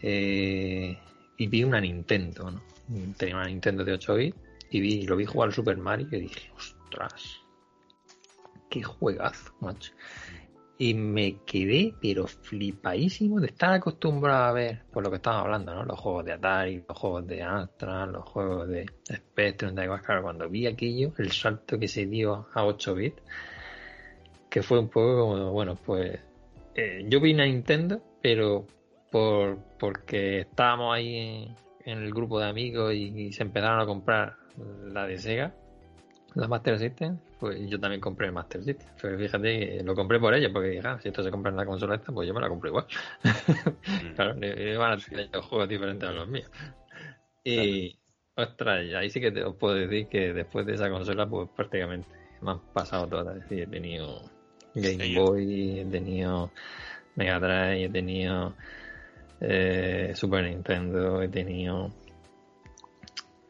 Eh, 0.00 0.98
y 1.36 1.46
vi 1.46 1.64
una 1.64 1.80
Nintendo, 1.80 2.50
¿no? 2.50 2.62
Tenía 3.16 3.36
una 3.36 3.46
Nintendo 3.46 3.84
de 3.84 3.92
8 3.92 4.14
bits 4.14 4.36
y 4.70 4.80
vi, 4.80 5.02
lo 5.06 5.16
vi 5.16 5.24
jugar 5.26 5.48
al 5.48 5.54
Super 5.54 5.76
Mario 5.76 6.08
y 6.10 6.20
dije, 6.20 6.50
ostras, 6.56 7.40
qué 8.68 8.82
juegazo, 8.82 9.52
macho. 9.60 9.92
Y 10.82 10.94
me 10.94 11.36
quedé, 11.46 11.94
pero 12.00 12.26
flipadísimo 12.26 13.38
de 13.38 13.46
estar 13.46 13.72
acostumbrado 13.72 14.46
a 14.46 14.52
ver, 14.52 14.82
por 14.92 15.04
lo 15.04 15.10
que 15.10 15.16
estamos 15.18 15.42
hablando, 15.42 15.72
¿no? 15.72 15.84
Los 15.84 16.00
juegos 16.00 16.24
de 16.24 16.32
Atari, 16.32 16.82
los 16.88 16.98
juegos 16.98 17.24
de 17.24 17.40
Astra, 17.40 18.04
los 18.04 18.24
juegos 18.24 18.66
de 18.66 18.86
Spectrum, 19.08 19.76
de 19.76 19.86
claro, 20.04 20.22
cuando 20.22 20.48
vi 20.48 20.66
aquello, 20.66 21.12
el 21.18 21.30
salto 21.30 21.78
que 21.78 21.86
se 21.86 22.06
dio 22.06 22.48
a 22.52 22.64
8 22.64 22.96
bits, 22.96 23.22
que 24.50 24.60
fue 24.64 24.80
un 24.80 24.88
poco 24.88 25.20
como, 25.20 25.52
bueno, 25.52 25.76
pues 25.76 26.18
eh, 26.74 27.04
yo 27.06 27.20
vi 27.20 27.32
una 27.32 27.44
Nintendo, 27.44 28.02
pero 28.20 28.66
por 29.12 29.58
porque 29.78 30.40
estábamos 30.40 30.96
ahí 30.96 31.14
en, 31.14 31.56
en 31.84 32.02
el 32.02 32.12
grupo 32.12 32.40
de 32.40 32.46
amigos 32.46 32.92
y, 32.92 33.26
y 33.26 33.32
se 33.32 33.44
empezaron 33.44 33.78
a 33.78 33.86
comprar 33.86 34.34
la 34.92 35.06
de 35.06 35.16
Sega, 35.16 35.54
la 36.34 36.48
Master 36.48 36.78
System, 36.78 37.18
pues 37.38 37.68
yo 37.68 37.78
también 37.78 38.00
compré 38.00 38.26
el 38.26 38.32
Master 38.32 38.62
System. 38.64 38.88
Pero 39.00 39.18
fíjate 39.18 39.58
que 39.78 39.82
lo 39.82 39.94
compré 39.94 40.18
por 40.18 40.34
ella, 40.34 40.50
porque 40.52 40.68
dije, 40.68 40.86
ah, 40.86 40.98
si 41.02 41.08
esto 41.08 41.22
se 41.22 41.30
compra 41.30 41.50
en 41.50 41.56
la 41.56 41.66
consola 41.66 41.94
esta, 41.96 42.12
pues 42.12 42.26
yo 42.28 42.34
me 42.34 42.40
la 42.40 42.48
compro 42.48 42.68
igual. 42.70 42.86
claro, 44.16 44.36
i- 44.44 44.70
iban 44.72 44.92
a 44.92 44.96
tener 44.96 45.28
juegos 45.42 45.68
diferentes 45.68 46.08
a 46.08 46.12
los 46.12 46.28
míos. 46.28 46.50
Y, 47.44 47.98
ostras, 48.36 48.84
y 48.84 48.94
ahí 48.94 49.10
sí 49.10 49.20
que 49.20 49.32
te, 49.32 49.42
os 49.42 49.56
puedo 49.56 49.74
decir 49.74 50.06
que 50.06 50.32
después 50.32 50.64
de 50.64 50.74
esa 50.74 50.88
consola, 50.88 51.26
pues 51.28 51.48
prácticamente 51.56 52.06
me 52.40 52.52
han 52.52 52.60
pasado 52.72 53.08
todas. 53.08 53.36
Es 53.36 53.42
decir, 53.42 53.64
he 53.64 53.66
tenido 53.66 54.22
Game 54.76 55.04
Sí, 55.04 55.14
Boy, 55.16 55.80
he 55.80 55.84
tenido 55.86 56.52
Mega 57.16 57.40
Drive, 57.40 57.84
he 57.86 57.88
tenido 57.88 58.54
eh, 59.40 60.12
Super 60.14 60.44
Nintendo, 60.44 61.20
he 61.20 61.26
tenido. 61.26 61.90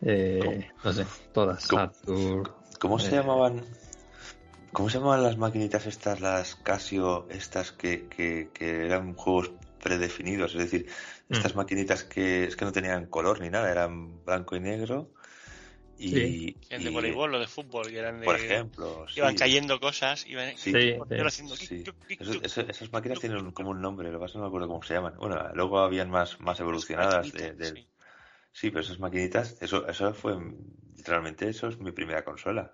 Eh, 0.01 0.71
no 0.83 0.93
sé, 0.93 1.05
todas. 1.35 1.63
Saturn. 1.65 2.62
¿Cómo 2.83 2.99
se 2.99 3.11
eh, 3.11 3.13
llamaban? 3.13 3.65
¿Cómo 4.73 4.91
se 4.91 4.99
llamaban 4.99 5.23
las 5.23 5.37
maquinitas 5.37 5.87
estas, 5.87 6.21
las 6.21 6.57
Casio, 6.57 7.29
estas 7.31 7.71
que, 7.71 8.09
que, 8.09 8.51
que 8.53 8.87
eran 8.87 9.15
juegos 9.15 9.53
predefinidos? 9.81 10.57
Es 10.57 10.59
decir, 10.63 10.91
estas 11.31 11.55
maquinitas 11.55 12.03
que 12.03 12.43
es 12.43 12.57
que 12.57 12.65
no 12.65 12.73
tenían 12.73 13.07
color 13.07 13.41
ni 13.41 13.51
nada, 13.51 13.71
eran 13.71 14.25
blanco 14.25 14.57
y 14.57 14.61
negro. 14.61 15.13
Y, 15.97 16.09
Sí. 16.11 16.57
El 16.71 16.83
de 16.83 16.91
voleibol 16.91 17.33
o 17.33 17.39
de 17.39 17.47
fútbol, 17.47 17.89
que 17.89 17.99
eran 17.99 18.19
de. 18.19 18.25
por 18.25 18.35
ejemplo, 18.35 19.07
Iban 19.15 19.35
sí. 19.35 19.39
cayendo 19.39 19.79
cosas, 19.79 20.27
iban 20.27 20.59
Sí, 20.59 20.73
Sí, 20.73 20.79
iban 20.79 21.09
sí. 21.09 21.21
haciendo 21.25 21.55
Sí. 21.55 21.67
clic, 21.85 21.97
clic, 22.05 22.21
Eso- 22.21 22.31
clic, 22.33 22.45
eso- 22.47 22.61
esas 22.63 22.93
máquinas 22.93 23.21
tienen 23.21 23.39
un- 23.39 23.53
como 23.53 23.71
un 23.71 23.81
nombre, 23.81 24.11
lo 24.11 24.19
que 24.19 24.23
pasa 24.23 24.31
es 24.31 24.33
que 24.33 24.39
no 24.39 24.45
me 24.47 24.49
acuerdo 24.49 24.67
cómo 24.67 24.83
se 24.83 24.95
llaman. 24.95 25.15
Bueno, 25.19 25.41
luego 25.55 25.79
habían 25.79 26.11
más, 26.11 26.41
más 26.41 26.59
evolucionadas 26.59 27.31
de, 27.31 27.39
maquinitas, 27.53 27.59
de- 27.75 27.81
sí. 27.81 27.89
Sí, 28.55 28.71
pero 28.71 28.81
esas 28.81 28.99
maquinitas, 28.99 29.57
eso, 29.61 29.87
eso 29.89 30.13
fue, 30.13 30.37
literalmente, 31.03 31.49
eso 31.49 31.67
es 31.69 31.79
mi 31.81 31.91
primera 31.91 32.25
consola. 32.25 32.73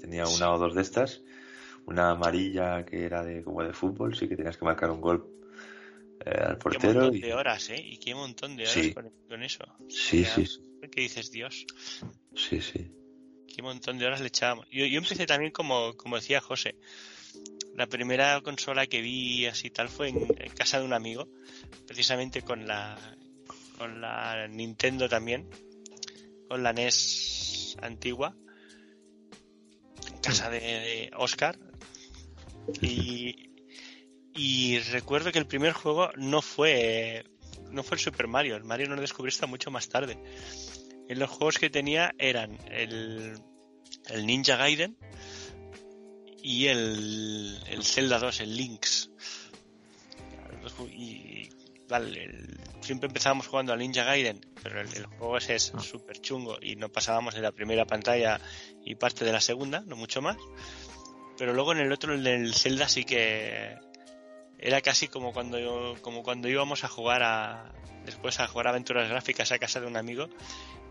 Tenía 0.00 0.24
una 0.24 0.36
Sí. 0.36 0.42
o 0.44 0.58
dos 0.58 0.74
de 0.74 0.82
estas, 0.82 1.22
una 1.86 2.10
amarilla 2.10 2.84
que 2.84 3.04
era 3.06 3.24
de 3.24 3.42
como 3.42 3.62
de 3.64 3.72
fútbol, 3.72 4.14
sí 4.14 4.28
que 4.28 4.36
tenías 4.36 4.58
que 4.58 4.66
marcar 4.66 4.90
un 4.90 5.00
gol 5.00 5.26
eh, 6.26 6.30
al 6.30 6.52
Qué 6.56 6.62
portero. 6.62 6.92
montón 7.00 7.16
Y... 7.16 7.20
de 7.22 7.32
horas, 7.34 7.70
¿eh? 7.70 7.80
Y 7.82 7.96
qué 7.98 8.14
montón 8.14 8.54
de 8.56 8.64
horas 8.64 8.74
Sí. 8.74 8.92
con, 8.92 9.10
con 9.26 9.42
eso. 9.42 9.64
Sí, 9.88 10.24
sí, 10.26 10.44
sí, 10.44 10.60
¿Qué 10.92 11.00
dices, 11.00 11.30
Dios? 11.30 11.66
sí, 12.34 12.60
sí. 12.60 12.92
Qué 13.48 13.62
montón 13.62 13.96
de 13.98 14.04
horas 14.06 14.20
le 14.20 14.26
echábamos. 14.28 14.66
Yo, 14.70 14.84
yo 14.84 14.98
empecé 14.98 15.24
también 15.26 15.50
como, 15.52 15.96
como 15.96 16.16
decía 16.16 16.40
José. 16.42 16.76
La 17.74 17.86
primera 17.86 18.40
consola 18.42 18.86
que 18.86 19.00
vi 19.00 19.46
así 19.46 19.70
tal 19.70 19.88
fue 19.88 20.08
en, 20.10 20.18
en 20.36 20.52
casa 20.52 20.78
de 20.78 20.84
un 20.84 20.92
amigo, 20.92 21.28
precisamente 21.86 22.42
con 22.42 22.66
la 22.66 22.98
con 23.78 24.00
la 24.02 24.46
Nintendo 24.48 25.08
también, 25.08 25.48
con 26.48 26.62
la 26.62 26.74
NES 26.74 27.39
antigua, 27.80 28.36
casa 30.22 30.50
de, 30.50 31.10
Oscar. 31.16 31.58
Y, 32.80 33.50
y 34.34 34.78
recuerdo 34.90 35.32
que 35.32 35.38
el 35.38 35.46
primer 35.46 35.72
juego 35.72 36.10
no 36.16 36.42
fue 36.42 37.24
no 37.70 37.82
fue 37.82 37.96
el 37.96 38.00
Super 38.00 38.26
Mario, 38.26 38.56
el 38.56 38.64
Mario 38.64 38.88
no 38.88 38.96
lo 38.96 39.00
descubrí 39.00 39.30
hasta 39.30 39.46
mucho 39.46 39.70
más 39.70 39.88
tarde. 39.88 40.18
En 41.08 41.18
los 41.18 41.30
juegos 41.30 41.58
que 41.58 41.70
tenía 41.70 42.14
eran 42.18 42.58
el, 42.70 43.38
el 44.08 44.26
Ninja 44.26 44.56
Gaiden 44.56 44.96
y 46.42 46.66
el, 46.66 47.58
el 47.68 47.84
Zelda 47.84 48.18
2, 48.18 48.40
el 48.40 48.56
Lynx. 48.56 49.10
Y 50.92 51.48
vale, 51.90 52.24
el- 52.24 52.60
siempre 52.80 53.08
empezábamos 53.08 53.46
jugando 53.46 53.72
al 53.72 53.78
Ninja 53.80 54.04
Gaiden, 54.04 54.40
pero 54.62 54.80
el, 54.80 54.88
el 54.96 55.04
juego 55.06 55.36
ese 55.36 55.56
es 55.56 55.72
súper 55.82 56.20
chungo 56.20 56.56
y 56.62 56.76
no 56.76 56.88
pasábamos 56.88 57.34
de 57.34 57.40
la 57.42 57.52
primera 57.52 57.84
pantalla 57.84 58.40
y 58.84 58.94
parte 58.94 59.24
de 59.24 59.32
la 59.32 59.40
segunda, 59.40 59.80
no 59.80 59.96
mucho 59.96 60.22
más. 60.22 60.36
Pero 61.36 61.52
luego 61.52 61.72
en 61.72 61.78
el 61.78 61.92
otro, 61.92 62.14
el 62.14 62.54
Zelda 62.54 62.88
sí 62.88 63.04
que 63.04 63.76
era 64.58 64.80
casi 64.82 65.08
como 65.08 65.32
cuando 65.32 65.96
como 66.02 66.22
cuando 66.22 66.48
íbamos 66.48 66.84
a 66.84 66.88
jugar 66.88 67.22
a 67.22 67.72
después 68.04 68.40
a 68.40 68.46
jugar 68.46 68.68
aventuras 68.68 69.08
gráficas 69.08 69.52
a 69.52 69.58
casa 69.58 69.80
de 69.80 69.86
un 69.86 69.96
amigo. 69.96 70.28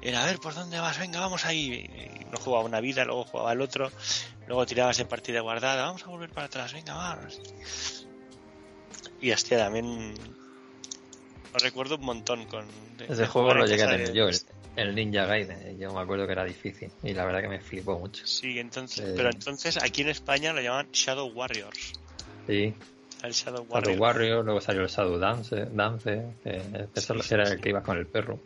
Era 0.02 0.24
a 0.24 0.26
ver 0.26 0.39
por 0.39 0.54
dónde 0.56 0.80
vas 0.80 0.97
venga 0.97 1.20
vamos 1.20 1.45
ahí 1.45 1.74
y 2.22 2.26
no 2.32 2.38
jugaba 2.38 2.64
una 2.64 2.80
vida 2.80 3.04
luego 3.04 3.26
jugaba 3.26 3.52
el 3.52 3.62
otro 3.62 3.91
luego 4.47 4.66
tirabas 4.66 4.97
de 4.97 5.04
partida 5.06 5.41
guardada 5.41 5.86
vamos 5.86 6.04
a 6.04 6.08
volver 6.08 6.30
para 6.30 6.45
atrás 6.47 6.72
venga 6.72 6.93
vamos 6.95 7.41
y 9.20 9.32
hostia 9.32 9.58
también 9.58 10.14
lo 11.54 11.60
recuerdo 11.60 11.95
un 11.95 12.06
montón 12.06 12.45
con 12.45 12.66
de- 12.97 13.06
Ese 13.06 13.26
juego 13.28 13.54
lo 13.54 13.66
llegué 13.66 13.84
a 13.84 13.89
tener 13.89 14.14
yo, 14.14 14.28
el, 14.28 14.36
el 14.76 14.95
Ninja 14.95 15.26
Gaiden. 15.26 15.78
Yo 15.80 15.93
me 15.93 16.00
acuerdo 16.02 16.26
que 16.26 16.34
era 16.34 16.45
difícil 16.45 16.91
y 17.04 17.14
la 17.14 17.26
verdad 17.26 17.41
que 17.41 17.47
me 17.50 17.60
flipó 17.60 17.97
mucho. 18.00 18.26
sí 18.26 18.60
entonces 18.60 19.06
Eh, 19.06 19.14
pero 19.18 19.30
entonces 19.30 19.78
aquí 19.82 20.02
en 20.02 20.10
España 20.10 20.54
lo 20.54 20.62
llaman 20.62 20.88
Shadow 20.91 21.28
Warriors 21.34 21.93
Sí, 22.47 22.74
el 23.24 23.32
Shadow 23.32 23.64
Shadow 23.66 23.66
Warriors 23.70 24.00
Warrior, 24.00 24.45
luego 24.45 24.62
salió 24.62 24.82
el 24.84 24.88
Shadow 24.89 25.18
Dance, 25.18 25.66
Dance 25.72 26.24
eso 26.95 27.14
Sí, 27.16 27.22
sí, 27.22 27.34
era 27.34 27.45
sí. 27.45 27.54
el 27.54 27.62
que 27.62 27.70
iba 27.70 27.84
con 27.84 27.97
el 27.97 28.06
perro. 28.08 28.39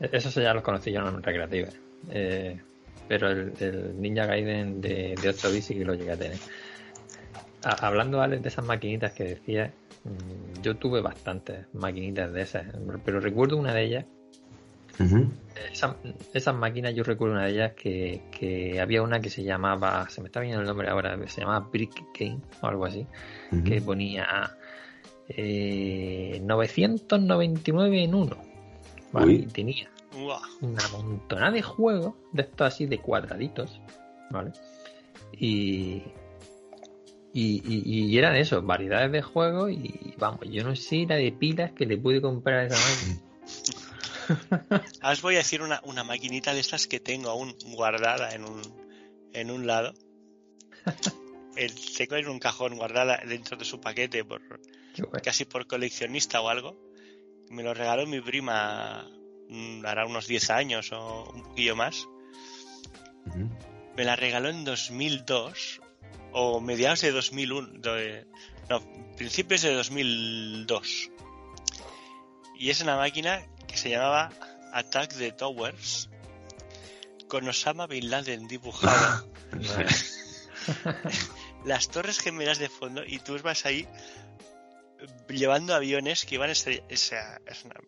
E- 0.00 0.10
Esos 0.12 0.34
ya 0.34 0.52
los 0.54 0.62
conocí 0.62 0.90
yo 0.92 1.00
en 1.06 1.22
recreativa. 1.22 1.68
Eh, 2.10 2.60
pero 3.08 3.30
el, 3.30 3.52
el 3.60 4.00
Ninja 4.00 4.26
Gaiden 4.26 4.80
de, 4.80 5.16
de 5.20 5.28
8 5.28 5.50
bits 5.52 5.66
sí 5.66 5.74
que 5.74 5.84
lo 5.84 5.94
llegué 5.94 6.12
a 6.12 6.16
tener. 6.16 6.38
A- 7.62 7.86
hablando, 7.86 8.20
Alex, 8.20 8.42
de 8.42 8.48
esas 8.48 8.64
maquinitas 8.64 9.12
que 9.12 9.24
decías, 9.24 9.70
mm, 9.70 9.83
yo 10.62 10.76
tuve 10.76 11.00
bastantes 11.00 11.66
maquinitas 11.72 12.32
de 12.32 12.42
esas, 12.42 12.66
pero 13.04 13.20
recuerdo 13.20 13.56
una 13.56 13.72
de 13.74 13.84
ellas. 13.84 14.04
Esa- 15.72 15.96
esas 16.32 16.54
máquinas, 16.54 16.94
yo 16.94 17.02
recuerdo 17.02 17.34
una 17.34 17.44
de 17.46 17.50
ellas 17.52 17.72
que, 17.74 18.22
que 18.30 18.80
había 18.80 19.02
una 19.02 19.20
que 19.20 19.28
se 19.30 19.42
llamaba, 19.42 20.08
se 20.08 20.20
me 20.20 20.28
está 20.28 20.40
viendo 20.40 20.60
el 20.60 20.66
nombre 20.66 20.88
ahora, 20.88 21.18
se 21.28 21.40
llamaba 21.40 21.68
Brick 21.72 22.04
Game 22.18 22.38
o 22.60 22.66
algo 22.66 22.84
así, 22.86 23.06
que 23.64 23.80
ponía 23.80 24.56
eh, 25.28 26.40
999 26.44 28.02
en 28.04 28.14
uno. 28.14 28.36
Y 29.42 29.46
tenía 29.46 29.88
una 30.60 30.86
montonada 30.92 31.50
de 31.50 31.62
juegos 31.62 32.14
de 32.32 32.42
estos 32.42 32.66
así 32.68 32.86
de 32.86 32.98
cuadraditos, 32.98 33.80
¿vale? 34.30 34.52
Y, 35.32 36.02
y, 37.34 37.60
y- 37.66 38.04
y 38.06 38.16
eran 38.18 38.36
eso, 38.36 38.62
variedades 38.62 39.12
de 39.12 39.20
juegos 39.22 39.70
y 39.72 40.14
vamos, 40.18 40.40
yo 40.50 40.62
no 40.64 40.74
sé 40.76 41.04
la 41.08 41.16
de 41.16 41.32
pilas 41.32 41.72
que 41.72 41.84
le 41.84 41.98
pude 41.98 42.20
comprar 42.22 42.60
a 42.60 42.66
esa 42.66 42.78
máquina. 42.78 43.20
Ahora 45.02 45.12
os 45.12 45.20
voy 45.20 45.34
a 45.34 45.38
decir 45.38 45.60
una, 45.60 45.80
una 45.84 46.04
maquinita 46.04 46.54
de 46.54 46.60
estas 46.60 46.86
que 46.86 47.00
tengo 47.00 47.28
aún 47.30 47.54
guardada 47.76 48.34
en 48.34 48.44
un, 48.44 48.62
en 49.34 49.50
un 49.50 49.66
lado. 49.66 49.92
El, 51.56 51.72
tengo 51.96 52.16
en 52.16 52.28
un 52.28 52.38
cajón 52.38 52.76
guardada 52.76 53.20
dentro 53.28 53.56
de 53.56 53.64
su 53.64 53.80
paquete 53.80 54.24
por 54.24 54.40
casi 55.22 55.44
por 55.44 55.66
coleccionista 55.66 56.40
o 56.40 56.48
algo. 56.48 56.76
Me 57.50 57.62
lo 57.62 57.74
regaló 57.74 58.06
mi 58.06 58.20
prima 58.20 59.06
mm, 59.48 59.84
hará 59.86 60.06
unos 60.06 60.26
10 60.26 60.50
años 60.50 60.90
o 60.92 61.30
un 61.32 61.42
poquillo 61.42 61.76
más. 61.76 62.08
Me 63.96 64.04
la 64.04 64.16
regaló 64.16 64.48
en 64.48 64.64
2002 64.64 65.80
o 66.32 66.60
mediados 66.60 67.00
de 67.00 67.12
2001. 67.12 67.80
de- 67.80 68.26
no, 68.68 68.80
principios 69.16 69.62
de 69.62 69.74
2002. 69.74 71.10
Y 72.58 72.70
es 72.70 72.80
una 72.80 72.96
máquina 72.96 73.46
que 73.66 73.76
se 73.76 73.90
llamaba 73.90 74.30
Attack 74.72 75.14
the 75.16 75.32
Towers 75.32 76.08
con 77.28 77.48
Osama 77.48 77.86
Bin 77.86 78.10
Laden 78.10 78.46
dibujado. 78.48 79.28
Las 81.64 81.88
torres 81.88 82.18
gemelas 82.20 82.58
de 82.58 82.68
fondo 82.68 83.02
y 83.04 83.18
tú 83.18 83.38
vas 83.42 83.66
ahí 83.66 83.86
llevando 85.28 85.74
aviones 85.74 86.24
que 86.24 86.36
iban 86.36 86.48
a 86.50 86.52
o 86.52 86.56
sea, 86.56 87.40
es 87.46 87.64
una- 87.64 87.80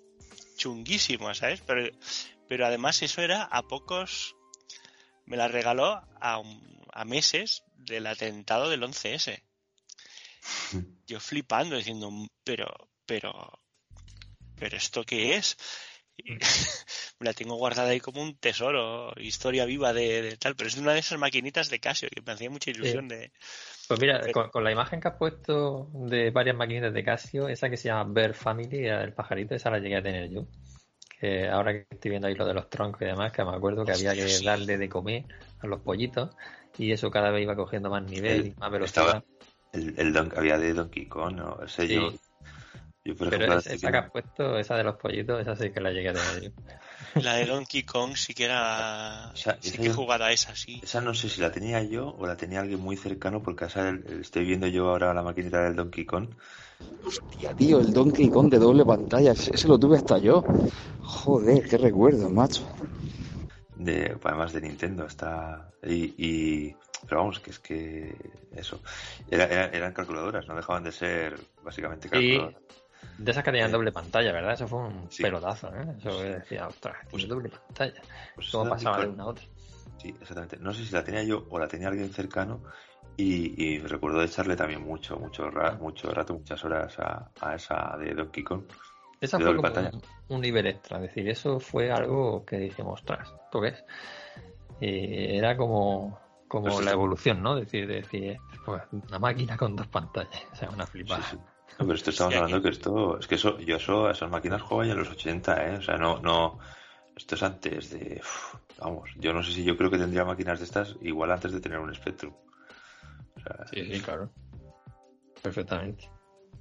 chunguísimo, 0.57 1.33
¿sabes? 1.35 1.61
Pero, 1.66 1.91
pero 2.49 2.66
además 2.66 3.03
eso 3.03 3.20
era 3.22 3.43
a 3.45 3.62
pocos... 3.62 4.35
Me 5.27 5.37
la 5.37 5.49
regaló 5.49 5.87
a, 6.20 6.41
a 6.93 7.05
meses 7.05 7.64
del 7.87 8.07
atentado 8.07 8.68
del 8.68 8.82
11S. 8.82 9.43
Yo 11.07 11.20
flipando 11.20 11.76
diciendo, 11.76 12.11
pero, 12.45 12.66
pero, 13.07 13.61
pero 14.57 14.76
¿esto 14.76 15.05
qué 15.05 15.37
es? 15.37 15.57
Me 16.24 16.39
la 17.20 17.32
tengo 17.34 17.57
guardada 17.57 17.91
ahí 17.91 18.01
como 18.01 18.22
un 18.22 18.37
tesoro, 18.37 19.12
historia 19.18 19.66
viva 19.66 19.93
de, 19.93 20.22
de 20.22 20.37
tal, 20.37 20.57
pero 20.57 20.68
es 20.68 20.76
una 20.76 20.95
de 20.95 21.01
esas 21.01 21.18
maquinitas 21.18 21.68
de 21.68 21.78
Casio 21.78 22.09
que 22.09 22.22
me 22.22 22.32
hacía 22.32 22.51
mucha 22.51 22.70
ilusión 22.70 23.07
de... 23.09 23.32
Pues 23.87 24.01
mira, 24.01 24.20
con, 24.32 24.51
con 24.51 24.64
la 24.64 24.72
imagen 24.72 25.01
que 25.01 25.09
has 25.09 25.16
puesto 25.16 25.91
de 25.93 26.30
varias 26.30 26.57
maquinitas 26.57 26.93
de 26.93 27.05
Casio, 27.05 27.49
esa 27.49 27.68
que 27.68 27.76
se 27.76 27.89
llama 27.89 28.12
Bear 28.12 28.34
Family, 28.34 28.78
del 28.78 29.12
pajarito, 29.12 29.55
esa 29.55 29.70
la 29.70 29.78
llegué 29.78 29.97
a 29.97 30.03
tener 30.03 30.30
yo. 30.30 30.47
Que 31.20 31.49
ahora 31.49 31.72
que 31.72 31.87
estoy 31.91 32.11
viendo 32.11 32.28
ahí 32.28 32.34
lo 32.34 32.47
de 32.47 32.55
los 32.55 32.68
troncos 32.68 33.03
y 33.03 33.07
demás, 33.07 33.32
que 33.32 33.45
me 33.45 33.55
acuerdo 33.55 33.84
que 33.84 33.93
había 33.93 34.14
que 34.14 34.26
darle 34.43 34.76
de 34.76 34.89
comer 34.89 35.24
a 35.61 35.66
los 35.66 35.80
pollitos 35.80 36.37
y 36.79 36.93
eso 36.93 37.11
cada 37.11 37.31
vez 37.31 37.43
iba 37.43 37.57
cogiendo 37.57 37.91
más 37.91 38.03
nivel 38.05 38.47
y 38.47 38.55
más 38.59 38.70
velocidad. 38.70 39.22
Estaba 39.22 39.24
el, 39.72 39.95
el 39.99 40.12
Don- 40.12 40.33
había 40.37 40.59
de 40.59 40.72
Donkey 40.74 41.07
Kong, 41.07 41.37
¿no? 41.37 41.59
Ese 41.64 41.87
Sí. 41.89 41.95
yo, 41.95 42.11
yo 43.05 43.16
por 43.16 43.29
Pero 43.29 43.45
ejemplo, 43.45 43.59
esa, 43.59 43.74
esa 43.74 43.91
que 43.91 43.97
has 43.99 44.11
puesto, 44.11 44.59
esa 44.59 44.77
de 44.77 44.85
los 44.85 44.97
pollitos, 44.97 45.41
esa 45.41 45.57
sí 45.57 45.70
que 45.70 45.81
la 45.81 45.91
llegué 45.91 46.11
a 46.11 46.14
tener 46.14 46.43
yo. 46.43 46.51
La 47.22 47.35
de 47.35 47.47
Donkey 47.47 47.83
Kong 47.83 48.14
sí 48.16 48.35
que 48.35 48.45
era... 48.45 49.31
sea, 49.35 49.57
sí 49.61 49.68
esa 49.70 49.77
que 49.79 49.85
he 49.85 49.87
yo- 49.89 49.95
jugado 49.95 50.24
a 50.24 50.33
esa, 50.33 50.55
sí. 50.55 50.81
esa 50.83 51.01
no 51.01 51.14
sé 51.14 51.29
si 51.29 51.41
la 51.41 51.51
tenía 51.51 51.83
yo 51.83 52.14
o 52.18 52.27
la 52.27 52.37
tenía 52.37 52.61
alguien 52.61 52.81
muy 52.81 52.97
cercano 52.97 53.43
porque 53.43 53.64
esa 53.66 53.89
el- 53.89 54.05
el- 54.07 54.20
estoy 54.20 54.45
viendo 54.45 54.66
yo 54.66 54.91
ahora 54.91 55.14
la 55.14 55.22
maquinita 55.22 55.62
del 55.62 55.77
Donkey 55.77 56.05
Kong. 56.05 56.29
Hostia, 57.07 57.55
tío, 57.55 57.81
el 57.81 57.93
Donkey 57.93 58.29
Kong 58.31 58.51
de 58.51 58.59
doble 58.59 58.85
pantalla, 58.85 59.33
ese 59.33 59.55
ese 59.55 59.68
lo 59.68 59.79
tuve 59.79 59.97
hasta 59.97 60.18
yo. 60.18 60.43
Joder, 61.01 61.66
qué 61.68 61.79
recuerdo, 61.79 62.29
macho. 62.31 62.62
De 63.77 64.16
además 64.24 64.53
de 64.53 64.61
Nintendo 64.62 65.07
está 65.07 65.70
y, 65.83 66.14
y- 66.18 66.77
pero 67.07 67.20
vamos 67.20 67.39
que 67.41 67.51
es 67.51 67.59
que 67.59 68.16
eso 68.53 68.81
era, 69.31 69.45
era- 69.45 69.66
eran 69.66 69.93
calculadoras 69.93 70.47
no 70.49 70.57
dejaban 70.57 70.83
de 70.85 70.93
ser 70.93 71.37
básicamente 71.62 72.09
Y 72.09 72.11
calculadoras 72.11 72.62
de 73.18 73.31
esas 73.31 73.45
que 73.45 73.51
tenían 73.51 73.72
doble 73.72 73.93
pantalla, 73.93 74.33
¿verdad? 74.33 74.53
Eso 74.55 74.66
fue 74.68 74.79
un 74.81 75.11
Sí. 75.11 75.22
pelotazo, 75.22 75.68
¿eh? 75.74 75.95
Eso 75.99 76.18
que 76.18 76.24
decía, 76.24 76.66
ostras, 76.66 76.97
tiene 77.09 77.27
doble 77.27 77.49
pantalla. 77.49 78.03
Pues 78.35 78.51
¿Cómo 78.51 78.68
pasaba 78.68 79.01
de 79.01 79.09
una 79.09 79.22
a 79.22 79.27
otra? 79.27 79.45
sí 79.99 80.14
exactamente 80.20 80.59
no 80.59 80.74
sé 80.74 80.85
si 80.85 80.93
la 80.93 81.03
tenía 81.05 81.22
yo 81.22 81.47
o 81.49 81.59
la 81.59 81.68
tenía 81.68 81.89
alguien 81.89 82.12
cercano 82.12 82.62
y, 83.16 83.62
y 83.64 83.79
recuerdo 83.79 84.22
echarle 84.22 84.57
también 84.57 84.83
mucho 84.83 85.16
mucho 85.18 85.49
ra- 85.51 85.72
mucho 85.77 86.11
rato 86.11 86.35
muchas 86.35 86.62
horas 86.64 86.99
a, 86.99 87.31
a 87.41 87.55
esa 87.55 87.97
de 87.99 88.12
Donkey 88.14 88.45
Kong 88.45 88.64
Esa 89.21 89.39
fue 89.39 89.47
como 89.57 89.62
pantalla 89.62 89.91
un, 89.93 90.03
un 90.37 90.41
nivel 90.41 90.67
extra, 90.67 90.97
es 90.99 91.03
decir, 91.05 91.29
eso 91.29 91.59
fue 91.61 91.91
algo 91.91 92.45
que 92.45 92.57
dijimos, 92.59 93.01
ostras, 93.01 93.29
¿esto 93.45 93.61
qué 93.61 93.69
es? 93.69 93.85
Y 94.81 95.37
era 95.37 95.57
como, 95.57 96.19
como 96.49 96.67
Pues 96.69 96.85
la 96.85 96.93
evolución, 96.93 97.43
¿no? 97.43 97.57
Decir, 97.57 97.87
decir, 97.87 98.39
pues, 98.64 98.83
una 98.91 99.19
máquina 99.19 99.57
con 99.57 99.75
dos 99.75 99.87
pantallas, 99.89 100.43
o 100.53 100.57
sea, 100.57 100.71
una 100.71 100.87
flipada. 100.87 101.25
No, 101.33 101.87
pero 101.87 101.95
esto 101.95 102.11
estamos 102.11 102.33
Sí, 102.35 102.37
aquí- 102.39 102.45
hablando 102.45 102.62
que 102.62 102.69
esto 102.71 103.19
es 103.19 103.27
que 103.27 103.35
eso 103.37 103.59
yo 103.59 103.77
eso 103.77 104.11
esas 104.11 104.31
máquinas 104.31 104.62
jugaba 104.62 104.87
ya 104.87 104.93
en 104.93 104.99
los 104.99 105.11
80 105.11 105.67
eh 105.67 105.77
o 105.79 105.83
sea 105.83 105.97
no 105.97 106.19
no 106.21 106.59
esto 107.17 107.35
es 107.35 107.43
antes 107.43 107.91
de 107.91 108.21
uf, 108.21 108.55
vamos 108.79 109.11
yo 109.17 109.33
no 109.33 109.43
sé 109.43 109.53
si 109.53 109.64
yo 109.64 109.77
creo 109.77 109.91
que 109.91 109.99
tendría 109.99 110.25
máquinas 110.25 110.59
de 110.59 110.64
estas 110.67 110.95
igual 111.01 111.33
antes 111.33 111.53
de 111.53 111.61
tener 111.61 111.79
un 111.79 111.95
Spectrum 111.95 112.33
O 113.37 113.41
sea, 113.41 113.67
Sí, 113.73 113.85
sí, 113.95 114.01
claro. 114.01 114.31
Perfectamente. 115.43 116.09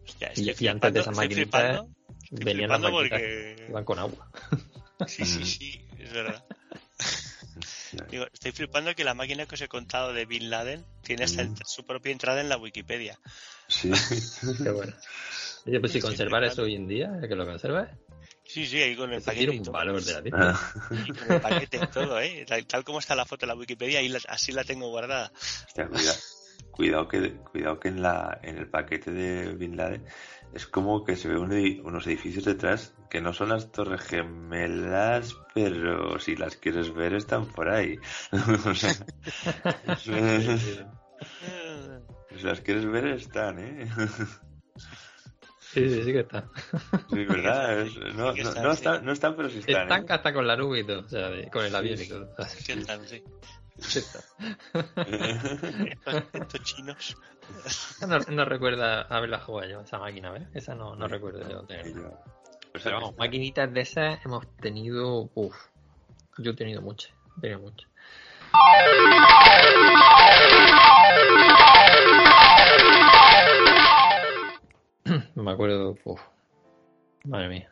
Hostia, 0.03 0.32
Y, 0.36 0.68
antes 0.68 0.93
de 0.93 1.12
maquinitas 1.12 1.36
flipando, 1.36 1.89
estoy 2.26 2.43
venían 2.43 2.69
las 2.69 2.91
porque- 2.91 3.09
que 3.09 3.65
iban 3.69 3.84
con 3.86 3.99
agua. 3.99 4.32
Sí, 5.07 5.26
sí, 5.26 5.43
sí, 5.45 5.88
es 5.99 6.13
verdad. 6.13 6.45
Digo, 8.09 8.26
estoy 8.32 8.51
flipando 8.51 8.93
que 8.95 9.03
la 9.03 9.13
máquina 9.13 9.45
que 9.45 9.55
os 9.55 9.61
he 9.61 9.67
contado 9.67 10.13
de 10.13 10.26
Bin 10.26 10.49
Laden 10.49 10.86
tiene 11.01 11.23
hasta 11.26 11.43
Mm. 11.43 11.55
su 11.65 11.86
propia 11.86 12.11
entrada 12.11 12.41
en 12.41 12.49
la 12.49 12.57
Wikipedia. 12.57 13.19
Sí. 13.67 13.91
Qué 14.63 14.69
bueno. 14.69 14.93
Oye, 15.65 15.80
pues 15.80 15.91
si 15.93 15.99
conservar 16.01 16.41
flipando. 16.43 16.53
eso 16.53 16.61
hoy 16.63 16.76
en 16.76 16.88
día, 16.88 17.11
¿es 17.21 17.28
que 17.28 17.36
lo 17.36 17.45
conservas? 17.45 17.89
Sí, 18.45 18.65
sí, 18.65 18.82
ahí 18.82 18.95
con 18.95 19.11
el 19.11 19.21
paquete. 19.21 19.45
tiene 19.47 19.55
y 19.55 19.59
un 19.67 19.73
valor 19.73 20.01
de 20.03 20.11
la 20.13 20.17
Ah. 20.19 20.21
vida. 20.91 21.03
Y 21.07 21.11
con 21.11 21.31
el 21.34 21.41
paquete 21.41 21.77
y 21.84 21.88
todo, 21.88 22.19
¿eh? 22.22 22.45
Tal, 22.47 22.65
tal 22.68 22.84
como 22.84 22.99
está 22.99 23.15
la 23.15 23.26
foto 23.26 23.45
en 23.45 23.49
la 23.49 23.56
Wikipedia, 23.56 23.99
ahí 23.99 24.07
la- 24.10 24.19
así 24.30 24.52
la 24.52 24.64
tengo 24.64 24.89
guardada. 24.89 25.31
Hostia, 25.68 25.88
cuida- 25.88 26.15
cuidado 26.72 27.07
que 27.07 27.34
cuidado 27.52 27.80
que 27.80 27.88
en 27.89 28.02
la 28.02 28.39
en 28.43 28.57
el 28.57 28.68
paquete 28.69 29.11
de 29.11 29.56
Bin 29.56 29.76
Laden 29.77 30.06
es 30.56 30.65
como 30.65 31.03
que 31.03 31.15
se 31.15 31.27
ve 31.27 31.38
un 31.38 31.52
edi- 31.52 31.82
unos 31.84 32.07
edificios 32.07 32.45
detrás 32.45 32.95
que 33.10 33.22
no 33.22 33.34
son 33.34 33.49
las 33.49 33.72
torres 33.72 34.02
gemelas 34.02 35.36
pero 35.53 36.18
si 36.19 36.36
las 36.36 36.56
quieres 36.56 36.94
ver 36.94 37.14
están 37.14 37.45
por 37.45 37.69
ahí 37.69 37.99
si 42.36 42.44
las 42.44 42.61
quieres 42.61 42.86
ver 42.86 43.06
están 43.07 43.60
eh 43.60 43.88
Sí, 45.73 45.90
sí, 45.90 46.03
sí 46.03 46.14
que 46.14 46.19
está. 46.22 46.48
sí 47.10 47.26
verdad 47.26 47.82
Es- 47.82 47.95
no, 48.15 48.32
Sí 48.34 48.41
no, 48.41 48.49
están, 48.49 48.64
no 48.64 48.72
sí. 48.72 48.77
están 48.77 49.06
no 49.06 49.11
están 49.11 49.36
pero 49.36 49.49
sí 49.49 49.60
están 49.60 49.82
Están 49.84 50.02
¿eh? 50.03 50.06
hasta 50.10 50.34
con 50.34 50.48
la 50.48 50.56
nube 50.56 50.80
y 50.80 50.86
todo, 50.86 51.02
o 51.02 51.10
sea, 51.10 51.30
de- 51.30 51.49
con 51.49 51.65
el 51.65 51.76
avión 51.76 51.99
y 51.99 52.06
todo. 52.07 52.30
¿Qué 52.65 52.77
tal, 52.77 53.06
sí? 53.07 53.22
Sí 53.77 53.99
está. 53.99 54.19
Estos, 55.06 56.23
estos 56.34 56.64
chinos. 56.64 57.18
No, 58.07 58.19
no 58.19 58.45
recuerda 58.45 59.02
haberla 59.03 59.39
jugado 59.39 59.69
yo, 59.69 59.81
esa 59.81 59.99
máquina, 59.99 60.31
¿ves? 60.31 60.47
Esa 60.53 60.76
no, 60.76 60.95
no 60.95 61.07
recuerdo 61.07 61.47
yo 61.47 61.64
tenerla. 61.64 62.19
Pero 62.72 62.95
vamos, 62.95 63.18
maquinitas 63.18 63.72
de 63.73 63.81
esas 63.81 64.26
hemos 64.26 64.47
tenido. 64.57 65.30
Uff, 65.35 65.56
yo 66.38 66.52
he 66.52 66.56
tenido 66.56 66.81
muchas. 66.81 67.14
He 67.38 67.41
tenido 67.41 67.60
muchas. 67.60 67.89
Me 75.35 75.52
acuerdo. 75.52 75.97
Uf, 76.03 76.22
madre 77.26 77.49
mía. 77.49 77.72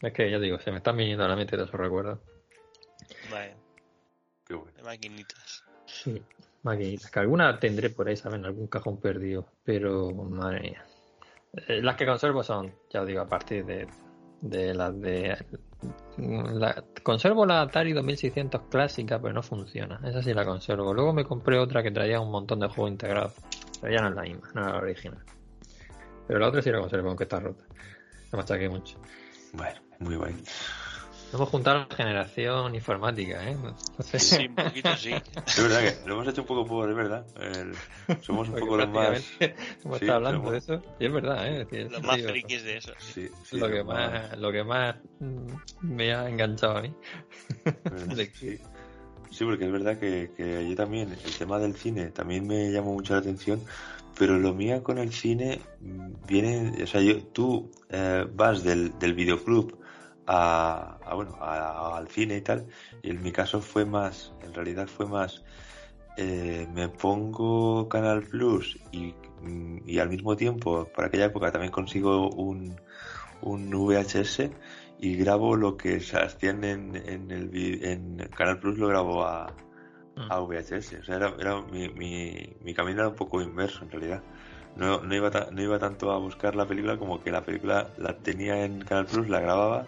Es 0.00 0.12
que 0.12 0.30
ya 0.30 0.38
digo, 0.38 0.58
se 0.60 0.70
me 0.70 0.78
están 0.78 0.96
viniendo 0.96 1.24
a 1.24 1.28
la 1.28 1.36
mente 1.36 1.56
de 1.56 1.64
esos 1.64 1.74
recuerdos. 1.74 2.18
Vale, 3.30 3.56
Qué 4.48 4.54
bueno. 4.54 4.72
de 4.74 4.82
maquinitas. 4.82 5.64
Sí, 5.84 6.22
maquinitas. 6.62 7.10
Que 7.10 7.20
alguna 7.20 7.58
tendré 7.58 7.90
por 7.90 8.08
ahí, 8.08 8.16
¿saben? 8.16 8.44
Algún 8.46 8.66
cajón 8.66 8.98
perdido. 8.98 9.46
Pero, 9.62 10.10
madre 10.12 10.60
mía. 10.60 10.84
Eh, 11.68 11.82
las 11.82 11.96
que 11.96 12.06
conservo 12.06 12.42
son, 12.42 12.74
ya 12.90 13.02
os 13.02 13.06
digo, 13.06 13.20
a 13.20 13.28
partir 13.28 13.64
de, 13.64 13.86
de 14.40 14.74
las 14.74 14.98
de 15.00 15.36
la, 16.18 16.84
conservo 17.02 17.46
la 17.46 17.62
Atari 17.62 17.92
2600 17.92 18.62
clásica, 18.70 19.20
pero 19.20 19.34
no 19.34 19.42
funciona. 19.42 20.00
Esa 20.04 20.22
sí 20.22 20.34
la 20.34 20.44
conservo. 20.44 20.92
Luego 20.94 21.12
me 21.12 21.24
compré 21.24 21.58
otra 21.58 21.82
que 21.82 21.90
traía 21.90 22.20
un 22.20 22.30
montón 22.30 22.60
de 22.60 22.68
juegos 22.68 22.90
integrados. 22.90 23.34
Pero 23.80 23.94
ya 23.94 24.00
no 24.00 24.08
es 24.08 24.14
la 24.14 24.22
misma, 24.22 24.48
no 24.54 24.62
era 24.62 24.72
la 24.72 24.78
original. 24.78 25.22
Pero 26.26 26.38
la 26.40 26.48
otra 26.48 26.62
sí 26.62 26.70
la 26.70 26.80
conservo, 26.80 27.08
aunque 27.08 27.24
está 27.24 27.38
rota. 27.38 27.64
Me 28.32 28.38
machaqué 28.38 28.68
mucho. 28.68 28.98
Bueno, 29.52 29.80
muy 30.00 30.16
guay. 30.16 30.34
Hemos 31.32 31.48
juntado 31.50 31.86
la 31.90 31.94
generación 31.96 32.74
informática, 32.74 33.44
¿eh? 33.50 33.50
Entonces... 33.52 34.22
Sí, 34.22 34.46
un 34.46 34.54
poquito 34.54 34.96
sí. 34.96 35.10
Es 35.12 35.62
verdad 35.62 35.80
que 35.80 36.08
lo 36.08 36.14
hemos 36.14 36.28
hecho 36.28 36.40
un 36.40 36.46
poco 36.46 36.66
por, 36.66 36.88
es 36.88 36.96
verdad. 36.96 37.26
El- 37.38 37.74
somos 38.22 38.48
un 38.48 38.54
Porque 38.54 38.64
poco 38.64 38.76
los 38.78 38.88
más. 38.88 39.26
Hemos 39.40 39.98
Sí, 39.98 40.04
estado 40.06 40.12
hablando 40.14 40.38
somos- 40.40 40.52
de 40.52 40.58
eso. 40.58 40.82
Y 40.98 41.04
es 41.06 41.12
verdad, 41.12 41.46
¿eh? 41.46 41.66
Es 41.70 41.92
Los 41.92 42.02
más 42.02 42.16
digo, 42.16 42.28
frikis 42.30 42.62
de 42.64 42.76
eso. 42.78 42.92
Sí, 42.98 43.28
sí, 43.44 43.58
lo, 43.58 43.68
que 43.68 43.84
más, 43.84 44.38
lo 44.38 44.50
que 44.52 44.64
más 44.64 44.96
mm, 45.20 45.52
me 45.82 46.14
ha 46.14 46.28
enganchado 46.28 46.78
a 46.78 46.82
mí. 46.82 46.94
Sí. 48.38 48.58
Sí, 49.30 49.44
porque 49.44 49.66
es 49.66 49.72
verdad 49.72 49.98
que, 49.98 50.30
que 50.34 50.66
yo 50.66 50.74
también, 50.74 51.10
el 51.12 51.36
tema 51.36 51.58
del 51.58 51.74
cine 51.76 52.06
también 52.06 52.46
me 52.46 52.70
llamó 52.72 52.94
mucho 52.94 53.12
la 53.12 53.18
atención, 53.20 53.60
pero 54.18 54.38
lo 54.38 54.54
mío 54.54 54.82
con 54.82 54.96
el 54.96 55.12
cine 55.12 55.60
mm, 55.82 56.26
viene, 56.26 56.82
o 56.82 56.86
sea, 56.86 57.02
yo, 57.02 57.22
tú 57.24 57.70
eh, 57.90 58.26
vas 58.32 58.64
del, 58.64 58.98
del 58.98 59.12
videoclub 59.12 59.78
a, 60.28 60.98
a, 61.04 61.14
bueno, 61.14 61.36
a- 61.40 61.96
al 61.96 62.08
cine 62.08 62.36
y 62.36 62.40
tal, 62.42 62.66
y 63.02 63.10
en 63.10 63.22
mi 63.22 63.32
caso 63.32 63.60
fue 63.60 63.84
más, 63.84 64.32
en 64.42 64.54
realidad 64.54 64.86
fue 64.86 65.06
más, 65.06 65.42
eh, 66.16 66.66
me 66.74 66.88
pongo 66.88 67.88
Canal 67.88 68.22
Plus 68.24 68.78
y, 68.92 69.14
mm, 69.42 69.78
y 69.88 69.98
al 69.98 70.10
mismo 70.10 70.36
tiempo, 70.36 70.86
para 70.94 71.08
aquella 71.08 71.26
época 71.26 71.50
también 71.52 71.72
consigo 71.72 72.28
un, 72.30 72.76
un 73.42 73.70
VHS 73.72 74.50
y 75.00 75.16
grabo 75.16 75.56
lo 75.56 75.76
que 75.76 76.00
se 76.00 76.18
hacían 76.18 76.64
en, 76.64 76.96
en, 76.96 77.30
el, 77.30 77.50
en 77.84 78.18
Canal 78.36 78.58
Plus, 78.58 78.78
lo 78.78 78.88
grabo 78.88 79.24
a, 79.24 79.46
a 80.28 80.40
VHS. 80.40 80.98
O 80.98 81.04
sea, 81.04 81.16
era, 81.16 81.34
era 81.38 81.62
mi, 81.62 81.88
mi, 81.90 82.56
mi 82.62 82.74
camino 82.74 83.00
era 83.00 83.08
un 83.08 83.14
poco 83.14 83.40
inverso 83.40 83.84
en 83.84 83.90
realidad. 83.90 84.22
No, 84.76 85.00
no, 85.02 85.14
iba 85.14 85.30
ta- 85.30 85.48
no 85.52 85.62
iba 85.62 85.78
tanto 85.78 86.10
a 86.12 86.18
buscar 86.18 86.54
la 86.56 86.66
película 86.66 86.98
como 86.98 87.20
que 87.20 87.30
la 87.30 87.42
película 87.42 87.88
la 87.98 88.18
tenía 88.18 88.64
en 88.64 88.80
Canal 88.80 89.06
Plus, 89.06 89.28
la 89.28 89.40
grababa 89.40 89.86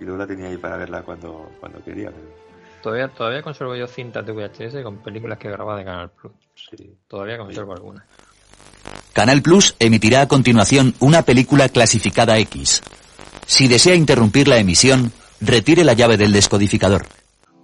y 0.00 0.04
luego 0.04 0.18
la 0.18 0.26
tenía 0.26 0.48
ahí 0.48 0.56
para 0.56 0.76
verla 0.78 1.02
cuando, 1.02 1.50
cuando 1.60 1.82
quería. 1.84 2.10
pero 2.10 2.50
Todavía, 2.82 3.08
todavía 3.08 3.42
conservo 3.42 3.76
yo 3.76 3.86
cintas 3.86 4.24
de 4.24 4.32
VHS 4.32 4.82
con 4.82 5.02
películas 5.02 5.38
que 5.38 5.50
grababa 5.50 5.78
de 5.78 5.84
Canal 5.84 6.10
Plus. 6.10 6.32
sí. 6.54 6.96
Todavía 7.06 7.36
conservo 7.36 7.74
algunas. 7.74 8.04
Canal 9.12 9.42
Plus 9.42 9.76
emitirá 9.78 10.22
a 10.22 10.28
continuación 10.28 10.94
una 11.00 11.22
película 11.22 11.68
clasificada 11.68 12.38
X. 12.38 12.82
Si 13.46 13.68
desea 13.68 13.94
interrumpir 13.94 14.48
la 14.48 14.56
emisión, 14.58 15.12
retire 15.40 15.84
la 15.84 15.92
llave 15.92 16.16
del 16.16 16.32
descodificador. 16.32 17.04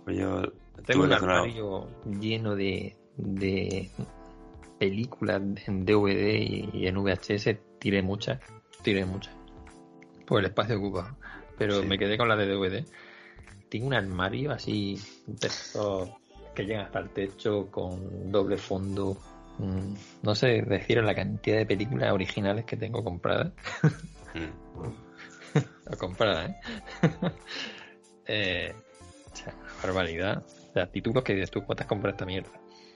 Pues 0.05 0.19
yo 0.19 0.43
Tengo 0.85 1.05
un 1.05 1.13
armario 1.13 1.89
lleno 2.21 2.55
de, 2.55 2.97
de 3.17 3.91
películas 4.79 5.41
en 5.67 5.87
DVD 5.87 6.35
y, 6.35 6.71
y 6.75 6.87
en 6.89 7.03
VHS. 7.03 7.57
Tiré 7.79 8.03
muchas, 8.03 8.41
tiré 8.83 9.07
muchas. 9.07 9.33
Por 10.27 10.41
el 10.41 10.47
espacio 10.47 10.77
ocupado. 10.77 11.17
Pero 11.59 11.81
Sí. 11.81 11.87
me 11.87 11.99
quedé 11.99 12.19
con 12.19 12.29
las 12.29 12.39
de 12.39 12.47
DVD. 12.47 12.85
Tengo 13.69 13.87
un 13.87 13.95
armario 13.95 14.53
así, 14.53 15.01
de 15.27 15.47
estos 15.49 16.11
que 16.55 16.65
llegan 16.65 16.87
hasta 16.87 17.01
el 17.01 17.11
techo, 17.11 17.71
con 17.71 18.31
doble 18.31 18.57
fondo. 18.57 19.17
Mm, 19.59 19.95
No 20.23 20.35
sé 20.35 20.63
deciros 20.63 21.05
la 21.05 21.15
cantidad 21.15 21.57
de 21.59 21.67
películas 21.67 22.13
originales 22.13 22.65
que 22.65 22.77
tengo 22.77 23.03
compradas. 23.03 23.53
Mm. 24.35 25.55
o 25.93 25.97
compradas, 25.97 26.51
¿eh? 26.51 26.57
eh 28.27 28.75
o 29.33 29.37
sea, 29.37 29.55
una 29.55 29.83
barbaridad. 29.83 30.45
O 30.47 30.73
sea, 30.73 30.87
títulos 30.91 31.25
que 31.25 31.35
dices 31.35 31.51
tú, 31.51 31.65
¿cuántas 31.65 31.85
has 31.85 31.89
comprado 31.89 32.15
esta 32.15 32.27
mierda? 32.27 32.51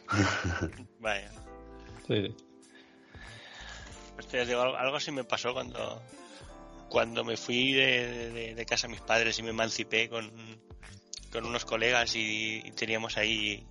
Vaya. 1.00 1.30
Sí. 2.06 2.34
Pues 4.14 4.26
te 4.26 4.44
digo, 4.44 4.60
algo, 4.60 4.76
algo 4.76 4.96
así 4.96 5.12
me 5.12 5.24
pasó 5.24 5.52
cuando 5.54 6.02
cuando 6.90 7.24
me 7.24 7.36
fui 7.38 7.72
de, 7.72 8.30
de- 8.32 8.54
de 8.54 8.66
casa 8.66 8.86
a 8.86 8.90
mis 8.90 9.00
padres 9.00 9.38
y 9.38 9.42
me 9.42 9.50
emancipé 9.50 10.08
con, 10.10 10.30
con 11.32 11.46
unos 11.46 11.64
colegas 11.64 12.14
y, 12.16 12.62
teníamos 12.72 13.16
ahí 13.16 13.64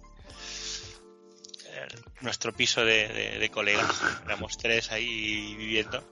eh, 1.66 1.88
nuestro 2.22 2.54
piso 2.54 2.84
de, 2.84 3.08
de- 3.10 3.40
de 3.40 3.50
colegas. 3.52 4.02
Éramos 4.26 4.58
tres 4.58 4.92
ahí 4.92 5.56
viviendo. 5.56 6.04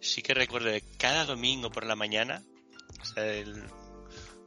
Sí 0.00 0.20
que 0.22 0.34
recuerdo 0.34 0.70
que 0.70 0.82
cada 0.98 1.24
domingo 1.24 1.70
por 1.70 1.86
la 1.86 1.96
mañana, 1.96 2.42
o 3.00 3.04
sea, 3.06 3.24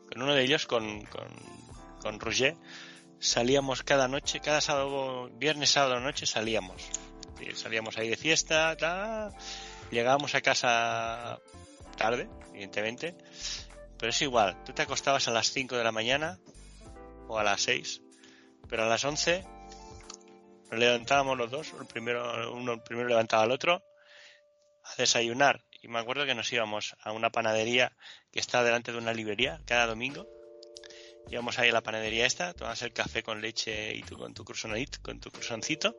con 0.08 0.22
uno 0.22 0.36
de 0.36 0.44
ellos, 0.44 0.68
con, 0.68 1.02
con, 2.02 2.20
Roger, 2.20 2.56
salíamos 3.20 3.82
cada 3.82 4.08
noche, 4.08 4.40
cada 4.40 4.62
sábado, 4.62 5.30
viernes, 5.34 5.72
sábado 5.72 6.00
noche 6.00 6.26
salíamos. 6.28 6.82
Salíamos 7.56 7.98
ahí 7.98 8.10
de 8.10 8.18
fiesta, 8.18 8.76
tal. 8.78 9.34
Llegábamos 9.90 10.36
a 10.36 10.42
casa 10.42 11.40
tarde, 11.98 12.30
evidentemente. 12.52 13.16
Pero 13.98 14.10
es 14.10 14.22
igual, 14.22 14.64
tú 14.64 14.72
te 14.74 14.84
acostabas 14.84 15.28
a 15.28 15.32
las 15.32 15.52
5 15.52 15.76
de 15.76 15.84
la 15.84 15.92
mañana 15.92 16.40
o 17.28 17.38
a 17.38 17.44
las 17.44 17.62
6, 17.64 18.02
pero 18.70 18.84
a 18.84 18.88
las 18.88 19.04
11 19.04 19.44
nos 20.70 20.80
levantábamos 20.80 21.38
los 21.38 21.50
dos, 21.50 21.74
el 21.80 21.88
primero, 21.88 22.54
uno 22.54 22.74
el 22.74 22.82
primero 22.82 23.08
levantaba 23.08 23.44
al 23.44 23.52
otro 23.52 23.84
a 24.84 24.96
desayunar. 24.98 25.64
Y 25.82 25.88
me 25.88 26.00
acuerdo 26.00 26.26
que 26.26 26.36
nos 26.36 26.52
íbamos 26.52 26.96
a 27.02 27.12
una 27.12 27.30
panadería 27.30 27.96
que 28.32 28.40
está 28.40 28.64
delante 28.64 28.92
de 28.92 28.98
una 28.98 29.14
librería 29.14 29.62
cada 29.66 29.88
domingo. 29.88 30.28
Íbamos 31.30 31.60
ahí 31.60 31.70
a 31.70 31.74
la 31.74 31.84
panadería 31.84 32.26
esta, 32.26 32.54
tomas 32.54 32.82
el 32.82 32.94
café 32.94 33.22
con 33.24 33.42
leche 33.42 33.96
y 33.96 34.02
tú 34.02 34.18
con 34.18 34.34
tu 34.34 34.44
croissant, 34.44 34.98
con 35.02 35.20
tu 35.20 35.30
croissancito. 35.30 35.96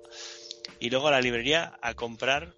Y 0.81 0.91
luego 0.91 1.09
a 1.09 1.13
la 1.13 1.21
librería 1.21 1.79
a 1.81 1.95
comprar 1.95 2.55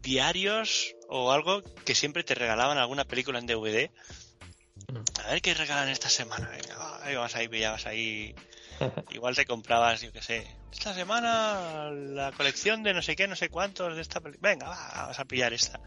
diarios 0.00 0.94
o 1.12 1.32
algo 1.32 1.62
que 1.84 1.94
siempre 1.94 2.22
te 2.22 2.34
regalaban 2.34 2.78
alguna 2.78 3.04
película 3.04 3.40
en 3.40 3.46
DVD. 3.46 3.90
A 5.24 5.30
ver 5.32 5.42
qué 5.42 5.54
regalan 5.54 5.88
esta 5.88 6.08
semana. 6.08 6.48
Venga, 6.48 6.78
va, 6.78 7.04
ahí 7.04 7.16
vas 7.16 7.34
ahí, 7.34 7.48
pillabas 7.48 7.86
ahí. 7.86 8.34
Igual 9.10 9.34
te 9.34 9.44
comprabas, 9.44 10.00
yo 10.00 10.12
qué 10.12 10.22
sé, 10.22 10.46
esta 10.72 10.94
semana 10.94 11.90
la 11.90 12.32
colección 12.32 12.82
de 12.82 12.94
no 12.94 13.02
sé 13.02 13.16
qué, 13.16 13.26
no 13.26 13.36
sé 13.36 13.48
cuántos 13.48 13.96
de 13.96 14.02
esta 14.02 14.20
película. 14.20 14.50
Venga, 14.50 14.68
va, 14.68 15.08
vas 15.08 15.18
a 15.18 15.24
pillar 15.24 15.52
esta. 15.52 15.80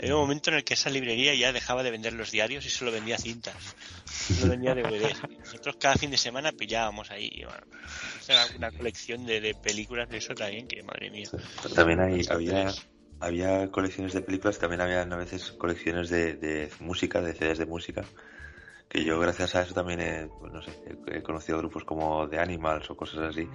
Había 0.00 0.14
un 0.14 0.22
momento 0.22 0.48
en 0.48 0.56
el 0.56 0.64
que 0.64 0.72
esa 0.72 0.88
librería 0.88 1.34
ya 1.34 1.52
dejaba 1.52 1.82
de 1.82 1.90
vender 1.90 2.14
los 2.14 2.30
diarios 2.30 2.64
y 2.64 2.70
solo 2.70 2.90
vendía 2.90 3.18
cintas. 3.18 3.54
Solo 4.06 4.52
vendía 4.52 4.74
DVDs. 4.74 5.20
Nosotros 5.40 5.76
cada 5.78 5.96
fin 5.96 6.10
de 6.10 6.16
semana 6.16 6.52
pillábamos 6.52 7.10
ahí. 7.10 7.30
y 7.30 7.44
bueno, 7.44 7.66
era 8.26 8.46
una 8.56 8.72
colección 8.72 9.26
de, 9.26 9.42
de 9.42 9.54
películas 9.54 10.08
de 10.08 10.16
eso 10.16 10.34
también, 10.34 10.66
que 10.66 10.82
madre 10.82 11.10
mía. 11.10 11.28
También 11.74 12.00
hay, 12.00 12.22
había, 12.30 12.72
había 13.20 13.70
colecciones 13.70 14.12
de 14.12 14.22
películas, 14.22 14.58
también 14.58 14.80
había 14.80 15.02
a 15.02 15.16
veces 15.16 15.52
colecciones 15.52 16.08
de, 16.10 16.34
de 16.34 16.70
música, 16.80 17.20
de 17.20 17.34
CDs 17.34 17.58
de 17.58 17.66
música. 17.66 18.04
Que 18.88 19.04
yo, 19.04 19.20
gracias 19.20 19.54
a 19.54 19.62
eso, 19.62 19.72
también 19.72 20.00
he, 20.00 20.26
pues, 20.40 20.52
no 20.52 20.62
sé, 20.62 20.72
he, 21.06 21.22
conocido 21.22 21.58
grupos 21.58 21.84
como 21.84 22.28
The 22.28 22.40
Animals 22.40 22.90
o 22.90 22.96
cosas 22.96 23.30
así. 23.30 23.48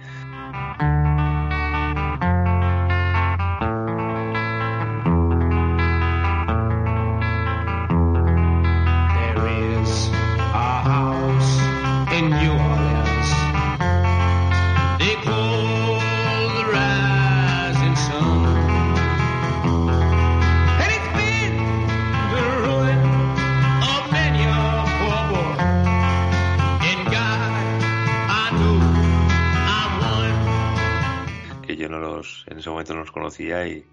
Los 33.06 33.12
conocía 33.12 33.66
y 33.66 33.84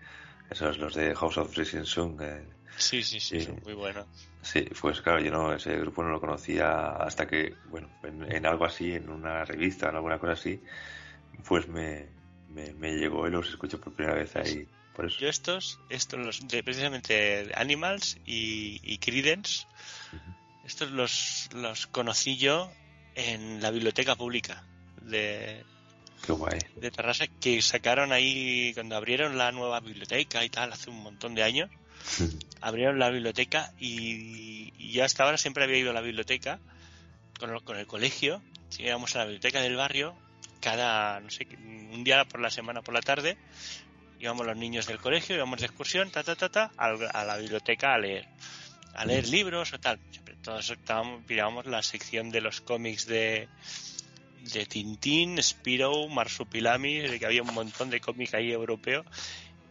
esos, 0.50 0.78
los 0.78 0.96
de 0.96 1.16
House 1.16 1.38
of 1.38 1.56
Rising 1.56 1.86
Sun. 1.86 2.18
eh, 2.22 2.44
Sí, 2.76 3.04
sí, 3.04 3.20
sí, 3.20 3.48
muy 3.64 3.74
bueno. 3.74 4.06
Sí, 4.42 4.68
pues 4.82 5.00
claro, 5.02 5.20
yo 5.20 5.32
no, 5.32 5.54
ese 5.54 5.78
grupo 5.78 6.04
no 6.04 6.10
lo 6.10 6.20
conocía 6.20 6.96
hasta 6.96 7.28
que, 7.28 7.56
bueno, 7.70 7.88
en, 8.04 8.30
en 8.32 8.46
algo 8.46 8.66
así, 8.66 8.94
en 8.94 9.10
una 9.10 9.46
revista, 9.46 9.90
en 9.90 9.96
alguna 9.96 10.18
cosa 10.18 10.34
así, 10.34 10.60
pues 11.48 11.68
me, 11.68 12.08
me, 12.50 12.74
me 12.74 12.94
llegó 12.94 13.28
y 13.28 13.32
los 13.32 13.48
escuché 13.48 13.78
por 13.78 13.94
primera 13.94 14.18
vez 14.18 14.36
ahí. 14.36 14.68
Por 14.96 15.06
eso. 15.06 15.20
Yo 15.20 15.28
estos, 15.28 15.80
estos 15.90 16.20
los 16.20 16.48
de 16.48 16.64
precisamente 16.64 17.52
Animals 17.56 18.18
y, 18.26 18.80
y 18.84 18.98
Creedence, 18.98 19.68
estos 20.66 20.92
los, 20.92 21.50
los 21.54 21.88
conocí 21.88 22.38
yo 22.38 22.72
en 23.16 23.62
la 23.62 23.70
biblioteca 23.72 24.16
pública 24.16 24.64
de, 25.02 25.64
Qué 26.26 26.32
guay. 26.32 26.60
de 26.76 26.92
Tarrasa, 26.92 27.28
que 27.28 27.62
sacaron 27.62 28.12
ahí 28.12 28.72
cuando 28.74 28.96
abrieron 28.96 29.38
la 29.38 29.52
nueva 29.52 29.80
biblioteca 29.82 30.44
y 30.46 30.50
tal, 30.50 30.72
hace 30.72 30.90
un 30.90 31.04
montón 31.04 31.36
de 31.36 31.44
años. 31.44 31.70
abrieron 32.62 33.00
la 33.00 33.10
biblioteca 33.10 33.74
y, 33.80 34.74
y 34.78 34.92
yo 34.92 35.04
hasta 35.04 35.24
ahora 35.24 35.38
siempre 35.38 35.64
había 35.64 35.78
ido 35.78 35.92
a 35.92 35.94
la 35.94 36.02
biblioteca 36.02 36.60
con 37.40 37.50
el, 37.50 37.62
con 37.64 37.78
el 37.78 37.88
colegio. 37.88 38.42
Si 38.70 38.84
íbamos 38.84 39.16
a 39.16 39.20
la 39.20 39.26
biblioteca 39.26 39.62
del 39.62 39.76
barrio 39.76 40.16
cada, 40.64 41.20
no 41.20 41.30
sé, 41.30 41.46
un 41.92 42.04
día 42.04 42.24
por 42.26 42.40
la 42.40 42.50
semana 42.50 42.82
por 42.82 42.94
la 42.94 43.02
tarde. 43.02 43.38
Íbamos 44.20 44.46
los 44.46 44.56
niños 44.56 44.88
del 44.88 45.00
colegio, 45.00 45.36
íbamos 45.36 45.60
de 45.60 45.66
excursión, 45.66 46.10
ta, 46.10 46.24
ta, 46.24 46.36
ta, 46.36 46.50
ta, 46.50 46.72
a 46.78 47.26
la 47.26 47.38
biblioteca 47.38 47.94
a 47.94 47.98
leer. 47.98 48.26
A 48.96 49.06
leer 49.06 49.28
libros 49.28 49.74
o 49.74 49.80
tal. 49.80 50.00
Todos 50.42 50.70
estábamos, 50.70 51.24
mirábamos 51.28 51.66
la 51.66 51.84
sección 51.84 52.30
de 52.30 52.40
los 52.40 52.62
cómics 52.62 53.06
de, 53.06 53.50
de 54.54 54.66
Tintín, 54.66 55.42
Spirou, 55.42 56.10
Marsupilami, 56.10 57.00
de 57.00 57.20
que 57.20 57.26
había 57.26 57.44
un 57.44 57.54
montón 57.54 57.90
de 57.90 58.00
cómics 58.00 58.34
ahí 58.34 58.52
europeo. 58.52 59.04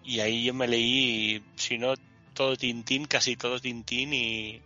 Y 0.02 0.20
ahí 0.20 0.44
yo 0.44 0.54
me 0.54 0.68
leí, 0.68 1.42
si 1.56 1.78
no 1.78 1.94
todo 2.32 2.56
Tintín, 2.56 3.06
casi 3.06 3.36
todo 3.36 3.60
Tintín 3.60 4.12
y 4.14 4.62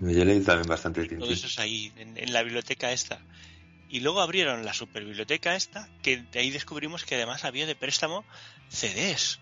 Yo 0.00 0.24
leí 0.24 0.40
también 0.42 0.68
bastante 0.68 1.02
todo 1.02 1.08
Tintín. 1.08 1.32
eso 1.34 1.46
es 1.46 1.58
ahí, 1.58 1.92
en, 1.96 2.16
en 2.16 2.32
la 2.32 2.42
biblioteca 2.42 2.92
esta. 2.92 3.24
Y 3.88 4.00
luego 4.00 4.20
abrieron 4.22 4.64
la 4.64 4.72
superbiblioteca 4.74 5.54
esta, 5.54 5.90
que 6.02 6.24
de 6.32 6.38
ahí 6.40 6.50
descubrimos 6.50 7.04
que 7.04 7.16
además 7.16 7.44
había 7.44 7.66
de 7.66 7.76
préstamo 7.76 8.26
CDs. 8.68 9.40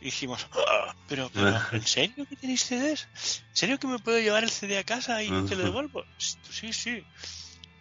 Y 0.00 0.06
dijimos, 0.06 0.46
"Ah, 0.52 0.94
pero, 1.06 1.30
pero, 1.30 1.46
¿en 1.72 1.86
serio 1.86 2.26
que 2.26 2.36
tenéis 2.36 2.62
CDs? 2.62 3.08
¿En 3.14 3.56
serio 3.60 3.78
que 3.78 3.86
me 3.86 3.98
puedo 3.98 4.18
llevar 4.20 4.44
el 4.44 4.50
CD 4.50 4.78
a 4.78 4.84
casa 4.84 5.22
y 5.22 5.28
te 5.44 5.56
lo 5.56 5.64
devuelvo? 5.64 6.04
Sí, 6.18 6.72
sí. 6.72 7.02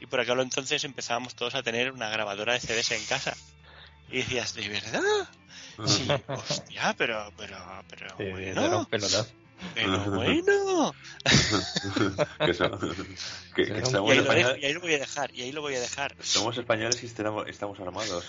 Y 0.05 0.07
por 0.07 0.19
aquel 0.19 0.39
entonces 0.39 0.83
empezábamos 0.83 1.33
todos 1.33 1.55
a 1.55 1.63
tener 1.63 1.91
una 1.91 2.09
grabadora 2.09 2.53
de 2.53 2.59
CDs 2.59 2.91
en 2.91 3.03
casa. 3.05 3.35
Y 4.11 4.17
decías, 4.19 4.53
¿de 4.53 4.69
verdad? 4.69 5.01
Sí, 5.87 6.07
hostia, 6.27 6.93
pero, 6.95 7.33
pero, 7.35 7.57
pero, 7.89 8.07
Sí, 8.17 8.23
bueno. 8.29 8.65
era 8.65 8.77
un 8.77 8.85
pelotazo. 8.85 9.27
Pero 9.73 10.11
bueno. 10.11 10.93
que, 12.45 12.53
so- 12.53 12.79
que- 13.55 13.65
que 13.65 13.71
y, 13.71 13.71
ahí 13.73 13.81
lo 13.91 14.03
dejo- 14.05 14.21
españoles, 14.21 14.57
y 14.61 14.65
ahí 14.65 14.73
lo 14.73 14.81
voy 14.81 14.93
a 14.93 14.99
dejar, 14.99 15.33
y 15.33 15.41
ahí 15.41 15.51
lo 15.51 15.61
voy 15.61 15.75
a 15.75 15.79
dejar. 15.79 16.15
somos 16.21 16.55
españoles 16.57 17.01
y 17.01 17.07
estamos, 17.07 17.47
estamos 17.47 17.79
armados. 17.79 18.25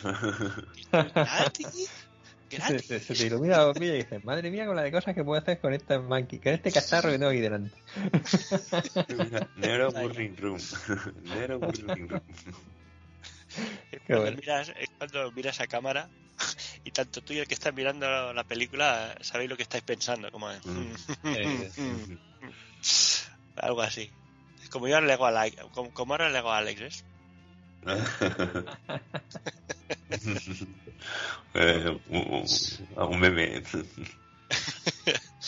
¿Gratis? 2.51 2.87
Se, 2.87 2.99
se- 3.01 3.01
se 3.01 3.15
te 3.15 3.27
ilumina 3.27 3.59
la 3.59 3.67
bombilla 3.67 3.95
y 3.95 3.99
dices, 3.99 4.25
madre 4.25 4.51
mía, 4.51 4.67
con 4.67 4.77
la 4.77 4.83
de 4.83 4.93
cosas 4.93 5.15
que 5.15 5.25
puedo 5.25 5.41
hacer 5.41 5.61
con 5.61 5.73
esta 5.75 5.99
monkey, 6.01 6.39
con 6.39 6.53
este 6.53 6.71
cacharro 6.73 7.11
que 7.11 7.19
tengo 7.19 7.31
aquí 7.31 7.41
delante. 7.41 7.77
Nero 9.57 9.91
Burning 9.93 10.37
Room. 10.37 10.59
Nero 11.23 11.59
Burning 11.59 12.09
Room. 12.09 12.21
Cuando 14.07 14.23
bueno. 14.23 14.37
miras, 14.39 14.69
es 14.79 14.89
cuando 14.99 15.33
miras 15.33 15.61
a 15.61 15.67
cámara 15.67 16.09
y 16.85 16.91
tanto 16.91 17.23
tú 17.23 17.33
y 17.33 17.39
el 17.39 17.49
que 17.49 17.55
está 17.55 17.73
mirando 17.73 18.33
la 18.33 18.45
película 18.45 19.17
sabéis 19.23 19.49
lo 19.51 19.57
que 19.57 19.63
estáis 19.63 19.83
pensando, 19.83 20.31
como 20.31 20.51
Eh, 20.53 21.71
algo 23.57 23.83
así. 23.83 24.11
Como 24.71 24.87
yo 24.89 24.97
ahora 24.97 25.07
le 25.07 25.13
hago 25.15 25.27
a 25.27 25.29
Alex, 25.41 25.57
como, 25.73 25.91
como 25.93 26.13
ahora 26.15 26.29
le 26.29 26.39
hago 26.39 26.51
a 26.51 26.59
Alex, 26.59 26.81
¿ves? 26.81 27.05
Eh, 31.55 32.01
un, 32.07 32.45
un 32.97 33.21
meme. 33.21 33.63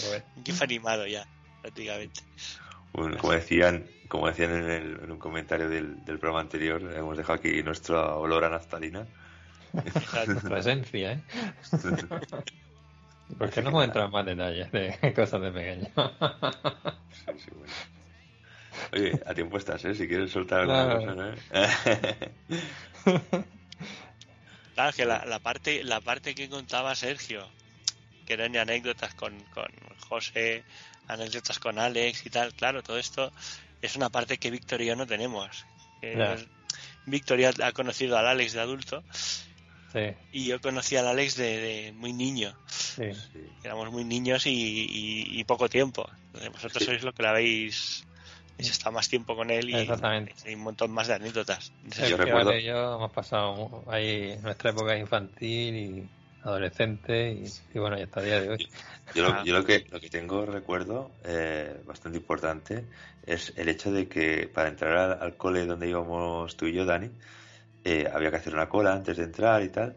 Un 0.02 0.23
gif 0.44 0.62
animado 0.62 1.06
ya, 1.06 1.27
prácticamente. 1.60 2.23
Bueno, 2.93 3.16
como 3.19 3.32
decían, 3.32 3.90
como 4.09 4.27
decían 4.28 4.52
en, 4.52 4.70
el- 4.70 5.01
en 5.05 5.12
un 5.12 5.19
comentario 5.19 5.69
del, 5.69 6.05
del 6.05 6.19
programa 6.19 6.40
anterior, 6.40 6.82
hemos 6.94 7.16
dejado 7.16 7.39
aquí 7.39 7.62
nuestra 7.62 8.16
olor 8.16 8.44
a 8.44 8.51
naftalina. 8.51 9.09
Nuestra 10.27 10.59
esencia, 10.59 11.12
¿eh? 11.12 11.24
Porque 13.39 13.62
no 13.62 13.70
hemos 13.70 13.85
entrado 13.85 14.06
en 14.09 14.12
más 14.12 14.27
detalles 14.27 14.70
de 14.73 15.15
cosas 15.15 15.40
de 15.43 15.52
pequeño. 15.52 15.89
Sí, 17.10 17.39
sí, 17.39 17.51
bueno. 17.55 17.74
Oye, 18.93 19.20
a 19.27 19.35
tiempo 19.35 19.56
estás, 19.59 19.85
¿eh? 19.85 19.94
Si 19.94 20.06
quieres 20.09 20.31
soltar 20.31 20.60
alguna 20.60 20.85
Claro. 20.85 20.98
cosa, 20.98 21.15
¿no? 21.15 21.43
Claro, 24.78 24.92
que 24.96 25.05
la, 25.05 25.24
la 25.26 25.40
parte 25.40 25.82
la 25.82 26.00
parte 26.00 26.36
que 26.36 26.48
contaba 26.48 26.94
Sergio, 26.94 27.48
que 28.24 28.34
eran 28.34 28.56
anécdotas 28.56 29.12
con, 29.14 29.36
con 29.46 29.66
José, 30.09 30.62
anécdotas 31.09 31.59
con 31.59 31.80
Alex 31.80 32.24
y 32.26 32.30
tal, 32.30 32.55
claro, 32.55 32.80
todo 32.80 32.96
esto 32.96 33.32
es 33.82 33.96
una 33.96 34.09
parte 34.09 34.38
que 34.38 34.52
Víctor 34.52 34.80
y 34.80 34.86
yo 34.86 34.94
no 34.94 35.05
tenemos. 35.05 35.66
Nos- 36.00 36.46
Víctor 37.06 37.40
ya 37.40 37.50
ha 37.64 37.72
conocido 37.72 38.16
al 38.18 38.28
Alex 38.28 38.52
de 38.52 38.60
adulto 38.60 39.02
Sí, 39.92 40.14
y 40.30 40.44
yo 40.44 40.60
conocí 40.60 40.94
al 40.94 41.09
Alex 41.09 41.34
de, 41.36 41.59
de 41.59 41.92
muy 41.92 42.12
niño. 42.12 42.55
sí. 42.68 43.02
Éramos 43.64 43.90
muy 43.90 44.05
niños 44.05 44.46
y, 44.46 44.50
y- 44.52 45.40
y 45.40 45.44
poco 45.44 45.68
tiempo. 45.68 46.09
Vosotros 46.52 46.84
sois 46.84 47.02
lo 47.02 47.12
que 47.12 47.22
la 47.24 47.30
habéis 47.30 48.05
habéis 48.59 48.72
estado 48.72 48.93
más 48.93 49.09
tiempo 49.09 49.36
con 49.36 49.51
él 49.51 49.70
y 49.70 49.76
Exactamente. 49.76 50.35
hay 50.44 50.55
un 50.55 50.62
montón 50.62 50.90
más 50.90 51.06
de 51.06 51.14
anécdotas. 51.14 51.72
Sergio, 51.90 52.16
recuerdo- 52.16 52.51
Ale 52.51 52.60
y 52.60 52.64
yo 52.64 52.97
hemos 52.97 53.12
pasado 53.12 53.85
ahí 53.86 54.36
nuestra 54.43 54.70
época 54.70 54.97
infantil 54.98 55.76
y 55.76 56.09
adolescente 56.43 57.32
y, 57.32 57.44
y 57.74 57.78
bueno, 57.78 57.98
y 57.98 58.02
hasta 58.02 58.20
el 58.20 58.26
día 58.26 58.40
de 58.40 58.48
hoy. 58.51 58.68
Yo, 59.14 59.26
Ah. 59.26 59.39
lo, 59.39 59.44
yo 59.44 59.52
lo 59.59 59.64
que 59.64 59.86
lo 59.90 60.01
que 60.01 60.10
tengo 60.10 60.44
recuerdo 60.44 61.10
eh, 61.24 61.80
bastante 61.86 62.18
importante 62.18 62.85
es 63.24 63.52
el 63.56 63.68
hecho 63.68 63.93
de 63.93 64.09
que 64.09 64.48
para 64.52 64.68
entrar 64.68 64.97
al, 64.97 65.22
al 65.22 65.36
cole 65.36 65.64
donde 65.66 65.89
íbamos 65.89 66.56
tú 66.56 66.66
y 66.66 66.72
yo, 66.72 66.85
Dani, 66.85 67.10
eh, 67.85 68.09
había 68.12 68.30
que 68.30 68.36
hacer 68.36 68.55
una 68.55 68.68
cola 68.68 68.93
antes 68.93 69.16
de 69.16 69.24
entrar 69.24 69.62
y 69.62 69.68
tal. 69.68 69.94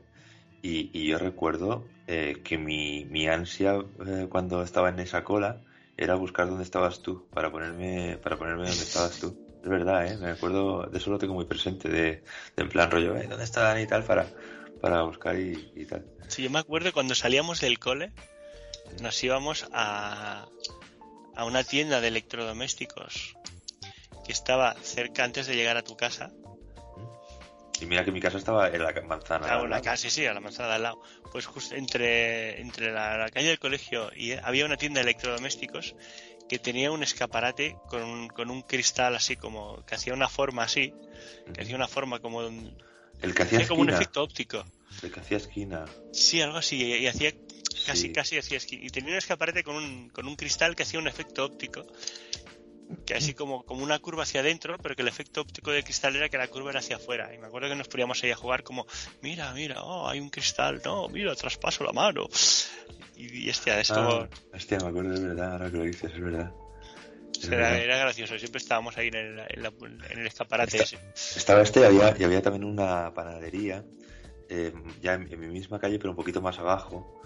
Y, 0.62 0.92
y 0.94 1.08
yo 1.08 1.18
recuerdo 1.18 1.84
eh, 2.06 2.38
que 2.44 2.60
mi, 2.60 3.06
mi 3.06 3.28
ansia 3.28 3.80
eh, 4.06 4.28
cuando 4.30 4.62
estaba 4.62 4.90
en 4.90 5.00
esa 5.00 5.24
cola 5.24 5.58
era 6.04 6.16
buscar 6.16 6.48
dónde 6.48 6.64
estabas 6.64 7.02
tú 7.02 7.28
para 7.30 7.52
ponerme 7.52 8.18
para 8.24 8.38
ponerme 8.38 8.68
donde 8.68 8.84
estabas 8.84 9.20
tú. 9.20 9.38
Es 9.64 9.70
verdad, 9.70 10.08
¿eh? 10.08 10.18
Me 10.18 10.32
acuerdo, 10.32 10.88
de 10.88 10.98
eso 10.98 11.12
lo 11.12 11.20
tengo 11.20 11.34
muy 11.36 11.46
presente, 11.46 11.88
de, 11.90 12.02
de 12.02 12.24
en 12.64 12.70
plan 12.70 12.90
rollo, 12.90 13.16
"Eh, 13.16 13.28
¿dónde 13.28 13.44
está 13.44 13.62
Dani 13.62 13.82
y 13.84 13.88
tal? 13.88 14.04
Para, 14.04 14.28
para 14.82 15.04
buscar 15.04 15.38
y, 15.38 15.72
y 15.76 15.86
tal. 15.86 16.04
Sí, 16.28 16.42
yo 16.44 16.50
me 16.50 16.60
acuerdo 16.60 16.92
cuando 16.94 17.14
salíamos 17.14 17.62
del 17.62 17.78
cole, 17.78 18.12
nos 19.02 19.24
íbamos 19.24 19.68
a, 19.72 20.48
a 21.36 21.46
una 21.46 21.64
tienda 21.64 22.02
de 22.02 22.08
electrodomésticos 22.08 23.36
que 24.26 24.32
estaba 24.32 24.74
cerca 24.82 25.24
antes 25.24 25.46
de 25.46 25.56
llegar 25.56 25.78
a 25.78 25.84
tu 25.84 25.96
casa. 25.96 26.32
Y 27.82 27.86
mira 27.88 28.06
que 28.06 28.12
mi 28.12 28.20
casa 28.22 28.38
estaba 28.38 28.70
en 28.70 28.84
la 28.84 28.94
manzana. 29.02 29.48
Ah, 29.48 29.54
al 29.56 29.62
una 29.62 29.70
lado. 29.72 29.84
casa, 29.84 29.98
sí, 30.04 30.10
sí, 30.10 30.26
a 30.26 30.34
la 30.34 30.40
manzana 30.40 30.70
de 30.70 30.76
al 30.76 30.84
lado. 30.84 31.02
Pues 31.32 31.46
justo 31.48 31.76
entre, 31.76 32.62
entre 32.62 32.92
la, 32.92 33.18
la 33.18 33.30
calle 33.30 33.48
del 33.48 33.60
colegio 33.60 34.12
y 34.16 34.34
había 34.34 34.66
una 34.66 34.78
tienda 34.78 35.00
de 35.00 35.10
electrodomésticos 35.10 35.96
que 36.48 36.60
tenía 36.60 36.92
un 36.92 37.02
escaparate 37.02 37.78
con 37.88 38.04
un, 38.04 38.28
con 38.28 38.52
un 38.52 38.62
cristal 38.62 39.16
así 39.16 39.36
como, 39.36 39.84
que 39.86 39.96
hacía 39.96 40.14
una 40.14 40.28
forma 40.30 40.64
así, 40.64 40.94
que 41.54 41.62
hacía 41.62 41.76
una 41.76 41.88
forma 41.88 42.20
como 42.20 42.40
un, 42.40 42.78
El 43.22 43.34
que 43.34 43.44
hacía 43.44 43.60
hacía 43.60 43.68
como 43.70 43.82
un 43.82 43.90
esquina. 43.90 44.02
efecto 44.02 44.22
óptico. 44.24 44.66
El 45.02 45.12
que 45.12 45.20
hacía 45.22 45.38
esquina. 45.38 45.86
Sí, 46.12 46.42
algo 46.42 46.58
así, 46.58 46.84
y 46.84 47.08
hacía 47.08 47.32
casi, 47.86 48.02
Sí. 48.08 48.12
casi 48.12 48.38
hacía 48.38 48.58
esqui- 48.60 48.80
Y 48.84 48.90
tenía 48.90 49.12
un 49.14 49.18
escaparate 49.18 49.64
con 49.64 49.76
un, 49.78 50.10
con 50.10 50.28
un 50.28 50.36
cristal 50.36 50.76
que 50.76 50.84
hacía 50.84 51.00
un 51.00 51.08
efecto 51.08 51.46
óptico. 51.46 51.86
Que 53.06 53.16
así 53.16 53.34
como, 53.34 53.64
como 53.64 53.84
una 53.84 54.00
curva 54.00 54.24
hacia 54.24 54.42
adentro, 54.42 54.78
pero 54.82 54.96
que 54.96 55.02
el 55.02 55.08
efecto 55.08 55.42
óptico 55.42 55.72
del 55.72 55.84
cristal 55.84 56.16
era 56.16 56.30
que 56.30 56.38
la 56.38 56.48
curva 56.48 56.70
era 56.72 56.80
hacia 56.80 56.98
afuera. 56.98 57.34
Y 57.34 57.38
me 57.38 57.48
acuerdo 57.48 57.70
que 57.70 57.76
nos 57.76 57.88
poníamos 57.88 58.24
ahí 58.24 58.32
a 58.32 58.36
jugar 58.36 58.64
como, 58.64 58.86
mira, 59.22 59.54
mira, 59.54 59.82
oh, 59.84 60.08
hay 60.08 60.20
un 60.20 60.30
cristal, 60.30 60.82
no, 60.84 61.08
mira, 61.10 61.36
traspaso 61.36 61.84
la 61.84 61.92
mano. 61.94 62.28
Y, 63.16 63.46
y 63.46 63.50
hostia, 63.50 63.80
esto 63.80 64.28
Ah, 64.30 64.30
hostia, 64.54 64.80
me 64.80 64.88
acuerdo, 64.90 65.14
es 65.14 65.22
verdad, 65.22 65.52
ahora 65.54 65.72
que 65.72 65.78
lo 65.78 65.84
dices, 65.84 66.12
es 66.14 66.22
verdad. 66.22 66.52
Es 67.40 67.48
era, 67.48 67.58
verdad. 67.58 67.80
era 67.80 67.98
gracioso. 67.98 68.38
Siempre 68.38 68.60
estábamos 68.60 68.98
ahí 68.98 69.08
en 69.08 69.16
el, 69.16 69.40
en 69.50 69.64
la- 69.64 69.74
en 70.12 70.20
el 70.20 70.28
escaparate 70.28 70.78
ese. 70.84 70.98
Estaba 71.16 71.62
este 71.62 71.80
y 71.80 71.84
había, 71.84 72.16
y 72.20 72.24
había 72.24 72.42
también 72.42 72.64
una 72.66 73.14
panadería, 73.14 73.84
eh, 74.50 74.74
ya 75.02 75.14
en, 75.14 75.32
en 75.32 75.40
mi 75.40 75.48
misma 75.48 75.80
calle, 75.80 75.98
pero 75.98 76.12
un 76.12 76.16
poquito 76.16 76.42
más 76.42 76.60
abajo, 76.60 77.22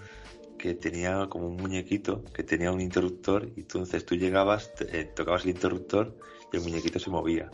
que 0.66 0.74
tenía 0.74 1.28
como 1.30 1.48
un 1.48 1.58
muñequito 1.58 2.24
que 2.34 2.44
tenía 2.44 2.72
un 2.72 2.82
interruptor 2.82 3.52
y 3.56 3.60
entonces 3.60 4.04
tú 4.04 4.16
llegabas, 4.16 4.72
eh, 4.80 5.06
tocabas 5.16 5.44
el 5.44 5.52
interruptor 5.52 6.18
y 6.52 6.58
el 6.58 6.64
muñequito 6.64 6.98
se 6.98 7.12
movía. 7.12 7.52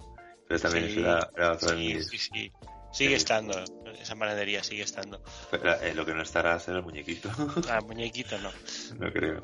Pero 0.47 0.59
también 0.61 0.85
Sí, 0.85 0.91
eso 0.91 0.99
era, 1.01 1.29
era 1.35 1.59
sí, 1.59 2.03
sí, 2.03 2.17
sí. 2.17 2.51
Sigue 2.93 3.15
estando, 3.15 3.53
esa 4.01 4.15
panadería 4.15 4.63
sigue 4.63 4.83
estando. 4.83 5.21
pero, 5.49 5.73
eh, 5.81 5.93
lo 5.93 6.05
que 6.05 6.13
no 6.13 6.21
estará 6.21 6.57
será 6.59 6.77
el 6.77 6.83
muñequito. 6.83 7.29
Ah, 7.69 7.81
muñequito 7.81 8.37
no. 8.39 8.51
no 8.99 9.11
creo. 9.11 9.43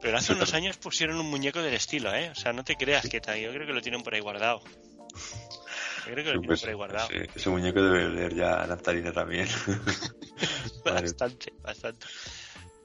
Pero 0.00 0.16
hace 0.16 0.32
unos 0.32 0.54
años 0.54 0.76
pusieron 0.76 1.18
un 1.18 1.28
muñeco 1.28 1.62
del 1.62 1.74
estilo, 1.74 2.14
¿eh? 2.14 2.30
O 2.30 2.34
sea, 2.36 2.52
no 2.52 2.62
te 2.64 2.76
creas 2.76 3.08
que 3.08 3.20
tal. 3.20 3.40
Yo 3.40 3.52
creo 3.52 3.66
que 3.66 3.72
lo 3.72 3.82
tienen 3.82 4.02
por 4.04 4.14
ahí 4.14 4.20
guardado. 4.20 4.62
Yo 6.06 6.12
creo 6.12 6.16
que 6.16 6.32
lo 6.32 6.40
tienen 6.40 6.46
Pues, 6.46 6.60
por 6.60 6.68
ahí 6.70 6.74
guardado. 6.74 7.08
ese, 7.10 7.28
ese 7.34 7.50
muñeco 7.50 7.82
debe 7.82 8.08
leer 8.08 8.34
ya 8.34 8.66
naftalina 8.66 9.12
también. 9.12 9.48
Bastante, 10.84 11.52
bastante. 11.62 12.06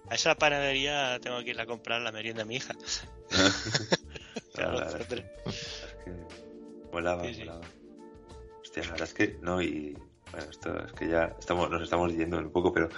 A 0.09 0.15
esa 0.15 0.35
panadería 0.35 1.19
tengo 1.21 1.43
que 1.43 1.51
ir 1.51 1.59
a 1.59 1.65
comprar 1.65 2.01
la 2.01 2.11
merienda 2.11 2.43
a 2.43 2.45
mi 2.45 2.55
hija. 2.55 2.73
La 4.57 4.97
es 4.97 5.05
que- 6.03 6.27
molaba, 6.91 7.23
Sí, 7.25 7.33
sí. 7.33 7.39
molaba. 7.41 7.61
Hostia, 8.63 8.83
la 8.83 8.91
verdad 8.91 9.07
es 9.07 9.13
que 9.13 9.37
no, 9.41 9.61
y 9.61 9.97
bueno, 10.31 10.49
esto 10.49 10.85
es 10.85 10.93
que 10.93 11.07
ya 11.07 11.35
estamos, 11.39 11.69
nos 11.69 11.81
estamos 11.83 12.13
yendo 12.15 12.37
un 12.37 12.51
poco, 12.51 12.73
pero, 12.73 12.89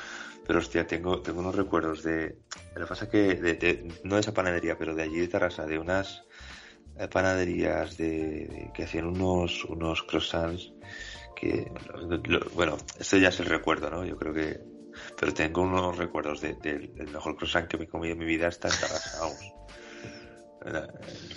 pero 0.47 0.59
hostia, 0.59 0.87
tengo, 0.87 1.21
tengo 1.21 1.39
unos 1.41 1.55
recuerdos 1.55 2.03
de, 2.03 2.37
Lo 2.75 2.81
que 2.81 2.87
pasa 2.87 3.05
es 3.05 3.11
que, 3.11 3.35
de- 3.35 3.53
de- 3.55 3.91
no 4.03 4.15
de 4.15 4.21
esa 4.21 4.33
panadería, 4.33 4.77
pero 4.77 4.95
de 4.95 5.03
allí 5.03 5.19
de 5.19 5.27
Tarrasa, 5.27 5.65
de 5.65 5.77
unas 5.79 6.23
panaderías 7.11 7.97
de, 7.97 8.07
de- 8.47 8.71
que 8.73 8.83
hacían 8.83 9.05
unos, 9.07 9.65
unos 9.65 10.03
croissants 10.03 10.71
que, 11.35 11.71
lo- 11.93 12.17
lo- 12.17 12.49
bueno, 12.51 12.77
esto 12.97 13.17
ya 13.17 13.29
es 13.29 13.39
el 13.39 13.45
recuerdo, 13.47 13.89
¿no? 13.89 14.05
Yo 14.05 14.17
creo 14.17 14.33
que, 14.33 14.59
pero 15.19 15.33
tengo 15.33 15.61
unos 15.61 15.97
recuerdos 15.97 16.41
de- 16.41 16.53
del 16.55 16.93
del 16.95 17.07
mejor 17.09 17.35
croissant 17.35 17.67
que 17.67 17.77
me 17.77 17.83
he 17.85 17.87
comido 17.87 18.13
en 18.13 18.19
mi 18.19 18.25
vida 18.25 18.47
está 18.47 18.69
en 18.69 18.79
Tarrasa, 18.79 19.19
vamos. 19.19 19.53
Era, 20.65 20.87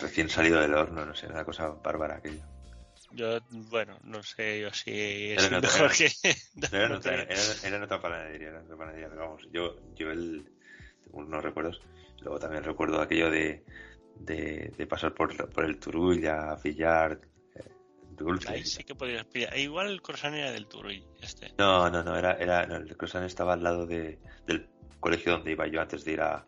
Recién 0.01 0.29
salido 0.29 0.61
del 0.61 0.75
horno, 0.75 1.07
no 1.07 1.15
sé, 1.15 1.27
una 1.27 1.45
cosa 1.45 1.69
bárbara 1.69 2.17
aquello. 2.17 2.43
Yo, 3.13 3.39
bueno, 3.71 3.99
no 4.05 4.23
sé 4.23 4.61
yo 4.61 4.73
si 4.73 5.33
Era 5.33 5.43
es 5.43 5.49
en 5.49 5.55
otra- 5.55 5.71
mejor 5.71 5.93
que... 5.93 6.11
No, 6.55 6.67
era, 6.73 6.85
en 6.87 6.91
no 6.93 6.97
otra, 6.99 7.13
creo. 7.13 7.25
era- 7.25 7.69
era 7.77 8.01
panadería, 8.01 8.49
era 8.49 8.59
en 8.61 8.65
otra 8.65 8.77
panadería, 8.77 9.09
pero 9.09 9.21
vamos, 9.21 9.43
yo, 9.53 9.77
yo 9.95 10.11
el, 10.11 10.45
tengo 11.05 11.19
unos 11.19 11.43
recuerdos, 11.45 11.81
luego 12.21 12.39
también 12.39 12.65
recuerdo 12.65 13.01
aquello 13.01 13.31
de, 13.31 13.65
de, 14.17 14.73
de 14.77 14.87
pasar 14.87 15.15
por, 15.15 15.51
por 15.51 15.65
el 15.65 15.79
Turull 15.79 16.27
a 16.27 16.57
Ahí 18.49 18.65
sí 18.65 18.85
que 18.85 18.95
podrías 18.95 19.25
pillar. 19.27 19.57
Igual 19.57 19.89
el 19.91 20.03
croissant 20.03 20.35
era 20.35 20.51
del 20.51 20.67
Turull, 20.67 21.05
este. 21.21 21.53
No, 21.59 21.91
no, 21.91 22.03
no, 22.03 22.17
era, 22.17 22.33
era, 22.35 22.67
no, 22.67 22.77
el 22.77 22.97
croissant 22.97 23.25
estaba 23.25 23.55
al 23.55 23.63
lado 23.63 23.87
de, 23.87 24.19
del 24.47 24.69
colegio 25.01 25.33
donde 25.33 25.53
iba 25.53 25.67
yo 25.67 25.81
antes 25.81 26.05
de 26.05 26.13
ir 26.13 26.21
a, 26.21 26.47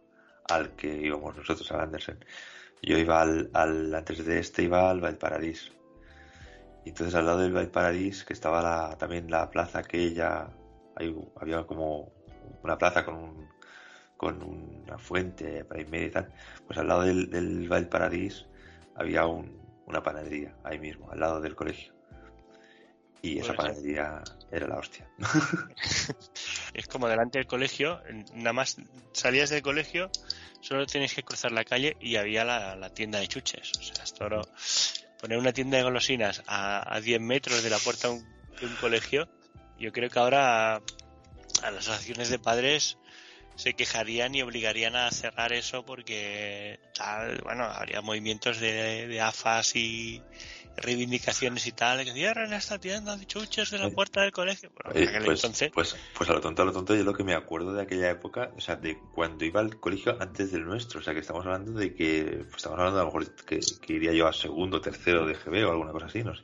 al 0.49 0.77
que 0.77 0.95
íbamos 0.95 1.37
nosotros, 1.37 1.71
al 1.73 1.81
Andersen. 1.81 2.25
Yo 2.83 2.99
iba 2.99 3.21
al, 3.21 3.51
al, 3.55 3.95
antes 3.95 4.25
de 4.25 4.39
este 4.39 4.63
iba 4.63 4.91
al 4.91 5.01
Valparadís. 5.01 5.73
Y 6.85 6.91
entonces 6.91 7.15
al 7.15 7.27
lado 7.27 7.39
del 7.39 7.53
Valparadís, 7.53 8.25
que 8.25 8.35
estaba 8.35 8.63
la, 8.63 8.97
también 8.99 9.31
la 9.31 9.51
plaza 9.51 9.79
aquella, 9.79 10.51
ahí 10.97 11.15
había 11.41 11.65
como 11.65 12.13
una 12.63 12.77
plaza 12.77 13.05
con 13.05 13.15
un, 13.15 13.49
con 14.17 14.43
una 14.43 14.99
fuente 14.99 15.65
para 15.65 15.83
medio 15.85 16.07
y 16.07 16.11
tal, 16.11 16.33
pues 16.67 16.79
al 16.79 16.89
lado 16.89 17.03
del, 17.03 17.31
del 17.31 17.69
Valparadís 17.69 18.47
había 18.95 19.27
un, 19.27 19.64
una 19.87 20.03
panadería, 20.03 20.55
ahí 20.65 20.79
mismo, 20.79 21.11
al 21.11 21.21
lado 21.21 21.41
del 21.41 21.55
colegio. 21.55 21.93
Y 23.23 23.39
esa 23.39 23.55
panadería 23.55 24.23
era 24.51 24.67
la 24.69 24.77
hostia. 24.77 25.09
Es 26.75 26.87
como 26.89 27.09
delante 27.09 27.39
del 27.39 27.47
colegio, 27.47 28.01
nada 28.35 28.53
más 28.53 28.77
salías 29.13 29.49
del 29.51 29.63
colegio, 29.63 30.11
solo 30.61 30.87
tenías 30.87 31.15
que 31.15 31.23
cruzar 31.23 31.53
la 31.53 31.65
calle 31.65 31.97
y 32.01 32.17
había 32.17 32.45
la, 32.45 32.75
la 32.77 32.91
tienda 32.91 33.21
de 33.21 33.29
chuches. 33.29 33.73
O 33.79 33.83
sea, 33.83 34.05
esto 34.05 34.29
no- 34.29 34.43
poner 35.21 35.39
una 35.39 35.53
tienda 35.53 35.79
de 35.79 35.85
golosinas 35.85 36.43
a, 36.47 36.95
a 36.95 37.01
10 37.01 37.21
metros 37.21 37.63
de 37.63 37.71
la 37.71 37.79
puerta 37.79 38.09
de 38.09 38.15
un, 38.15 38.29
de 38.61 38.67
un 38.67 38.75
colegio, 38.77 39.29
yo 39.79 39.91
creo 39.93 40.11
que 40.11 40.19
ahora 40.19 40.77
a 40.77 41.71
las 41.71 41.89
asociaciones 41.89 42.29
de 42.29 42.39
padres 42.39 42.99
se 43.57 43.75
quejarían 43.75 44.35
y 44.35 44.43
obligarían 44.43 44.97
a 44.97 45.11
cerrar 45.11 45.53
eso 45.53 45.85
porque 45.85 46.81
tal, 46.95 47.41
bueno, 47.43 47.65
habría 47.65 48.01
movimientos 48.01 48.59
de, 48.59 49.07
de 49.07 49.21
AFAS 49.21 49.77
y 49.77 50.23
reivindicaciones 50.77 51.67
y 51.67 51.73
tal, 51.73 52.05
que 52.05 52.13
cierren 52.13 52.53
esta 52.53 52.79
tienda 52.79 53.17
de 53.17 53.27
chuches 53.27 53.71
de 53.71 53.79
la 53.79 53.91
puerta 53.91 54.23
del 54.23 54.33
colegio. 54.33 54.71
Bueno, 54.71 54.91
aquel 54.91 55.25
pues, 55.25 55.39
entonces, 55.39 55.71
pues, 55.73 55.97
pues 56.17 56.31
a 56.31 56.33
lo 56.33 56.41
tonto, 56.41 56.63
a 56.63 56.65
lo 56.65 56.73
tonto, 56.73 56.95
yo 56.95 57.05
lo 57.05 57.15
que 57.15 57.25
me 57.25 57.35
acuerdo 57.35 57.73
de 57.73 57.83
aquella 57.83 58.11
época, 58.11 58.51
o 58.57 58.61
sea, 58.61 58.77
de 58.77 58.99
cuando 59.15 59.45
iba 59.45 59.61
al 59.61 59.79
colegio 59.79 60.17
antes 60.21 60.51
del 60.53 60.65
nuestro, 60.65 61.01
o 61.01 61.03
sea, 61.03 61.15
que 61.15 61.21
estamos 61.21 61.45
hablando 61.47 61.73
de 61.73 61.95
que, 61.95 62.45
pues 62.45 62.57
estamos 62.57 62.79
hablando 62.79 63.01
a 63.01 63.05
lo 63.05 63.07
mejor 63.07 63.35
que, 63.45 63.61
que 63.81 63.93
iría 63.93 64.13
yo 64.13 64.27
a 64.27 64.33
segundo, 64.33 64.81
tercero 64.81 65.27
de 65.27 65.35
GB 65.35 65.65
o 65.65 65.71
alguna 65.71 65.93
cosa 65.93 66.07
así, 66.07 66.23
no 66.25 66.35
sé. 66.35 66.43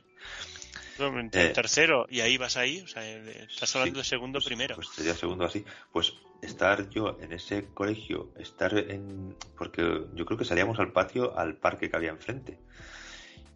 Eh, 1.33 1.51
tercero 1.53 2.05
y 2.09 2.19
ahí 2.19 2.37
vas 2.37 2.57
ahí, 2.57 2.81
o 2.81 2.87
sea, 2.87 3.03
estás 3.03 3.75
hablando 3.75 3.99
de 3.99 4.05
segundo 4.05 4.39
primero. 4.39 4.75
Pues 4.75 4.89
sería 4.89 5.15
segundo 5.15 5.45
así. 5.45 5.65
Pues 5.91 6.13
estar 6.41 6.89
yo 6.89 7.17
en 7.21 7.31
ese 7.33 7.65
colegio, 7.73 8.31
estar 8.37 8.75
en. 8.77 9.35
Porque 9.57 10.05
yo 10.15 10.25
creo 10.25 10.37
que 10.37 10.45
salíamos 10.45 10.79
al 10.79 10.91
patio, 10.91 11.37
al 11.37 11.55
parque 11.55 11.89
que 11.89 11.95
había 11.97 12.09
enfrente. 12.11 12.57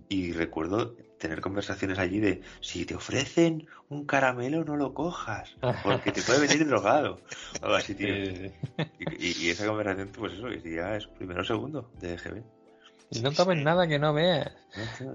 Y 0.07 0.33
recuerdo 0.33 0.91
tener 1.17 1.41
conversaciones 1.41 1.97
allí 1.97 2.19
de 2.19 2.41
si 2.61 2.85
te 2.85 2.93
ofrecen 2.93 3.67
un 3.89 4.05
caramelo 4.05 4.63
no 4.63 4.75
lo 4.75 4.93
cojas, 4.93 5.55
porque 5.83 6.11
te 6.11 6.21
puede 6.21 6.41
venir 6.47 6.67
drogado. 6.67 7.19
O 7.61 7.65
algo 7.65 7.75
así, 7.77 7.95
tío. 7.95 8.07
Y, 8.15 8.53
y- 9.17 9.35
y 9.45 9.49
esa 9.49 9.65
conversación, 9.65 10.09
pues 10.09 10.33
eso, 10.33 10.47
que 10.47 10.75
ya 10.75 10.95
es 10.95 11.07
primero 11.07 11.41
o 11.41 11.43
segundo 11.43 11.89
de 11.99 12.17
GB. 12.17 12.43
Y 13.11 13.19
no 13.21 13.31
tomes 13.31 13.63
nada 13.63 13.87
que 13.87 13.97
no 13.97 14.13
veas. 14.13 14.51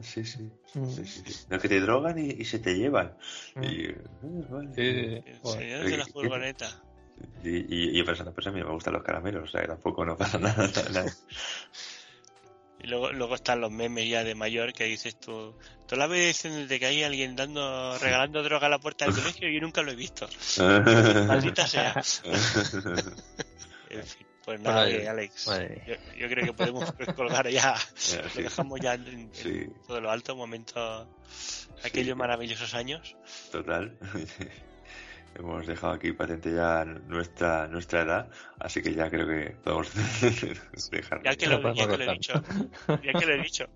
Sí, 0.03 0.25
sí. 0.25 0.51
Mm. 0.75 0.87
sí, 0.87 1.05
sí, 1.05 1.23
sí. 1.27 1.47
No, 1.51 1.59
que 1.59 1.69
te 1.69 1.81
drogan 1.81 2.19
y, 2.19 2.31
y 2.31 2.45
se 2.45 2.59
te 2.59 2.75
llevan. 2.77 3.13
Y, 3.61 3.85
eh, 3.85 3.97
vale. 4.51 5.23
El 5.27 5.41
señor 5.45 5.85
de 5.85 5.97
la 5.97 6.05
¿Qué- 6.05 6.13
furgoneta. 6.13 6.83
Y, 7.45 7.49
y, 7.57 7.91
y 7.91 7.99
yo 7.99 8.05
pensando, 8.05 8.33
pues 8.35 8.47
a 8.47 8.51
mí 8.53 8.63
me 8.63 8.71
gustan 8.71 8.93
los 8.95 9.03
caramelos, 9.03 9.45
o 9.49 9.51
sea, 9.51 9.63
que 9.63 9.69
tampoco 9.69 10.05
no 10.05 10.17
pasa 10.17 10.39
nada. 10.41 10.71
nada. 10.93 11.13
Y 12.83 12.87
luego, 12.87 13.13
luego 13.13 13.35
están 13.35 13.61
los 13.61 13.71
memes 13.71 14.09
ya 14.09 14.25
de 14.25 14.35
mayor 14.35 14.73
que 14.73 14.85
dices 14.85 15.19
tú, 15.21 15.55
toda 15.87 15.99
la 15.99 16.07
vez 16.07 16.29
dicen 16.29 16.67
de 16.67 16.79
que 16.81 16.87
hay 16.87 17.03
alguien 17.03 17.37
dando, 17.37 17.99
regalando 17.99 18.43
droga 18.43 18.69
a 18.69 18.71
la 18.71 18.79
puerta 18.79 19.05
del 19.05 19.15
colegio 19.15 19.51
y 19.51 19.55
yo 19.55 19.61
nunca 19.61 19.83
lo 19.83 19.91
he 19.93 19.97
visto. 19.97 20.27
Maldita 21.27 21.67
sea. 21.67 21.95
En 23.91 24.05
fin, 24.05 24.25
pues 24.45 24.61
nada, 24.61 24.85
Bueno, 24.85 24.99
eh, 25.01 25.09
Alex. 25.09 25.47
Yo, 25.85 25.95
yo 26.17 26.29
creo 26.29 26.47
que 26.47 26.53
podemos 26.53 26.93
colgar 27.17 27.49
ya. 27.49 27.75
sí. 27.97 28.17
Lo 28.37 28.43
dejamos 28.45 28.81
ya 28.81 28.95
en, 28.95 29.07
en 29.09 29.31
Sí. 29.35 29.67
todo 29.89 30.01
lo 30.01 30.13
alto, 30.13 30.37
momento, 30.37 31.09
aquellos 31.83 32.17
maravillosos 32.17 32.73
años. 32.75 33.17
Total. 33.51 33.99
Hemos 35.35 35.67
dejado 35.67 35.93
aquí 35.95 36.13
patente 36.13 36.53
ya 36.53 36.85
nuestra 36.85 37.67
nuestra 37.69 38.03
edad, 38.03 38.29
así 38.59 38.83
que 38.83 38.93
ya 38.95 39.09
creo 39.09 39.27
que 39.27 39.57
podemos 39.65 39.91
dejar. 40.91 41.23
Ya 41.23 41.35
que, 41.37 41.47
lo, 41.47 41.73
ya 41.75 41.87
que 41.89 41.97
lo 41.97 42.05
he 42.05 42.13
dicho, 42.15 42.33
ya 42.89 43.13
que 43.13 43.27
lo 43.27 43.35
he 43.35 43.43
dicho, 43.43 43.67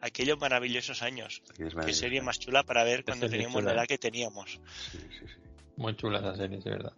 aquellos 0.00 0.38
maravillosos 0.38 1.02
años. 1.02 1.42
Es 1.52 1.56
Qué 1.56 1.64
maravilloso. 1.74 2.00
serie 2.00 2.22
más 2.22 2.38
chula 2.38 2.62
para 2.62 2.84
ver 2.84 3.04
cuando 3.04 3.26
serie 3.26 3.38
teníamos 3.44 3.62
chula. 3.62 3.72
la 3.74 3.80
edad 3.80 3.88
que 3.88 3.98
teníamos. 3.98 4.60
Muy 5.76 5.96
chula 5.96 6.18
esa 6.18 6.36
serie, 6.36 6.60
sí, 6.62 6.68
verdad. 6.70 6.92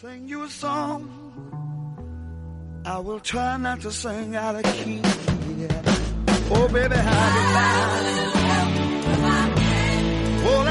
Sing 0.00 0.26
you 0.28 0.44
a 0.44 0.48
song. 0.48 1.08
I 2.86 2.96
will 2.98 3.20
try 3.20 3.58
not 3.58 3.80
to 3.82 3.90
sing 3.90 4.34
out 4.36 4.54
of 4.56 4.62
key. 4.62 5.02
Yeah. 5.58 5.82
Oh, 6.52 6.66
baby, 6.68 6.94
how 6.96 7.34
you 7.34 7.42
lie? 7.54 8.20
All 10.46 10.64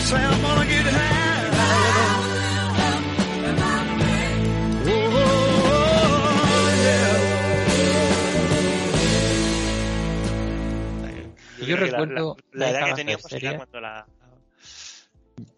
say 0.00 0.22
I'm 0.24 0.40
gonna 0.42 0.64
get 0.66 0.86
high. 0.86 2.50
Oh, 11.62 11.66
yo 11.66 11.76
la- 11.76 11.82
recuerdo 11.86 12.36
la, 12.52 12.66
la 12.66 12.70
edad 12.70 12.94
que 12.96 13.02
era 13.02 13.18
series. 13.18 13.54
cuando 13.56 13.80
la 13.80 14.06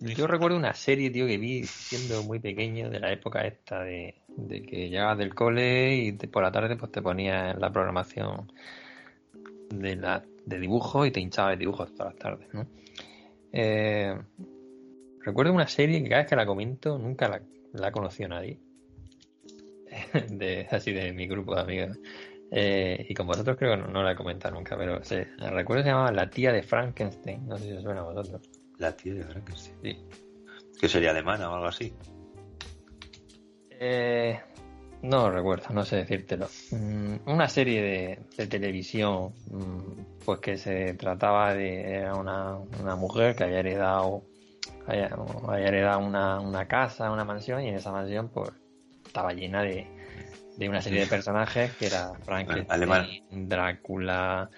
Yo 0.01 0.27
recuerdo 0.27 0.57
una 0.57 0.75
serie, 0.75 1.11
tío, 1.11 1.27
que 1.27 1.39
vi 1.39 1.65
siendo 1.65 2.23
muy 2.25 2.39
pequeño 2.39 2.91
de 2.91 3.01
la 3.01 3.13
época 3.13 3.43
esta 3.47 3.83
de, 3.83 4.15
de 4.29 4.63
que 4.63 4.89
llegabas 4.89 5.19
del 5.19 5.35
cole 5.35 5.95
y 5.97 6.13
te- 6.13 6.29
por 6.29 6.43
la 6.43 6.53
tarde 6.53 6.77
pues 6.77 6.91
te 6.93 7.03
ponías 7.03 7.55
en 7.55 7.61
la 7.61 7.71
programación 7.73 8.53
de, 9.71 9.97
la, 9.97 10.23
de 10.45 10.59
dibujos 10.59 11.07
y 11.07 11.11
te 11.11 11.21
hinchabas 11.21 11.53
de 11.53 11.59
dibujos 11.59 11.95
todas 11.95 12.15
las 12.15 12.23
tardes, 12.23 12.49
¿no? 12.53 12.67
Eh, 13.53 14.17
recuerdo 15.21 15.53
una 15.53 15.69
serie 15.69 16.03
que 16.03 16.09
cada 16.09 16.23
vez 16.23 16.31
que 16.31 16.37
la 16.37 16.47
comento 16.47 16.99
nunca 16.99 17.29
la, 17.29 17.43
la 17.73 17.89
ha 17.89 17.93
conocido 17.93 18.31
nadie. 18.31 18.59
De, 20.31 20.67
así 20.71 20.93
de 20.93 21.13
mi 21.13 21.27
grupo 21.27 21.55
de 21.55 21.61
amigos. 21.61 21.99
Eh, 22.51 23.07
y 23.09 23.15
con 23.15 23.27
vosotros 23.27 23.57
creo 23.57 23.77
que 23.77 23.83
no, 23.83 23.89
no 23.89 24.03
la 24.03 24.13
he 24.13 24.17
comentado 24.17 24.55
nunca, 24.55 24.77
pero 24.77 25.03
se, 25.03 25.25
recuerdo 25.39 25.83
que 25.83 25.89
se 25.89 25.91
llamaba 25.91 26.13
La 26.13 26.29
tía 26.29 26.53
de 26.53 26.63
Frankenstein. 26.63 27.47
No 27.47 27.57
sé 27.57 27.65
si 27.65 27.73
os 27.73 27.83
suena 27.83 28.01
a 28.01 28.05
vosotros. 28.05 28.43
La 28.79 28.95
tía 28.95 29.15
de 29.15 29.25
Frankenstein. 29.25 29.77
Sí. 29.83 29.99
Que 30.81 30.89
sería 30.89 31.11
alemana 31.11 31.51
o 31.51 31.55
algo 31.55 31.69
así. 31.69 31.95
Eh, 33.71 34.39
no 35.03 35.31
recuerdo, 35.31 35.67
no 35.71 35.85
sé 35.85 35.97
decírtelo. 35.97 36.49
Mm, 36.71 37.17
una 37.27 37.49
serie 37.49 37.83
de, 37.83 38.19
de 38.37 38.47
televisión, 38.47 39.33
mm, 39.51 40.25
pues 40.25 40.41
que 40.41 40.57
se 40.57 40.95
trataba 40.95 41.55
de 41.55 41.97
era 41.97 42.15
una, 42.15 42.57
una 42.81 42.97
mujer 42.97 43.35
que 43.35 43.45
había 43.45 43.59
heredado, 43.59 44.23
había, 44.87 45.11
había 45.49 45.67
heredado 45.67 46.01
una, 46.01 46.41
una 46.41 46.67
casa, 46.67 47.11
una 47.11 47.25
mansión, 47.25 47.63
y 47.63 47.69
en 47.69 47.75
esa 47.75 47.91
mansión 47.91 48.29
pues 48.29 48.51
estaba 49.05 49.33
llena 49.33 49.63
de, 49.63 49.87
de 50.57 50.69
una 50.69 50.81
serie 50.81 51.01
de 51.01 51.07
personajes 51.07 51.73
que 51.77 51.87
era 51.87 52.13
Frankenstein, 52.25 52.71
Alemán. 52.71 53.07
Drácula, 53.31 54.51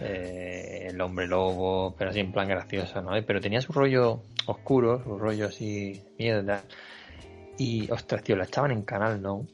eh, 0.00 0.88
el 0.90 1.00
hombre 1.00 1.26
lobo, 1.26 1.94
pero 1.96 2.10
así 2.10 2.20
en 2.20 2.32
plan 2.32 2.48
gracioso, 2.48 3.02
¿no? 3.02 3.10
Pero 3.26 3.40
tenía 3.40 3.60
su 3.60 3.72
rollo 3.72 4.22
oscuro, 4.46 5.02
su 5.02 5.18
rollo 5.18 5.46
así 5.46 6.02
tal. 6.18 6.62
Y, 7.56 7.90
ostras, 7.90 8.22
tío, 8.22 8.36
la 8.36 8.44
echaban 8.44 8.70
en 8.70 8.82
Canal 8.82 9.20
No, 9.20 9.44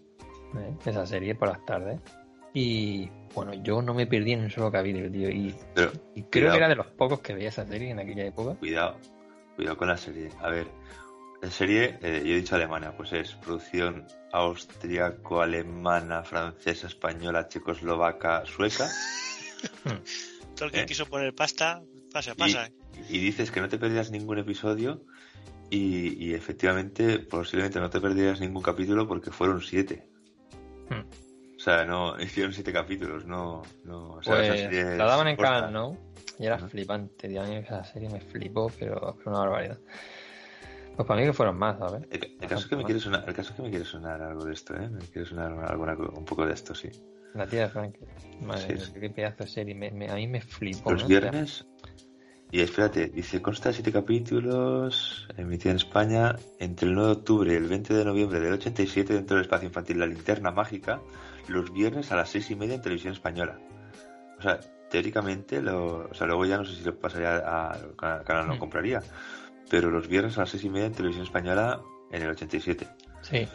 ¿eh? 0.58 0.74
esa 0.84 1.06
serie 1.06 1.34
por 1.34 1.48
las 1.48 1.64
tardes. 1.64 2.00
Y, 2.52 3.08
bueno, 3.34 3.52
yo 3.54 3.82
no 3.82 3.94
me 3.94 4.06
perdí 4.06 4.32
en 4.32 4.42
un 4.44 4.50
solo 4.50 4.70
capítulo, 4.70 5.10
tío. 5.10 5.28
Y, 5.28 5.54
Pero, 5.74 5.90
y 6.14 6.22
creo 6.22 6.30
cuidado. 6.30 6.52
que 6.52 6.56
era 6.58 6.68
de 6.68 6.76
los 6.76 6.86
pocos 6.86 7.20
que 7.20 7.34
veía 7.34 7.48
esa 7.48 7.66
serie 7.66 7.90
en 7.90 7.98
aquella 7.98 8.26
época. 8.26 8.54
Cuidado, 8.56 8.96
cuidado 9.56 9.76
con 9.76 9.88
la 9.88 9.96
serie. 9.96 10.28
A 10.40 10.50
ver, 10.50 10.66
La 11.42 11.50
serie, 11.50 11.98
eh, 12.00 12.22
yo 12.24 12.32
he 12.32 12.36
dicho 12.36 12.54
alemana, 12.54 12.96
pues 12.96 13.12
es 13.12 13.34
producción 13.34 14.06
austriaco-alemana, 14.32 16.22
francesa, 16.22 16.86
española, 16.86 17.48
checoslovaca, 17.48 18.44
sueca. 18.46 18.88
Todo 20.56 20.66
el 20.66 20.70
que 20.72 20.80
¿Eh? 20.82 20.86
quiso 20.86 21.06
poner 21.06 21.34
pasta, 21.34 21.82
pasa, 22.12 22.32
Y, 22.32 22.34
pasa. 22.36 22.70
y 23.10 23.18
dices 23.18 23.50
que 23.50 23.60
no 23.60 23.68
te 23.68 23.78
perdías 23.78 24.10
ningún 24.10 24.38
episodio 24.38 25.04
y, 25.70 26.24
y 26.24 26.34
efectivamente 26.34 27.18
posiblemente 27.18 27.80
no 27.80 27.90
te 27.90 28.00
perdías 28.00 28.40
ningún 28.40 28.62
capítulo 28.62 29.06
porque 29.08 29.30
fueron 29.30 29.60
siete. 29.60 30.08
Hmm. 30.90 31.00
O 31.56 31.60
sea, 31.64 31.84
no 31.84 32.20
hicieron 32.20 32.52
siete 32.52 32.72
capítulos, 32.72 33.24
no, 33.24 33.62
no 33.84 34.14
o 34.14 34.22
sea, 34.22 34.34
Pues 34.34 34.48
esa 34.48 34.56
serie 34.56 34.96
la 34.96 35.06
daban 35.06 35.28
en 35.28 35.36
corta. 35.36 35.52
Canal 35.52 35.72
No 35.72 35.98
y 36.38 36.46
era 36.46 36.58
flipante, 36.58 37.28
tío. 37.28 37.42
A 37.42 37.46
mí 37.46 37.54
esa 37.56 37.84
serie 37.84 38.08
me 38.10 38.20
flipó, 38.20 38.70
pero, 38.78 39.14
pero 39.16 39.30
una 39.30 39.40
barbaridad. 39.40 39.78
Pues 40.96 41.08
para 41.08 41.20
mí 41.20 41.26
que 41.26 41.32
fueron 41.32 41.56
más, 41.58 41.78
¿sabes? 41.78 42.02
El, 42.10 42.24
el 42.40 42.48
caso 42.48 42.62
es 42.62 42.66
que 42.66 42.76
me 42.76 42.84
quiere 42.84 43.00
sonar, 43.00 43.24
el 43.26 43.34
caso 43.34 43.50
es 43.50 43.56
que 43.56 43.62
me 43.62 43.70
quiere 43.70 43.84
sonar 43.84 44.20
algo 44.22 44.44
de 44.44 44.52
esto, 44.52 44.74
¿eh? 44.76 44.88
Me 44.88 45.00
quiere 45.06 45.26
sonar 45.28 45.52
alguna, 45.70 45.94
un 45.94 46.24
poco 46.24 46.44
de 46.46 46.52
esto, 46.52 46.74
sí. 46.74 46.88
La 47.34 47.46
tía 47.46 47.62
de 47.62 47.68
Frank. 47.68 47.96
Madre 48.42 48.60
Sí, 48.62 48.72
mía, 48.74 48.84
sí. 48.84 49.00
qué 49.00 49.10
pedazo 49.10 49.44
de 49.44 49.50
serie. 49.50 49.74
Me, 49.74 49.90
me- 49.90 50.08
a 50.10 50.14
mí 50.14 50.26
me 50.28 50.40
flipó. 50.40 50.92
Los 50.92 51.02
¿no? 51.02 51.08
viernes. 51.08 51.66
Y 52.54 52.60
espérate, 52.60 53.08
dice, 53.08 53.42
consta 53.42 53.70
de 53.70 53.74
siete 53.74 53.90
capítulos, 53.90 55.26
emitida 55.36 55.72
en 55.72 55.76
España 55.78 56.36
entre 56.60 56.86
el 56.86 56.94
9 56.94 57.08
de 57.08 57.12
octubre 57.16 57.52
y 57.52 57.56
el 57.56 57.66
20 57.66 57.92
de 57.92 58.04
noviembre 58.04 58.38
del 58.38 58.52
87 58.52 59.12
dentro 59.12 59.34
del 59.34 59.44
espacio 59.46 59.66
infantil 59.66 59.98
La 59.98 60.06
Linterna 60.06 60.52
Mágica, 60.52 61.00
los 61.48 61.72
viernes 61.72 62.12
a 62.12 62.16
las 62.16 62.28
seis 62.30 62.48
y 62.52 62.54
media 62.54 62.76
en 62.76 62.80
televisión 62.80 63.12
española. 63.12 63.58
O 64.38 64.42
sea, 64.42 64.60
teóricamente, 64.88 65.60
lo, 65.60 66.08
o 66.08 66.14
sea, 66.14 66.28
luego 66.28 66.46
ya 66.46 66.58
no 66.58 66.64
sé 66.64 66.76
si 66.76 66.84
lo 66.84 66.96
pasaría 66.96 67.38
a 67.38 67.76
Canal, 68.24 68.46
no 68.46 68.54
Mm. 68.54 68.58
compraría, 68.60 69.02
pero 69.68 69.90
los 69.90 70.06
viernes 70.06 70.38
a 70.38 70.42
las 70.42 70.50
seis 70.50 70.62
y 70.62 70.70
media 70.70 70.86
en 70.86 70.92
televisión 70.92 71.24
española 71.26 71.80
en 72.12 72.22
el 72.22 72.30
87. 72.30 72.86
Sí. 73.22 73.48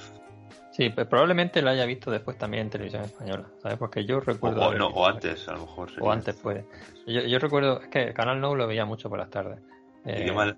Sí, 0.80 0.90
pues 0.92 1.08
probablemente 1.08 1.62
lo 1.62 1.72
haya 1.72 1.86
visto 1.86 2.10
después 2.10 2.38
también 2.38 2.64
en 2.64 2.70
televisión 2.70 3.04
española, 3.04 3.50
¿sabes? 3.62 3.78
Porque 3.78 4.06
yo 4.06 4.22
recuerdo. 4.22 4.62
o 4.66 4.74
no, 4.74 4.88
o 4.88 5.06
antes, 5.06 5.46
a 5.50 5.52
lo 5.52 5.60
mejor. 5.64 5.90
O 6.00 6.10
antes 6.10 6.36
puede. 6.38 6.64
Yo, 7.06 7.20
yo 7.20 7.38
recuerdo, 7.38 7.82
es 7.82 7.90
que 7.90 8.14
Canal 8.14 8.40
No 8.40 8.56
lo 8.56 8.66
veía 8.66 8.86
mucho 8.86 9.10
por 9.10 9.20
las 9.20 9.30
tardes. 9.30 9.60
Eh, 10.06 10.24
Idioma- 10.24 10.56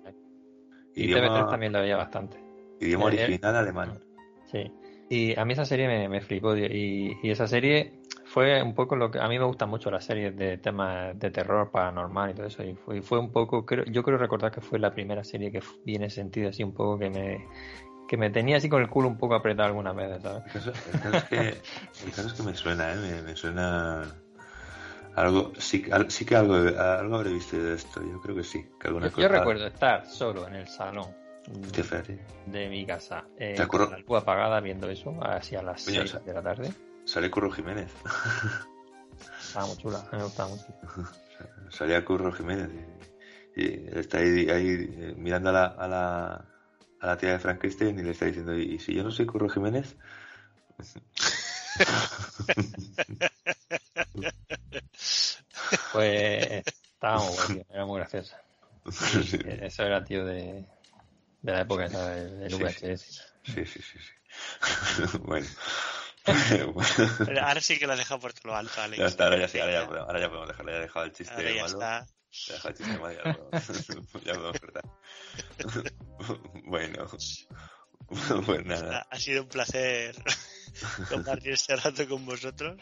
y 0.94 1.06
idioma- 1.06 1.26
TV3 1.40 1.50
también 1.50 1.72
lo 1.72 1.80
veía 1.80 1.96
bastante. 1.96 2.36
Idioma 2.78 3.10
Eh, 3.10 3.16
eh, 3.16 3.24
original 3.24 3.56
alemán. 3.56 3.98
Sí. 4.44 4.70
Y 5.10 5.36
a 5.36 5.44
mí 5.44 5.54
esa 5.54 5.64
serie 5.64 5.88
me, 5.88 6.08
me 6.08 6.20
flipó. 6.20 6.56
Y, 6.56 7.18
y 7.20 7.30
esa 7.30 7.48
serie 7.48 7.94
fue 8.24 8.62
un 8.62 8.76
poco 8.76 8.94
lo 8.94 9.10
que. 9.10 9.18
A 9.18 9.26
mí 9.26 9.40
me 9.40 9.44
gustan 9.44 9.70
mucho 9.70 9.90
las 9.90 10.04
series 10.04 10.36
de 10.36 10.56
temas 10.58 11.18
de 11.18 11.32
terror 11.32 11.72
paranormal 11.72 12.30
y 12.30 12.34
todo 12.34 12.46
eso. 12.46 12.62
Y 12.62 12.76
fue, 12.76 12.98
y 12.98 13.00
fue 13.00 13.18
un 13.18 13.32
poco. 13.32 13.66
Creo, 13.66 13.84
yo 13.86 14.04
creo 14.04 14.18
recordar 14.18 14.52
que 14.52 14.60
fue 14.60 14.78
la 14.78 14.94
primera 14.94 15.24
serie 15.24 15.50
que 15.50 15.60
vi 15.84 15.96
en 15.96 16.04
ese 16.04 16.14
sentido, 16.20 16.48
así 16.50 16.62
un 16.62 16.74
poco 16.74 16.96
que 16.96 17.10
me. 17.10 17.44
Que 18.12 18.18
me 18.18 18.28
tenía 18.28 18.58
así 18.58 18.68
con 18.68 18.82
el 18.82 18.90
culo 18.90 19.08
un 19.08 19.16
poco 19.16 19.34
apretado 19.34 19.68
algunas 19.68 19.96
veces, 19.96 20.20
¿sabes? 20.22 20.44
El 20.44 20.52
caso, 20.52 20.72
el 20.92 21.00
caso 21.00 21.16
es 21.16 21.24
que, 21.24 21.48
el 22.04 22.10
caso 22.12 22.26
es 22.26 22.32
que 22.34 22.42
me 22.42 22.54
suena, 22.54 22.92
¿eh? 22.92 22.96
Me, 22.96 23.22
me 23.22 23.34
suena 23.34 24.02
algo, 25.16 25.54
sí, 25.56 25.86
al- 25.90 26.10
sí 26.10 26.26
que 26.26 26.36
algo, 26.36 26.56
algo 26.56 27.16
habré 27.16 27.32
visto 27.32 27.56
de 27.56 27.72
esto, 27.74 28.02
yo 28.02 28.20
creo 28.20 28.36
que 28.36 28.44
sí, 28.44 28.66
que 28.78 28.88
alguna 28.88 29.06
Yo, 29.06 29.12
cosa. 29.12 29.22
yo 29.22 29.28
recuerdo 29.28 29.66
estar 29.66 30.04
solo 30.06 30.46
en 30.46 30.56
el 30.56 30.68
salón 30.68 31.06
de 32.44 32.68
mi 32.68 32.84
casa, 32.84 33.24
eh, 33.38 33.54
¿Te 33.56 33.66
con 33.66 33.90
la 33.90 33.96
luz 33.96 34.20
apagada 34.20 34.60
viendo 34.60 34.90
eso, 34.90 35.18
hacia 35.24 35.62
las 35.62 35.82
Coño, 35.82 36.00
6 36.02 36.10
o 36.14 36.18
sea- 36.18 36.20
de 36.20 36.34
la 36.34 36.42
tarde. 36.42 36.70
Sale 37.06 37.30
Curro 37.30 37.50
Jiménez. 37.50 37.90
Estaba 39.46 39.66
muy 39.68 39.76
chula, 39.78 40.04
me 40.12 40.22
gustaba 40.22 40.50
mucho. 40.50 40.66
Salía 41.70 42.04
Curro 42.04 42.30
Jiménez 42.30 42.68
y, 43.56 43.62
y 43.62 43.88
está 43.94 44.18
ahí, 44.18 44.50
ahí, 44.50 44.68
eh, 44.98 45.14
mirando 45.16 45.48
a 45.48 45.52
la, 45.54 45.64
a 45.64 45.88
la, 45.88 46.44
a 47.02 47.06
la 47.06 47.18
tía 47.18 47.32
de 47.32 47.38
Frankenstein 47.38 47.98
y 47.98 48.02
le 48.02 48.10
está 48.12 48.26
diciendo, 48.26 48.54
¿y 48.56 48.78
si 48.78 48.94
yo 48.94 49.02
no 49.02 49.10
soy 49.10 49.26
Curro 49.26 49.48
Jiménez? 49.48 49.96
Pues 55.92 56.64
estaba 56.66 57.18
muy 57.18 57.36
tío, 57.54 57.64
era 57.70 57.86
muy 57.86 57.98
graciosa. 57.98 58.40
Sí. 58.90 59.38
Eso 59.44 59.82
era 59.84 60.04
tío 60.04 60.24
de, 60.24 60.64
de 61.42 61.52
la 61.52 61.60
época 61.60 61.86
esa 61.86 62.10
del, 62.10 62.40
del 62.40 62.50
Sí, 62.50 62.62
VHS. 62.62 63.22
Sí, 63.44 63.64
sí, 63.66 63.80
sí, 63.82 63.98
sí. 63.98 65.18
bueno. 65.22 65.46
Pero 67.26 67.42
ahora 67.46 67.60
sí 67.60 67.78
que 67.78 67.86
lo 67.86 67.92
has 67.94 67.98
dejado 67.98 68.20
por 68.20 68.32
todo 68.32 68.48
lo 68.52 68.56
alto, 68.56 68.80
Alex. 68.80 68.98
Ya 69.00 69.06
está, 69.06 69.24
ahora 69.24 69.38
ya 69.38 69.48
sí, 69.48 69.58
ahora 69.60 69.72
ya, 69.72 69.86
podemos- 69.88 70.06
ahora 70.08 70.20
ya 70.20 70.28
podemos 70.28 70.48
dejarlo, 70.48 70.72
ya 70.72 70.78
he 70.78 70.82
dejado 70.82 71.04
el 71.06 71.12
chiste 71.12 71.34
Ahora 71.34 71.50
ya 71.50 71.62
malo. 71.62 71.72
está. 71.74 72.06
Dejado 72.48 72.74
el 72.78 74.24
ya 74.24 74.34
cortar. 74.34 74.84
bueno, 76.64 77.06
pues 78.46 78.64
nada. 78.66 79.06
Ha, 79.10 79.18
sido 79.18 79.42
un 79.42 79.48
placer 79.48 80.14
compartir 81.08 81.52
este 81.52 81.76
rato 81.76 82.08
con 82.08 82.24
vosotros. 82.26 82.80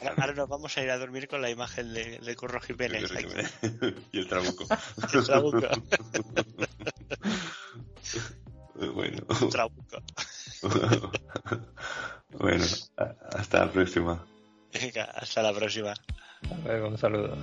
Ahora, 0.00 0.14
ahora 0.16 0.34
nos 0.34 0.48
vamos 0.48 0.76
a 0.76 0.82
ir 0.82 0.90
a 0.90 0.98
dormir 0.98 1.28
con 1.28 1.42
la 1.42 1.50
imagen 1.50 1.92
de, 1.92 2.18
de 2.18 2.36
Curro 2.36 2.60
Jiménez. 2.60 3.10
y 4.12 4.18
el 4.18 4.28
trabuco. 4.28 4.66
El 5.12 5.24
trabuco. 5.24 5.68
bueno. 8.94 9.26
Trabuco. 9.50 10.02
bueno, 12.32 12.64
a- 12.96 13.14
hasta 13.38 13.66
la 13.66 13.72
próxima. 13.72 14.26
Venga, 14.72 15.04
hasta 15.04 15.42
la 15.42 15.52
próxima. 15.52 15.92
Hasta 16.42 16.56
luego, 16.64 16.88
un 16.88 16.98
saludo. 16.98 17.36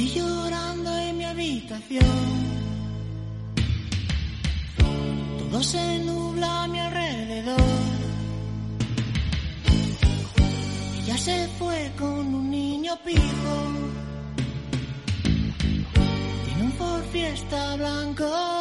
Estoy 0.00 0.22
llorando 0.22 0.96
en 0.96 1.18
mi 1.18 1.24
habitación. 1.24 2.04
Todo 5.50 5.60
se 5.60 5.98
nubla 6.04 6.62
a 6.62 6.68
mi 6.68 6.78
alrededor. 6.78 7.60
Ella 11.02 11.18
se 11.18 11.48
fue 11.58 11.90
con 11.98 12.32
un 12.32 12.48
niño 12.48 12.96
pijo. 13.04 13.56
Tiene 16.44 16.62
un 16.62 16.72
Ford 16.74 17.02
Fiesta 17.10 17.74
blanco 17.74 18.57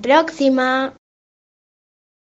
próxima. 0.00 0.94